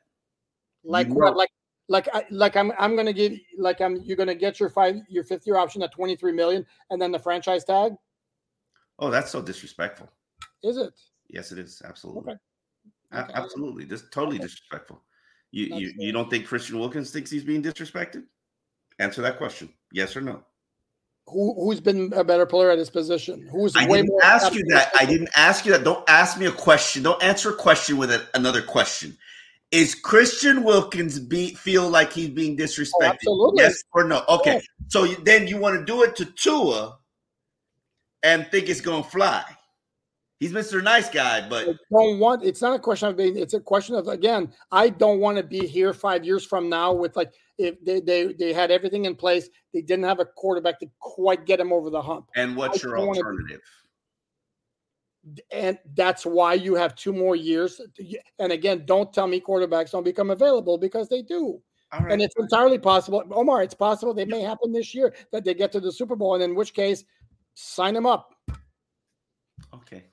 Like 0.85 1.09
you 1.09 1.15
what? 1.15 1.33
Know. 1.33 1.39
Like 1.39 1.51
like 1.91 2.09
I, 2.15 2.25
like 2.31 2.57
I'm 2.57 2.73
I'm 2.79 2.95
gonna 2.95 3.13
give 3.13 3.33
like 3.59 3.81
I'm 3.81 3.97
you're 4.05 4.17
gonna 4.17 4.35
get 4.35 4.61
your 4.61 4.71
five 4.71 4.95
your 5.09 5.25
fifth 5.25 5.45
year 5.45 5.57
option 5.57 5.83
at 5.83 5.91
23 5.91 6.33
million 6.33 6.65
and 6.89 7.03
then 7.03 7.11
the 7.11 7.19
franchise 7.19 7.65
tag. 7.65 7.95
Oh, 9.01 9.11
that's 9.11 9.31
so 9.33 9.43
disrespectful. 9.43 10.09
Is 10.63 10.77
it? 10.77 10.95
Yes, 11.29 11.51
it 11.51 11.59
is. 11.59 11.83
Absolutely. 11.85 12.33
Okay. 12.33 12.41
okay. 13.13 13.33
Absolutely. 13.35 13.85
This 13.85 14.05
totally 14.13 14.37
okay. 14.37 14.45
disrespectful. 14.45 15.03
You 15.51 15.77
you, 15.77 15.93
you 15.99 16.13
don't 16.13 16.31
think 16.31 16.47
Christian 16.47 16.79
Wilkins 16.79 17.11
thinks 17.11 17.29
he's 17.29 17.45
being 17.45 17.63
disrespected? 17.63 18.23
Answer 19.01 19.21
that 19.23 19.37
question. 19.37 19.69
Yes 19.91 20.17
or 20.17 20.21
no? 20.21 20.45
Who 21.27 21.55
who's 21.55 21.81
been 21.81 22.13
a 22.15 22.23
better 22.23 22.47
player 22.47 22.71
at 22.71 22.79
his 22.79 22.91
position? 22.91 23.49
Who's 23.51 23.75
I 23.75 23.89
way 23.89 24.03
didn't 24.03 24.23
ask 24.23 24.55
you 24.55 24.63
that. 24.69 24.93
I 24.99 25.07
didn't 25.07 25.31
ask 25.35 25.67
you 25.67 25.73
that. 25.73 25.83
Don't 25.83 26.09
ask 26.09 26.39
me 26.39 26.47
a 26.47 26.53
question. 26.53 27.03
Don't 27.03 27.21
answer 27.21 27.51
a 27.51 27.55
question 27.57 27.97
with 27.97 28.13
a, 28.13 28.29
another 28.35 28.63
question. 28.63 29.19
Is 29.73 29.95
Christian 29.95 30.65
Wilkins 30.65 31.21
be 31.21 31.55
feel 31.55 31.89
like 31.89 32.13
he's 32.13 32.31
being 32.31 32.61
oh, 32.61 32.65
disrespected? 32.65 32.91
Oh, 33.03 33.07
absolutely. 33.07 33.63
Yes 33.63 33.83
or 33.93 34.05
no? 34.05 34.25
Okay. 34.29 34.55
Yeah. 34.55 34.61
So 34.89 35.07
then 35.07 35.47
you 35.47 35.59
want 35.59 35.79
to 35.79 35.85
do 35.85 36.03
it 36.03 36.17
to 36.17 36.25
Tua 36.25 36.99
and 38.23 38.47
think 38.49 38.69
it's 38.69 38.81
going 38.81 39.05
to 39.05 39.09
fly. 39.09 39.45
He's 40.41 40.53
Mr. 40.53 40.83
Nice 40.83 41.11
Guy, 41.11 41.47
but 41.47 41.69
I 41.69 41.73
don't 41.93 42.19
want. 42.19 42.43
It's 42.43 42.63
not 42.63 42.75
a 42.75 42.79
question 42.79 43.09
of 43.09 43.17
being. 43.17 43.37
It's 43.37 43.53
a 43.53 43.61
question 43.61 43.95
of 43.95 44.09
again. 44.09 44.51
I 44.73 44.89
don't 44.89 45.21
want 45.21 45.37
to 45.37 45.43
be 45.43 45.67
here 45.67 45.93
five 45.93 46.25
years 46.25 46.47
from 46.47 46.71
now 46.71 46.95
with 46.95 47.15
like 47.15 47.35
if 47.59 47.79
they 47.85 48.01
they 48.01 48.33
they 48.33 48.55
had 48.55 48.71
everything 48.71 49.05
in 49.05 49.15
place, 49.15 49.51
they 49.75 49.83
didn't 49.83 50.07
have 50.07 50.19
a 50.19 50.25
quarterback 50.25 50.81
to 50.81 50.87
quite 50.99 51.45
get 51.45 51.61
him 51.61 51.75
over 51.75 51.91
the 51.91 52.01
hump. 52.01 52.31
And 52.37 52.57
what's 52.57 52.83
I 52.83 52.89
your 52.89 52.99
alternative? 52.99 53.61
And 55.51 55.79
that's 55.95 56.25
why 56.25 56.55
you 56.55 56.75
have 56.75 56.95
two 56.95 57.13
more 57.13 57.37
years. 57.37 57.81
And 58.39 58.53
again, 58.53 58.85
don't 58.87 59.13
tell 59.13 59.27
me 59.27 59.41
quarterbacks 59.41 59.91
don't 59.91 60.05
become 60.05 60.31
available 60.31 60.79
because 60.79 61.09
they 61.09 61.23
do. 61.23 61.61
Right. 61.93 62.13
And 62.13 62.23
it's 62.23 62.35
entirely 62.39 62.79
possible, 62.79 63.23
Omar. 63.33 63.63
It's 63.63 63.75
possible 63.75 64.15
they 64.15 64.25
may 64.25 64.43
happen 64.43 64.73
this 64.73 64.95
year 64.95 65.13
that 65.33 65.45
they 65.45 65.55
get 65.55 65.73
to 65.73 65.81
the 65.81 65.91
Super 65.91 66.15
Bowl, 66.15 66.35
and 66.35 66.43
in 66.43 66.55
which 66.55 66.73
case, 66.73 67.05
sign 67.55 67.95
them 67.95 68.07
up. 68.07 68.35
Okay. 69.75 70.05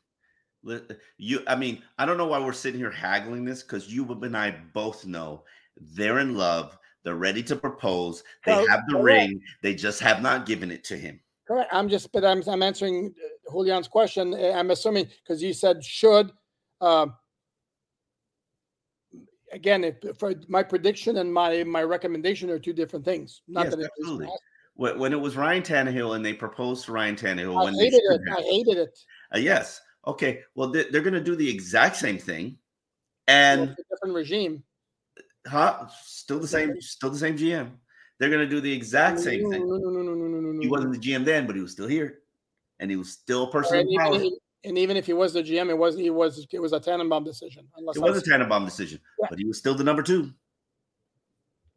You, 1.18 1.44
I 1.48 1.56
mean, 1.56 1.84
I 1.98 2.06
don't 2.06 2.18
know 2.18 2.26
why 2.26 2.40
we're 2.40 2.52
sitting 2.52 2.80
here 2.80 2.92
haggling 2.92 3.46
this 3.46 3.62
because 3.62 3.94
you 3.94 4.06
and 4.24 4.36
I 4.36 4.56
both 4.74 5.06
know 5.06 5.44
they're 5.78 6.20
in 6.20 6.36
love. 6.36 6.78
They're 7.04 7.16
ready 7.16 7.44
to 7.44 7.56
propose. 7.56 8.24
They 8.46 8.54
well, 8.54 8.68
have 8.68 8.82
the 8.90 8.98
ring. 8.98 9.40
They 9.62 9.76
just 9.76 10.02
have 10.02 10.22
not 10.22 10.46
given 10.46 10.72
it 10.72 10.84
to 10.86 10.98
him. 10.98 11.22
Correct. 11.48 11.70
I'm 11.72 11.88
just, 11.88 12.12
but 12.12 12.26
I'm, 12.26 12.44
I'm 12.48 12.64
answering 12.64 13.14
uh, 13.24 13.28
Julian's 13.52 13.88
question. 13.88 14.34
Eh, 14.34 14.52
I'm 14.54 14.72
assuming 14.72 15.08
because 15.24 15.42
you 15.42 15.54
said 15.54 15.84
should. 15.84 16.32
Uh, 16.80 17.08
again, 19.52 19.84
if, 19.84 19.96
for 20.18 20.34
my 20.48 20.64
prediction 20.64 21.18
and 21.18 21.34
my 21.34 21.64
my 21.64 21.84
recommendation 21.84 22.50
are 22.50 22.60
two 22.60 22.74
different 22.74 23.06
things. 23.06 23.42
Not 23.48 23.66
yes, 23.66 23.76
that 23.76 23.90
absolutely. 24.00 24.28
When, 24.76 25.00
when 25.00 25.14
it 25.14 25.20
was 25.20 25.36
Ryan 25.36 25.64
Tannehill 25.64 26.16
and 26.16 26.24
they 26.24 26.34
proposed 26.34 26.86
to 26.86 26.92
Ryan 26.92 27.16
Tannehill, 27.16 27.60
I 27.60 27.66
when 27.66 27.74
hated 27.74 28.02
it. 28.04 28.22
Have, 28.28 28.38
I 28.38 28.42
hated 28.42 28.78
it. 28.78 29.00
Uh, 29.34 29.40
yes. 29.40 29.82
Okay. 30.06 30.42
Well, 30.56 30.70
they, 30.70 30.82
are 30.82 31.02
going 31.02 31.14
to 31.14 31.24
do 31.24 31.36
the 31.36 31.50
exact 31.50 31.96
same 31.96 32.18
thing, 32.18 32.58
and 33.28 33.76
different 33.92 34.16
regime. 34.16 34.64
Huh? 35.46 35.88
Still 36.04 36.40
the 36.40 36.48
same. 36.48 36.80
Still 36.82 37.10
the 37.10 37.18
same 37.18 37.38
GM. 37.38 37.72
They're 38.20 38.30
going 38.30 38.42
to 38.42 38.50
do 38.50 38.62
the 38.62 38.72
exact 38.72 39.20
same 39.20 39.50
thing. 39.50 39.68
No, 39.68 39.78
no, 39.78 39.90
no, 39.90 40.02
no, 40.02 40.14
no, 40.14 40.28
no, 40.28 40.52
no. 40.52 40.62
He 40.62 40.68
wasn't 40.68 40.94
the 40.94 41.00
GM 41.00 41.24
then, 41.24 41.46
but 41.46 41.56
he 41.56 41.62
was 41.62 41.72
still 41.72 41.88
here, 41.88 42.20
and 42.80 42.92
he 42.92 42.98
was 42.98 43.12
still 43.12 43.44
a 43.44 43.52
person 43.52 43.80
and, 43.80 43.90
even, 43.90 44.38
and 44.64 44.78
even 44.78 44.98
if 44.98 45.06
he 45.06 45.14
was 45.14 45.34
the 45.34 45.42
GM, 45.42 45.70
it 45.70 45.78
was 45.78 45.96
he 45.96 46.10
was 46.10 46.46
it 46.52 46.60
was 46.60 46.74
a 46.74 46.80
Tannenbaum 46.80 47.24
decision. 47.24 47.68
It 47.78 48.02
was 48.02 48.18
a 48.18 48.30
Tannenbaum 48.30 48.66
decision, 48.66 49.00
yeah. 49.20 49.28
but 49.30 49.40
he 49.40 49.46
was 49.46 49.58
still 49.58 49.76
the 49.76 49.84
number 49.84 50.04
two. 50.04 50.34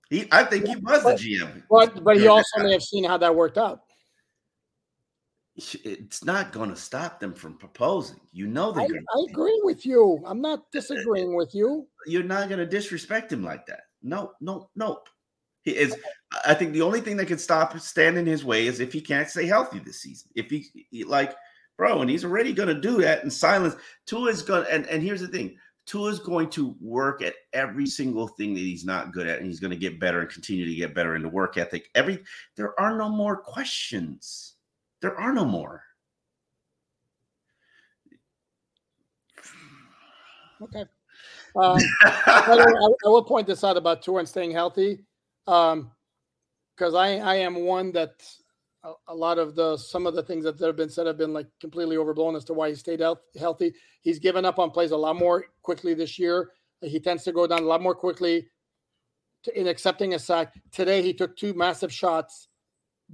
He, 0.09 0.26
I 0.32 0.44
think 0.44 0.66
he 0.66 0.74
was 0.76 1.03
but, 1.05 1.16
the 1.16 1.38
GM. 1.38 1.62
But 1.70 2.03
but 2.03 2.16
he 2.16 2.26
also 2.26 2.62
may 2.62 2.72
have 2.72 2.82
seen 2.82 3.05
how 3.05 3.16
that 3.18 3.34
worked 3.34 3.59
out. 3.59 3.82
It's 5.57 6.24
not 6.24 6.53
going 6.53 6.70
to 6.70 6.76
stop 6.76 7.20
them 7.20 7.34
from 7.34 7.59
proposing. 7.59 8.20
You 8.32 8.46
know 8.46 8.72
they. 8.72 8.82
I, 8.82 8.86
I 8.86 9.24
agree 9.30 9.61
with 9.62 9.84
you. 9.84 10.22
I'm 10.26 10.40
not 10.40 10.61
eh, 10.61 10.62
disagreeing 10.72 11.34
with 11.34 11.55
you. 11.55 11.86
You're 12.07 12.22
not 12.22 12.48
going 12.48 12.61
to 12.61 12.66
disrespect 12.66 13.32
him 13.32 13.44
like 13.44 13.66
that. 13.66 13.82
No, 14.03 14.32
no, 14.40 14.70
no. 14.74 15.01
He 15.63 15.73
is. 15.77 15.95
I 16.47 16.55
think 16.55 16.73
the 16.73 16.83
only 16.83 17.01
thing 17.01 17.17
that 17.19 17.27
could 17.27 17.41
stop 17.41 17.79
stand 17.79 18.17
in 18.17 18.27
his 18.27 18.45
way 18.45 18.67
is 18.67 18.81
if 18.81 18.93
he 18.93 19.01
can't 19.01 19.29
stay 19.29 19.47
healthy 19.47 19.79
this 19.79 20.01
season. 20.01 20.31
If 20.35 20.49
he, 20.51 21.05
like, 21.05 21.35
bro, 21.77 22.01
and 22.01 22.11
he's 22.11 22.25
already 22.25 22.53
going 22.53 22.69
to 22.69 22.81
do 22.81 23.01
that 23.03 23.25
in 23.25 23.31
silence. 23.31 23.77
Tua 24.07 24.31
is 24.31 24.43
going, 24.43 24.67
and 24.71 24.87
and 24.87 25.03
here's 25.03 25.21
the 25.21 25.29
thing: 25.29 25.57
Tua 25.87 26.11
is 26.11 26.19
going 26.19 26.49
to 26.51 26.75
work 26.81 27.23
at 27.23 27.35
every 27.53 27.87
single 27.87 28.29
thing 28.29 28.55
that 28.55 28.61
he's 28.61 28.85
not 28.85 29.13
good 29.13 29.27
at, 29.27 29.39
and 29.39 29.47
he's 29.47 29.61
going 29.61 29.73
to 29.73 29.77
get 29.77 30.01
better 30.01 30.21
and 30.21 30.31
continue 30.31 30.65
to 30.65 30.75
get 30.75 30.95
better 30.95 31.15
in 31.15 31.23
the 31.23 31.29
work 31.29 31.59
ethic. 31.59 31.91
Every 31.95 32.23
there 32.57 32.79
are 32.81 32.97
no 32.97 33.09
more 33.09 33.37
questions. 33.37 34.55
There 35.03 35.19
are 35.19 35.33
no 35.33 35.45
more. 35.45 35.83
Okay. 40.62 40.85
Um, 41.57 41.78
I, 42.03 42.95
I, 43.05 43.09
will 43.09 43.24
point 43.24 43.47
this 43.47 43.65
out 43.65 43.77
about 43.77 44.03
Tua 44.03 44.19
and 44.20 44.28
staying 44.28 44.53
healthy. 44.53 45.01
Um, 45.51 45.90
because 46.77 46.94
I 46.94 47.18
I 47.18 47.35
am 47.36 47.64
one 47.66 47.90
that 47.93 48.12
a, 48.85 48.93
a, 49.09 49.14
lot 49.14 49.39
of 49.39 49.56
the 49.56 49.77
some 49.77 50.06
of 50.06 50.14
the 50.14 50.22
things 50.22 50.44
that 50.44 50.60
have 50.60 50.77
been 50.77 50.89
said 50.89 51.09
have 51.09 51.18
been 51.18 51.35
like 51.35 51.48
completely 51.60 51.97
overblown 51.97 52.36
as 52.36 52.44
to 52.44 52.55
why 52.55 52.68
he 52.68 52.77
stayed 52.77 53.01
health, 53.01 53.18
healthy. 53.39 53.74
He's 54.01 54.20
given 54.20 54.44
up 54.44 54.60
on 54.60 54.70
plays 54.70 54.93
a 54.93 54.97
lot 54.97 55.16
more 55.16 55.47
quickly 55.62 55.93
this 55.93 56.18
year. 56.20 56.52
He 56.81 57.01
tends 57.01 57.24
to 57.24 57.32
go 57.32 57.48
down 57.48 57.64
a 57.64 57.66
lot 57.66 57.82
more 57.82 57.97
quickly 57.97 58.47
to, 59.43 59.60
in 59.60 59.66
accepting 59.66 60.14
a 60.14 60.20
sack. 60.20 60.55
Today 60.70 61.02
he 61.02 61.12
took 61.12 61.36
two 61.36 61.52
massive 61.52 61.93
shots 61.93 62.48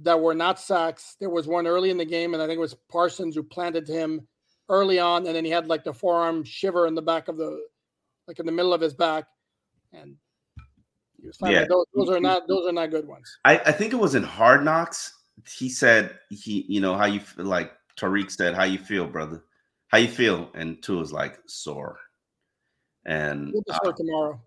that 0.01 0.21
were 0.21 0.35
not 0.35 0.59
sacks. 0.59 1.15
There 1.19 1.31
was 1.31 1.47
one 1.47 1.65
early 1.65 1.89
in 1.89 1.97
the 1.97 2.05
game, 2.05 2.35
and 2.35 2.43
I 2.43 2.45
think 2.45 2.57
it 2.57 2.61
was 2.61 2.75
Parsons 2.89 3.33
who 3.33 3.41
planted 3.41 3.87
him 3.87 4.27
early 4.69 4.99
on, 4.99 5.25
and 5.25 5.35
then 5.35 5.43
he 5.43 5.51
had 5.51 5.67
like 5.67 5.83
the 5.83 5.93
forearm 5.93 6.43
shiver 6.43 6.85
in 6.85 6.93
the 6.93 7.01
back 7.01 7.29
of 7.29 7.35
the, 7.35 7.59
like 8.27 8.37
in 8.39 8.45
the 8.45 8.51
middle 8.51 8.75
of 8.75 8.81
his 8.81 8.93
back, 8.93 9.25
and 9.91 10.17
yeah. 11.41 11.65
Those, 11.69 11.85
those, 11.93 12.09
are 12.09 12.19
not 12.19 12.47
those 12.47 12.67
are 12.67 12.73
not 12.73 12.91
good 12.91 13.07
ones. 13.07 13.37
I, 13.45 13.57
I 13.57 13.71
think 13.71 13.93
it 13.93 13.97
was 13.97 14.15
in 14.15 14.23
Hard 14.23 14.63
Knocks. 14.63 15.13
He 15.45 15.69
said 15.69 16.17
he, 16.29 16.65
you 16.67 16.81
know, 16.81 16.95
how 16.95 17.05
you 17.05 17.21
like 17.37 17.71
Tyreek 17.97 18.31
said, 18.31 18.53
"How 18.55 18.63
you 18.63 18.77
feel, 18.77 19.07
brother? 19.07 19.43
How 19.87 19.97
you 19.97 20.07
feel?" 20.07 20.49
And 20.53 20.81
Tua 20.81 20.99
was 20.99 21.13
like 21.13 21.39
sore. 21.47 21.97
And 23.05 23.53
we'll 23.53 23.63
uh, 23.69 23.91
tomorrow. 23.93 24.41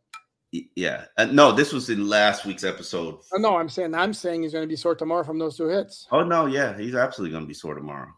Yeah. 0.74 1.04
Uh, 1.16 1.26
no, 1.26 1.52
this 1.52 1.72
was 1.72 1.90
in 1.90 2.08
last 2.08 2.44
week's 2.44 2.64
episode. 2.64 3.18
Oh, 3.32 3.38
no, 3.38 3.56
I'm 3.56 3.68
saying 3.68 3.94
I'm 3.94 4.12
saying 4.12 4.42
he's 4.42 4.52
going 4.52 4.64
to 4.64 4.68
be 4.68 4.76
sore 4.76 4.94
tomorrow 4.94 5.22
from 5.22 5.38
those 5.38 5.56
two 5.56 5.68
hits. 5.68 6.06
Oh 6.10 6.24
no, 6.24 6.46
yeah, 6.46 6.76
he's 6.76 6.94
absolutely 6.94 7.32
going 7.32 7.44
to 7.44 7.48
be 7.48 7.54
sore 7.54 7.74
tomorrow. 7.74 8.08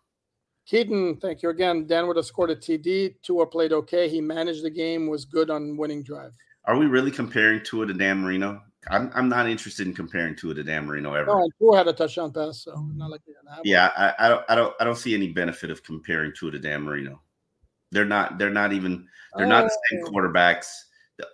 Keaton, 0.67 1.17
thank 1.17 1.43
you 1.43 1.51
again. 1.51 1.87
Dan 1.87 2.07
would 2.07 2.17
have 2.17 2.25
scored 2.25 2.51
a 2.51 2.57
TD. 2.57 3.17
Tua 3.23 3.47
played 3.47 3.73
okay. 3.73 4.09
He 4.09 4.21
managed 4.21 4.65
the 4.65 4.71
game, 4.71 5.09
was 5.09 5.25
good 5.25 5.51
on 5.51 5.77
winning 5.77 6.03
drive. 6.03 6.33
Are 6.65 6.77
we 6.77 6.87
really 6.87 7.11
comparing 7.11 7.63
Tua 7.63 7.87
to 7.87 7.95
Dan 7.95 8.21
Marino? 8.23 8.63
I'm, 8.91 9.11
I'm 9.15 9.29
not 9.29 9.49
interested 9.49 9.87
in 9.87 9.95
comparing 9.95 10.35
Tua 10.35 10.55
to 10.55 10.63
Dan 10.65 10.87
Marino 10.87 11.15
ever. 11.15 11.27
No, 11.27 11.49
Tua 11.59 11.77
had 11.77 11.89
a 11.89 11.93
touchdown 11.93 12.33
pass, 12.33 12.65
so 12.65 12.75
not 12.95 13.11
like 13.11 13.21
they're 13.25 13.37
gonna 13.43 13.55
have 13.55 13.65
Yeah, 13.65 13.91
I, 13.97 14.27
I 14.27 14.29
don't 14.29 14.45
I 14.49 14.55
don't 14.55 14.75
I 14.81 14.85
don't 14.85 14.97
see 14.99 15.15
any 15.15 15.29
benefit 15.29 15.71
of 15.71 15.83
comparing 15.85 16.33
Tua 16.37 16.51
to 16.53 16.59
Dan 16.59 16.83
Marino. 16.83 17.21
They're 17.93 18.05
not 18.05 18.39
they're 18.39 18.51
not 18.51 18.73
even 18.73 19.07
they're 19.37 19.47
not 19.47 19.65
the 19.65 19.79
same 19.91 20.05
Oh. 20.07 20.11
quarterbacks. 20.11 20.67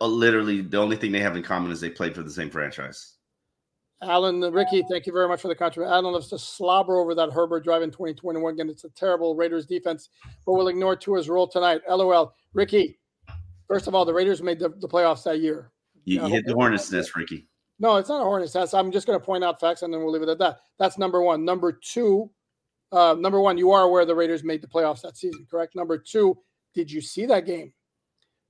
Uh, 0.01 0.07
Literally, 0.07 0.61
the 0.61 0.77
only 0.77 0.97
thing 0.97 1.11
they 1.13 1.21
have 1.21 1.37
in 1.37 1.43
common 1.43 1.73
is 1.73 1.81
they 1.81 1.91
played 1.91 2.15
for 2.15 2.23
the 2.23 2.31
same 2.31 2.51
franchise. 2.51 3.15
Alan, 4.03 4.43
uh, 4.45 4.51
Ricky, 4.51 4.85
thank 4.89 5.07
you 5.07 5.13
very 5.13 5.27
much 5.27 5.41
for 5.41 5.49
the 5.49 5.55
contribution. 5.55 5.93
Alan 5.93 6.13
loves 6.13 6.29
to 6.29 6.39
slobber 6.39 6.99
over 6.99 7.15
that 7.17 7.33
Herbert 7.33 7.65
drive 7.65 7.83
in 7.83 7.91
2021. 7.91 8.55
Again, 8.55 8.69
it's 8.69 8.85
a 8.85 8.91
terrible 8.91 9.35
Raiders 9.35 9.67
defense, 9.67 10.11
but 10.47 10.53
we'll 10.53 10.69
ignore 10.69 10.95
Tua's 10.95 11.29
role 11.29 11.49
tonight. 11.49 11.81
LOL. 11.89 12.35
Ricky, 12.55 12.99
first 13.69 13.87
of 13.87 13.95
all, 13.95 14.05
the 14.05 14.15
Raiders 14.15 14.43
made 14.43 14.59
the, 14.59 14.71
the 14.71 14.89
playoffs 14.89 15.23
that 15.25 15.41
year. 15.41 15.71
You, 16.05 16.23
you 16.23 16.29
hit 16.29 16.47
the 16.47 16.55
hornet's 16.55 16.91
nest, 16.91 17.15
Ricky. 17.15 17.47
No, 17.81 17.97
it's 17.97 18.09
not 18.09 18.21
a 18.21 18.25
Hornets 18.25 18.53
test. 18.53 18.75
I'm 18.75 18.91
just 18.91 19.07
going 19.07 19.19
to 19.19 19.25
point 19.25 19.45
out 19.45 19.61
facts 19.61 19.83
and 19.83 19.93
then 19.93 20.01
we'll 20.01 20.11
leave 20.11 20.23
it 20.23 20.29
at 20.29 20.39
that. 20.39 20.61
That's 20.79 20.99
number 20.99 21.23
one. 21.23 21.45
Number 21.45 21.73
two, 21.73 22.31
uh, 22.91 23.15
number 23.19 23.41
one, 23.41 23.57
you 23.57 23.71
are 23.71 23.83
aware 23.83 24.05
the 24.05 24.15
Raiders 24.15 24.43
made 24.43 24.63
the 24.63 24.67
playoffs 24.67 25.03
that 25.03 25.17
season, 25.17 25.47
correct? 25.49 25.77
Number 25.77 25.97
two, 25.97 26.37
did 26.75 26.91
you 26.91 27.01
see 27.01 27.27
that 27.27 27.47
game? 27.47 27.73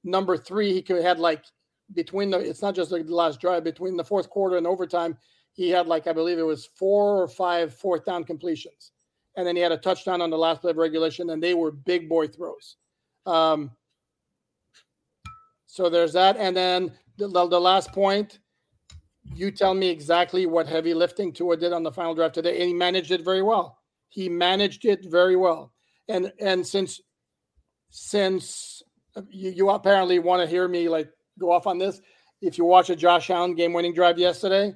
Number 0.04 0.36
three, 0.36 0.72
he 0.72 0.80
could 0.80 1.02
had 1.02 1.18
like 1.18 1.44
between 1.92 2.30
the 2.30 2.38
it's 2.38 2.62
not 2.62 2.74
just 2.74 2.90
the 2.90 3.02
last 3.02 3.40
drive, 3.40 3.64
between 3.64 3.96
the 3.96 4.04
fourth 4.04 4.30
quarter 4.30 4.56
and 4.56 4.66
overtime, 4.66 5.18
he 5.52 5.68
had 5.68 5.86
like 5.86 6.06
I 6.06 6.12
believe 6.12 6.38
it 6.38 6.42
was 6.42 6.66
four 6.76 7.20
or 7.20 7.28
five 7.28 7.74
fourth 7.74 8.04
down 8.04 8.24
completions. 8.24 8.92
And 9.36 9.46
then 9.46 9.56
he 9.56 9.62
had 9.62 9.72
a 9.72 9.76
touchdown 9.76 10.22
on 10.22 10.30
the 10.30 10.38
last 10.38 10.60
play 10.60 10.70
of 10.70 10.76
regulation, 10.76 11.30
and 11.30 11.42
they 11.42 11.54
were 11.54 11.70
big 11.70 12.08
boy 12.08 12.28
throws. 12.28 12.76
Um, 13.26 13.72
so 15.68 15.88
there's 15.88 16.14
that. 16.14 16.36
And 16.38 16.56
then 16.56 16.92
the, 17.18 17.28
the, 17.28 17.60
last 17.60 17.92
point, 17.92 18.40
you 19.34 19.50
tell 19.50 19.74
me 19.74 19.88
exactly 19.88 20.46
what 20.46 20.66
heavy 20.66 20.94
lifting 20.94 21.30
Tua 21.32 21.58
did 21.58 21.72
on 21.72 21.82
the 21.82 21.92
final 21.92 22.14
drive 22.14 22.32
today, 22.32 22.58
and 22.58 22.68
he 22.68 22.74
managed 22.74 23.12
it 23.12 23.22
very 23.22 23.42
well. 23.42 23.78
He 24.08 24.28
managed 24.28 24.86
it 24.86 25.04
very 25.04 25.36
well. 25.36 25.72
And 26.08 26.32
and 26.40 26.66
since 26.66 27.02
since 27.90 28.82
uh, 29.14 29.22
you, 29.28 29.50
you 29.50 29.70
apparently 29.70 30.18
want 30.18 30.42
to 30.42 30.48
hear 30.48 30.66
me 30.66 30.88
like 30.88 31.10
go 31.38 31.52
off 31.52 31.66
on 31.66 31.76
this, 31.76 32.00
if 32.40 32.56
you 32.56 32.64
watch 32.64 32.88
a 32.88 32.96
Josh 32.96 33.28
Allen 33.28 33.54
game-winning 33.54 33.92
drive 33.92 34.18
yesterday, 34.18 34.74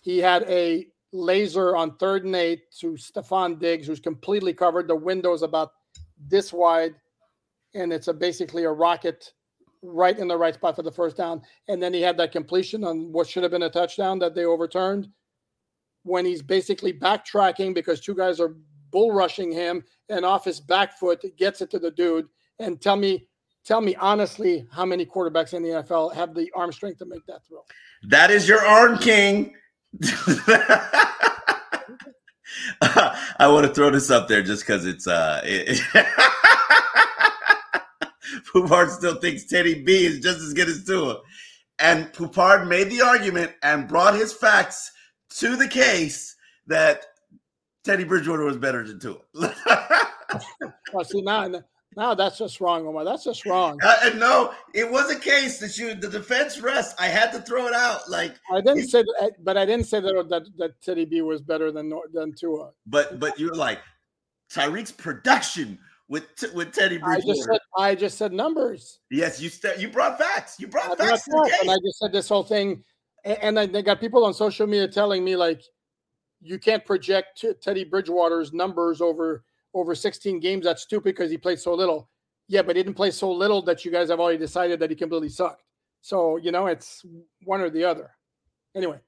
he 0.00 0.18
had 0.18 0.42
a 0.42 0.86
laser 1.14 1.74
on 1.74 1.96
third 1.96 2.26
and 2.26 2.36
eight 2.36 2.70
to 2.80 2.92
Stefon 2.92 3.58
Diggs, 3.58 3.86
who's 3.86 4.00
completely 4.00 4.52
covered. 4.52 4.88
The 4.88 4.94
window's 4.94 5.42
about 5.42 5.70
this 6.28 6.52
wide, 6.52 6.94
and 7.74 7.94
it's 7.94 8.08
a 8.08 8.12
basically 8.12 8.64
a 8.64 8.70
rocket 8.70 9.32
right 9.82 10.18
in 10.18 10.28
the 10.28 10.36
right 10.36 10.54
spot 10.54 10.76
for 10.76 10.82
the 10.82 10.92
first 10.92 11.16
down. 11.16 11.42
And 11.68 11.82
then 11.82 11.92
he 11.92 12.00
had 12.00 12.16
that 12.18 12.32
completion 12.32 12.84
on 12.84 13.12
what 13.12 13.28
should 13.28 13.42
have 13.42 13.52
been 13.52 13.62
a 13.62 13.70
touchdown 13.70 14.18
that 14.20 14.34
they 14.34 14.44
overturned 14.44 15.08
when 16.04 16.24
he's 16.24 16.42
basically 16.42 16.92
backtracking 16.92 17.74
because 17.74 18.00
two 18.00 18.14
guys 18.14 18.40
are 18.40 18.56
bull 18.90 19.12
rushing 19.12 19.50
him 19.50 19.82
and 20.08 20.24
off 20.24 20.44
his 20.44 20.60
back 20.60 20.98
foot 20.98 21.24
gets 21.36 21.60
it 21.60 21.70
to 21.70 21.78
the 21.78 21.90
dude. 21.90 22.28
And 22.58 22.80
tell 22.80 22.96
me, 22.96 23.26
tell 23.64 23.80
me 23.80 23.94
honestly, 23.96 24.66
how 24.70 24.84
many 24.84 25.04
quarterbacks 25.06 25.54
in 25.54 25.62
the 25.62 25.70
NFL 25.70 26.14
have 26.14 26.34
the 26.34 26.50
arm 26.54 26.72
strength 26.72 26.98
to 26.98 27.06
make 27.06 27.24
that 27.26 27.44
throw? 27.46 27.64
That 28.08 28.30
is 28.30 28.48
your 28.48 28.64
arm 28.64 28.98
king. 28.98 29.54
I 32.82 33.48
want 33.48 33.66
to 33.66 33.72
throw 33.72 33.90
this 33.90 34.10
up 34.10 34.28
there 34.28 34.42
just 34.42 34.62
because 34.62 34.86
it's 34.86 35.06
uh 35.06 35.40
it, 35.44 35.80
Poupart 38.52 38.90
still 38.90 39.16
thinks 39.16 39.44
Teddy 39.44 39.82
B 39.82 40.04
is 40.04 40.20
just 40.20 40.40
as 40.40 40.52
good 40.52 40.68
as 40.68 40.84
Tua. 40.84 41.20
And 41.78 42.12
Poupart 42.12 42.68
made 42.68 42.90
the 42.90 43.02
argument 43.02 43.52
and 43.62 43.88
brought 43.88 44.14
his 44.14 44.32
facts 44.32 44.90
to 45.38 45.56
the 45.56 45.68
case 45.68 46.36
that 46.66 47.04
Teddy 47.84 48.04
Bridgewater 48.04 48.44
was 48.44 48.56
better 48.56 48.86
than 48.86 49.00
Tua. 49.00 49.18
Well, 50.92 51.04
see 51.04 51.20
now, 51.20 51.48
now 51.96 52.14
that's 52.14 52.38
just 52.38 52.60
wrong, 52.60 52.86
Omar. 52.86 53.04
That's 53.04 53.24
just 53.24 53.44
wrong. 53.46 53.78
Uh, 53.82 53.96
and 54.04 54.20
no, 54.20 54.52
it 54.74 54.90
was 54.90 55.10
a 55.10 55.18
case 55.18 55.58
that 55.58 55.76
you 55.78 55.94
the 55.94 56.08
defense 56.08 56.60
rest. 56.60 56.96
I 56.98 57.08
had 57.08 57.32
to 57.32 57.40
throw 57.40 57.66
it 57.66 57.74
out. 57.74 58.08
Like 58.08 58.34
I 58.52 58.60
didn't 58.60 58.88
say 58.88 59.02
that, 59.02 59.32
but 59.44 59.56
I 59.56 59.66
didn't 59.66 59.86
say 59.86 60.00
that 60.00 60.26
that, 60.30 60.44
that 60.58 60.80
Teddy 60.82 61.04
B 61.04 61.22
was 61.22 61.42
better 61.42 61.70
than 61.70 61.92
than 62.12 62.34
Tua. 62.34 62.70
But 62.86 63.20
but 63.20 63.38
you're 63.38 63.54
like 63.54 63.80
Tyreek's 64.50 64.92
production 64.92 65.78
with 66.12 66.52
with 66.54 66.72
Teddy 66.72 66.96
I 66.96 66.98
Bridgewater. 66.98 67.34
just 67.34 67.44
said 67.44 67.58
I 67.78 67.94
just 67.94 68.18
said 68.18 68.32
numbers. 68.34 69.00
yes, 69.10 69.40
you 69.40 69.48
st- 69.48 69.78
you 69.78 69.88
brought 69.88 70.18
facts. 70.18 70.60
You 70.60 70.66
brought 70.68 70.98
brought 70.98 70.98
facts 70.98 71.24
facts, 71.24 71.56
and 71.62 71.70
I 71.70 71.76
just 71.76 71.98
said 71.98 72.12
this 72.12 72.28
whole 72.28 72.42
thing, 72.42 72.84
and 73.24 73.56
then 73.56 73.72
they 73.72 73.82
got 73.82 73.98
people 73.98 74.24
on 74.26 74.34
social 74.34 74.66
media 74.66 74.86
telling 74.86 75.24
me 75.24 75.36
like, 75.36 75.62
you 76.42 76.58
can't 76.58 76.84
project 76.84 77.40
T- 77.40 77.54
Teddy 77.62 77.84
Bridgewater's 77.84 78.52
numbers 78.52 79.00
over 79.00 79.42
over 79.72 79.94
16 79.94 80.38
games. 80.38 80.66
That's 80.66 80.82
stupid 80.82 81.14
because 81.14 81.30
he 81.30 81.38
played 81.38 81.58
so 81.58 81.72
little. 81.72 82.10
Yeah, 82.46 82.60
but 82.60 82.76
he 82.76 82.82
didn't 82.82 82.96
play 82.96 83.10
so 83.10 83.32
little 83.32 83.62
that 83.62 83.82
you 83.82 83.90
guys 83.90 84.10
have 84.10 84.20
already 84.20 84.38
decided 84.38 84.80
that 84.80 84.90
he 84.90 84.96
completely 84.96 85.30
sucked. 85.30 85.64
So 86.02 86.36
you 86.36 86.52
know, 86.52 86.66
it's 86.66 87.06
one 87.44 87.62
or 87.62 87.70
the 87.70 87.84
other. 87.84 88.10
Anyway, 88.74 89.00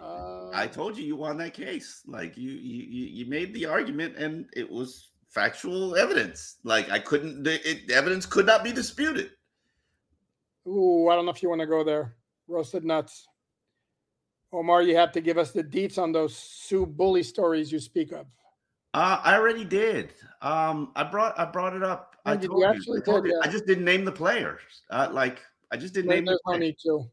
uh, 0.00 0.50
I 0.52 0.66
told 0.66 0.98
you 0.98 1.04
you 1.04 1.14
won 1.14 1.36
that 1.36 1.54
case. 1.54 2.02
Like 2.08 2.36
you 2.36 2.50
you 2.50 3.06
you 3.06 3.26
made 3.26 3.54
the 3.54 3.66
argument, 3.66 4.16
and 4.16 4.46
it 4.56 4.68
was 4.68 5.11
factual 5.32 5.96
evidence. 5.96 6.56
Like 6.62 6.90
I 6.90 6.98
couldn't. 6.98 7.42
The 7.42 7.54
it, 7.68 7.90
evidence 7.90 8.26
could 8.26 8.46
not 8.46 8.62
be 8.62 8.72
disputed. 8.72 9.30
Ooh, 10.66 11.08
I 11.08 11.16
don't 11.16 11.24
know 11.24 11.32
if 11.32 11.42
you 11.42 11.48
want 11.48 11.60
to 11.60 11.66
go 11.66 11.82
there. 11.82 12.14
Roasted 12.46 12.84
nuts. 12.84 13.26
Omar, 14.52 14.82
you 14.82 14.94
have 14.94 15.12
to 15.12 15.20
give 15.20 15.38
us 15.38 15.50
the 15.50 15.64
deets 15.64 15.98
on 15.98 16.12
those 16.12 16.36
Suh 16.36 16.84
bully 16.84 17.22
stories 17.22 17.72
you 17.72 17.78
speak 17.78 18.12
of. 18.12 18.26
Uh, 18.94 19.18
I 19.24 19.34
already 19.36 19.64
did. 19.64 20.12
Um, 20.42 20.92
I 20.94 21.04
brought 21.04 21.38
I 21.38 21.46
brought 21.46 21.74
it 21.74 21.82
up. 21.82 22.16
I 22.24 22.36
told 22.36 22.60
you 22.60 22.64
actually 22.66 23.00
I, 23.00 23.04
told 23.04 23.24
did, 23.24 23.30
you. 23.30 23.40
I 23.42 23.48
just 23.48 23.66
didn't 23.66 23.84
name 23.84 24.04
the 24.04 24.12
players. 24.12 24.60
Uh, 24.90 25.08
like 25.10 25.40
I 25.72 25.76
just 25.76 25.94
didn't 25.94 26.08
There- 26.08 26.16
name 26.18 26.26
the 26.26 26.32
no 26.32 26.38
players. 26.44 26.60
need 26.60 26.76
to. 26.84 27.10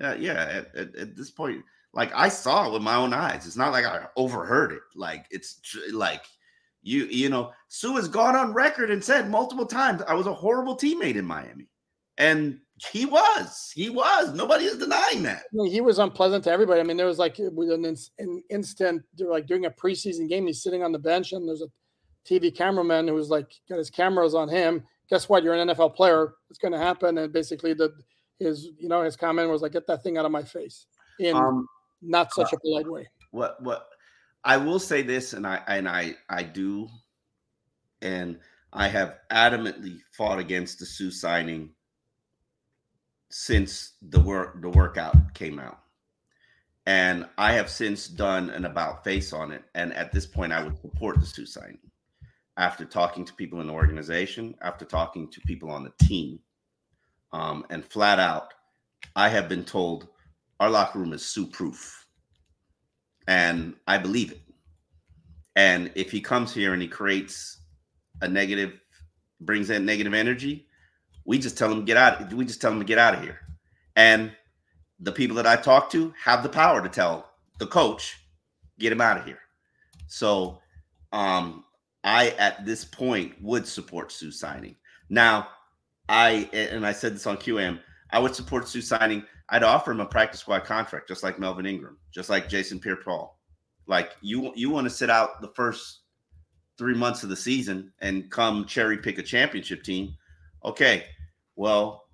Yeah, 0.00 0.14
yeah. 0.14 0.32
At, 0.32 0.76
at, 0.76 0.96
at 0.96 1.16
this 1.16 1.30
point, 1.30 1.64
like 1.94 2.12
I 2.14 2.28
saw 2.28 2.68
it 2.68 2.72
with 2.72 2.82
my 2.82 2.94
own 2.94 3.12
eyes. 3.14 3.46
It's 3.46 3.56
not 3.56 3.72
like 3.72 3.86
I 3.86 4.06
overheard 4.16 4.72
it. 4.72 4.82
Like 4.94 5.26
it's 5.30 5.60
like 5.92 6.24
you, 6.82 7.04
you 7.06 7.28
know, 7.28 7.52
Suh 7.68 7.94
has 7.94 8.08
gone 8.08 8.36
on 8.36 8.52
record 8.52 8.90
and 8.90 9.02
said 9.02 9.30
multiple 9.30 9.66
times 9.66 10.02
I 10.06 10.14
was 10.14 10.26
a 10.26 10.34
horrible 10.34 10.76
teammate 10.76 11.16
in 11.16 11.24
Miami, 11.24 11.68
and 12.18 12.58
he 12.90 13.06
was. 13.06 13.70
He 13.74 13.90
was. 13.90 14.34
Nobody 14.34 14.64
is 14.64 14.78
denying 14.78 15.22
that. 15.22 15.42
I 15.42 15.52
mean, 15.52 15.70
he 15.70 15.80
was 15.80 15.98
unpleasant 15.98 16.44
to 16.44 16.50
everybody. 16.50 16.80
I 16.80 16.84
mean, 16.84 16.96
there 16.96 17.06
was 17.06 17.18
like 17.18 17.38
an, 17.38 17.56
an 18.18 18.42
instant, 18.50 19.02
like 19.18 19.46
during 19.46 19.66
a 19.66 19.70
preseason 19.70 20.28
game. 20.28 20.46
He's 20.46 20.62
sitting 20.62 20.82
on 20.82 20.92
the 20.92 20.98
bench, 20.98 21.32
and 21.32 21.48
there's 21.48 21.62
a 21.62 21.68
TV 22.28 22.54
cameraman 22.54 23.08
who's 23.08 23.30
like 23.30 23.50
got 23.68 23.78
his 23.78 23.90
cameras 23.90 24.34
on 24.34 24.48
him. 24.48 24.82
Guess 25.10 25.28
what? 25.28 25.42
You're 25.42 25.54
an 25.54 25.68
NFL 25.68 25.94
player. 25.94 26.34
It's 26.50 26.58
going 26.58 26.72
to 26.72 26.78
happen. 26.78 27.18
And 27.18 27.32
basically, 27.32 27.74
the 27.74 27.92
his 28.38 28.68
you 28.78 28.88
know 28.88 29.02
his 29.02 29.16
comment 29.16 29.48
was 29.50 29.62
like, 29.62 29.72
"Get 29.72 29.86
that 29.86 30.02
thing 30.02 30.18
out 30.18 30.24
of 30.24 30.32
my 30.32 30.42
face," 30.42 30.86
in 31.20 31.36
Um, 31.36 31.66
not 32.00 32.32
such 32.32 32.52
a 32.52 32.58
polite 32.58 32.90
way. 32.90 33.08
what 33.30 33.62
what 33.62 33.88
I 34.44 34.56
will 34.56 34.78
say 34.78 35.02
this, 35.02 35.32
and 35.32 35.46
I 35.46 35.62
and 35.68 35.88
I 35.88 36.16
I 36.28 36.42
do, 36.42 36.88
and 38.00 38.38
I 38.72 38.88
have 38.88 39.18
adamantly 39.30 39.98
fought 40.16 40.38
against 40.38 40.78
the 40.78 40.86
Suh 40.86 41.10
signing 41.10 41.70
since 43.30 43.92
the 44.02 44.20
work 44.20 44.60
the 44.60 44.70
workout 44.70 45.34
came 45.34 45.58
out. 45.58 45.78
And 46.86 47.26
I 47.38 47.52
have 47.52 47.70
since 47.70 48.08
done 48.08 48.50
an 48.50 48.64
about 48.64 49.04
face 49.04 49.32
on 49.32 49.52
it. 49.52 49.62
And 49.74 49.92
at 49.94 50.10
this 50.10 50.26
point, 50.26 50.52
I 50.52 50.64
would 50.64 50.80
support 50.80 51.20
the 51.20 51.26
Suh 51.26 51.44
signing 51.44 51.78
after 52.56 52.84
talking 52.84 53.24
to 53.24 53.34
people 53.34 53.60
in 53.60 53.68
the 53.68 53.72
organization, 53.72 54.56
after 54.62 54.84
talking 54.84 55.30
to 55.30 55.40
people 55.42 55.70
on 55.70 55.84
the 55.84 56.04
team. 56.04 56.40
Um, 57.32 57.64
and 57.70 57.84
flat 57.84 58.18
out, 58.18 58.52
I 59.16 59.28
have 59.28 59.48
been 59.48 59.64
told 59.64 60.08
our 60.60 60.68
locker 60.68 60.98
room 60.98 61.12
is 61.12 61.24
Suh 61.24 61.46
proof. 61.46 62.01
And 63.26 63.74
I 63.86 63.98
believe 63.98 64.32
it. 64.32 64.40
And 65.54 65.90
if 65.94 66.10
he 66.10 66.20
comes 66.20 66.54
here 66.54 66.72
and 66.72 66.82
he 66.82 66.88
creates 66.88 67.58
a 68.20 68.28
negative, 68.28 68.72
brings 69.40 69.70
in 69.70 69.84
negative 69.84 70.14
energy, 70.14 70.66
we 71.24 71.38
just 71.38 71.58
tell 71.58 71.70
him 71.70 71.84
get 71.84 71.96
out. 71.96 72.32
We 72.32 72.44
just 72.44 72.60
tell 72.60 72.72
him 72.72 72.78
to 72.78 72.84
get 72.84 72.98
out 72.98 73.14
of 73.14 73.22
here. 73.22 73.38
And 73.96 74.32
the 74.98 75.12
people 75.12 75.36
that 75.36 75.46
I 75.46 75.56
talk 75.56 75.90
to 75.90 76.12
have 76.22 76.42
the 76.42 76.48
power 76.48 76.82
to 76.82 76.88
tell 76.88 77.28
the 77.58 77.66
coach, 77.66 78.16
get 78.78 78.92
him 78.92 79.00
out 79.00 79.18
of 79.18 79.24
here. 79.24 79.38
So 80.06 80.58
um 81.12 81.64
I 82.04 82.30
at 82.30 82.64
this 82.64 82.84
point 82.84 83.34
would 83.40 83.66
support 83.66 84.10
Suh 84.10 84.30
signing. 84.30 84.76
Now, 85.08 85.48
I 86.08 86.48
and 86.52 86.86
I 86.86 86.92
said 86.92 87.14
this 87.14 87.26
on 87.26 87.36
QM, 87.36 87.78
I 88.10 88.18
would 88.18 88.34
support 88.34 88.68
Suh 88.68 88.80
signing. 88.80 89.24
I'd 89.48 89.62
offer 89.62 89.92
him 89.92 90.00
a 90.00 90.06
practice 90.06 90.40
squad 90.40 90.64
contract, 90.64 91.08
just 91.08 91.22
like 91.22 91.38
Melvin 91.38 91.66
Ingram, 91.66 91.98
just 92.12 92.30
like 92.30 92.48
Jason 92.48 92.78
Pierre-Paul. 92.78 93.38
Like 93.86 94.12
you, 94.20 94.52
you 94.54 94.70
want 94.70 94.84
to 94.84 94.90
sit 94.90 95.10
out 95.10 95.40
the 95.40 95.52
first 95.54 96.00
three 96.78 96.94
months 96.94 97.22
of 97.22 97.28
the 97.28 97.36
season 97.36 97.92
and 98.00 98.30
come 98.30 98.64
cherry 98.64 98.98
pick 98.98 99.18
a 99.18 99.22
championship 99.22 99.82
team. 99.82 100.14
Okay, 100.64 101.04
well, 101.56 102.04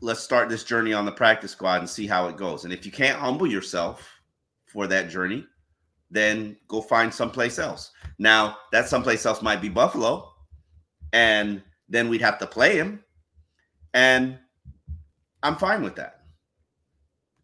let's 0.00 0.20
start 0.20 0.48
this 0.48 0.64
journey 0.64 0.92
on 0.92 1.04
the 1.04 1.12
practice 1.12 1.50
squad 1.50 1.80
and 1.80 1.90
see 1.90 2.06
how 2.06 2.28
it 2.28 2.36
goes. 2.36 2.64
And 2.64 2.72
if 2.72 2.86
you 2.86 2.92
can't 2.92 3.18
humble 3.18 3.46
yourself 3.46 4.08
for 4.66 4.86
that 4.86 5.10
journey, 5.10 5.44
then 6.10 6.56
go 6.68 6.80
find 6.80 7.12
someplace 7.12 7.58
else. 7.58 7.90
Now, 8.18 8.56
that 8.72 8.88
someplace 8.88 9.26
else 9.26 9.42
might 9.42 9.60
be 9.60 9.68
Buffalo, 9.68 10.32
and 11.12 11.62
then 11.88 12.08
we'd 12.08 12.20
have 12.20 12.38
to 12.38 12.46
play 12.46 12.76
him. 12.76 13.02
And 13.92 14.38
I'm 15.46 15.54
fine 15.54 15.80
with 15.80 15.94
that. 15.94 16.22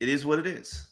It 0.01 0.09
is 0.09 0.27
what 0.27 0.41
it 0.41 0.47
is. 0.47 0.89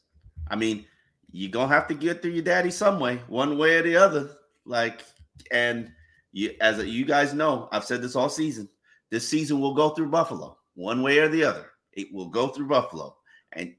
I 0.48 0.54
mean, 0.54 0.86
you're 1.32 1.50
gonna 1.50 1.74
have 1.74 1.88
to 1.88 1.94
get 1.94 2.22
through 2.22 2.30
your 2.30 2.44
daddy 2.44 2.70
some 2.70 3.00
way, 3.00 3.16
one 3.26 3.58
way 3.58 3.78
or 3.78 3.82
the 3.82 3.96
other. 3.96 4.30
Like, 4.64 5.04
and 5.50 5.90
you 6.30 6.54
as 6.60 6.78
you 6.84 7.04
guys 7.04 7.34
know, 7.34 7.68
I've 7.72 7.84
said 7.84 8.00
this 8.00 8.14
all 8.14 8.28
season. 8.28 8.68
This 9.10 9.28
season 9.28 9.58
will 9.58 9.74
go 9.74 9.90
through 9.90 10.10
Buffalo, 10.10 10.56
one 10.74 11.02
way 11.02 11.18
or 11.18 11.26
the 11.26 11.42
other. 11.42 11.66
It 11.94 12.14
will 12.14 12.28
go 12.28 12.46
through 12.46 12.68
Buffalo. 12.68 13.16
And 13.54 13.74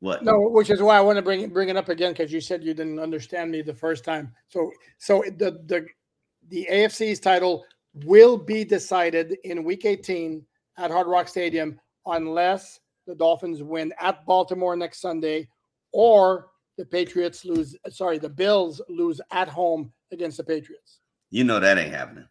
what? 0.00 0.24
No, 0.24 0.38
which 0.38 0.70
is 0.70 0.80
why 0.80 0.96
I 0.96 1.02
want 1.02 1.16
to 1.16 1.22
bring 1.22 1.46
bring 1.50 1.68
it 1.68 1.76
up 1.76 1.90
again 1.90 2.12
because 2.12 2.32
you 2.32 2.40
said 2.40 2.64
you 2.64 2.72
didn't 2.72 2.98
understand 2.98 3.50
me 3.50 3.60
the 3.60 3.74
first 3.74 4.04
time. 4.04 4.34
So 4.48 4.72
so 4.96 5.22
the 5.36 5.62
the 5.66 5.86
the 6.48 6.66
AFC's 6.72 7.20
title 7.20 7.66
will 8.04 8.38
be 8.38 8.64
decided 8.64 9.36
in 9.44 9.64
week 9.64 9.84
18 9.84 10.46
at 10.78 10.90
Hard 10.90 11.08
Rock 11.08 11.28
Stadium 11.28 11.78
unless 12.06 12.80
the 13.06 13.14
Dolphins 13.14 13.62
win 13.62 13.92
at 14.00 14.24
Baltimore 14.26 14.76
next 14.76 15.00
Sunday 15.00 15.48
or 15.92 16.48
the 16.76 16.84
Patriots 16.84 17.44
lose 17.44 17.76
sorry, 17.88 18.18
the 18.18 18.28
Bills 18.28 18.80
lose 18.88 19.20
at 19.30 19.48
home 19.48 19.92
against 20.12 20.36
the 20.36 20.44
Patriots. 20.44 21.00
You 21.30 21.44
know 21.44 21.60
that 21.60 21.78
ain't 21.78 21.94
happening. 21.94 22.28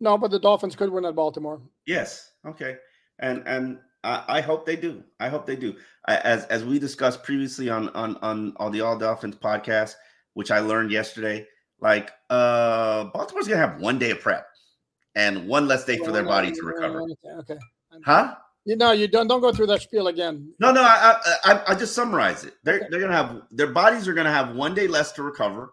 No, 0.00 0.16
but 0.16 0.30
the 0.30 0.38
Dolphins 0.38 0.76
could 0.76 0.90
win 0.90 1.04
at 1.04 1.14
Baltimore. 1.14 1.60
Yes. 1.86 2.32
Okay. 2.46 2.76
And 3.18 3.42
and 3.46 3.78
I, 4.04 4.24
I 4.28 4.40
hope 4.40 4.64
they 4.64 4.76
do. 4.76 5.02
I 5.18 5.28
hope 5.28 5.46
they 5.46 5.56
do. 5.56 5.74
I, 6.06 6.16
as 6.18 6.44
as 6.46 6.64
we 6.64 6.78
discussed 6.78 7.24
previously 7.24 7.68
on 7.68 7.88
on 7.90 8.16
on 8.18 8.54
on 8.58 8.72
the 8.72 8.80
All 8.80 8.96
Dolphins 8.96 9.36
podcast, 9.36 9.94
which 10.34 10.50
I 10.50 10.60
learned 10.60 10.92
yesterday, 10.92 11.46
like 11.80 12.12
uh 12.30 13.04
Baltimore's 13.06 13.48
gonna 13.48 13.60
have 13.60 13.80
one 13.80 13.98
day 13.98 14.10
of 14.10 14.20
prep 14.20 14.46
and 15.16 15.48
one 15.48 15.66
less 15.66 15.84
day 15.84 15.98
for 15.98 16.12
their 16.12 16.24
body 16.24 16.52
to 16.52 16.62
recover. 16.62 17.02
Okay. 17.40 17.58
Okay. 17.98 18.04
Huh? 18.04 18.34
You 18.64 18.76
know, 18.76 18.92
you 18.92 19.08
don't 19.08 19.28
don't 19.28 19.40
go 19.40 19.52
through 19.52 19.68
that 19.68 19.80
spiel 19.80 20.08
again. 20.08 20.52
No, 20.60 20.70
no, 20.72 20.82
I 20.82 21.16
I, 21.44 21.62
I 21.68 21.74
just 21.74 21.94
summarize 21.94 22.44
it. 22.44 22.54
They're 22.64 22.86
they're 22.90 23.00
gonna 23.00 23.16
have 23.16 23.42
their 23.50 23.68
bodies 23.68 24.06
are 24.06 24.12
gonna 24.12 24.30
have 24.30 24.54
one 24.54 24.74
day 24.74 24.86
less 24.86 25.12
to 25.12 25.22
recover, 25.22 25.72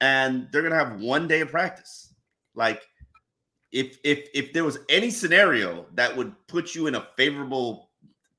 and 0.00 0.48
they're 0.50 0.62
gonna 0.62 0.82
have 0.82 1.00
one 1.00 1.28
day 1.28 1.40
of 1.40 1.50
practice. 1.50 2.14
Like 2.54 2.82
if 3.72 3.98
if 4.04 4.28
if 4.32 4.52
there 4.52 4.64
was 4.64 4.78
any 4.88 5.10
scenario 5.10 5.86
that 5.94 6.16
would 6.16 6.34
put 6.48 6.74
you 6.74 6.86
in 6.86 6.94
a 6.94 7.06
favorable 7.16 7.90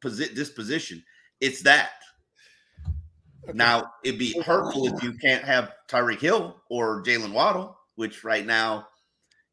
posi- 0.03 0.33
disposition, 0.33 1.03
it's 1.39 1.61
that. 1.63 1.91
Okay. 3.43 3.57
Now 3.57 3.91
it'd 4.03 4.19
be 4.19 4.39
hurtful 4.41 4.87
if 4.87 5.03
you 5.03 5.13
can't 5.13 5.43
have 5.43 5.73
Tyreek 5.87 6.19
Hill 6.21 6.61
or 6.69 7.03
Jaylen 7.03 7.33
Waddle, 7.33 7.77
which 7.95 8.23
right 8.23 8.45
now 8.45 8.87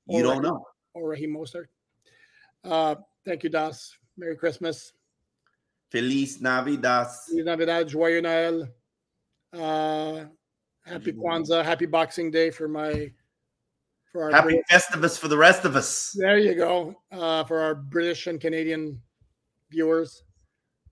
you 0.09 0.21
or 0.21 0.35
don't 0.35 0.43
know. 0.43 0.65
Or 0.95 1.11
Raheem 1.11 1.35
Mostert. 1.35 1.67
Uh, 2.65 2.97
thank 3.29 3.45
you, 3.45 3.51
Das. 3.51 3.95
Merry 4.17 4.37
Christmas. 4.37 4.93
Feliz 5.91 6.41
Navidad. 6.41 7.09
Feliz 7.29 7.45
Navidad. 7.45 7.87
Joyeux 7.87 8.23
Noël. 8.23 8.69
Uh, 9.53 10.25
happy 10.85 11.13
Kwanzaa. 11.13 11.63
Happy 11.63 11.87
Boxing 11.87 12.31
Day 12.31 12.51
for 12.51 12.69
my 12.69 13.13
for 14.11 14.25
our 14.25 14.31
happy 14.31 14.49
British, 14.49 14.65
Festivus 14.71 15.19
for 15.19 15.29
the 15.29 15.37
rest 15.37 15.65
of 15.65 15.77
us. 15.77 16.13
There 16.19 16.39
you 16.39 16.55
go. 16.55 16.97
Uh, 17.13 17.45
for 17.45 17.61
our 17.61 17.75
British 17.75 18.27
and 18.27 18.41
Canadian 18.41 19.01
viewers. 19.71 20.25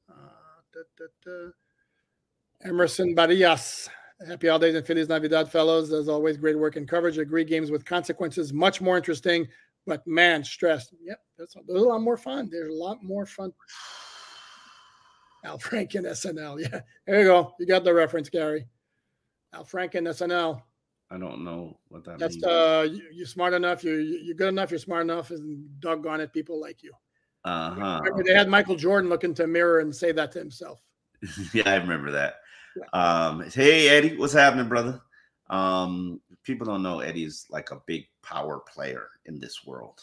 Uh, 0.08 0.60
da, 0.74 0.80
da, 0.98 1.06
da. 1.24 2.68
Emerson 2.68 3.14
Barillas. 3.14 3.88
Happy 4.26 4.48
holidays 4.48 4.74
and 4.74 4.86
Feliz 4.86 5.08
Navidad, 5.08 5.50
fellows. 5.50 5.92
As 5.92 6.08
always, 6.08 6.36
great 6.36 6.58
work 6.58 6.76
and 6.76 6.88
coverage. 6.88 7.18
Agree 7.18 7.44
games 7.44 7.70
with 7.70 7.84
consequences. 7.84 8.52
Much 8.52 8.80
more 8.80 8.96
interesting 8.96 9.46
but 9.86 10.06
man, 10.06 10.44
stressed. 10.44 10.94
Yep, 11.02 11.20
that's 11.38 11.54
there's 11.66 11.82
a 11.82 11.84
lot 11.84 12.00
more 12.00 12.16
fun. 12.16 12.48
There's 12.50 12.74
a 12.74 12.76
lot 12.76 13.02
more 13.02 13.26
fun. 13.26 13.52
Al 15.44 15.58
Franken 15.58 16.04
SNL. 16.04 16.60
Yeah, 16.60 16.80
there 17.06 17.20
you 17.20 17.26
go. 17.26 17.54
You 17.58 17.66
got 17.66 17.84
the 17.84 17.94
reference, 17.94 18.28
Gary. 18.28 18.66
Al 19.52 19.64
Franken 19.64 20.02
SNL. 20.08 20.60
I 21.10 21.18
don't 21.18 21.44
know 21.44 21.78
what 21.88 22.04
that 22.04 22.18
That's 22.18 22.34
means. 22.34 22.44
uh, 22.44 22.88
you, 22.90 23.02
you're 23.12 23.26
smart 23.26 23.54
enough. 23.54 23.84
You're 23.84 24.00
you're 24.00 24.34
good 24.34 24.48
enough. 24.48 24.70
You're 24.70 24.80
smart 24.80 25.02
enough, 25.02 25.30
and 25.30 25.80
doggone 25.80 26.20
it, 26.20 26.32
people 26.32 26.60
like 26.60 26.82
you. 26.82 26.92
Uh 27.44 27.70
huh. 27.70 28.02
They 28.24 28.34
had 28.34 28.48
Michael 28.48 28.74
Jordan 28.74 29.08
look 29.08 29.22
into 29.22 29.44
a 29.44 29.46
mirror 29.46 29.78
and 29.78 29.94
say 29.94 30.10
that 30.10 30.32
to 30.32 30.40
himself. 30.40 30.82
yeah, 31.54 31.62
I 31.66 31.76
remember 31.76 32.10
that. 32.10 32.40
Yeah. 32.76 33.00
Um, 33.00 33.48
hey 33.48 33.88
Eddie, 33.88 34.16
what's 34.16 34.32
happening, 34.32 34.68
brother? 34.68 35.00
Um, 35.48 36.20
people 36.42 36.66
don't 36.66 36.82
know 36.82 37.00
Eddie's 37.00 37.46
like 37.50 37.70
a 37.70 37.82
big 37.86 38.06
power 38.22 38.58
player 38.58 39.08
in 39.26 39.38
this 39.38 39.64
world, 39.64 40.00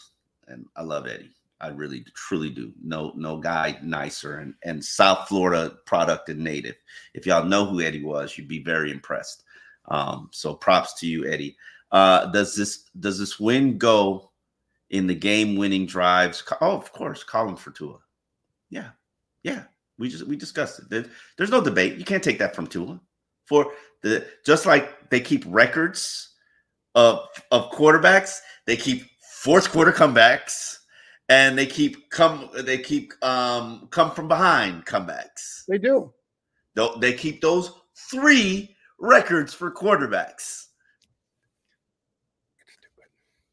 and 0.48 0.66
I 0.76 0.82
love 0.82 1.06
Eddie. 1.06 1.32
I 1.60 1.68
really 1.68 2.04
truly 2.14 2.50
do. 2.50 2.72
No, 2.82 3.12
no 3.14 3.38
guy 3.38 3.78
nicer 3.82 4.38
and 4.38 4.54
and 4.62 4.84
South 4.84 5.28
Florida 5.28 5.76
product 5.86 6.28
and 6.28 6.40
native. 6.40 6.76
If 7.14 7.26
y'all 7.26 7.44
know 7.44 7.64
who 7.64 7.80
Eddie 7.80 8.04
was, 8.04 8.36
you'd 8.36 8.48
be 8.48 8.62
very 8.62 8.90
impressed. 8.90 9.44
Um, 9.86 10.28
so 10.32 10.54
props 10.54 10.94
to 11.00 11.06
you, 11.06 11.26
Eddie. 11.26 11.56
Uh, 11.90 12.26
does 12.26 12.56
this 12.56 12.84
does 12.98 13.18
this 13.18 13.38
win 13.38 13.78
go 13.78 14.30
in 14.90 15.06
the 15.06 15.14
game 15.14 15.56
winning 15.56 15.86
drives? 15.86 16.42
Oh, 16.60 16.76
of 16.76 16.92
course, 16.92 17.22
Colin 17.22 17.56
for 17.56 17.70
Tua. 17.70 17.98
Yeah, 18.70 18.90
yeah. 19.42 19.64
We 19.98 20.08
just 20.08 20.26
we 20.26 20.36
discussed 20.36 20.80
it. 20.80 20.90
There, 20.90 21.04
there's 21.36 21.50
no 21.50 21.62
debate. 21.62 21.96
You 21.96 22.04
can't 22.04 22.22
take 22.22 22.38
that 22.40 22.54
from 22.56 22.66
Tua. 22.66 23.00
For 23.46 23.72
the 24.02 24.26
just 24.44 24.66
like 24.66 25.10
they 25.10 25.20
keep 25.20 25.44
records 25.46 26.34
of 26.94 27.26
of 27.50 27.70
quarterbacks. 27.70 28.38
They 28.66 28.76
keep 28.76 29.04
fourth 29.42 29.70
quarter 29.70 29.92
comebacks, 29.92 30.78
and 31.28 31.58
they 31.58 31.66
keep 31.66 32.10
come 32.10 32.50
they 32.60 32.78
keep 32.78 33.12
um 33.24 33.88
come 33.90 34.10
from 34.10 34.28
behind 34.28 34.86
comebacks. 34.86 35.64
They 35.68 35.78
do. 35.78 36.12
They 37.00 37.12
keep 37.12 37.40
those 37.40 37.72
three 38.10 38.74
records 38.98 39.54
for 39.54 39.70
quarterbacks. 39.72 40.66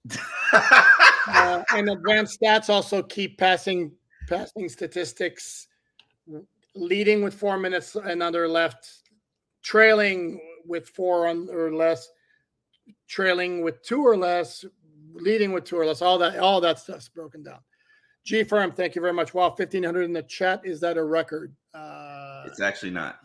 uh, 0.53 1.63
and 1.75 1.89
advanced 1.89 2.39
stats 2.41 2.69
also 2.69 3.03
keep 3.03 3.37
passing 3.37 3.91
passing 4.27 4.69
statistics 4.69 5.67
leading 6.73 7.21
with 7.21 7.33
four 7.33 7.57
minutes 7.57 7.95
and 7.95 8.23
under 8.23 8.47
left 8.47 9.00
trailing 9.61 10.39
with 10.65 10.87
four 10.89 11.27
on, 11.27 11.49
or 11.49 11.73
less 11.73 12.09
trailing 13.07 13.61
with 13.61 13.81
two 13.83 14.05
or 14.05 14.17
less, 14.17 14.65
leading 15.13 15.51
with 15.51 15.65
two 15.65 15.77
or 15.77 15.85
less. 15.85 16.01
All 16.01 16.17
that, 16.19 16.39
all 16.39 16.61
that 16.61 16.79
stuff's 16.79 17.09
broken 17.09 17.43
down. 17.43 17.59
G 18.23 18.43
firm, 18.43 18.71
thank 18.71 18.95
you 18.95 19.01
very 19.01 19.13
much. 19.13 19.33
Wow, 19.33 19.49
fifteen 19.51 19.83
hundred 19.83 20.03
in 20.03 20.13
the 20.13 20.23
chat. 20.23 20.61
Is 20.63 20.79
that 20.81 20.97
a 20.97 21.03
record? 21.03 21.55
Uh, 21.73 22.43
it's 22.45 22.61
actually 22.61 22.91
not. 22.91 23.19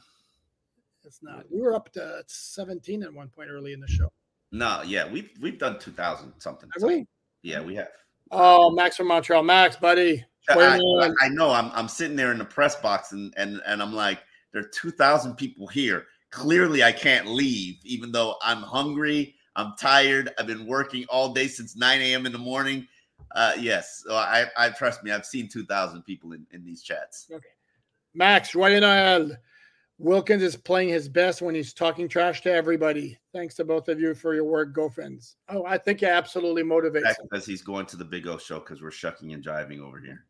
It's 1.04 1.22
not. 1.22 1.44
We 1.50 1.60
were 1.60 1.74
up 1.74 1.92
to 1.92 2.22
seventeen 2.26 3.02
at 3.02 3.12
one 3.12 3.28
point 3.28 3.50
early 3.50 3.74
in 3.74 3.80
the 3.80 3.88
show. 3.88 4.10
No, 4.52 4.82
yeah, 4.86 5.10
we've 5.10 5.30
we've 5.40 5.58
done 5.58 5.78
two 5.78 5.90
thousand 5.92 6.32
something. 6.38 6.70
Have 6.74 6.88
we? 6.88 7.06
Yeah, 7.42 7.60
we 7.60 7.74
have. 7.74 7.88
Oh, 8.30 8.70
Max 8.70 8.96
from 8.96 9.08
Montreal, 9.08 9.42
Max, 9.42 9.76
buddy. 9.76 10.24
I, 10.48 10.80
I, 11.22 11.28
know. 11.28 11.50
I'm 11.50 11.70
I'm 11.74 11.88
sitting 11.88 12.16
there 12.16 12.32
in 12.32 12.38
the 12.38 12.44
press 12.44 12.76
box 12.76 13.12
and 13.12 13.34
and 13.36 13.60
and 13.66 13.82
I'm 13.82 13.92
like, 13.92 14.20
there 14.52 14.62
are 14.62 14.68
two 14.68 14.90
thousand 14.90 15.34
people 15.34 15.66
here. 15.66 16.06
Clearly, 16.36 16.84
I 16.84 16.92
can't 16.92 17.26
leave, 17.28 17.78
even 17.82 18.12
though 18.12 18.34
I'm 18.42 18.60
hungry. 18.60 19.36
I'm 19.56 19.72
tired. 19.78 20.34
I've 20.38 20.46
been 20.46 20.66
working 20.66 21.06
all 21.08 21.32
day 21.32 21.48
since 21.48 21.74
9 21.74 21.98
a.m. 22.02 22.26
in 22.26 22.32
the 22.32 22.38
morning. 22.38 22.86
Uh, 23.34 23.54
yes, 23.58 24.02
so 24.06 24.14
I, 24.14 24.44
I 24.54 24.68
trust 24.68 25.02
me. 25.02 25.10
I've 25.10 25.24
seen 25.24 25.48
2,000 25.48 26.02
people 26.02 26.32
in, 26.32 26.46
in 26.52 26.62
these 26.62 26.82
chats. 26.82 27.28
Okay, 27.32 27.48
Max 28.12 28.54
Royal 28.54 29.30
Wilkins 29.98 30.42
is 30.42 30.56
playing 30.56 30.90
his 30.90 31.08
best 31.08 31.40
when 31.40 31.54
he's 31.54 31.72
talking 31.72 32.06
trash 32.06 32.42
to 32.42 32.52
everybody. 32.52 33.18
Thanks 33.32 33.54
to 33.54 33.64
both 33.64 33.88
of 33.88 33.98
you 33.98 34.14
for 34.14 34.34
your 34.34 34.44
work. 34.44 34.74
Go 34.74 34.90
Fins. 34.90 35.36
Oh, 35.48 35.64
I 35.64 35.78
think 35.78 36.02
it 36.02 36.10
absolutely 36.10 36.64
motivates 36.64 37.04
That's 37.04 37.22
because 37.22 37.46
he's 37.46 37.62
going 37.62 37.86
to 37.86 37.96
the 37.96 38.04
Big 38.04 38.26
O 38.26 38.36
show 38.36 38.58
because 38.58 38.82
we're 38.82 38.90
shucking 38.90 39.32
and 39.32 39.42
driving 39.42 39.80
over 39.80 39.98
here. 39.98 40.26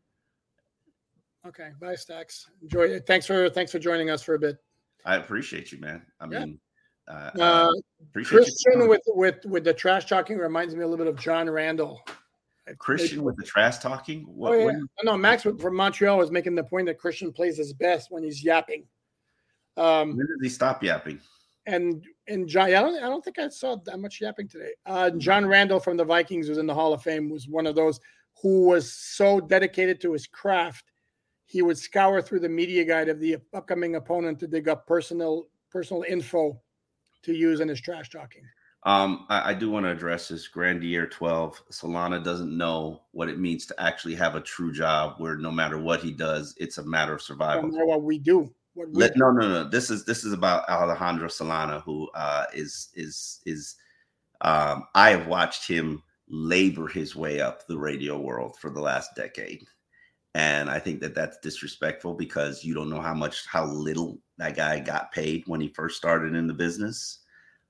Okay, 1.45 1.71
bye, 1.81 1.95
Stacks. 1.95 2.49
Enjoy 2.61 2.83
it. 2.83 3.05
Thanks 3.05 3.25
for 3.25 3.49
thanks 3.49 3.73
for 3.73 3.79
joining 3.79 4.09
us 4.09 4.23
for 4.23 4.35
a 4.35 4.39
bit. 4.39 4.57
I 5.05 5.15
appreciate 5.15 5.71
you, 5.71 5.79
man. 5.79 6.01
I 6.19 6.27
yeah. 6.29 6.39
mean, 6.39 6.59
uh, 7.07 7.31
uh, 7.39 7.71
Christian 8.13 8.87
with 8.87 9.01
with 9.07 9.45
with 9.45 9.63
the 9.63 9.73
trash 9.73 10.05
talking 10.05 10.37
reminds 10.37 10.75
me 10.75 10.83
a 10.83 10.87
little 10.87 11.03
bit 11.03 11.13
of 11.13 11.19
John 11.19 11.49
Randle. 11.49 12.01
Christian 12.77 13.23
with 13.23 13.37
the 13.37 13.43
trash 13.43 13.77
talking. 13.77 14.23
What, 14.23 14.53
oh, 14.53 14.57
yeah. 14.57 14.65
What? 14.65 14.75
No, 15.03 15.17
Max 15.17 15.43
from 15.43 15.75
Montreal 15.75 16.17
was 16.17 16.31
making 16.31 16.55
the 16.55 16.63
point 16.63 16.87
that 16.87 16.99
Christian 16.99 17.31
plays 17.31 17.57
his 17.57 17.73
best 17.73 18.11
when 18.11 18.23
he's 18.23 18.43
yapping. 18.43 18.83
Um, 19.77 20.17
when 20.17 20.25
did 20.27 20.39
he 20.41 20.49
stop 20.49 20.83
yapping? 20.83 21.19
And 21.65 22.03
and 22.27 22.47
John, 22.47 22.67
I 22.67 22.81
don't, 22.81 22.95
I 22.97 23.07
don't 23.07 23.23
think 23.23 23.39
I 23.39 23.47
saw 23.49 23.75
that 23.85 23.99
much 23.99 24.19
yapping 24.21 24.47
today. 24.47 24.71
Uh, 24.85 25.11
John 25.11 25.45
Randle 25.45 25.79
from 25.79 25.97
the 25.97 26.05
Vikings, 26.05 26.49
was 26.49 26.57
in 26.57 26.67
the 26.67 26.73
Hall 26.73 26.93
of 26.93 27.03
Fame, 27.03 27.29
was 27.29 27.47
one 27.47 27.67
of 27.67 27.75
those 27.75 27.99
who 28.41 28.67
was 28.67 28.93
so 28.93 29.39
dedicated 29.39 30.01
to 30.01 30.13
his 30.13 30.27
craft. 30.27 30.91
He 31.47 31.61
would 31.61 31.77
scour 31.77 32.21
through 32.21 32.41
the 32.41 32.49
media 32.49 32.83
guide 32.85 33.09
of 33.09 33.19
the 33.19 33.37
upcoming 33.53 33.95
opponent 33.95 34.39
to 34.39 34.47
dig 34.47 34.67
up 34.67 34.85
personal 34.85 35.47
personal 35.71 36.03
info 36.03 36.59
to 37.23 37.33
use 37.33 37.61
in 37.61 37.67
his 37.67 37.81
trash 37.81 38.09
talking. 38.09 38.43
Um, 38.83 39.25
I, 39.29 39.51
I, 39.51 39.53
do 39.53 39.69
want 39.69 39.85
to 39.85 39.91
address 39.91 40.27
this 40.27 40.47
Grandier 40.47 41.07
12. 41.07 41.61
Solana 41.71 42.23
doesn't 42.23 42.55
know 42.55 43.01
what 43.11 43.27
it 43.27 43.39
means 43.39 43.65
to 43.65 43.81
actually 43.81 44.15
have 44.15 44.35
a 44.35 44.41
true 44.41 44.71
job 44.71 45.15
where 45.17 45.35
no 45.35 45.51
matter 45.51 45.77
what 45.77 45.99
he 45.99 46.11
does, 46.11 46.55
it's 46.57 46.77
a 46.77 46.83
matter 46.83 47.13
of 47.13 47.21
survival. 47.21 47.69
No 47.69 47.85
what 47.85 48.03
we 48.03 48.19
do. 48.19 48.53
What 48.75 48.89
we 48.89 48.93
Let, 48.93 49.15
do. 49.15 49.19
No, 49.19 49.31
no, 49.31 49.49
no. 49.49 49.69
This 49.69 49.89
is 49.89 50.05
this 50.05 50.23
is 50.23 50.31
about 50.31 50.69
Alejandro 50.69 51.27
Solana, 51.27 51.81
who 51.83 52.07
uh, 52.13 52.45
is 52.53 52.89
is 52.93 53.41
is 53.45 53.75
um, 54.41 54.85
I 54.95 55.09
have 55.09 55.27
watched 55.27 55.67
him 55.67 56.03
labor 56.29 56.87
his 56.87 57.15
way 57.15 57.41
up 57.41 57.65
the 57.67 57.77
radio 57.77 58.19
world 58.19 58.57
for 58.59 58.69
the 58.69 58.81
last 58.81 59.15
decade. 59.15 59.65
And 60.37 60.69
I 60.69 60.77
think 60.77 61.01
that 61.01 61.15
that's 61.15 61.39
disrespectful 61.39 62.13
because 62.13 62.63
you 62.63 62.75
don't 62.75 62.91
know 62.91 63.01
how 63.01 63.15
much, 63.15 63.47
how 63.47 63.65
little 63.65 64.19
that 64.37 64.55
guy 64.55 64.79
got 64.79 65.11
paid 65.11 65.43
when 65.47 65.59
he 65.59 65.69
first 65.69 65.97
started 65.97 66.35
in 66.35 66.45
the 66.45 66.53
business. 66.53 67.21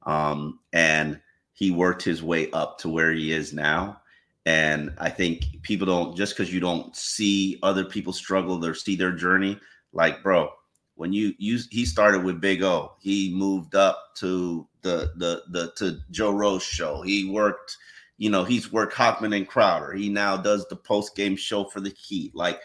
Um, 0.06 0.60
and 0.74 1.22
he 1.54 1.72
worked 1.72 2.04
his 2.04 2.22
way 2.22 2.52
up 2.52 2.78
to 2.80 2.90
where 2.90 3.14
he 3.14 3.32
is 3.32 3.54
now. 3.54 4.02
And 4.46 4.94
I 4.98 5.10
think 5.10 5.62
people 5.62 5.88
don't 5.88 6.18
just 6.18 6.36
because 6.36 6.54
you 6.54 6.60
don't 6.60 6.94
see 6.94 7.58
other 7.64 7.86
people 7.86 8.12
struggle 8.12 8.64
or 8.66 8.74
see 8.74 8.98
their 8.98 9.14
journey, 9.14 9.58
like 9.94 10.22
bro, 10.22 10.50
when 10.96 11.14
you 11.14 11.36
use 11.38 11.70
he 11.72 11.86
started 11.86 12.22
with 12.22 12.42
Big 12.42 12.64
O, 12.64 12.96
he 13.00 13.34
moved 13.34 13.76
up 13.76 14.14
to 14.16 14.68
the 14.82 15.14
the 15.16 15.44
the 15.52 15.72
to 15.78 16.00
Joe 16.12 16.32
Rose 16.32 16.64
show. 16.64 17.02
He 17.02 17.30
worked, 17.30 17.78
you 18.18 18.30
know, 18.30 18.44
he's 18.44 18.72
worked 18.72 18.94
Hochman 18.94 19.36
and 19.36 19.48
Crowder. 19.48 19.94
He 19.94 20.10
now 20.10 20.38
does 20.38 20.68
the 20.68 20.76
post 20.76 21.16
game 21.16 21.36
show 21.36 21.64
for 21.64 21.80
the 21.80 21.96
Heat. 21.98 22.36
Like, 22.36 22.60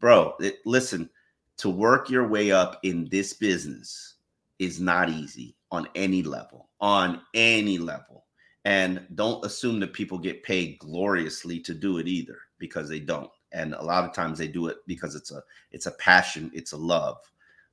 bro, 0.00 0.34
it, 0.40 0.58
listen, 0.64 1.10
to 1.58 1.68
work 1.68 2.08
your 2.08 2.26
way 2.26 2.52
up 2.52 2.78
in 2.82 3.08
this 3.10 3.32
business 3.32 4.14
is 4.58 4.80
not 4.80 5.08
easy 5.08 5.56
on 5.70 5.88
any 5.94 6.22
level, 6.22 6.68
on 6.80 7.20
any 7.34 7.78
level. 7.78 8.26
And 8.64 9.04
don't 9.16 9.44
assume 9.44 9.80
that 9.80 9.92
people 9.92 10.18
get 10.18 10.44
paid 10.44 10.78
gloriously 10.78 11.58
to 11.60 11.74
do 11.74 11.98
it 11.98 12.06
either, 12.06 12.38
because 12.58 12.88
they 12.88 13.00
don't. 13.00 13.30
And 13.52 13.74
a 13.74 13.82
lot 13.82 14.04
of 14.04 14.14
times 14.14 14.38
they 14.38 14.46
do 14.46 14.68
it 14.68 14.76
because 14.86 15.16
it's 15.16 15.32
a 15.32 15.42
it's 15.72 15.86
a 15.86 15.92
passion, 15.92 16.50
it's 16.54 16.72
a 16.72 16.76
love. 16.76 17.18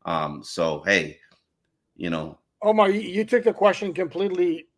Um, 0.06 0.43
so 0.43 0.81
hey, 0.85 1.19
you 1.95 2.10
know. 2.10 2.39
Omar, 2.64 2.89
you 2.89 3.23
took 3.23 3.43
the 3.43 3.53
question 3.53 3.93
completely 3.93 4.69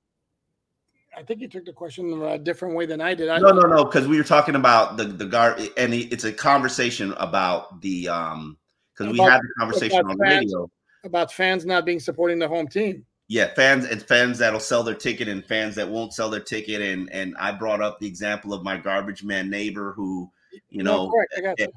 I 1.22 1.24
think 1.24 1.42
you 1.42 1.48
took 1.48 1.66
the 1.66 1.74
question 1.74 2.22
a 2.24 2.38
different 2.40 2.76
way 2.76 2.88
than 2.88 3.00
I 3.00 3.14
did. 3.14 3.30
I 3.30 3.38
no, 3.38 3.52
no, 3.52 3.68
no, 3.68 3.86
because 3.86 4.08
we 4.08 4.18
were 4.18 4.24
talking 4.24 4.56
about 4.56 4.98
the 4.98 5.06
the 5.06 5.26
guard, 5.26 5.62
and 5.78 5.94
it's 5.94 6.24
a 6.24 6.34
conversation 6.34 7.14
about 7.18 7.82
the 7.82 8.10
um 8.10 8.58
because 8.98 9.14
we 9.14 9.20
had 9.20 9.42
the 9.42 9.50
conversation 9.60 10.06
on 10.06 10.18
the 10.18 10.24
radio 10.24 10.70
about 11.04 11.32
fans 11.32 11.66
not 11.66 11.86
being 11.86 12.00
supporting 12.00 12.40
the 12.40 12.48
home 12.48 12.68
team 12.68 13.06
yeah, 13.32 13.54
fans 13.54 13.86
and 13.86 14.04
fans 14.04 14.40
that'll 14.40 14.60
sell 14.60 14.84
their 14.84 14.94
ticket 14.94 15.30
and 15.30 15.46
fans 15.46 15.76
that 15.76 15.88
won't 15.88 16.14
sell 16.14 16.30
their 16.30 16.42
ticket. 16.42 16.82
And 16.82 17.10
and 17.14 17.34
I 17.40 17.54
brought 17.54 17.82
up 17.82 17.98
the 17.98 18.06
example 18.06 18.54
of 18.54 18.62
my 18.62 18.76
garbage 18.76 19.24
man 19.24 19.50
neighbor 19.50 19.94
who, 19.94 20.30
you 20.68 20.84
know, 20.84 21.10
no, 21.38 21.54
and, 21.58 21.72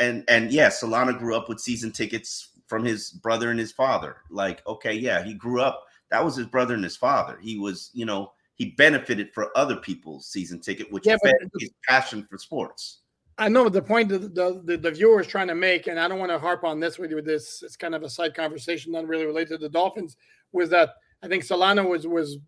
and 0.00 0.24
and 0.26 0.52
yeah, 0.52 0.66
Solana 0.68 1.16
grew 1.16 1.36
up 1.36 1.48
with 1.48 1.60
season 1.60 1.92
tickets 1.92 2.48
from 2.66 2.84
his 2.84 3.10
brother 3.10 3.52
and 3.52 3.60
his 3.60 3.70
father. 3.70 4.16
Like, 4.30 4.66
okay, 4.66 4.94
yeah, 4.94 5.22
he 5.22 5.32
grew 5.32 5.60
up. 5.60 5.84
That 6.10 6.24
was 6.24 6.34
his 6.34 6.48
brother 6.48 6.74
and 6.74 6.82
his 6.82 6.96
father. 6.96 7.38
He 7.40 7.56
was, 7.56 7.92
you 7.94 8.04
know, 8.04 8.32
he 8.56 8.70
benefited 8.72 9.32
for 9.32 9.56
other 9.56 9.76
people's 9.76 10.26
season 10.26 10.60
ticket, 10.60 10.90
which 10.90 11.06
yeah, 11.06 11.16
fed 11.22 11.34
his 11.60 11.70
passion 11.86 12.26
for 12.28 12.38
sports. 12.38 13.02
I 13.38 13.48
know 13.48 13.68
the 13.68 13.82
point 13.82 14.08
that 14.08 14.34
the, 14.34 14.62
the, 14.64 14.78
the 14.78 14.90
viewer 14.90 15.20
is 15.20 15.26
trying 15.26 15.48
to 15.48 15.54
make, 15.54 15.88
and 15.88 16.00
I 16.00 16.08
don't 16.08 16.18
want 16.18 16.32
to 16.32 16.38
harp 16.38 16.64
on 16.64 16.80
this 16.80 16.98
with 16.98 17.10
you 17.10 17.16
with 17.16 17.26
this. 17.26 17.62
It's 17.62 17.76
kind 17.76 17.94
of 17.94 18.02
a 18.02 18.08
side 18.08 18.34
conversation, 18.34 18.92
not 18.92 19.06
really 19.06 19.26
related 19.26 19.48
to 19.50 19.58
the 19.58 19.68
Dolphins 19.68 20.16
was 20.52 20.70
that 20.70 20.94
I 21.22 21.28
think 21.28 21.44
Solana 21.44 21.86
was 21.86 22.06
was 22.06 22.38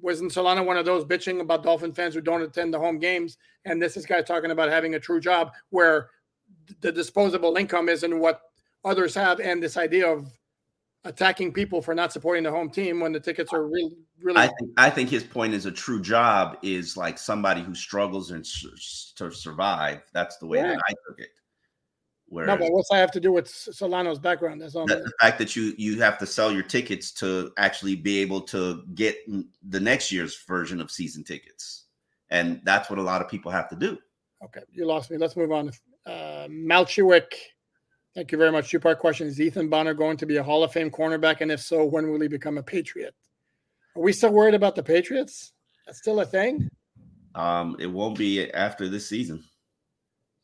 wasn't 0.00 0.32
Solana 0.32 0.64
one 0.64 0.78
of 0.78 0.86
those 0.86 1.04
bitching 1.04 1.40
about 1.40 1.62
Dolphin 1.62 1.92
fans 1.92 2.14
who 2.14 2.20
don't 2.20 2.42
attend 2.42 2.72
the 2.72 2.78
home 2.78 2.98
games, 2.98 3.36
and 3.64 3.82
this 3.82 3.96
is 3.96 4.06
guy 4.06 4.22
talking 4.22 4.52
about 4.52 4.70
having 4.70 4.94
a 4.94 5.00
true 5.00 5.20
job 5.20 5.52
where 5.70 6.10
the 6.80 6.92
disposable 6.92 7.56
income 7.56 7.88
isn't 7.88 8.18
what 8.18 8.40
others 8.84 9.14
have, 9.14 9.40
and 9.40 9.62
this 9.62 9.76
idea 9.76 10.08
of 10.08 10.30
attacking 11.04 11.52
people 11.52 11.80
for 11.80 11.94
not 11.94 12.12
supporting 12.12 12.44
the 12.44 12.50
home 12.50 12.70
team 12.70 13.00
when 13.00 13.12
the 13.12 13.20
tickets 13.20 13.52
are 13.52 13.66
really 13.66 13.96
really. 14.22 14.38
I 14.38 14.48
think 14.48 14.70
I 14.76 14.90
think 14.90 15.08
his 15.08 15.24
point 15.24 15.54
is 15.54 15.66
a 15.66 15.72
true 15.72 16.00
job 16.00 16.58
is 16.62 16.96
like 16.96 17.18
somebody 17.18 17.62
who 17.62 17.74
struggles 17.74 18.30
and 18.30 18.44
to 19.16 19.30
survive. 19.30 20.02
That's 20.12 20.36
the 20.38 20.46
way 20.46 20.58
yeah. 20.58 20.68
that 20.68 20.80
I 20.88 20.92
took 21.08 21.18
it. 21.18 21.30
Whereas, 22.26 22.46
no, 22.46 22.64
but 22.64 22.72
what's 22.72 22.88
that 22.90 22.98
have 22.98 23.10
to 23.12 23.20
do 23.20 23.32
with 23.32 23.48
Solano's 23.48 24.20
background? 24.20 24.60
That's 24.60 24.76
all. 24.76 24.86
The, 24.86 24.96
the 24.96 25.12
fact 25.20 25.36
that 25.38 25.56
you 25.56 25.74
you 25.76 26.00
have 26.00 26.16
to 26.18 26.26
sell 26.26 26.52
your 26.52 26.62
tickets 26.62 27.10
to 27.14 27.50
actually 27.58 27.96
be 27.96 28.20
able 28.20 28.42
to 28.42 28.84
get 28.94 29.16
the 29.68 29.80
next 29.80 30.12
year's 30.12 30.40
version 30.46 30.80
of 30.80 30.92
season 30.92 31.24
tickets, 31.24 31.86
and 32.30 32.60
that's 32.64 32.88
what 32.88 33.00
a 33.00 33.02
lot 33.02 33.20
of 33.20 33.28
people 33.28 33.50
have 33.50 33.68
to 33.70 33.76
do. 33.76 33.98
Okay, 34.44 34.60
you 34.70 34.86
lost 34.86 35.10
me. 35.10 35.18
Let's 35.18 35.36
move 35.36 35.50
on. 35.50 35.72
Uh, 36.06 36.46
Malchiwick, 36.48 37.32
thank 38.14 38.32
you 38.32 38.38
very 38.38 38.52
much. 38.52 38.70
Two 38.70 38.80
part 38.80 38.98
question: 38.98 39.26
Is 39.26 39.40
Ethan 39.40 39.68
Bonner 39.68 39.94
going 39.94 40.16
to 40.18 40.26
be 40.26 40.36
a 40.36 40.42
Hall 40.42 40.64
of 40.64 40.72
Fame 40.72 40.90
cornerback, 40.90 41.40
and 41.40 41.50
if 41.50 41.60
so, 41.60 41.84
when 41.84 42.10
will 42.10 42.20
he 42.20 42.28
become 42.28 42.58
a 42.58 42.62
Patriot? 42.62 43.14
Are 43.96 44.02
we 44.02 44.12
still 44.12 44.32
worried 44.32 44.54
about 44.54 44.76
the 44.76 44.82
Patriots? 44.82 45.52
That's 45.86 45.98
still 45.98 46.20
a 46.20 46.24
thing. 46.24 46.68
Um, 47.34 47.76
it 47.78 47.86
won't 47.86 48.18
be 48.18 48.50
after 48.52 48.88
this 48.88 49.08
season. 49.08 49.44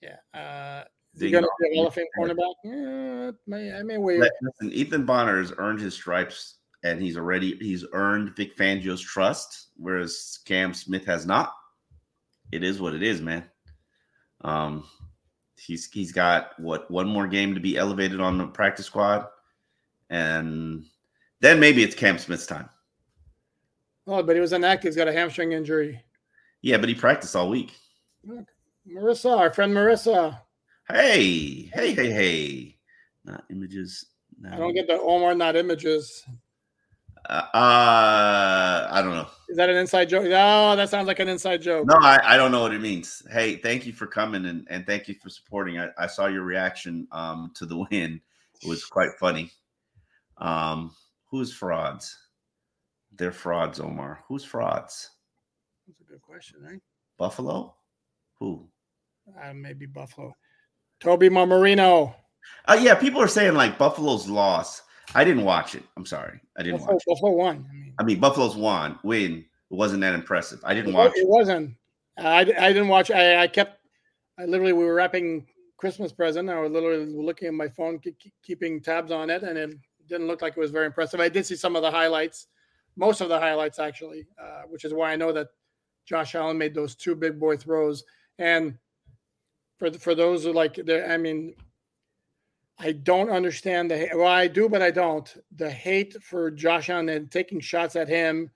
Yeah. 0.01 0.17
Uh, 0.35 0.85
is 1.15 1.33
going 1.33 1.45
to 1.45 1.51
be 1.61 1.73
a 1.73 1.77
Hall 1.77 1.87
of 1.87 1.95
Fame 1.95 2.07
cornerback? 2.19 2.55
Yeah, 2.65 3.31
may, 3.47 3.73
I 3.73 3.83
may 3.83 3.99
wait. 3.99 4.21
Listen, 4.21 4.73
Ethan 4.73 5.07
Bonner 5.07 5.39
has 5.39 5.53
earned 5.57 5.81
his 5.81 5.95
stripes, 5.95 6.57
and 6.85 7.01
he's 7.01 7.17
already 7.17 7.57
he's 7.59 7.85
earned 7.93 8.37
Vic 8.37 8.57
Fangio's 8.57 9.01
trust, 9.01 9.69
whereas 9.77 10.41
Cam 10.45 10.75
Smith 10.75 11.07
has 11.07 11.25
not. 11.25 11.55
It 12.53 12.63
is 12.63 12.81
what 12.81 12.95
it 12.95 13.03
is, 13.03 13.21
man. 13.21 13.45
Um, 14.43 14.85
he's 15.59 15.91
he's 15.91 16.13
got 16.13 16.59
what 16.61 16.91
one 16.91 17.09
more 17.09 17.27
game 17.27 17.55
to 17.55 17.61
be 17.61 17.77
elevated 17.77 18.21
on 18.21 18.39
the 18.39 18.47
practice 18.47 18.87
squad, 18.87 19.27
and 20.11 20.85
then 21.41 21.61
maybe 21.61 21.83
it's 21.83 21.95
Cam 21.95 22.19
Smith's 22.19 22.47
time. 22.47 22.69
Oh, 24.07 24.23
but 24.23 24.37
he 24.37 24.41
was 24.41 24.53
inactive. 24.53 24.91
He's 24.91 24.97
got 24.97 25.09
a 25.09 25.13
hamstring 25.13 25.53
injury. 25.53 26.03
Yeah, 26.63 26.79
but 26.79 26.89
he 26.89 26.95
practiced 26.95 27.35
all 27.35 27.49
week. 27.49 27.75
Marissa, 28.89 29.37
our 29.37 29.53
friend 29.53 29.75
Marissa, 29.75 30.41
Hey, 30.89 31.69
hey, 31.75 31.95
hey, 31.95 32.11
hey. 32.11 32.77
Not 33.25 33.45
images. 33.51 34.07
No. 34.39 34.53
I 34.53 34.57
don't 34.57 34.75
get 34.75 34.87
the 34.87 35.01
Omar 35.01 35.35
not 35.35 35.57
images. 35.57 36.25
Uh, 37.29 37.43
uh, 37.55 38.89
I 38.91 39.01
don't 39.03 39.15
know. 39.15 39.27
Is 39.49 39.57
that 39.57 39.69
an 39.69 39.77
inside 39.77 40.09
joke? 40.09 40.25
No, 40.25 40.77
that 40.77 40.89
sounds 40.89 41.07
like 41.07 41.19
an 41.19 41.29
inside 41.29 41.63
joke. 41.63 41.87
No, 41.87 41.97
I, 41.97 42.35
I 42.35 42.37
don't 42.37 42.53
know 42.53 42.63
what 42.63 42.75
it 42.75 42.81
means. 42.81 43.23
Hey, 43.31 43.57
thank 43.57 43.87
you 43.87 43.93
for 43.93 44.07
coming 44.07 44.47
and, 44.47 44.67
and 44.71 44.87
thank 44.87 45.09
you 45.09 45.15
for 45.15 45.29
supporting. 45.29 45.79
I, 45.79 45.91
I 45.99 46.07
saw 46.07 46.27
your 46.27 46.43
reaction 46.43 47.09
um 47.13 47.53
to 47.55 47.67
the 47.67 47.77
win. 47.91 48.21
It 48.63 48.69
was 48.69 48.85
quite 48.85 49.11
funny. 49.19 49.51
Um, 50.39 50.95
who's 51.31 51.53
frauds? 51.53 52.17
They're 53.15 53.33
frauds, 53.33 53.81
Omar. 53.81 54.21
Who's 54.29 54.45
frauds? 54.45 55.11
That's 55.87 56.01
a 56.01 56.05
good 56.05 56.23
question, 56.23 56.59
right? 56.63 56.81
Buffalo? 57.19 57.75
Who? 58.39 58.69
Uh, 59.43 59.55
maybe 59.55 59.87
Buffalo. 59.87 60.35
Toby 61.01 61.29
Marino. 61.29 62.15
Uh, 62.67 62.79
yeah, 62.81 62.95
people 62.95 63.21
are 63.21 63.29
saying 63.29 63.55
like 63.55 63.79
Buffalo's 63.79 64.29
loss. 64.29 64.83
I 65.15 65.25
didn't 65.25 65.45
watch 65.45 65.75
it. 65.75 65.83
I'm 65.97 66.07
sorry, 66.07 66.41
I 66.59 66.63
didn't 66.63 66.79
Buffalo, 66.79 66.95
watch 66.95 67.03
it. 67.07 67.11
Buffalo 67.11 67.33
won. 67.33 67.67
I 67.69 67.75
mean, 67.75 67.95
I 67.99 68.03
mean, 68.05 68.21
Buffalo's 68.21 68.57
won. 68.57 68.99
Win. 69.03 69.45
It 69.71 69.75
wasn't 69.75 70.01
that 70.03 70.15
impressive. 70.15 70.61
I 70.65 70.75
didn't 70.75 70.93
watch. 70.93 71.13
It, 71.17 71.21
it 71.21 71.29
wasn't. 71.29 71.75
I, 72.19 72.41
I 72.41 72.45
didn't 72.45 72.89
watch. 72.89 73.11
I, 73.11 73.43
I 73.43 73.47
kept. 73.47 73.81
I 74.39 74.45
literally 74.45 74.73
we 74.73 74.85
were 74.85 74.95
wrapping 74.95 75.47
Christmas 75.77 76.13
present. 76.13 76.49
I 76.51 76.61
was 76.61 76.73
literally 76.73 77.07
looking 77.07 77.49
at 77.49 77.55
my 77.55 77.69
phone, 77.69 77.99
keep, 77.99 78.17
keeping 78.43 78.81
tabs 78.81 79.11
on 79.11 79.31
it, 79.31 79.43
and 79.43 79.59
it 79.59 79.75
didn't 80.09 80.27
look 80.27 80.43
like 80.43 80.57
it 80.57 80.61
was 80.61 80.71
very 80.71 80.87
impressive. 80.87 81.21
I 81.21 81.29
did 81.29 81.47
see 81.47 81.57
some 81.57 81.77
of 81.77 81.83
the 81.83 81.91
highlights, 81.91 82.47
most 82.97 83.21
of 83.21 83.29
the 83.29 83.39
highlights 83.39 83.79
actually, 83.79 84.27
uh, 84.41 84.63
which 84.69 84.85
is 84.85 84.95
why 84.95 85.13
I 85.13 85.17
know 85.17 85.33
that 85.33 85.49
Josh 86.07 86.35
Allen 86.35 86.59
made 86.59 86.75
those 86.75 86.95
two 86.95 87.15
big 87.15 87.39
boy 87.39 87.57
throws. 87.57 88.05
And 88.39 88.79
for 89.79 89.91
for 89.93 90.15
those 90.15 90.45
who 90.45 90.53
like 90.53 90.79
I 90.89 91.17
mean, 91.17 91.55
I 92.79 92.93
don't 92.93 93.31
understand 93.31 93.91
the 93.91 94.11
well, 94.15 94.27
I 94.27 94.49
do, 94.49 94.69
but 94.69 94.83
I 94.83 94.91
don't. 94.91 95.33
The 95.55 95.71
hate 95.71 96.23
for 96.23 96.51
Josh 96.51 96.91
Allen 96.91 97.09
and 97.09 97.31
taking 97.31 97.61
shots 97.61 97.97
at 97.97 98.09
him 98.09 98.51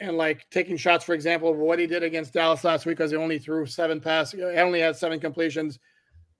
and 0.00 0.18
like 0.18 0.48
taking 0.50 0.76
shots, 0.76 1.04
for 1.04 1.14
example, 1.14 1.50
of 1.50 1.56
what 1.56 1.78
he 1.78 1.86
did 1.86 2.02
against 2.02 2.34
Dallas 2.34 2.64
last 2.64 2.84
week, 2.84 2.98
because 2.98 3.10
he 3.10 3.16
only 3.16 3.38
threw 3.38 3.64
seven 3.64 4.00
passes, 4.00 4.40
he 4.40 4.44
only 4.44 4.80
had 4.80 4.96
seven 4.96 5.18
completions. 5.18 5.78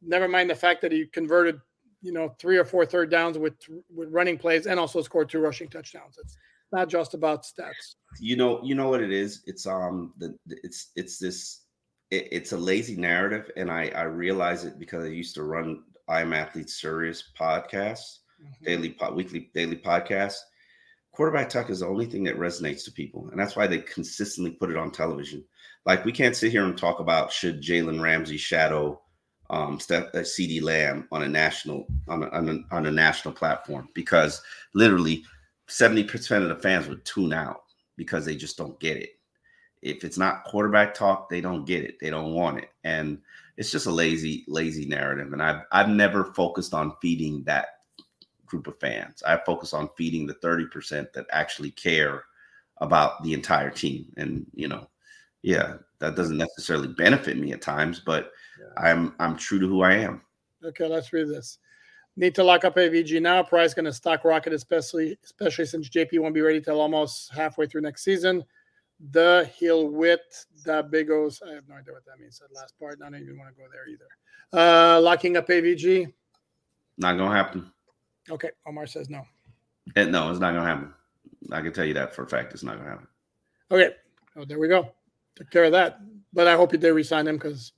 Never 0.03 0.29
mind 0.29 0.51
the 0.51 0.55
fact 0.55 0.83
that 0.83 0.93
he 0.93 1.07
converted, 1.07 1.59
you 2.03 2.13
know, 2.13 2.35
three 2.39 2.59
or 2.59 2.65
four 2.67 2.85
third 2.85 3.11
downs 3.11 3.39
with 3.39 3.55
with 3.95 4.11
running 4.11 4.37
plays 4.37 4.67
and 4.67 4.79
also 4.79 5.01
scored 5.01 5.31
two 5.31 5.41
rushing 5.41 5.69
touchdowns. 5.69 6.19
It's 6.21 6.37
not 6.73 6.91
just 6.91 7.15
about 7.15 7.45
stats. 7.45 7.95
You 8.21 8.37
know, 8.37 8.63
you 8.63 8.75
know 8.75 8.91
what 8.91 9.03
it 9.03 9.13
is. 9.13 9.43
It's 9.47 9.67
um, 9.67 10.13
the 10.19 10.37
it's 10.47 10.91
it's 10.95 11.19
this. 11.19 11.61
It's 12.11 12.53
a 12.53 12.57
lazy 12.57 12.97
narrative, 12.97 13.51
and 13.57 13.71
I 13.71 13.91
I 13.97 14.03
realize 14.03 14.65
it 14.65 14.79
because 14.79 15.05
I 15.05 15.09
used 15.09 15.35
to 15.37 15.43
run 15.43 15.83
I'm 16.09 16.33
Athlete 16.33 16.71
Serious 16.71 17.25
podcast, 17.39 18.19
mm-hmm. 18.43 18.65
daily 18.65 18.91
pod, 18.91 19.15
weekly 19.15 19.51
daily 19.55 19.77
podcast 19.77 20.37
quarterback 21.15 21.49
talk 21.49 21.71
is 21.71 21.81
the 21.81 21.87
only 21.87 22.07
thing 22.07 22.25
that 22.25 22.39
resonates 22.39 22.85
to 22.85 22.93
people, 22.93 23.29
and 23.31 23.39
that's 23.39 23.57
why 23.57 23.67
they 23.67 23.79
consistently 23.79 24.51
put 24.51 24.71
it 24.71 24.77
on 24.77 24.91
television. 24.91 25.45
Like 25.87 26.05
we 26.05 26.13
can't 26.13 26.37
sit 26.37 26.51
here 26.51 26.65
and 26.65 26.77
talk 26.77 27.01
about 27.01 27.33
should 27.33 27.63
Jalen 27.63 28.03
Ramsey 28.03 28.37
shadow 28.37 29.01
um, 29.51 29.79
Steph, 29.79 30.07
uh, 30.15 30.19
CeeDee 30.19 30.63
Lamb 30.63 31.07
on 31.13 31.23
a 31.23 31.29
national 31.29 31.87
on 32.09 32.23
a, 32.25 32.29
on 32.31 32.49
a, 32.49 32.75
on 32.75 32.87
a 32.87 32.91
national 32.91 33.35
platform 33.35 33.89
because 33.95 34.43
literally 34.75 35.25
seventy 35.69 36.03
percent 36.03 36.43
of 36.43 36.49
the 36.49 36.63
fans 36.63 36.89
would 36.89 37.05
tune 37.05 37.33
out 37.33 37.63
because 37.97 38.25
they 38.25 38.35
just 38.37 38.57
don't 38.57 38.81
get 38.81 38.97
it. 38.97 39.11
If 39.83 40.03
it's 40.03 40.19
not 40.19 40.45
quarterback 40.45 40.95
talk, 40.95 41.29
they 41.29 41.43
don't 41.43 41.67
get 41.67 41.85
it. 41.85 41.99
They 42.01 42.11
don't 42.11 42.33
want 42.33 42.59
it, 42.59 42.71
and 42.83 43.19
it's 43.57 43.71
just 43.71 43.87
a 43.87 43.91
lazy, 43.91 44.45
lazy 44.49 44.87
narrative. 44.87 45.33
And 45.33 45.43
I've 45.43 45.63
I've 45.73 45.89
never 45.89 46.33
focused 46.35 46.75
on 46.75 46.97
feeding 47.01 47.45
that 47.45 47.69
group 48.47 48.67
of 48.67 48.79
fans. 48.79 49.23
I 49.27 49.37
focus 49.45 49.73
on 49.73 49.91
feeding 49.97 50.27
the 50.27 50.35
30% 50.35 51.13
that 51.13 51.27
actually 51.33 51.71
care 51.73 52.25
about 52.79 53.23
the 53.23 53.33
entire 53.33 53.71
team. 53.71 54.07
And, 54.17 54.47
you 54.55 54.69
know, 54.69 54.89
yeah, 55.43 55.75
that 55.99 56.17
doesn't 56.17 56.37
necessarily 56.37 56.89
benefit 56.89 57.37
me 57.37 57.53
at 57.53 57.63
times, 57.63 58.01
but 58.01 58.33
yeah. 58.59 58.83
I'm 58.83 59.15
I'm 59.19 59.37
true 59.37 59.59
to 59.59 59.67
who 59.67 59.83
I 59.83 59.95
am. 59.95 60.23
Okay, 60.65 60.87
let's 60.87 61.13
read 61.13 61.29
this. 61.29 61.59
Need 62.17 62.35
to 62.37 62.45
lock 62.45 62.65
up 62.65 62.77
AVG 62.77 63.21
now. 63.21 63.43
Price 63.43 63.75
going 63.75 63.85
to 63.87 63.93
stock 63.93 64.25
rocket, 64.25 64.53
especially 64.53 65.19
especially 65.25 65.67
since 65.67 65.89
JP 65.89 66.21
won't 66.21 66.35
be 66.35 66.41
ready 66.41 66.61
till 66.61 66.81
almost 66.81 67.33
halfway 67.33 67.67
through 67.67 67.83
next 67.83 68.05
season. 68.05 68.45
The 69.11 69.51
heel 69.57 69.89
width, 69.89 70.47
the 70.65 70.87
big 70.89 71.11
O's. 71.11 71.43
I 71.47 71.55
have 71.55 71.69
no 71.69 71.75
idea 71.75 71.93
what 71.93 72.05
that 72.07 72.21
means. 72.21 72.39
That 72.39 72.55
last 72.55 72.79
part. 72.79 73.01
I 73.05 73.11
don't 73.11 73.21
even 73.21 73.39
want 73.39 73.51
to 73.51 73.61
go 73.61 73.69
there 73.73 73.89
either. 73.89 74.07
Uh, 74.53 75.01
locking 75.01 75.37
up 75.37 75.49
AVG. 75.49 76.13
Not 76.99 77.19
gonna 77.19 77.35
happen. 77.35 77.71
Okay, 78.31 78.51
Omar 78.67 78.87
says 78.87 79.11
no. 79.11 79.25
And 79.97 80.13
no, 80.13 80.31
it's 80.31 80.41
not 80.41 80.53
going 80.53 80.65
to 80.65 80.69
happen. 80.71 80.95
I 81.53 81.61
can 81.61 81.73
tell 81.73 81.85
you 81.85 81.95
that 81.95 82.15
for 82.15 82.23
a 82.23 82.29
fact. 82.29 82.53
It's 82.53 82.63
not 82.63 82.77
going 82.77 82.85
to 82.85 82.91
happen. 82.91 83.09
Okay. 83.71 83.95
Oh, 84.37 84.45
there 84.45 84.59
we 84.59 84.69
go. 84.69 84.91
Took 85.37 85.51
care 85.51 85.65
of 85.65 85.73
that. 85.73 86.01
But 86.33 86.49
I 86.49 86.57
hope 86.57 86.73
they 86.73 86.91
resign 86.91 87.29
him 87.29 87.37
because. 87.37 87.73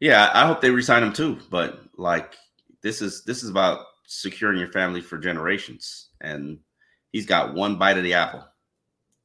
Yeah, 0.00 0.30
I 0.34 0.46
hope 0.46 0.60
they 0.60 0.70
resign 0.70 1.02
him 1.02 1.12
too. 1.12 1.38
But 1.50 1.80
like, 1.96 2.36
this 2.82 3.02
is 3.02 3.24
this 3.24 3.42
is 3.42 3.50
about 3.50 3.86
securing 4.06 4.58
your 4.58 4.72
family 4.72 5.00
for 5.00 5.18
generations, 5.18 6.08
and 6.20 6.58
he's 7.12 7.26
got 7.26 7.54
one 7.54 7.76
bite 7.76 7.98
of 7.98 8.04
the 8.04 8.14
apple. 8.14 8.44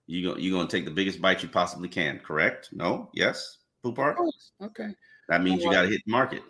You 0.07 0.29
go, 0.29 0.37
you're 0.37 0.55
going 0.55 0.67
to 0.67 0.77
take 0.77 0.85
the 0.85 0.91
biggest 0.91 1.21
bite 1.21 1.41
you 1.41 1.49
possibly 1.49 1.89
can. 1.89 2.19
Correct? 2.19 2.69
No? 2.71 3.09
Yes. 3.13 3.57
Poupart? 3.83 4.17
Oh, 4.19 4.31
okay. 4.61 4.89
That 5.29 5.41
means 5.41 5.63
you 5.63 5.71
got 5.71 5.83
to 5.83 5.87
hit 5.87 6.01
the 6.05 6.11
market. 6.11 6.43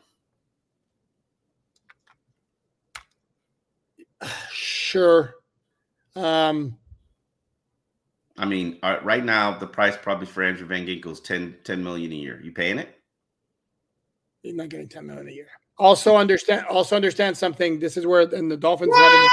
Sure. 4.52 5.36
Um, 6.16 6.78
I 8.38 8.46
mean, 8.46 8.80
uh, 8.82 8.98
right 9.04 9.24
now 9.24 9.58
the 9.58 9.68
price 9.68 9.98
probably 10.02 10.26
for 10.26 10.44
Andrew 10.44 10.66
Van 10.66 10.86
Ginkel 10.86 11.12
is 11.12 11.20
10, 11.20 11.58
10 11.64 11.84
million 11.84 12.12
a 12.12 12.16
year. 12.16 12.42
You 12.42 12.52
paying 12.52 12.80
it? 12.80 12.98
He's 14.42 14.56
not 14.56 14.70
getting 14.70 14.88
10 14.88 15.06
million 15.06 15.28
a 15.28 15.32
year. 15.32 15.48
Also 15.78 16.16
understand 16.16 16.66
also 16.68 16.96
understand 16.96 17.36
something. 17.36 17.80
This 17.80 17.98
is 17.98 18.06
where 18.06 18.22
and 18.22 18.50
the 18.50 18.56
Dolphins 18.56 18.92
what? 18.92 19.32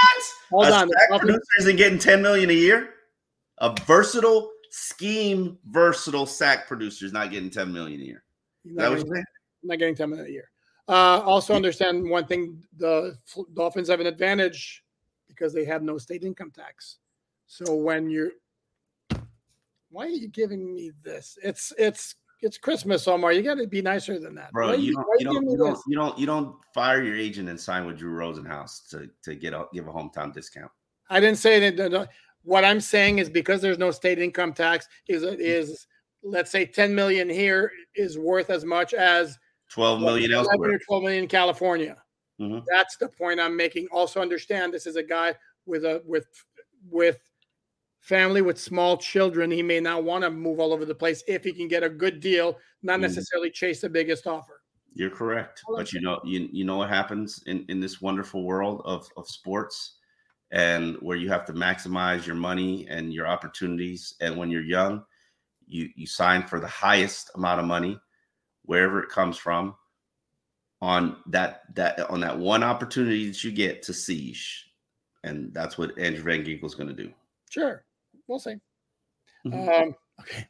Hold 0.51 0.67
a 0.67 0.75
on. 0.75 0.89
The 0.89 1.07
Dolphins, 1.11 1.39
isn't 1.61 1.77
getting 1.77 1.99
10 1.99 2.21
million 2.21 2.51
a 2.51 2.55
year. 2.55 2.95
A 3.63 3.75
versatile 3.87 4.51
scheme, 4.71 5.57
versatile 5.67 6.27
sack 6.27 6.67
producer 6.67 7.07
is 7.07 7.13
not 7.13 7.31
getting 7.31 7.49
10 7.49 7.73
million 7.73 8.01
a 8.01 8.05
year. 8.05 8.25
Is 8.65 8.77
that 8.77 8.91
what 8.91 8.99
you're 8.99 9.15
saying? 9.15 9.25
Not 9.63 9.79
getting 9.79 9.95
10 9.95 10.11
million 10.11 10.27
a 10.27 10.31
year. 10.31 10.51
Uh, 10.89 11.21
also 11.21 11.55
understand 11.55 12.11
one 12.11 12.27
thing: 12.27 12.61
the 12.77 13.17
Dolphins 13.55 13.89
have 13.89 14.01
an 14.01 14.07
advantage 14.07 14.83
because 15.29 15.55
they 15.55 15.65
have 15.65 15.83
no 15.83 15.97
state 15.97 16.25
income 16.25 16.51
tax. 16.51 16.99
So 17.47 17.77
when 17.77 18.11
you're, 18.11 18.33
why 19.91 20.07
are 20.07 20.09
you 20.09 20.27
giving 20.27 20.75
me 20.75 20.91
this? 21.05 21.39
It's 21.41 21.73
it's 21.79 22.17
it's 22.41 22.59
Christmas, 22.59 23.07
Omar. 23.07 23.33
You 23.33 23.43
got 23.43 23.59
to 23.59 23.69
be 23.69 23.81
nicer 23.81 24.19
than 24.19 24.35
that, 24.35 24.51
bro. 24.51 24.73
You, 24.73 24.95
don't, 24.95 25.07
you, 25.21 25.25
don't, 25.25 25.51
you, 25.51 25.57
don't, 25.57 25.79
you 25.87 25.97
don't 25.97 26.19
you 26.19 26.27
don't 26.27 26.57
fire 26.75 27.01
your 27.01 27.17
agent 27.17 27.49
and 27.49 27.61
sign 27.61 27.87
with 27.87 27.99
Drew 27.99 28.13
Rosenhaus 28.13 28.89
to 28.91 29.09
to 29.23 29.37
get 29.37 29.53
a 29.53 29.67
give 29.73 29.87
a 29.87 29.93
hometown 29.93 30.35
discount. 30.35 30.73
I 31.09 31.21
didn't 31.21 31.39
say 31.39 31.71
that. 31.71 32.09
What 32.45 32.65
I'm 32.65 32.81
saying 32.81 33.19
is 33.19 33.31
because 33.31 33.61
there's 33.61 33.79
no 33.79 33.91
state 33.91 34.19
income 34.19 34.53
tax, 34.53 34.89
is 35.09 35.23
is 35.23 35.87
let's 36.23 36.51
say 36.51 36.65
10 36.65 36.95
million 36.95 37.29
here 37.29 37.71
is 37.95 38.19
worth 38.19 38.51
as 38.51 38.65
much 38.65 38.95
as 38.95 39.39
12 39.71 40.01
million 40.01 40.33
elsewhere. 40.33 40.79
12 40.87 41.03
million 41.03 41.25
in 41.25 41.29
California. 41.29 41.97
Mm-hmm. 42.41 42.61
That's 42.69 42.97
the 42.97 43.09
point 43.09 43.41
I'm 43.41 43.57
making. 43.57 43.89
Also 43.93 44.21
understand 44.21 44.73
this 44.73 44.87
is 44.87 44.97
a 44.97 45.03
guy 45.03 45.35
with 45.67 45.85
a 45.85 46.03
with 46.05 46.27
with 46.91 47.19
family 48.01 48.43
with 48.43 48.59
small 48.59 48.97
children. 48.97 49.51
He 49.51 49.63
may 49.63 49.81
not 49.81 50.05
want 50.05 50.25
to 50.25 50.31
move 50.31 50.59
all 50.59 50.73
over 50.73 50.85
the 50.85 50.95
place 50.95 51.23
if 51.27 51.45
he 51.45 51.53
can 51.53 51.69
get 51.69 51.83
a 51.83 51.89
good 51.89 52.21
deal, 52.21 52.59
not 52.83 52.95
mm-hmm. 52.95 53.03
necessarily 53.03 53.51
chase 53.51 53.81
the 53.81 53.89
biggest 53.89 54.27
offer. 54.27 54.61
You're 54.95 55.11
correct. 55.11 55.63
But 55.75 55.93
you 55.93 56.01
know, 56.01 56.21
you, 56.25 56.49
you 56.53 56.65
know 56.65 56.77
what 56.77 56.91
happens 56.91 57.43
in, 57.47 57.65
in 57.69 57.81
this 57.81 58.03
wonderful 58.03 58.43
world 58.43 58.83
of, 58.85 59.09
of 59.17 59.27
sports 59.27 59.97
and 60.53 60.97
where 61.01 61.17
you 61.17 61.31
have 61.31 61.47
to 61.47 61.53
maximize 61.53 62.27
your 62.27 62.37
money 62.37 62.87
and 62.89 63.13
your 63.13 63.27
opportunities. 63.27 64.15
And 64.21 64.37
when 64.37 64.51
you're 64.51 64.63
young, 64.63 65.05
you 65.67 65.89
you 65.97 66.07
sign 66.07 66.47
for 66.47 66.61
the 66.61 66.69
highest 66.69 67.31
amount 67.35 67.61
of 67.61 67.67
money, 67.67 67.99
wherever 68.65 69.03
it 69.03 69.09
comes 69.09 69.37
from 69.37 69.75
on 70.83 71.17
that 71.29 71.63
that 71.75 71.99
on 72.11 72.21
that 72.21 72.39
one 72.39 72.63
opportunity 72.63 73.29
that 73.29 73.43
you 73.43 73.51
get 73.51 73.83
to 73.83 73.95
siege, 73.95 74.71
and 75.25 75.53
that's 75.55 75.79
what 75.79 75.99
Andrew 75.99 76.23
Van 76.23 76.45
Ginkel 76.45 76.65
is 76.65 76.75
going 76.75 76.95
to 76.95 77.03
do. 77.03 77.11
Sure, 77.49 77.85
we'll 78.29 78.39
see. 78.39 78.57
Mm-hmm. 79.47 79.69
Um, 79.69 79.97
okay. 80.21 80.47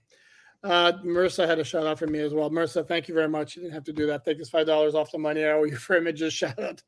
Uh, 0.65 0.93
Marissa 1.05 1.45
had 1.47 1.59
a 1.59 1.65
shout 1.65 1.87
out 1.87 1.99
for 1.99 2.07
me 2.07 2.21
as 2.21 2.33
well. 2.33 2.49
Marissa, 2.49 2.87
thank 2.87 3.09
you 3.09 3.15
very 3.15 3.29
much. 3.29 3.57
You 3.57 3.63
didn't 3.63 3.75
have 3.75 3.85
to 3.85 3.93
do 3.93 4.07
that. 4.07 4.25
Take 4.25 4.39
this 4.39 4.49
five 4.49 4.67
dollars 4.67 4.95
off 4.95 5.11
the 5.11 5.19
money 5.19 5.45
I 5.45 5.51
owe 5.51 5.65
you 5.65 5.75
for 5.77 5.97
images. 5.97 6.33
Shout 6.43 6.59
out 6.59 6.81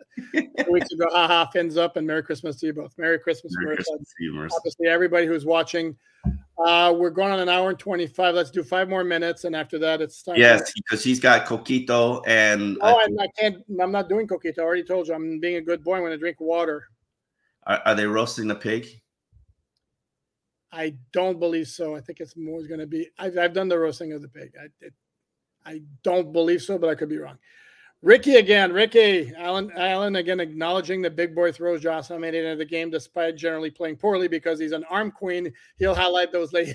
weeks 0.71 0.93
ago. 0.93 1.07
Haha, 1.11 1.47
fins 1.51 1.77
up, 1.77 1.97
and 1.97 2.07
Merry 2.07 2.23
Christmas 2.23 2.57
to 2.61 2.67
you 2.67 2.73
both. 2.73 2.97
Merry 2.99 3.19
Christmas, 3.19 3.53
Merry 3.59 3.77
Marissa. 3.77 3.85
Christmas 3.85 4.15
to 4.17 4.25
you, 4.25 4.33
Marissa. 4.33 4.57
Obviously, 4.59 4.87
everybody 4.87 5.27
who's 5.27 5.45
watching. 5.45 5.97
Uh, 6.65 6.95
we're 6.97 7.11
going 7.11 7.33
on 7.33 7.41
an 7.41 7.49
hour 7.49 7.71
and 7.71 7.79
25. 7.79 8.35
Let's 8.35 8.51
do 8.53 8.63
five 8.63 8.89
more 8.89 9.03
minutes. 9.03 9.43
And 9.43 9.57
after 9.57 9.77
that, 9.81 10.01
it's 10.01 10.23
time. 10.23 10.37
Yes, 10.37 10.73
because 10.73 11.03
he's 11.03 11.19
got 11.19 11.45
Coquito 11.45 12.23
and. 12.29 12.79
Oh, 12.81 12.95
I, 12.95 13.09
I 13.21 13.29
can't. 13.39 13.57
I'm 13.81 13.91
not 13.91 14.09
doing 14.09 14.29
Coquito. 14.29 14.61
I 14.61 14.63
already 14.63 14.85
told 14.85 15.09
you 15.09 15.15
I'm 15.15 15.41
being 15.41 15.57
a 15.57 15.61
good 15.61 15.83
boy. 15.83 15.95
When 15.95 16.03
I'm 16.03 16.05
going 16.05 16.13
to 16.13 16.19
drink 16.19 16.41
water. 16.41 16.85
Are, 17.67 17.81
are, 17.87 17.95
they 17.95 18.07
roasting 18.07 18.47
the 18.47 18.55
pig? 18.55 18.87
I 20.75 20.95
don't 21.13 21.39
believe 21.39 21.69
so. 21.69 21.95
I 21.95 22.01
think 22.01 22.21
it's 22.21 22.37
more 22.37 22.61
going 22.63 22.81
to 22.81 22.87
be. 22.87 23.09
I've, 23.17 23.39
I've 23.39 23.53
done 23.53 23.69
the 23.69 23.79
roasting 23.79 24.13
of 24.13 24.23
the 24.23 24.29
pig. 24.29 24.53
I, 24.61 24.67
it, 24.81 24.93
I 25.65 25.83
don't 26.03 26.33
believe 26.33 26.63
so, 26.63 26.79
but 26.79 26.91
I 26.91 26.97
could 26.97 27.09
be 27.09 27.19
wrong. 27.19 27.39
Ricky 28.03 28.37
again. 28.37 28.73
Ricky 28.73 29.33
Allen 29.35 29.71
Allen 29.77 30.17
again 30.17 30.41
acknowledging 30.41 31.01
the 31.01 31.09
big 31.09 31.35
boy 31.35 31.53
throws 31.53 31.81
Josh 31.81 32.11
made 32.11 32.35
it 32.35 32.45
into 32.45 32.57
the 32.57 32.65
game 32.65 32.91
despite 32.91 33.37
generally 33.37 33.71
playing 33.71 33.97
poorly 33.97 34.29
because 34.29 34.59
he's 34.59 34.73
an 34.73 34.85
arm 34.91 35.11
queen. 35.11 35.51
He'll 35.79 35.95
highlight 35.95 36.31
those 36.31 36.53
late 36.53 36.75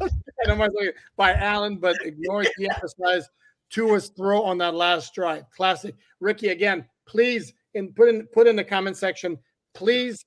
throws 0.46 0.92
by 1.16 1.34
Allen, 1.34 1.76
but 1.76 1.96
ignores 2.02 2.48
the 2.56 2.70
emphasize 2.70 3.28
Tua's 3.68 4.08
throw 4.16 4.42
on 4.42 4.56
that 4.58 4.74
last 4.74 5.12
drive. 5.12 5.44
Classic. 5.54 5.94
Ricky 6.20 6.48
again. 6.48 6.86
Please 7.04 7.52
in 7.74 7.92
put 7.92 8.08
in 8.08 8.26
put 8.28 8.46
in 8.46 8.56
the 8.56 8.64
comment 8.64 8.96
section. 8.96 9.36
Please 9.74 10.24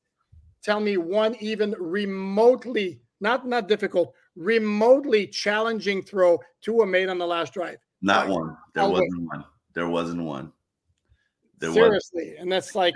tell 0.61 0.79
me 0.79 0.97
one 0.97 1.35
even 1.39 1.73
remotely 1.79 2.99
not 3.23 3.47
not 3.47 3.67
difficult, 3.67 4.13
remotely 4.35 5.25
challenging 5.25 6.03
throw 6.03 6.39
Tua 6.61 6.85
made 6.85 7.09
on 7.09 7.17
the 7.17 7.25
last 7.25 7.53
drive. 7.53 7.77
Not 8.01 8.27
one. 8.27 8.55
There 8.75 8.87
wasn't 8.87 9.29
one. 9.31 9.45
There 9.73 9.87
wasn't 9.87 10.21
one. 10.21 10.51
There 11.57 11.71
Seriously, 11.71 12.31
was 12.31 12.39
and 12.39 12.51
that's 12.51 12.75
like 12.75 12.93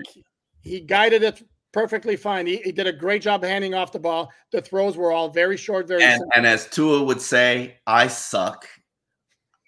he 0.62 0.82
guided 0.82 1.24
it 1.24 1.41
perfectly 1.72 2.18
fine. 2.18 2.45
He, 2.45 2.58
he, 2.58 2.72
did 2.74 2.88
a 2.88 2.91
great 2.91 3.22
job 3.22 3.44
handing 3.44 3.74
off 3.74 3.94
the 3.94 3.99
ball. 3.99 4.30
The 4.52 4.62
throws 4.62 4.98
were 4.98 5.12
all 5.12 5.30
very 5.30 5.56
short, 5.56 5.88
very. 5.88 6.04
And, 6.04 6.22
and 6.36 6.45
as 6.45 6.68
Tua 6.68 7.04
would 7.04 7.22
say, 7.22 7.78
"I 7.88 8.08
suck. 8.08 8.68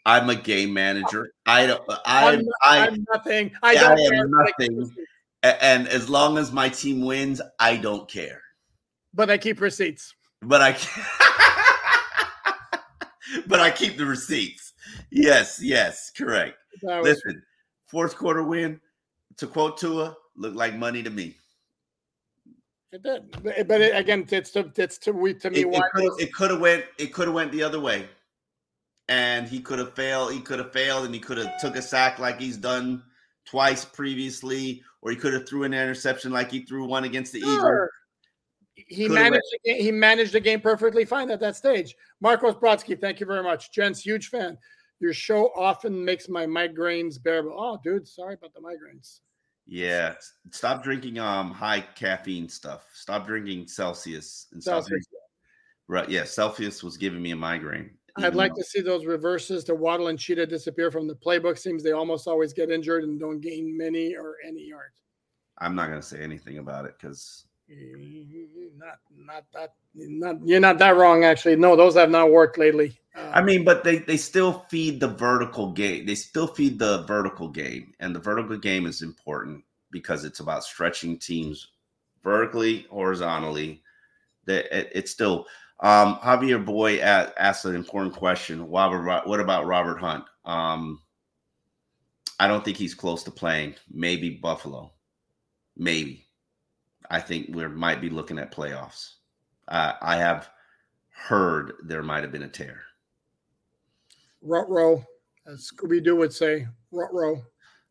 I'm 0.06 0.30
a 0.30 0.36
game 0.36 0.74
manager. 0.74 1.32
I 1.46 1.68
don't. 1.68 1.82
I, 2.06 2.34
I'm, 2.34 2.42
I, 2.64 2.88
I'm 2.88 3.06
nothing. 3.14 3.52
I 3.64 3.76
don't 3.76 4.00
I 4.00 4.18
am 4.18 4.32
nothing. 4.32 4.92
And 5.42 5.88
as 5.88 6.10
long 6.10 6.38
as 6.38 6.52
my 6.52 6.68
team 6.68 7.06
wins, 7.06 7.42
I 7.60 7.78
don't 7.78 8.10
care. 8.10 8.42
But 9.14 9.30
I 9.30 9.38
keep 9.38 9.62
receipts. 9.62 10.14
But 10.42 10.62
I. 10.62 10.72
but 13.48 13.60
I 13.60 13.72
keep 13.72 13.98
the 13.98 14.06
receipts. 14.06 14.74
Yes, 15.12 15.60
yes, 15.62 16.12
correct. 16.12 16.58
Listen, 16.82 17.42
fourth 17.88 18.16
quarter 18.16 18.44
win, 18.44 18.80
to 19.38 19.48
quote 19.48 19.78
Tua, 19.78 20.16
looked 20.36 20.56
like 20.56 20.76
money 20.76 21.04
to 21.04 21.10
me. 21.10 21.36
It 22.92 23.04
did, 23.04 23.68
but, 23.68 23.82
it, 23.82 23.96
again, 23.96 24.26
it's 24.32 24.50
to 24.52 24.72
it's 24.76 24.98
to 25.00 25.12
we 25.12 25.36
to 25.36 25.52
me 25.52 25.60
It, 25.60 25.70
why 25.70 25.82
it 25.94 26.34
could 26.34 26.50
have 26.50 26.60
went. 26.60 26.86
It 26.98 27.14
could 27.14 27.28
have 27.28 27.36
went 27.36 27.52
the 27.52 27.62
other 27.62 27.80
way, 27.80 28.10
and 29.08 29.48
he 29.48 29.60
could 29.60 29.78
have 29.78 29.94
failed. 29.94 30.34
He 30.34 30.42
could 30.42 30.58
have 30.58 30.74
failed, 30.74 31.06
and 31.06 31.14
he 31.14 31.20
could 31.20 31.38
have 31.38 31.60
took 31.60 31.76
a 31.76 31.82
sack 31.82 32.18
like 32.18 32.40
he's 32.40 32.58
done 32.58 33.04
twice 33.46 33.86
previously, 33.86 34.82
or 35.02 35.12
he 35.12 35.18
could 35.18 35.34
have 35.34 35.48
threw 35.48 35.64
an 35.64 35.74
interception 35.74 36.32
like 36.32 36.50
he 36.50 36.62
threw 36.62 36.86
one 36.86 37.04
against 37.04 37.32
the 37.32 37.40
Eagles. 37.40 37.90
He 38.88 39.08
Could've 39.08 39.22
managed 39.24 39.44
the 39.52 39.60
game, 39.66 39.82
he 39.82 39.92
managed 39.92 40.34
the 40.34 40.40
game 40.40 40.62
perfectly 40.62 41.06
fine 41.06 41.30
at 41.32 41.40
that 41.40 41.56
stage. 41.56 41.96
Marcos 42.22 42.56
Brodsky, 42.56 43.00
thank 43.00 43.20
you 43.20 43.26
very 43.26 43.44
much. 43.44 43.72
Gents, 43.72 44.02
huge 44.02 44.30
fan. 44.30 44.58
Your 45.00 45.14
show 45.14 45.52
often 45.56 46.04
makes 46.04 46.28
my 46.30 46.46
migraines 46.46 47.22
bearable. 47.22 47.56
Oh, 47.58 47.80
dude, 47.84 48.08
sorry 48.08 48.34
about 48.36 48.54
the 48.54 48.60
migraines. 48.60 49.20
Yeah, 49.66 50.16
stop 50.52 50.84
drinking 50.84 51.20
um 51.20 51.52
high 51.52 51.82
caffeine 51.82 52.50
stuff. 52.50 52.88
Stop 52.94 53.28
drinking 53.28 53.68
Celsius 53.68 54.48
and 54.52 54.62
stop 54.62 54.74
Celsius. 54.84 54.90
drinking- 54.90 55.14
Right, 55.88 56.10
yeah, 56.10 56.24
Celsius 56.24 56.84
was 56.84 56.98
giving 56.98 57.22
me 57.22 57.32
a 57.32 57.36
migraine. 57.36 57.98
I'd 58.18 58.36
like 58.36 58.52
though- 58.54 58.62
to 58.62 58.64
see 58.64 58.82
those 58.82 59.06
reverses 59.06 59.64
to 59.66 59.76
Waddle 59.76 60.08
and 60.10 60.20
Cheetah 60.20 60.46
disappear 60.48 60.92
from 60.92 61.08
the 61.08 61.16
playbook. 61.16 61.58
Seems 61.58 61.82
they 61.84 61.94
almost 61.94 62.28
always 62.28 62.54
get 62.54 62.70
injured 62.70 63.04
and 63.06 63.20
don't 63.20 63.40
gain 63.40 63.76
many 63.78 64.16
or 64.16 64.36
any 64.46 64.68
yards. 64.68 65.02
I'm 65.60 65.76
not 65.76 65.90
gonna 65.90 66.02
say 66.02 66.20
anything 66.20 66.58
about 66.58 66.86
it 66.86 66.94
because 67.00 67.46
Not, 67.70 69.00
not 69.14 69.46
that, 69.54 69.74
not 69.94 70.38
you're 70.44 70.60
not 70.60 70.80
that 70.80 70.96
wrong. 70.96 71.24
Actually, 71.24 71.56
no, 71.56 71.76
those 71.76 71.96
have 71.96 72.10
not 72.10 72.32
worked 72.32 72.58
lately. 72.58 72.98
Uh, 73.16 73.32
I 73.34 73.42
mean, 73.42 73.64
but 73.64 73.84
they 73.84 74.00
they 74.00 74.18
still 74.18 74.66
feed 74.70 75.00
the 75.00 75.08
vertical 75.08 75.72
game. 75.72 76.06
They 76.06 76.16
still 76.16 76.48
feed 76.48 76.80
the 76.80 77.04
vertical 77.04 77.50
game, 77.50 77.94
and 78.00 78.16
the 78.16 78.20
vertical 78.20 78.58
game 78.58 78.86
is 78.86 79.02
important 79.02 79.64
because 79.92 80.24
it's 80.24 80.40
about 80.40 80.64
stretching 80.64 81.20
teams 81.20 81.68
vertically, 82.24 82.88
horizontally. 82.90 83.84
That 84.46 84.76
it, 84.76 84.92
it's 84.94 85.12
still. 85.12 85.46
Um, 85.82 86.18
Javier 86.18 86.64
Boy 86.66 87.00
at, 87.00 87.34
asked 87.38 87.64
an 87.64 87.76
important 87.76 88.14
question. 88.14 88.68
What 88.68 89.28
what 89.28 89.40
about 89.40 89.66
Robert 89.66 90.00
Hunt? 90.00 90.26
Um, 90.44 91.02
I 92.40 92.48
don't 92.48 92.66
think 92.66 92.78
he's 92.78 92.96
close 92.96 93.24
to 93.24 93.32
playing. 93.32 93.76
Maybe 93.90 94.30
Buffalo. 94.30 94.92
Maybe. 95.78 96.26
I 97.10 97.20
think 97.20 97.48
we 97.56 97.68
might 97.68 98.02
be 98.02 98.10
looking 98.10 98.40
at 98.40 98.52
playoffs. 98.52 99.14
Uh, 99.68 99.94
I 100.02 100.16
have 100.18 100.50
heard 101.12 101.74
there 101.84 102.04
might 102.04 102.24
have 102.24 102.32
been 102.32 102.44
a 102.44 102.48
tear. 102.50 102.82
rut 104.42 104.70
row, 104.70 105.04
as 105.48 105.72
Scooby 105.72 106.04
Doo 106.04 106.16
would 106.16 106.34
say, 106.34 106.68
rut 106.92 107.14
row. 107.14 107.42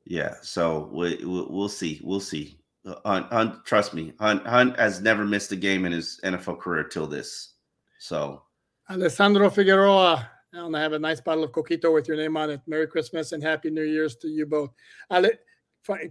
Yeah, 0.06 0.34
so 0.42 0.88
we, 0.92 1.16
we, 1.16 1.46
we'll 1.48 1.68
see. 1.68 2.00
We'll 2.02 2.20
see. 2.20 2.58
Hunt, 3.04 3.26
Hunt, 3.30 3.64
trust 3.66 3.92
me, 3.92 4.14
Hunt, 4.18 4.46
Hunt 4.46 4.78
has 4.78 5.02
never 5.02 5.24
missed 5.24 5.52
a 5.52 5.56
game 5.56 5.84
in 5.84 5.92
his 5.92 6.18
NFL 6.24 6.58
career 6.60 6.84
till 6.84 7.06
this. 7.06 7.54
So 7.98 8.42
Alessandro 8.90 9.50
Figueroa. 9.50 10.30
And 10.54 10.74
I 10.74 10.80
have 10.80 10.94
a 10.94 10.98
nice 10.98 11.20
bottle 11.20 11.44
of 11.44 11.52
coquito 11.52 11.92
with 11.92 12.08
your 12.08 12.16
name 12.16 12.34
on 12.38 12.48
it. 12.48 12.62
Merry 12.66 12.86
Christmas 12.86 13.32
and 13.32 13.42
Happy 13.42 13.68
New 13.68 13.82
Year's 13.82 14.16
to 14.16 14.28
you 14.28 14.46
both. 14.46 14.70
Ale- 15.12 15.28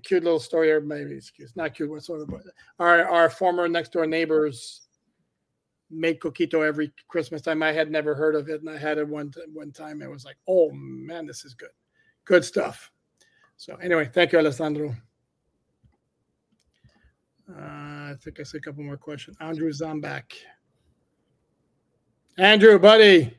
cute 0.03 0.23
little 0.23 0.39
story, 0.39 0.71
or 0.71 0.81
maybe 0.81 1.15
excuse 1.15 1.55
not 1.55 1.75
cute 1.75 1.89
whatsoever. 1.89 2.25
But 2.25 2.41
our 2.79 3.05
our 3.07 3.29
former 3.29 3.67
next 3.67 3.91
door 3.91 4.07
neighbors 4.07 4.87
made 5.89 6.19
coquito 6.19 6.65
every 6.67 6.91
Christmas 7.07 7.41
time. 7.41 7.63
I 7.63 7.71
had 7.71 7.91
never 7.91 8.15
heard 8.15 8.35
of 8.35 8.49
it, 8.49 8.61
and 8.61 8.69
I 8.69 8.77
had 8.77 8.97
it 8.97 9.07
one 9.07 9.31
one 9.53 9.71
time. 9.71 10.01
It 10.01 10.09
was 10.09 10.25
like, 10.25 10.37
oh 10.47 10.71
man, 10.71 11.25
this 11.25 11.45
is 11.45 11.53
good, 11.53 11.69
good 12.25 12.43
stuff. 12.43 12.91
So 13.57 13.75
anyway, 13.75 14.09
thank 14.13 14.31
you, 14.31 14.39
Alessandro. 14.39 14.95
Uh, 17.49 18.11
I 18.11 18.15
think 18.21 18.39
I 18.39 18.43
see 18.43 18.57
a 18.57 18.61
couple 18.61 18.83
more 18.83 18.97
questions. 18.97 19.37
Andrew 19.39 19.71
Zombak. 19.71 20.33
Andrew, 22.37 22.77
buddy. 22.77 23.37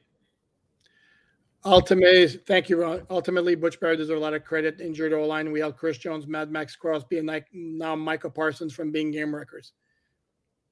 Ultimately, 1.69 2.29
thank 2.29 2.69
you. 2.69 2.81
Ron. 2.81 3.07
Ultimately, 3.11 3.55
Butch 3.55 3.79
Barry 3.79 3.97
deserves 3.97 4.19
a 4.19 4.23
lot 4.23 4.35
of 4.35 4.45
credit. 4.45 4.81
Injured 4.81 5.13
O 5.13 5.27
line, 5.27 5.53
we 5.53 5.61
held 5.61 5.77
Chris 5.77 5.99
Jones, 5.99 6.27
Mad 6.27 6.51
Maxx 6.51 6.77
Crosby, 6.77 7.19
and 7.19 7.27
like 7.29 7.47
now 7.53 7.95
Micah 7.95 8.31
Parsons 8.31 8.73
from 8.73 8.91
being 8.91 9.11
game 9.11 9.35
wreckers. 9.35 9.73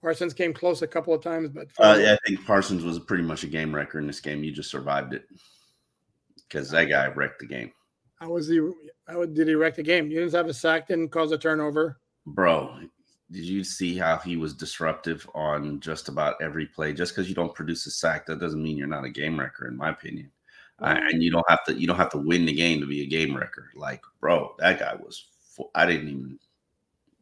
Parsons 0.02 0.34
came 0.34 0.52
close 0.52 0.82
a 0.82 0.86
couple 0.86 1.12
of 1.12 1.22
times, 1.22 1.50
but 1.50 1.68
uh, 1.78 1.98
yeah, 2.00 2.14
I 2.14 2.28
think 2.28 2.46
Parsons 2.46 2.84
was 2.84 2.98
pretty 2.98 3.24
much 3.24 3.44
a 3.44 3.48
game 3.48 3.74
wrecker 3.74 3.98
in 3.98 4.06
this 4.06 4.20
game. 4.20 4.44
You 4.44 4.52
just 4.52 4.70
survived 4.70 5.12
it 5.12 5.24
because 6.48 6.70
that 6.70 6.84
guy 6.84 7.08
wrecked 7.08 7.40
the 7.40 7.46
game, 7.46 7.72
how 8.16 8.30
was 8.30 8.48
he? 8.48 8.60
How 9.06 9.24
did 9.24 9.48
he 9.48 9.54
wreck 9.54 9.76
the 9.76 9.82
game? 9.82 10.10
You 10.10 10.20
didn't 10.20 10.34
have 10.34 10.48
a 10.48 10.54
sack, 10.54 10.88
didn't 10.88 11.10
cause 11.10 11.32
a 11.32 11.38
turnover. 11.38 12.00
bro. 12.26 12.78
Did 13.28 13.44
you 13.44 13.64
see 13.64 13.98
how 13.98 14.18
he 14.18 14.36
was 14.36 14.54
disruptive 14.54 15.28
on 15.34 15.80
just 15.80 16.08
about 16.08 16.36
every 16.40 16.66
play? 16.66 16.92
Just 16.92 17.12
because 17.12 17.28
you 17.28 17.34
don't 17.34 17.54
produce 17.54 17.84
a 17.86 17.90
sack, 17.90 18.24
that 18.26 18.38
doesn't 18.38 18.62
mean 18.62 18.76
you're 18.76 18.86
not 18.86 19.04
a 19.04 19.10
game 19.10 19.38
wrecker, 19.38 19.66
in 19.66 19.76
my 19.76 19.90
opinion. 19.90 20.30
I, 20.80 20.96
and 21.10 21.22
you 21.22 21.30
don't 21.30 21.48
have 21.48 21.64
to 21.64 21.74
you 21.74 21.86
don't 21.86 21.96
have 21.96 22.10
to 22.10 22.18
win 22.18 22.44
the 22.44 22.52
game 22.52 22.80
to 22.80 22.86
be 22.86 23.02
a 23.02 23.06
game 23.06 23.36
wrecker. 23.36 23.70
Like, 23.74 24.02
bro, 24.20 24.54
that 24.58 24.78
guy 24.78 24.94
was. 24.94 25.26
I 25.74 25.86
didn't 25.86 26.08
even. 26.08 26.38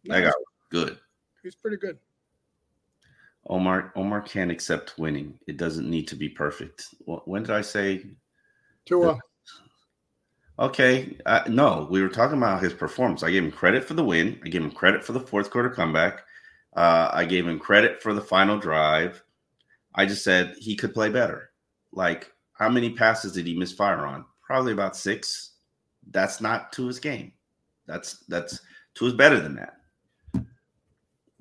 That 0.07 0.23
guy 0.23 0.27
was 0.27 0.45
good. 0.71 0.99
He's 1.43 1.55
pretty 1.55 1.77
good. 1.77 1.99
Omar 3.47 3.93
Omar 3.95 4.23
can't 4.23 4.51
accept 4.51 4.99
winning. 4.99 5.39
It 5.47 5.57
doesn't 5.57 5.89
need 5.89 6.09
to 6.09 6.17
be 6.17 6.29
perfect. 6.29 6.95
When 7.05 7.43
did 7.43 7.53
I 7.53 7.61
say? 7.61 8.07
Tua. 8.87 9.19
Okay, 10.59 11.17
uh, 11.27 11.43
no, 11.49 11.89
we 11.91 12.01
were 12.01 12.09
talking 12.09 12.39
about 12.39 12.63
his 12.63 12.73
performance. 12.73 13.25
I 13.25 13.31
gave 13.31 13.43
him 13.43 13.51
credit 13.51 13.83
for 13.83 13.95
the 13.95 14.05
win. 14.05 14.41
I 14.45 14.49
gave 14.49 14.63
him 14.63 14.71
credit 14.71 15.03
for 15.03 15.13
the 15.13 15.21
fourth 15.21 15.51
quarter 15.51 15.69
comeback. 15.69 16.23
Uh, 16.77 17.11
I 17.13 17.25
gave 17.25 17.47
him 17.47 17.59
credit 17.59 18.01
for 18.01 18.15
the 18.15 18.21
final 18.21 18.59
drive. 18.59 19.23
I 19.97 20.07
just 20.07 20.23
said 20.23 20.55
he 20.59 20.77
could 20.77 20.95
play 20.95 21.09
better. 21.09 21.51
Like, 21.93 22.33
how 22.55 22.69
many 22.69 22.91
passes 22.91 23.33
did 23.33 23.47
he 23.47 23.57
misfire 23.57 24.07
on? 24.07 24.25
Probably 24.43 24.73
about 24.73 24.97
six. 24.97 25.53
That's 26.11 26.41
not 26.41 26.73
to 26.75 26.87
his 26.87 26.99
game. 26.99 27.33
That's 27.87 28.19
that's 28.29 28.61
to 28.95 29.05
his 29.05 29.15
better 29.15 29.41
than 29.41 29.57
that. 29.57 29.77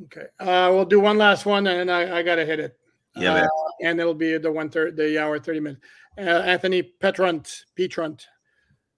Okay. 0.06 0.26
Uh, 0.40 0.70
we'll 0.74 0.86
do 0.86 1.00
one 1.00 1.18
last 1.18 1.46
one, 1.46 1.68
and 1.68 1.90
I, 1.92 2.20
I 2.20 2.24
got 2.24 2.36
to 2.36 2.46
hit 2.46 2.60
it. 2.60 2.78
Yeah, 3.16 3.34
Uh, 3.36 3.48
and 3.84 4.00
it'll 4.00 4.14
be 4.16 4.38
the 4.38 4.52
one 4.52 4.70
third, 4.70 4.98
the 4.98 5.22
hour 5.22 5.38
thirty 5.40 5.60
minutes. 5.60 5.82
Uh, 6.18 6.22
Anthony 6.22 6.82
Petrunt, 7.02 7.62
Petrunt. 7.78 8.26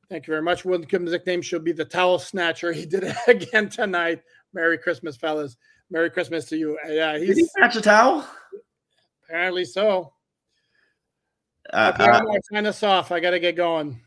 Thank 0.09 0.27
you 0.27 0.31
very 0.31 0.41
much. 0.43 0.63
Wilkins' 0.63 1.11
nickname 1.11 1.41
should 1.41 1.63
be 1.63 1.71
the 1.73 1.83
Towel 1.85 2.19
Snatcher. 2.19 2.71
He 2.73 2.85
did 2.85 3.03
it 3.03 3.15
again 3.27 3.69
tonight. 3.69 4.21
Merry 4.53 4.77
Christmas, 4.77 5.17
fellas. 5.17 5.57
Merry 5.89 6.09
Christmas 6.09 6.45
to 6.45 6.57
you. 6.57 6.77
Uh, 6.85 6.89
yeah, 6.91 7.13
Did 7.13 7.21
he 7.27 7.33
he's 7.33 7.51
catch 7.59 7.75
a 7.75 7.81
towel? 7.81 8.25
apparently 9.25 9.65
so. 9.65 10.13
Uh, 11.73 11.91
Okay, 11.93 12.09
uh, 12.09 12.21
sign 12.51 12.65
us 12.65 12.83
off. 12.83 13.11
I 13.11 13.19
got 13.19 13.31
to 13.31 13.39
get 13.39 13.55
going. 13.55 13.99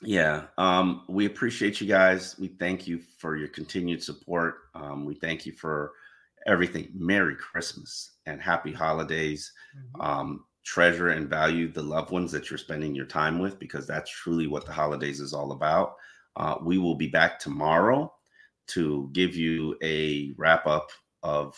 Yeah, 0.00 0.44
um, 0.58 1.04
we 1.08 1.26
appreciate 1.26 1.80
you 1.80 1.88
guys. 1.88 2.36
We 2.38 2.48
thank 2.48 2.86
you 2.86 3.00
for 3.18 3.36
your 3.36 3.48
continued 3.48 4.02
support. 4.02 4.54
Um, 4.74 5.04
we 5.04 5.14
thank 5.14 5.44
you 5.44 5.52
for 5.52 5.92
everything. 6.46 6.90
Merry 6.94 7.34
Christmas 7.34 8.12
and 8.26 8.40
happy 8.40 8.72
holidays. 8.72 9.52
Um, 10.00 10.44
treasure 10.64 11.08
and 11.08 11.28
value 11.28 11.72
the 11.72 11.82
loved 11.82 12.10
ones 12.10 12.30
that 12.30 12.50
you're 12.50 12.58
spending 12.58 12.94
your 12.94 13.06
time 13.06 13.38
with 13.38 13.58
because 13.58 13.86
that's 13.86 14.10
truly 14.10 14.46
what 14.46 14.66
the 14.66 14.72
holidays 14.72 15.18
is 15.18 15.32
all 15.32 15.52
about. 15.52 15.94
Uh, 16.36 16.56
we 16.62 16.78
will 16.78 16.94
be 16.94 17.08
back 17.08 17.38
tomorrow 17.38 18.12
to 18.68 19.08
give 19.12 19.34
you 19.34 19.76
a 19.82 20.32
wrap 20.36 20.66
up 20.66 20.90
of 21.22 21.56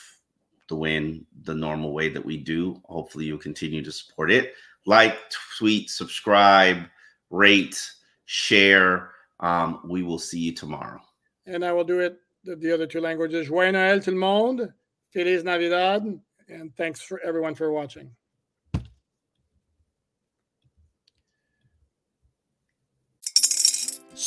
the 0.69 0.77
win 0.77 1.27
the 1.43 1.55
normal 1.55 1.93
way 1.93 2.09
that 2.09 2.25
we 2.25 2.37
do. 2.37 2.81
Hopefully, 2.85 3.25
you'll 3.25 3.37
continue 3.37 3.83
to 3.83 3.93
support 3.93 4.31
it. 4.31 4.55
Like, 4.87 5.17
tweet, 5.59 5.91
subscribe, 5.91 6.85
rate, 7.31 7.81
share. 8.27 9.11
Um, 9.41 9.81
we 9.85 10.03
will 10.03 10.19
see 10.19 10.41
you 10.41 10.55
tomorrow. 10.55 11.01
And 11.47 11.65
I 11.65 11.73
will 11.73 11.85
do 11.85 12.01
it 12.01 12.19
the, 12.45 12.57
the 12.57 12.73
other 12.73 12.87
two 12.87 13.01
languages. 13.01 13.49
Joyeux 13.49 13.73
Noël 13.73 14.03
tout 14.03 14.13
le 14.13 14.19
monde. 14.19 14.73
Feliz 15.13 15.45
Navidad. 15.45 16.21
And 16.49 16.75
thanks 16.77 17.01
for 17.01 17.21
everyone 17.21 17.55
for 17.55 17.71
watching. 17.73 18.11